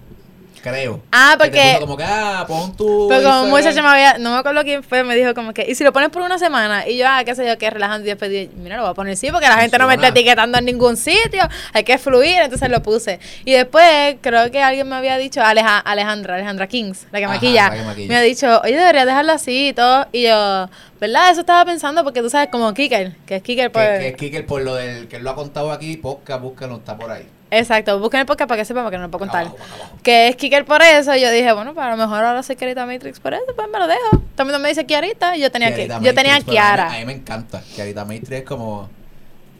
Creo. 0.64 1.02
Ah, 1.12 1.34
Que 1.38 1.44
porque- 1.44 1.72
puso 1.74 1.80
como 1.82 1.98
que, 1.98 2.04
ah, 2.06 2.46
pon 2.48 2.74
tu. 2.78 3.08
Pero 3.10 3.22
como 3.30 3.48
muchacho 3.50 3.84
me 3.84 3.90
había, 3.90 4.18
no 4.18 4.32
me 4.32 4.38
acuerdo 4.38 4.64
quién 4.64 4.82
fue, 4.82 5.04
me 5.04 5.14
dijo 5.14 5.34
como 5.34 5.54
que, 5.54 5.66
¿y 5.70 5.76
si 5.76 5.84
lo 5.84 5.92
pones 5.92 6.08
por 6.10 6.22
una 6.22 6.40
semana? 6.40 6.88
Y 6.88 6.98
yo, 6.98 7.06
ah, 7.08 7.22
qué 7.26 7.36
sé 7.36 7.46
yo, 7.46 7.58
qué 7.58 7.70
relajante. 7.70 8.08
Y 8.08 8.12
después 8.12 8.32
dije, 8.32 8.50
mira, 8.56 8.78
lo 8.78 8.84
voy 8.84 8.92
a 8.92 8.94
poner 8.94 9.18
sí, 9.18 9.30
porque 9.30 9.50
la 9.50 9.58
gente 9.58 9.78
no 9.78 9.88
me 9.88 9.96
está 9.96 10.08
etiquetando 10.08 10.58
en 10.58 10.64
ningún 10.64 10.96
sitio, 10.96 11.42
hay 11.74 11.84
que 11.84 11.98
fluir, 11.98 12.38
entonces 12.40 12.70
lo 12.70 12.82
puse. 12.82 13.20
Y 13.44 13.52
después, 13.52 14.16
creo 14.22 14.50
que 14.52 14.64
alguien 14.64 14.88
me 14.88 14.96
había 14.96 15.18
dicho, 15.18 15.42
Aleja- 15.42 15.80
Alejandra, 15.80 16.36
Alejandra 16.36 16.68
Kings, 16.68 17.08
la 17.12 17.20
que 17.20 17.26
Ajá, 17.26 17.34
maquilla, 17.34 17.70
la 17.70 17.76
que 17.76 17.82
maquilla. 17.84 18.08
me 18.08 18.16
ha 18.16 18.22
dicho, 18.22 18.62
oye, 18.64 18.78
deberías 18.78 19.06
dejarlo 19.06 19.34
así 19.34 19.68
y 19.68 19.74
todo. 19.74 20.08
Y 20.14 20.24
yo, 20.24 20.70
¿verdad? 21.02 21.30
Eso 21.30 21.42
estaba 21.42 21.66
pensando 21.66 22.06
porque 22.06 22.22
tú 22.22 22.30
sabes, 22.30 22.48
como 22.50 22.74
Kicker, 22.74 23.18
que 23.26 23.36
es 23.36 23.44
Kicker, 23.44 23.66
Que, 23.66 23.70
pues. 23.70 24.00
que 24.00 24.08
es 24.08 24.16
Kicker 24.16 24.46
por 24.46 24.62
lo 24.62 24.76
del 24.76 25.10
que 25.10 25.20
lo 25.20 25.30
ha 25.30 25.36
contado 25.36 25.74
aquí, 25.74 25.98
podcast, 25.98 26.42
búscalo, 26.42 26.78
está 26.78 26.96
por 26.98 27.12
ahí. 27.12 27.28
Exacto, 27.58 28.00
busquen 28.00 28.22
el 28.22 28.26
podcast 28.26 28.48
para 28.50 28.62
que 28.62 28.66
sepan, 28.66 28.84
porque 28.84 28.98
no 28.98 29.04
lo 29.04 29.10
puedo 29.12 29.20
contar. 29.20 29.46
Abajo, 29.48 29.58
abajo. 29.76 29.98
Que 30.04 30.28
es 30.30 30.36
Kicker 30.36 30.66
por 30.66 30.82
eso. 30.82 31.16
Yo 31.16 31.30
dije, 31.32 31.52
bueno, 31.54 31.74
pues 31.74 31.86
a 31.86 31.92
lo 31.92 31.98
mejor 31.98 32.24
ahora 32.24 32.44
soy 32.44 32.56
Kiarita 32.56 32.86
Matrix 32.86 33.20
por 33.20 33.34
eso, 33.34 33.44
pues 33.56 33.68
me 33.72 33.80
lo 33.80 33.88
dejo. 33.88 34.22
También 34.36 34.62
me 34.62 34.70
dice 34.70 34.86
Kiarita 34.86 35.36
y 35.38 35.42
yo 35.42 35.52
tenía, 35.52 35.70
que, 35.70 35.76
Kiarita 35.88 36.00
yo 36.02 36.14
tenía 36.14 36.34
Matrix, 36.34 36.46
pero 36.46 36.60
a 36.60 36.64
mí- 36.64 36.76
Kiara. 36.78 36.88
A 36.94 37.00
mí, 37.00 37.06
me 37.06 37.14
encanta. 37.14 37.62
Kiarita 37.76 38.06
Matrix 38.06 38.32
es 38.32 38.44
como. 38.44 38.90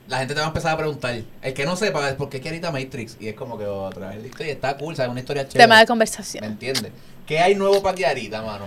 La 0.08 0.18
gente 0.20 0.34
te 0.34 0.40
va 0.42 0.48
a 0.48 0.50
empezar 0.50 0.74
a 0.74 0.78
preguntar. 0.78 1.16
El 1.42 1.54
que 1.54 1.66
no 1.66 1.76
sepa 1.78 2.10
es 2.10 2.16
por 2.16 2.30
qué 2.30 2.42
Kiarita 2.42 2.72
Matrix. 2.72 3.16
Y 3.20 3.30
es 3.30 3.36
como 3.36 3.58
que 3.58 3.66
otra 3.66 4.10
vez. 4.10 4.20
Y 4.40 4.44
está 4.50 4.76
cool, 4.78 4.96
¿sabes? 4.96 5.10
Una 5.12 5.22
historia 5.22 5.44
chévere. 5.48 5.64
Tema 5.64 5.78
de 5.78 5.84
¿Me 5.84 5.88
conversación. 5.88 6.44
entiendes? 6.44 6.92
¿Qué 7.26 7.40
hay 7.40 7.56
nuevo 7.56 7.82
para 7.82 7.96
Kiarita, 7.96 8.42
mano? 8.42 8.66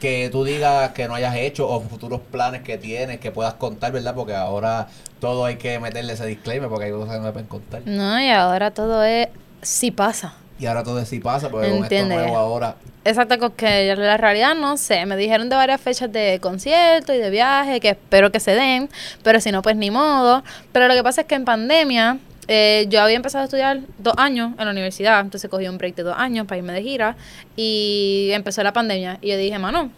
Que 0.00 0.28
tú 0.30 0.44
digas 0.44 0.92
que 0.92 1.08
no 1.08 1.14
hayas 1.14 1.34
hecho 1.36 1.68
o 1.68 1.80
futuros 1.80 2.20
planes 2.30 2.62
que 2.62 2.78
tienes, 2.78 3.18
que 3.18 3.32
puedas 3.32 3.54
contar, 3.54 3.90
¿verdad? 3.92 4.14
Porque 4.14 4.34
ahora 4.34 4.88
todo 5.20 5.44
hay 5.44 5.56
que 5.56 5.78
meterle 5.80 6.12
ese 6.12 6.26
disclaimer 6.26 6.68
porque 6.68 6.86
hay 6.86 6.92
cosas 6.92 7.14
que 7.14 7.20
no 7.20 7.26
se 7.26 7.32
pueden 7.32 7.48
contar. 7.48 7.82
No, 7.84 8.20
y 8.20 8.30
ahora 8.30 8.70
todo 8.70 9.02
es 9.02 9.28
si 9.62 9.90
pasa. 9.90 10.34
Y 10.60 10.66
ahora 10.66 10.82
todo 10.82 11.00
es 11.00 11.08
si 11.08 11.20
pasa, 11.20 11.50
porque 11.50 11.70
con 11.70 11.84
esto 11.84 12.06
nuevo 12.06 12.36
ahora. 12.36 12.76
Exacto, 13.04 13.38
con 13.38 13.52
que 13.52 13.94
la 13.96 14.16
realidad 14.16 14.54
no 14.54 14.76
sé. 14.76 15.06
Me 15.06 15.16
dijeron 15.16 15.48
de 15.48 15.56
varias 15.56 15.80
fechas 15.80 16.12
de 16.12 16.38
concierto 16.40 17.14
y 17.14 17.18
de 17.18 17.30
viaje 17.30 17.80
que 17.80 17.90
espero 17.90 18.30
que 18.32 18.40
se 18.40 18.54
den, 18.54 18.90
pero 19.22 19.40
si 19.40 19.50
no, 19.50 19.62
pues 19.62 19.76
ni 19.76 19.90
modo. 19.90 20.42
Pero 20.72 20.88
lo 20.88 20.94
que 20.94 21.02
pasa 21.02 21.22
es 21.22 21.26
que 21.26 21.36
en 21.36 21.44
pandemia 21.44 22.18
eh, 22.48 22.86
yo 22.88 23.02
había 23.02 23.16
empezado 23.16 23.42
a 23.42 23.44
estudiar 23.44 23.80
dos 23.98 24.14
años 24.16 24.52
en 24.58 24.64
la 24.64 24.70
universidad, 24.70 25.20
entonces 25.20 25.50
cogí 25.50 25.68
un 25.68 25.76
break 25.76 25.94
de 25.94 26.02
dos 26.02 26.16
años 26.16 26.46
para 26.46 26.58
irme 26.58 26.72
de 26.72 26.82
gira 26.82 27.16
y 27.56 28.30
empezó 28.32 28.62
la 28.62 28.72
pandemia. 28.72 29.18
Y 29.20 29.28
yo 29.28 29.36
dije, 29.36 29.58
mano, 29.58 29.90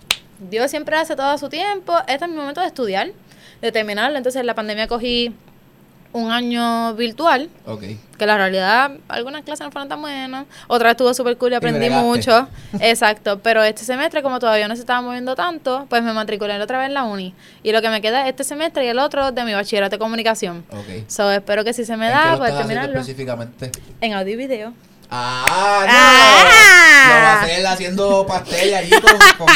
Dios 0.51 0.71
siempre 0.71 0.97
hace 0.97 1.15
todo 1.15 1.27
a 1.27 1.39
su 1.39 1.49
tiempo, 1.49 1.95
este 2.09 2.25
es 2.25 2.31
mi 2.31 2.37
momento 2.37 2.61
de 2.61 2.67
estudiar, 2.67 3.13
de 3.63 3.73
terminarlo. 3.73 4.17
Entonces 4.17 4.41
en 4.41 4.47
la 4.47 4.55
pandemia 4.55 4.89
cogí 4.89 5.33
un 6.13 6.33
año 6.33 6.93
virtual 6.95 7.49
Ok. 7.67 7.85
que 8.19 8.27
la 8.27 8.37
realidad, 8.37 8.91
algunas 9.09 9.45
clases 9.45 9.65
no 9.65 9.71
fueron 9.71 9.89
tan 9.89 10.01
buenas, 10.01 10.45
otras 10.67 10.91
estuvo 10.93 11.15
súper 11.15 11.37
cool 11.37 11.53
y 11.53 11.55
aprendí 11.55 11.89
mucho. 11.89 12.49
Exacto, 12.81 13.39
pero 13.39 13.63
este 13.63 13.85
semestre, 13.85 14.23
como 14.23 14.39
todavía 14.41 14.67
no 14.67 14.75
se 14.75 14.81
estaba 14.81 15.01
moviendo 15.03 15.37
tanto, 15.37 15.87
pues 15.89 16.03
me 16.03 16.13
matriculé 16.13 16.61
otra 16.61 16.79
vez 16.79 16.89
en 16.89 16.95
la 16.95 17.05
uni. 17.05 17.33
Y 17.63 17.71
lo 17.73 17.81
que 17.81 17.91
me 17.91 18.01
queda 18.01 18.23
es 18.25 18.31
este 18.31 18.43
semestre 18.45 18.85
y 18.85 18.89
el 18.89 18.99
otro 18.99 19.31
de 19.31 19.45
mi 19.45 19.55
bachillerato 19.55 19.97
de 19.97 19.99
comunicación. 20.01 20.65
Ok. 20.71 21.09
So, 21.09 21.31
espero 21.31 21.63
que 21.65 21.73
si 21.73 21.85
se 21.85 21.97
me 21.97 22.07
¿En 22.11 22.19
qué 22.19 22.25
da, 22.29 22.37
pues 22.39 22.57
terminarlo 22.57 22.99
específicamente? 22.99 23.71
en 24.01 24.13
audio 24.15 24.33
y 24.35 24.37
video. 24.37 24.73
¡Ah, 25.13 25.85
no! 25.87 25.93
¡Ah! 25.93 27.05
Lo 27.09 27.15
va 27.23 27.33
a 27.33 27.43
hacer 27.43 27.67
haciendo 27.67 28.27
pastel 28.27 28.75
allí 28.75 28.91
con, 28.91 29.19
con, 29.39 29.49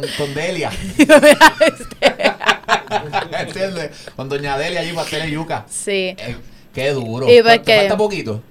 con, 0.00 0.08
con 0.16 0.34
Delia. 0.34 0.70
¿Entiendes? 3.40 3.90
Con 4.16 4.28
Doña 4.28 4.56
Delia 4.58 4.80
allí 4.80 4.92
pastel 4.92 5.22
en 5.22 5.30
yuca. 5.30 5.64
Sí. 5.68 6.14
Eh, 6.18 6.36
qué 6.74 6.90
duro. 6.92 7.26
Y 7.28 7.36
¿Te 7.36 7.42
porque- 7.42 7.76
falta 7.76 7.96
poquito? 7.96 8.42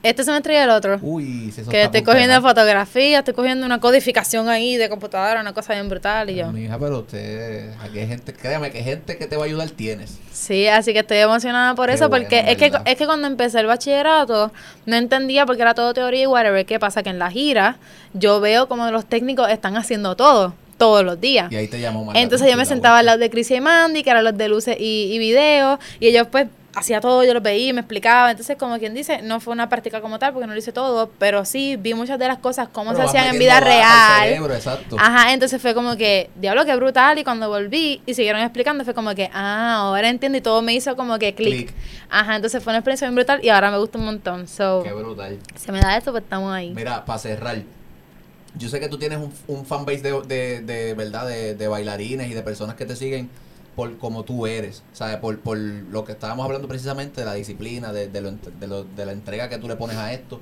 Este 0.00 0.22
semestre 0.22 0.54
y 0.54 0.56
el 0.58 0.70
otro. 0.70 0.96
Uy, 1.02 1.48
eso 1.48 1.68
que 1.68 1.82
estoy 1.82 2.02
cogiendo 2.04 2.28
pegar. 2.36 2.42
fotografía, 2.54 3.18
estoy 3.18 3.34
cogiendo 3.34 3.66
una 3.66 3.80
codificación 3.80 4.48
ahí 4.48 4.76
de 4.76 4.88
computadora, 4.88 5.40
una 5.40 5.52
cosa 5.52 5.72
bien 5.74 5.88
brutal 5.88 6.30
y 6.30 6.36
yo. 6.36 6.52
Mi 6.52 6.62
hija, 6.66 6.78
pero 6.78 7.00
usted, 7.00 7.72
aquí 7.82 7.98
hay 7.98 8.06
gente, 8.06 8.32
créame 8.32 8.70
que 8.70 8.80
gente 8.84 9.18
que 9.18 9.26
te 9.26 9.36
va 9.36 9.42
a 9.42 9.46
ayudar 9.46 9.68
tienes. 9.70 10.16
Sí, 10.32 10.68
así 10.68 10.92
que 10.92 11.00
estoy 11.00 11.16
emocionada 11.18 11.74
por 11.74 11.88
Qué 11.88 11.94
eso, 11.96 12.08
porque 12.10 12.44
es 12.46 12.56
que, 12.56 12.70
es 12.84 12.96
que 12.96 13.06
cuando 13.06 13.26
empecé 13.26 13.58
el 13.58 13.66
bachillerato 13.66 14.52
no 14.86 14.94
entendía 14.96 15.44
porque 15.46 15.62
era 15.62 15.74
todo 15.74 15.92
teoría 15.92 16.22
y 16.22 16.26
whatever. 16.26 16.64
¿Qué 16.64 16.78
pasa? 16.78 17.02
Que 17.02 17.10
en 17.10 17.18
la 17.18 17.28
gira 17.32 17.76
yo 18.14 18.38
veo 18.38 18.68
como 18.68 18.88
los 18.92 19.04
técnicos 19.04 19.50
están 19.50 19.76
haciendo 19.76 20.14
todo, 20.14 20.54
todos 20.78 21.04
los 21.04 21.20
días. 21.20 21.52
Y 21.52 21.56
ahí 21.56 21.68
te 21.68 21.80
llamó 21.80 22.04
mal 22.04 22.14
la 22.14 22.20
Entonces 22.20 22.50
yo 22.50 22.56
me 22.56 22.64
sentaba 22.64 23.00
al 23.00 23.06
lado 23.06 23.18
de 23.18 23.28
Chris 23.28 23.50
y 23.50 23.60
Mandy, 23.60 24.02
que 24.02 24.10
eran 24.10 24.24
los 24.24 24.36
de 24.38 24.48
luces 24.48 24.76
y, 24.78 25.12
y 25.12 25.18
video, 25.18 25.78
y 26.00 26.06
ellos 26.06 26.28
pues 26.30 26.46
hacía 26.78 27.00
todo, 27.00 27.24
yo 27.24 27.34
los 27.34 27.42
veía, 27.42 27.72
me 27.72 27.80
explicaba. 27.80 28.30
Entonces, 28.30 28.56
como 28.56 28.78
quien 28.78 28.94
dice, 28.94 29.20
no 29.22 29.40
fue 29.40 29.52
una 29.52 29.68
práctica 29.68 30.00
como 30.00 30.18
tal, 30.18 30.32
porque 30.32 30.46
no 30.46 30.52
lo 30.52 30.58
hice 30.58 30.72
todo, 30.72 31.10
pero 31.18 31.44
sí 31.44 31.76
vi 31.76 31.94
muchas 31.94 32.18
de 32.18 32.28
las 32.28 32.38
cosas, 32.38 32.68
cómo 32.70 32.92
Pero 32.92 33.02
se 33.02 33.08
hacían 33.18 33.34
en 33.34 33.40
vida 33.40 33.60
real. 33.60 34.28
cerebro, 34.28 34.54
exacto. 34.54 34.96
Ajá, 34.98 35.32
entonces 35.32 35.60
fue 35.60 35.74
como 35.74 35.96
que, 35.96 36.30
diablo, 36.36 36.64
qué 36.64 36.76
brutal. 36.76 37.18
Y 37.18 37.24
cuando 37.24 37.48
volví 37.48 38.00
y 38.06 38.14
siguieron 38.14 38.40
explicando, 38.42 38.84
fue 38.84 38.94
como 38.94 39.14
que, 39.14 39.30
ah, 39.32 39.74
ahora 39.78 40.08
entiendo. 40.08 40.38
Y 40.38 40.40
todo 40.40 40.62
me 40.62 40.72
hizo 40.74 40.94
como 40.96 41.18
que 41.18 41.34
clic. 41.34 41.66
Clic. 41.68 41.74
Ajá, 42.10 42.36
entonces 42.36 42.62
fue 42.62 42.70
una 42.72 42.78
experiencia 42.78 43.06
bien 43.08 43.16
brutal 43.16 43.40
y 43.42 43.48
ahora 43.48 43.70
me 43.70 43.78
gusta 43.78 43.98
un 43.98 44.04
montón. 44.04 44.46
So, 44.46 44.82
Qué 44.84 44.92
brutal. 44.92 45.38
se 45.56 45.72
me 45.72 45.80
da 45.80 45.96
esto, 45.96 46.12
pues 46.12 46.22
estamos 46.22 46.52
ahí. 46.52 46.72
Mira, 46.74 47.04
para 47.04 47.18
cerrar, 47.18 47.56
yo 48.56 48.68
sé 48.68 48.80
que 48.80 48.88
tú 48.88 48.98
tienes 48.98 49.18
un, 49.18 49.32
un 49.48 49.66
fanbase 49.66 50.02
de, 50.02 50.22
de, 50.22 50.60
de 50.62 50.94
verdad, 50.94 51.26
de, 51.26 51.54
de 51.54 51.68
bailarines 51.68 52.30
y 52.30 52.34
de 52.34 52.42
personas 52.42 52.76
que 52.76 52.86
te 52.86 52.96
siguen 52.96 53.28
por 53.76 53.96
como 53.98 54.24
tú 54.24 54.46
eres, 54.46 54.82
¿sabes? 54.92 55.16
Por, 55.18 55.38
por 55.40 55.56
lo 55.56 56.04
que 56.04 56.12
estábamos 56.12 56.44
hablando 56.44 56.66
precisamente 56.66 57.20
de 57.20 57.24
la 57.26 57.34
disciplina, 57.34 57.92
de, 57.92 58.08
de, 58.08 58.20
lo, 58.20 58.32
de, 58.32 58.66
lo- 58.66 58.84
de 58.84 59.06
la 59.06 59.12
entrega 59.12 59.48
que 59.48 59.58
tú 59.58 59.68
le 59.68 59.76
pones 59.76 59.96
a 59.96 60.12
esto. 60.12 60.40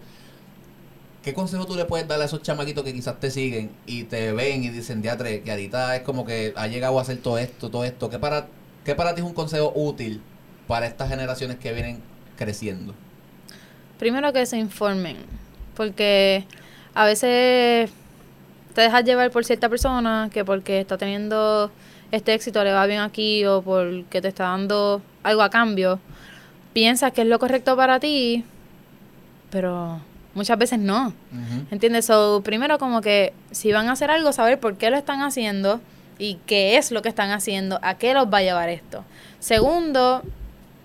¿Qué 1.23 1.35
consejo 1.35 1.67
tú 1.67 1.75
le 1.75 1.85
puedes 1.87 2.07
dar 2.07 2.21
a 2.21 2.25
esos 2.25 2.41
chamaquitos 2.43 2.85
que 2.85 2.93
quizás 2.95 3.19
te 3.19 3.31
siguen 3.33 3.71
y 3.85 4.05
te 4.05 4.33
ven 4.33 4.63
y 4.63 4.69
dicen, 4.71 5.03
diatre, 5.03 5.43
que 5.43 5.51
ahorita 5.51 5.97
es 5.97 6.03
como 6.03 6.25
que 6.25 6.53
ha 6.57 6.69
llegado 6.69 6.99
a 6.99 7.03
hacer 7.03 7.19
todo 7.19 7.37
esto, 7.39 7.69
todo 7.69 7.85
esto? 7.85 8.09
¿Qué 8.09 8.19
para, 8.21 8.47
qué 8.85 8.95
para 8.95 9.15
ti 9.15 9.21
es 9.23 9.27
un 9.27 9.35
consejo 9.35 9.73
útil 9.75 10.23
para 10.69 10.87
estas 10.87 11.09
generaciones 11.09 11.57
que 11.59 11.73
vienen 11.73 11.99
creciendo? 12.39 12.95
Primero 13.99 14.33
que 14.33 14.47
se 14.47 14.57
informen, 14.57 15.17
porque 15.75 16.45
a 16.97 17.05
veces 17.05 17.91
te 18.75 18.81
dejas 18.81 19.05
llevar 19.05 19.31
por 19.31 19.45
cierta 19.45 19.69
persona 19.69 20.31
que 20.33 20.47
porque 20.47 20.81
está 20.81 20.97
teniendo 20.97 21.71
este 22.11 22.33
éxito 22.33 22.65
le 22.65 22.73
va 22.73 22.87
bien 22.87 23.01
aquí 23.01 23.45
o 23.45 23.61
porque 23.61 24.23
te 24.23 24.29
está 24.29 24.45
dando 24.45 25.03
algo 25.23 25.43
a 25.43 25.51
cambio, 25.51 26.01
piensas 26.73 27.13
que 27.13 27.21
es 27.21 27.27
lo 27.29 27.39
correcto 27.39 27.77
para 27.77 28.01
ti, 28.01 28.47
pero 29.51 30.01
muchas 30.35 30.57
veces 30.57 30.79
no. 30.79 31.13
¿Entiendes? 31.71 32.07
So, 32.07 32.41
primero 32.43 32.79
como 32.79 33.03
que 33.03 33.35
si 33.51 33.73
van 33.73 33.89
a 33.89 33.93
hacer 33.93 34.11
algo, 34.11 34.33
saber 34.33 34.59
por 34.59 34.79
qué 34.79 34.89
lo 34.89 34.97
están 34.97 35.21
haciendo 35.21 35.83
y 36.19 36.39
qué 36.47 36.79
es 36.79 36.93
lo 36.93 37.03
que 37.03 37.11
están 37.11 37.31
haciendo, 37.31 37.79
a 37.83 37.99
qué 37.99 38.15
los 38.15 38.33
va 38.33 38.39
a 38.39 38.43
llevar 38.43 38.71
esto. 38.71 39.05
Segundo, 39.39 40.23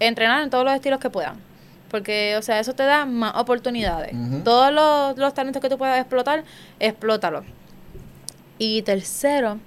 entrenar 0.02 0.44
en 0.44 0.50
todos 0.50 0.66
los 0.66 0.74
estilos 0.74 1.00
que 1.00 1.10
puedan. 1.10 1.51
Porque, 1.92 2.36
o 2.38 2.42
sea, 2.42 2.60
eso 2.60 2.74
te 2.74 2.84
da 2.84 3.06
más 3.06 3.36
oportunidades. 3.36 4.14
Todos 4.46 4.72
los, 4.74 5.18
los 5.18 5.34
talentos 5.34 5.62
que 5.62 5.70
tú 5.70 5.78
puedas 5.78 6.00
explotar, 6.00 6.46
explótalos. 6.80 7.44
Y 8.58 8.82
tercero, 8.84 9.60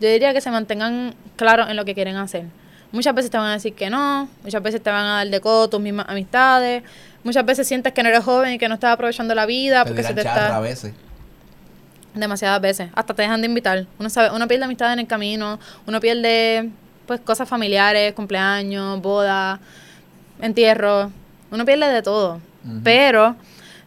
yo 0.00 0.08
diría 0.08 0.32
que 0.32 0.40
se 0.40 0.50
mantengan 0.50 1.14
claros 1.36 1.70
en 1.70 1.76
lo 1.76 1.84
que 1.84 1.94
quieren 1.94 2.16
hacer. 2.16 2.46
Muchas 2.90 3.14
veces 3.14 3.30
te 3.30 3.38
van 3.38 3.46
a 3.46 3.52
decir 3.52 3.74
que 3.74 3.88
no, 3.88 4.28
muchas 4.42 4.60
veces 4.62 4.82
te 4.82 4.90
van 4.90 5.06
a 5.06 5.14
dar 5.18 5.28
de 5.28 5.40
codo 5.40 5.68
tus 5.70 5.80
mismas 5.80 6.06
amistades, 6.08 6.82
muchas 7.22 7.44
veces 7.46 7.68
sientes 7.68 7.92
que 7.92 8.02
no 8.02 8.08
eres 8.08 8.24
joven 8.24 8.54
y 8.54 8.58
que 8.58 8.68
no 8.68 8.74
estás 8.74 8.94
aprovechando 8.94 9.32
la 9.36 9.46
vida 9.46 9.84
Te 9.84 9.90
porque 9.90 10.02
se 10.02 10.12
te 10.12 10.22
está 10.22 10.56
a 10.56 10.60
veces. 10.60 10.92
demasiadas 12.14 12.60
veces. 12.60 12.88
Hasta 12.94 13.14
te 13.14 13.22
dejan 13.22 13.40
de 13.42 13.46
invitar. 13.46 13.86
Uno 14.00 14.10
sabe, 14.10 14.34
uno 14.34 14.48
pierde 14.48 14.64
amistad 14.64 14.92
en 14.92 14.98
el 14.98 15.06
camino, 15.06 15.60
uno 15.86 16.00
pierde 16.00 16.68
pues 17.06 17.20
cosas 17.20 17.48
familiares, 17.48 18.12
cumpleaños, 18.14 19.00
bodas, 19.00 19.60
entierros. 20.40 21.12
Uno 21.50 21.64
pierde 21.64 21.88
de 21.92 22.02
todo. 22.02 22.40
Pero 22.84 23.36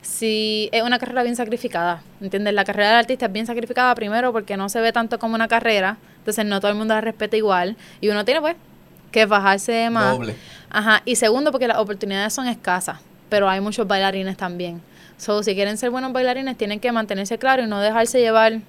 si 0.01 0.69
es 0.71 0.83
una 0.83 0.99
carrera 0.99 1.23
bien 1.23 1.35
sacrificada, 1.35 2.01
¿entiendes? 2.21 2.53
La 2.53 2.65
carrera 2.65 2.89
del 2.89 2.97
artista 2.97 3.27
es 3.27 3.31
bien 3.31 3.45
sacrificada 3.45 3.93
primero 3.95 4.31
porque 4.33 4.57
no 4.57 4.67
se 4.69 4.81
ve 4.81 4.91
tanto 4.91 5.17
como 5.19 5.35
una 5.35 5.47
carrera, 5.47 5.97
entonces 6.17 6.45
no 6.45 6.59
todo 6.59 6.71
el 6.71 6.77
mundo 6.77 6.93
la 6.93 7.01
respeta 7.01 7.37
igual 7.37 7.77
y 8.01 8.09
uno 8.09 8.25
tiene 8.25 8.41
pues 8.41 8.55
que 9.11 9.25
bajarse 9.25 9.89
más. 9.89 10.17
Doble. 10.17 10.35
Ajá, 10.69 11.01
y 11.05 11.15
segundo 11.15 11.51
porque 11.51 11.67
las 11.67 11.77
oportunidades 11.77 12.33
son 12.33 12.47
escasas, 12.47 12.99
pero 13.29 13.47
hay 13.49 13.61
muchos 13.61 13.87
bailarines 13.87 14.35
también. 14.35 14.81
So, 15.17 15.43
si 15.43 15.53
quieren 15.55 15.77
ser 15.77 15.91
buenos 15.91 16.11
bailarines, 16.11 16.57
tienen 16.57 16.79
que 16.79 16.91
mantenerse 16.91 17.37
claros 17.37 17.65
y 17.65 17.69
no 17.69 17.79
dejarse 17.79 18.19
llevar 18.19 18.59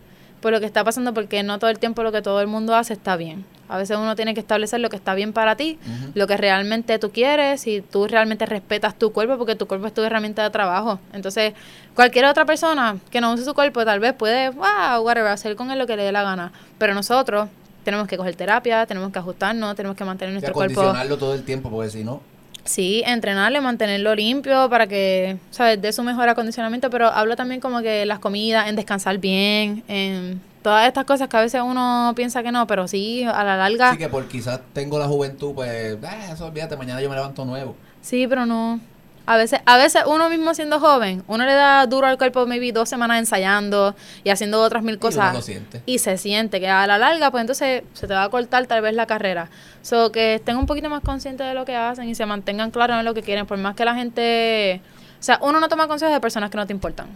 por 0.44 0.52
lo 0.52 0.60
que 0.60 0.66
está 0.66 0.84
pasando, 0.84 1.14
porque 1.14 1.42
no 1.42 1.58
todo 1.58 1.70
el 1.70 1.78
tiempo 1.78 2.02
lo 2.02 2.12
que 2.12 2.20
todo 2.20 2.42
el 2.42 2.48
mundo 2.48 2.74
hace 2.74 2.92
está 2.92 3.16
bien. 3.16 3.46
A 3.66 3.78
veces 3.78 3.96
uno 3.96 4.14
tiene 4.14 4.34
que 4.34 4.40
establecer 4.40 4.78
lo 4.78 4.90
que 4.90 4.96
está 4.96 5.14
bien 5.14 5.32
para 5.32 5.56
ti, 5.56 5.78
lo 6.12 6.26
que 6.26 6.36
realmente 6.36 6.98
tú 6.98 7.12
quieres, 7.12 7.66
y 7.66 7.80
tú 7.80 8.06
realmente 8.06 8.44
respetas 8.44 8.94
tu 8.94 9.10
cuerpo, 9.10 9.38
porque 9.38 9.54
tu 9.54 9.66
cuerpo 9.66 9.86
es 9.86 9.94
tu 9.94 10.02
herramienta 10.02 10.42
de 10.42 10.50
trabajo. 10.50 11.00
Entonces, 11.14 11.54
cualquier 11.94 12.26
otra 12.26 12.44
persona 12.44 12.98
que 13.10 13.22
no 13.22 13.32
use 13.32 13.42
su 13.42 13.54
cuerpo, 13.54 13.86
tal 13.86 14.00
vez 14.00 14.12
puede, 14.12 14.50
wow, 14.50 15.00
whatever, 15.00 15.30
hacer 15.30 15.56
con 15.56 15.70
él 15.70 15.78
lo 15.78 15.86
que 15.86 15.96
le 15.96 16.02
dé 16.02 16.12
la 16.12 16.22
gana. 16.22 16.52
Pero 16.76 16.92
nosotros 16.92 17.48
tenemos 17.82 18.06
que 18.06 18.18
coger 18.18 18.36
terapia, 18.36 18.84
tenemos 18.84 19.10
que 19.12 19.20
ajustarnos, 19.20 19.74
tenemos 19.74 19.96
que 19.96 20.04
mantener 20.04 20.34
nuestro 20.34 20.52
cuerpo 20.52 20.82
acondicionarlo 20.82 21.16
todo 21.16 21.32
el 21.32 21.42
tiempo, 21.44 21.70
porque 21.70 21.88
si 21.88 22.04
no, 22.04 22.20
Sí, 22.64 23.02
entrenarle, 23.06 23.60
mantenerlo 23.60 24.14
limpio 24.14 24.68
para 24.70 24.86
que, 24.86 25.36
¿sabes?, 25.50 25.80
de 25.80 25.92
su 25.92 26.02
mejor 26.02 26.28
acondicionamiento, 26.28 26.88
pero 26.90 27.08
hablo 27.08 27.36
también 27.36 27.60
como 27.60 27.82
que 27.82 28.06
las 28.06 28.18
comidas, 28.18 28.68
en 28.68 28.76
descansar 28.76 29.18
bien, 29.18 29.82
en 29.86 30.40
todas 30.62 30.86
estas 30.88 31.04
cosas 31.04 31.28
que 31.28 31.36
a 31.36 31.42
veces 31.42 31.60
uno 31.62 32.14
piensa 32.16 32.42
que 32.42 32.50
no, 32.50 32.66
pero 32.66 32.88
sí, 32.88 33.22
a 33.22 33.44
la 33.44 33.56
larga. 33.58 33.92
Sí, 33.92 33.98
que 33.98 34.08
por 34.08 34.26
quizás 34.28 34.60
tengo 34.72 34.98
la 34.98 35.06
juventud, 35.06 35.52
pues, 35.54 35.70
eh, 35.70 35.98
eso 36.32 36.46
olvídate, 36.46 36.76
mañana 36.76 37.02
yo 37.02 37.10
me 37.10 37.16
levanto 37.16 37.44
nuevo. 37.44 37.76
Sí, 38.00 38.26
pero 38.26 38.46
no. 38.46 38.80
A 39.26 39.36
veces, 39.38 39.60
a 39.64 39.78
veces 39.78 40.02
uno 40.06 40.28
mismo 40.28 40.52
siendo 40.54 40.78
joven, 40.80 41.24
uno 41.28 41.46
le 41.46 41.54
da 41.54 41.86
duro 41.86 42.06
al 42.06 42.18
cuerpo, 42.18 42.46
maybe 42.46 42.72
dos 42.72 42.90
semanas 42.90 43.18
ensayando 43.18 43.94
y 44.22 44.28
haciendo 44.28 44.60
otras 44.60 44.82
mil 44.82 44.98
cosas. 44.98 45.32
Y, 45.32 45.36
lo 45.36 45.42
siente. 45.42 45.82
y 45.86 45.98
se 45.98 46.18
siente 46.18 46.60
que 46.60 46.68
a 46.68 46.86
la 46.86 46.98
larga, 46.98 47.30
pues 47.30 47.40
entonces 47.40 47.84
se 47.94 48.06
te 48.06 48.12
va 48.12 48.24
a 48.24 48.28
cortar 48.28 48.66
tal 48.66 48.82
vez 48.82 48.94
la 48.94 49.06
carrera. 49.06 49.48
So 49.80 50.12
que 50.12 50.34
estén 50.34 50.56
un 50.56 50.66
poquito 50.66 50.90
más 50.90 51.00
conscientes 51.02 51.46
de 51.46 51.54
lo 51.54 51.64
que 51.64 51.74
hacen 51.74 52.08
y 52.08 52.14
se 52.14 52.26
mantengan 52.26 52.70
claros 52.70 52.98
en 52.98 53.04
lo 53.06 53.14
que 53.14 53.22
quieren, 53.22 53.46
por 53.46 53.56
más 53.56 53.74
que 53.74 53.86
la 53.86 53.94
gente. 53.94 54.82
O 55.18 55.22
sea, 55.22 55.38
uno 55.40 55.58
no 55.58 55.68
toma 55.68 55.88
consejos 55.88 56.12
de 56.12 56.20
personas 56.20 56.50
que 56.50 56.58
no 56.58 56.66
te 56.66 56.74
importan. 56.74 57.06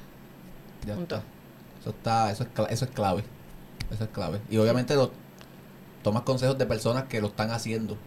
Ya 0.86 0.94
está. 0.94 1.22
Eso, 1.80 1.90
está, 1.90 2.30
eso, 2.30 2.44
es, 2.44 2.48
eso 2.70 2.84
es 2.86 2.90
clave. 2.90 3.22
Eso 3.90 4.04
es 4.04 4.10
clave. 4.10 4.40
Y 4.50 4.56
obviamente 4.56 4.94
lo, 4.94 5.10
tomas 6.02 6.22
consejos 6.22 6.56
de 6.56 6.64
personas 6.64 7.04
que 7.04 7.20
lo 7.20 7.28
están 7.28 7.50
haciendo. 7.50 7.98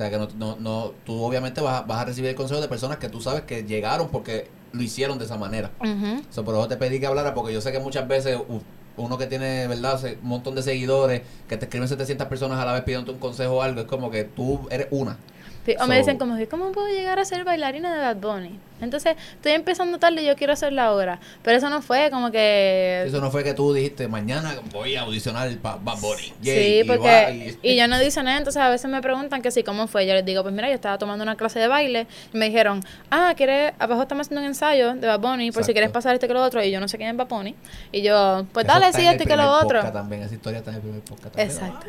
O 0.00 0.02
sea, 0.02 0.08
que 0.08 0.16
no, 0.16 0.28
no, 0.38 0.56
no 0.58 0.92
tú 1.04 1.22
obviamente 1.22 1.60
vas, 1.60 1.86
vas 1.86 2.00
a 2.00 2.04
recibir 2.06 2.30
el 2.30 2.34
consejo 2.34 2.58
de 2.58 2.68
personas 2.68 2.96
que 2.96 3.10
tú 3.10 3.20
sabes 3.20 3.42
que 3.42 3.64
llegaron 3.64 4.08
porque 4.08 4.48
lo 4.72 4.82
hicieron 4.82 5.18
de 5.18 5.26
esa 5.26 5.36
manera. 5.36 5.72
Eso 6.30 6.42
por 6.42 6.54
eso 6.54 6.68
te 6.68 6.78
pedí 6.78 6.98
que 6.98 7.06
hablara 7.06 7.34
porque 7.34 7.52
yo 7.52 7.60
sé 7.60 7.70
que 7.70 7.80
muchas 7.80 8.08
veces 8.08 8.38
uno 8.96 9.18
que 9.18 9.26
tiene, 9.26 9.66
¿verdad? 9.66 10.02
Un 10.22 10.28
montón 10.28 10.54
de 10.54 10.62
seguidores, 10.62 11.20
que 11.46 11.58
te 11.58 11.66
escriben 11.66 11.86
700 11.86 12.28
personas 12.28 12.58
a 12.58 12.64
la 12.64 12.72
vez 12.72 12.82
pidiendo 12.84 13.12
un 13.12 13.18
consejo 13.18 13.56
o 13.56 13.62
algo, 13.62 13.82
es 13.82 13.86
como 13.86 14.10
que 14.10 14.24
tú 14.24 14.66
eres 14.70 14.86
una. 14.90 15.18
o 15.78 15.86
me 15.86 15.98
dicen 15.98 16.16
como, 16.16 16.38
¿cómo 16.50 16.72
puedo 16.72 16.88
llegar 16.88 17.18
a 17.18 17.26
ser 17.26 17.44
bailarina 17.44 17.94
de 17.94 18.00
Bad 18.00 18.16
Bunny? 18.16 18.58
Entonces, 18.80 19.16
estoy 19.34 19.52
empezando 19.52 19.98
tarde 19.98 20.22
y 20.22 20.26
yo 20.26 20.36
quiero 20.36 20.52
hacerla 20.52 20.86
ahora. 20.86 21.18
Pero 21.42 21.56
eso 21.56 21.70
no 21.70 21.82
fue 21.82 22.10
como 22.10 22.30
que... 22.30 23.04
Eso 23.06 23.20
no 23.20 23.30
fue 23.30 23.44
que 23.44 23.54
tú 23.54 23.72
dijiste, 23.72 24.08
mañana 24.08 24.54
voy 24.72 24.96
a 24.96 25.02
audicionar 25.02 25.54
para 25.58 25.76
Bad 25.76 26.00
Bunny. 26.00 26.32
sí, 26.42 26.82
porque... 26.86 27.56
Y, 27.62 27.76
yo 27.76 27.88
no 27.88 27.96
audicioné, 27.96 28.36
entonces 28.36 28.60
a 28.60 28.70
veces 28.70 28.90
me 28.90 29.00
preguntan 29.00 29.42
que 29.42 29.50
sí, 29.50 29.62
¿cómo 29.62 29.86
fue? 29.86 30.06
Yo 30.06 30.14
les 30.14 30.24
digo, 30.24 30.42
pues 30.42 30.54
mira, 30.54 30.68
yo 30.68 30.74
estaba 30.74 30.98
tomando 30.98 31.22
una 31.22 31.36
clase 31.36 31.58
de 31.58 31.68
baile 31.68 32.06
y 32.32 32.36
me 32.36 32.46
dijeron, 32.46 32.82
ah, 33.10 33.34
¿quieres? 33.36 33.72
Abajo 33.78 34.02
estamos 34.02 34.26
haciendo 34.26 34.40
un 34.42 34.46
ensayo 34.46 34.94
de 34.94 35.06
Bad 35.06 35.20
Bunny 35.20 35.52
por 35.52 35.64
si 35.64 35.72
quieres 35.72 35.90
pasar 35.90 36.14
este 36.14 36.28
que 36.28 36.34
lo 36.34 36.42
otro. 36.42 36.62
Y 36.62 36.70
yo 36.70 36.80
no 36.80 36.88
sé 36.88 36.96
quién 36.96 37.10
es 37.10 37.16
Bad 37.16 37.28
Bunny. 37.28 37.54
Y 37.92 38.02
yo, 38.02 38.46
pues 38.52 38.66
dale, 38.66 38.92
sí, 38.92 39.06
este 39.06 39.26
que 39.26 39.36
lo 39.36 39.50
otro. 39.50 39.80
También, 39.92 40.22
esa 40.22 40.34
historia 40.34 40.58
está 40.58 40.70
en 40.70 40.76
el 40.76 40.82
primer 40.82 41.00
podcast 41.02 41.38
Exacto. 41.38 41.86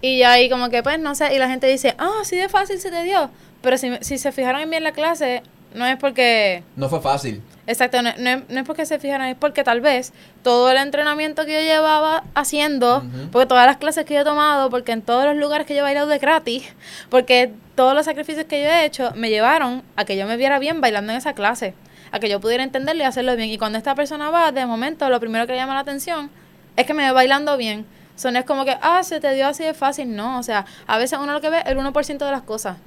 Y 0.00 0.22
ahí 0.22 0.48
como 0.48 0.68
que, 0.70 0.82
pues, 0.82 0.98
no 1.00 1.14
sé, 1.14 1.34
y 1.34 1.38
la 1.38 1.48
gente 1.48 1.66
dice, 1.66 1.94
ah, 1.98 2.20
sí 2.22 2.36
de 2.36 2.48
fácil 2.48 2.78
se 2.78 2.90
te 2.90 3.02
dio. 3.02 3.30
Pero 3.62 3.76
si, 3.78 3.96
si 4.00 4.18
se 4.18 4.30
fijaron 4.30 4.60
en 4.60 4.70
bien 4.70 4.84
la 4.84 4.92
clase, 4.92 5.42
no 5.74 5.86
es 5.86 5.96
porque... 5.96 6.62
No 6.76 6.88
fue 6.88 7.00
fácil. 7.00 7.42
Exacto, 7.66 8.00
no, 8.00 8.10
es 8.10 8.64
porque 8.64 8.86
se 8.86 8.98
fijaron, 8.98 9.26
es 9.26 9.36
porque 9.36 9.62
tal 9.62 9.82
vez 9.82 10.14
todo 10.42 10.70
el 10.70 10.78
entrenamiento 10.78 11.44
que 11.44 11.52
yo 11.52 11.60
llevaba 11.60 12.24
haciendo, 12.34 13.02
porque 13.30 13.46
todas 13.46 13.66
las 13.66 13.76
clases 13.76 14.06
que 14.06 14.14
yo 14.14 14.20
he 14.20 14.24
tomado, 14.24 14.70
porque 14.70 14.92
en 14.92 15.02
todos 15.02 15.26
los 15.26 15.36
lugares 15.36 15.66
que 15.66 15.74
yo 15.74 15.80
he 15.80 15.82
bailado 15.82 16.06
de 16.06 16.16
gratis, 16.16 16.64
porque 17.10 17.52
todos 17.74 17.94
los 17.94 18.06
sacrificios 18.06 18.46
que 18.46 18.62
yo 18.62 18.68
he 18.70 18.86
hecho 18.86 19.12
me 19.16 19.28
llevaron 19.28 19.82
a 19.96 20.06
que 20.06 20.16
yo 20.16 20.26
me 20.26 20.38
viera 20.38 20.58
bien 20.58 20.80
bailando 20.80 21.12
en 21.12 21.18
esa 21.18 21.34
clase, 21.34 21.74
a 22.10 22.18
que 22.18 22.30
yo 22.30 22.40
pudiera 22.40 22.64
entenderlo 22.64 23.02
y 23.02 23.04
hacerlo 23.04 23.36
bien. 23.36 23.50
Y 23.50 23.58
cuando 23.58 23.76
esta 23.76 23.94
persona 23.94 24.30
va, 24.30 24.50
de 24.50 24.64
momento, 24.64 25.06
lo 25.10 25.20
primero 25.20 25.46
que 25.46 25.52
le 25.52 25.58
llama 25.58 25.74
la 25.74 25.80
atención 25.80 26.30
es 26.74 26.86
que 26.86 26.94
me 26.94 27.04
ve 27.04 27.12
bailando 27.12 27.54
bien. 27.58 27.84
Eso 28.16 28.30
no 28.30 28.38
es 28.38 28.46
como 28.46 28.64
que, 28.64 28.78
ah, 28.80 29.02
se 29.02 29.20
te 29.20 29.34
dio 29.34 29.46
así 29.46 29.62
de 29.62 29.74
fácil, 29.74 30.16
no. 30.16 30.38
O 30.38 30.42
sea, 30.42 30.64
a 30.86 30.96
veces 30.96 31.18
uno 31.22 31.34
lo 31.34 31.42
que 31.42 31.50
ve 31.50 31.58
es 31.58 31.66
el 31.66 31.76
1% 31.76 32.24
de 32.24 32.30
las 32.30 32.42
cosas 32.42 32.78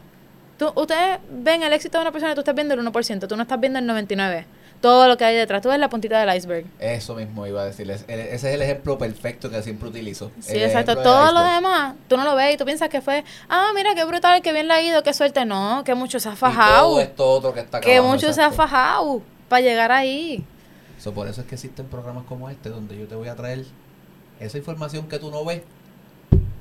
ustedes 0.76 1.20
ven 1.30 1.64
el 1.64 1.74
éxito 1.74 1.98
de 1.98 2.04
una 2.04 2.12
persona 2.12 2.32
y 2.32 2.36
tú 2.36 2.42
estás 2.42 2.56
viendo 2.56 2.74
el 2.74 2.80
1%, 2.82 3.28
tú 3.28 3.36
no 3.36 3.44
estás 3.44 3.60
viendo 3.60 3.80
el 3.80 3.88
99%. 3.88 4.46
Todo 4.82 5.08
lo 5.08 5.16
que 5.16 5.26
hay 5.26 5.36
detrás, 5.36 5.62
tú 5.62 5.70
ves 5.70 5.78
la 5.78 5.90
puntita 5.90 6.20
del 6.20 6.36
iceberg. 6.36 6.66
Eso 6.80 7.14
mismo 7.14 7.46
iba 7.46 7.62
a 7.62 7.66
decirles. 7.66 8.04
Ese 8.08 8.34
es 8.34 8.44
el 8.44 8.64
ejemplo 8.64 8.98
perfecto 8.98 9.48
que 9.52 9.62
siempre 9.62 9.90
utilizo. 9.90 10.32
Sí, 10.40 10.58
exacto. 10.58 10.98
Todo 10.98 11.32
lo 11.32 11.44
demás, 11.44 11.94
tú 12.08 12.18
no 12.18 12.24
lo 12.24 12.36
ves 12.36 12.56
y 12.56 12.58
tú 12.58 12.66
piensas 12.66 12.90
que 12.90 13.00
fue, 13.00 13.24
ah, 13.48 13.68
mira 13.76 13.94
qué 13.94 14.04
brutal, 14.06 14.42
qué 14.42 14.52
bien 14.52 14.68
le 14.68 14.74
ha 14.74 14.82
ido, 14.82 15.04
qué 15.04 15.14
suerte. 15.14 15.46
No, 15.46 15.84
que 15.86 15.94
mucho 15.94 16.20
se 16.20 16.30
ha 16.30 16.36
fajado. 16.36 16.90
todo 16.90 17.00
esto 17.00 17.30
otro 17.30 17.54
que 17.54 17.60
está 17.60 17.80
Que 17.80 18.02
mucho 18.02 18.34
se 18.34 18.42
ha 18.42 18.52
fajado 18.52 19.22
para 19.48 19.62
llegar 19.62 19.92
ahí. 19.92 20.44
So, 20.98 21.14
por 21.14 21.28
eso 21.28 21.42
es 21.42 21.48
que 21.48 21.56
existen 21.56 21.86
programas 21.86 22.24
como 22.26 22.50
este 22.50 22.70
donde 22.70 22.98
yo 22.98 23.08
te 23.08 23.14
voy 23.14 23.28
a 23.28 23.36
traer 23.36 23.66
esa 24.40 24.58
información 24.58 25.08
que 25.08 25.20
tú 25.20 25.30
no 25.30 25.46
ves, 25.46 25.62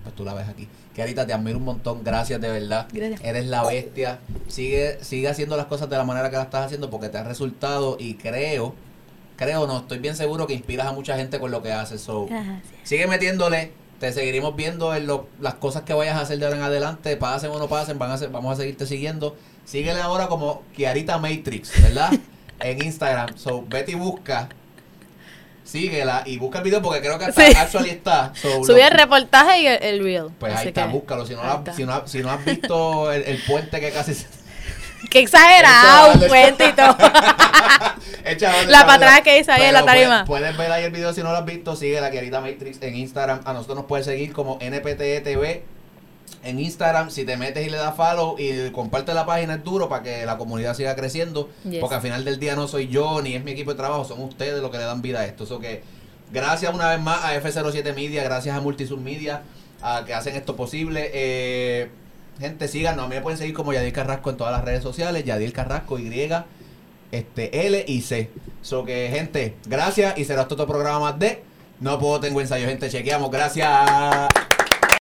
pues 0.02 0.14
tú 0.14 0.24
la 0.24 0.34
ves 0.34 0.48
aquí. 0.48 0.68
Kiarita, 0.94 1.26
te 1.26 1.32
admiro 1.32 1.58
un 1.58 1.64
montón. 1.64 2.02
Gracias, 2.02 2.40
de 2.40 2.48
verdad. 2.48 2.88
Eres 2.94 3.46
la 3.46 3.64
bestia. 3.64 4.18
Sigue, 4.48 4.98
sigue 5.02 5.28
haciendo 5.28 5.56
las 5.56 5.66
cosas 5.66 5.88
de 5.88 5.96
la 5.96 6.04
manera 6.04 6.30
que 6.30 6.36
las 6.36 6.46
estás 6.46 6.66
haciendo 6.66 6.90
porque 6.90 7.08
te 7.08 7.18
ha 7.18 7.24
resultado 7.24 7.96
y 7.98 8.14
creo, 8.14 8.74
creo, 9.36 9.66
no, 9.66 9.78
estoy 9.78 9.98
bien 9.98 10.16
seguro 10.16 10.46
que 10.46 10.54
inspiras 10.54 10.86
a 10.86 10.92
mucha 10.92 11.16
gente 11.16 11.38
con 11.38 11.50
lo 11.50 11.62
que 11.62 11.72
haces. 11.72 12.00
So, 12.00 12.28
sigue 12.82 13.06
metiéndole. 13.06 13.72
Te 14.00 14.12
seguiremos 14.12 14.56
viendo 14.56 14.94
en 14.94 15.06
lo, 15.06 15.28
las 15.40 15.54
cosas 15.54 15.82
que 15.82 15.92
vayas 15.92 16.16
a 16.16 16.22
hacer 16.22 16.38
de 16.38 16.46
ahora 16.46 16.56
en 16.56 16.62
adelante. 16.62 17.16
Pasen 17.18 17.50
o 17.50 17.58
no 17.58 17.68
pasen, 17.68 17.98
van 17.98 18.10
a 18.10 18.26
vamos 18.28 18.54
a 18.54 18.56
seguirte 18.56 18.86
siguiendo. 18.86 19.36
Síguele 19.66 20.00
ahora 20.00 20.26
como 20.26 20.62
Kiarita 20.74 21.18
Matrix, 21.18 21.82
¿verdad? 21.82 22.10
en 22.60 22.82
Instagram. 22.82 23.36
So, 23.36 23.64
vete 23.68 23.92
y 23.92 23.96
busca 23.96 24.48
síguela 25.70 26.22
y 26.26 26.36
busca 26.38 26.58
el 26.58 26.64
video 26.64 26.82
porque 26.82 27.00
creo 27.00 27.18
que 27.18 27.26
hasta 27.26 27.60
actually 27.60 27.90
está. 27.90 28.32
Subí 28.64 28.80
el 28.80 28.90
reportaje 28.90 29.62
y 29.62 29.66
el, 29.66 30.02
reel. 30.02 30.28
Pues 30.38 30.54
ahí 30.54 30.68
está, 30.68 30.86
búscalo. 30.86 31.26
Si 31.26 31.34
no, 31.34 31.64
si, 31.74 31.84
no, 31.84 32.06
si 32.06 32.18
no 32.20 32.30
has 32.30 32.44
visto 32.44 33.12
el, 33.12 33.42
puente 33.46 33.80
que 33.80 33.90
casi 33.90 34.14
Qué 35.08 35.20
exagerado, 35.20 36.12
un 36.12 36.28
puente 36.28 36.68
y 36.68 36.72
todo. 36.72 36.96
la 38.68 38.86
patada 38.86 39.22
que 39.22 39.38
hizo 39.38 39.50
ahí 39.50 39.62
en 39.62 39.72
la 39.72 39.84
tarima. 39.84 40.24
Puedes, 40.26 40.56
ver 40.56 40.70
ahí 40.70 40.84
el 40.84 40.92
video 40.92 41.12
si 41.14 41.22
no 41.22 41.30
lo 41.30 41.38
has 41.38 41.44
visto. 41.44 41.74
Sigue 41.74 42.00
la 42.00 42.10
querida 42.10 42.40
Matrix 42.40 42.82
en 42.82 42.96
Instagram. 42.96 43.40
A 43.44 43.52
nosotros 43.52 43.76
nos 43.78 43.86
puedes 43.86 44.06
seguir 44.06 44.32
como 44.32 44.58
NPTE 44.60 45.20
TV 45.22 45.64
en 46.42 46.58
Instagram, 46.58 47.10
si 47.10 47.24
te 47.24 47.36
metes 47.36 47.66
y 47.66 47.70
le 47.70 47.76
das 47.76 47.94
follow 47.94 48.36
y 48.38 48.70
comparte 48.70 49.12
la 49.12 49.26
página 49.26 49.54
es 49.54 49.64
duro 49.64 49.88
para 49.88 50.02
que 50.02 50.24
la 50.24 50.38
comunidad 50.38 50.74
siga 50.74 50.96
creciendo, 50.96 51.50
porque 51.80 51.96
al 51.96 52.00
final 52.00 52.24
del 52.24 52.38
día 52.38 52.56
no 52.56 52.66
soy 52.66 52.88
yo 52.88 53.20
ni 53.22 53.34
es 53.34 53.44
mi 53.44 53.52
equipo 53.52 53.72
de 53.72 53.76
trabajo, 53.76 54.04
son 54.04 54.22
ustedes 54.22 54.60
los 54.60 54.70
que 54.70 54.78
le 54.78 54.84
dan 54.84 55.02
vida 55.02 55.20
a 55.20 55.26
esto. 55.26 55.44
Eso 55.44 55.58
que 55.58 55.82
gracias 56.32 56.72
una 56.74 56.88
vez 56.88 57.00
más 57.00 57.24
a 57.24 57.34
F07 57.40 57.94
Media, 57.94 58.24
gracias 58.24 58.56
a 58.56 58.60
Multisur 58.60 58.98
Media, 59.00 59.42
a 59.82 60.04
que 60.06 60.14
hacen 60.14 60.34
esto 60.34 60.56
posible. 60.56 61.10
Eh, 61.12 61.90
gente, 62.38 62.68
síganos, 62.68 63.04
a 63.04 63.08
mí 63.08 63.16
me 63.16 63.20
pueden 63.20 63.38
seguir 63.38 63.54
como 63.54 63.72
Yadil 63.72 63.92
Carrasco 63.92 64.30
en 64.30 64.36
todas 64.36 64.52
las 64.52 64.64
redes 64.64 64.82
sociales, 64.82 65.24
Yadil 65.24 65.52
Carrasco 65.52 65.98
Y, 65.98 66.10
este 67.12 67.66
L 67.66 67.84
y 67.86 68.00
C. 68.00 68.30
So 68.62 68.84
que 68.84 69.08
gente, 69.12 69.56
gracias 69.66 70.18
y 70.18 70.24
será 70.24 70.44
todo 70.44 70.62
otro 70.62 70.74
programa 70.74 71.00
más 71.00 71.18
de 71.18 71.42
No 71.80 71.98
puedo 71.98 72.20
tengo 72.20 72.40
ensayo, 72.40 72.66
gente, 72.66 72.88
chequeamos, 72.88 73.30
gracias. 73.30 73.68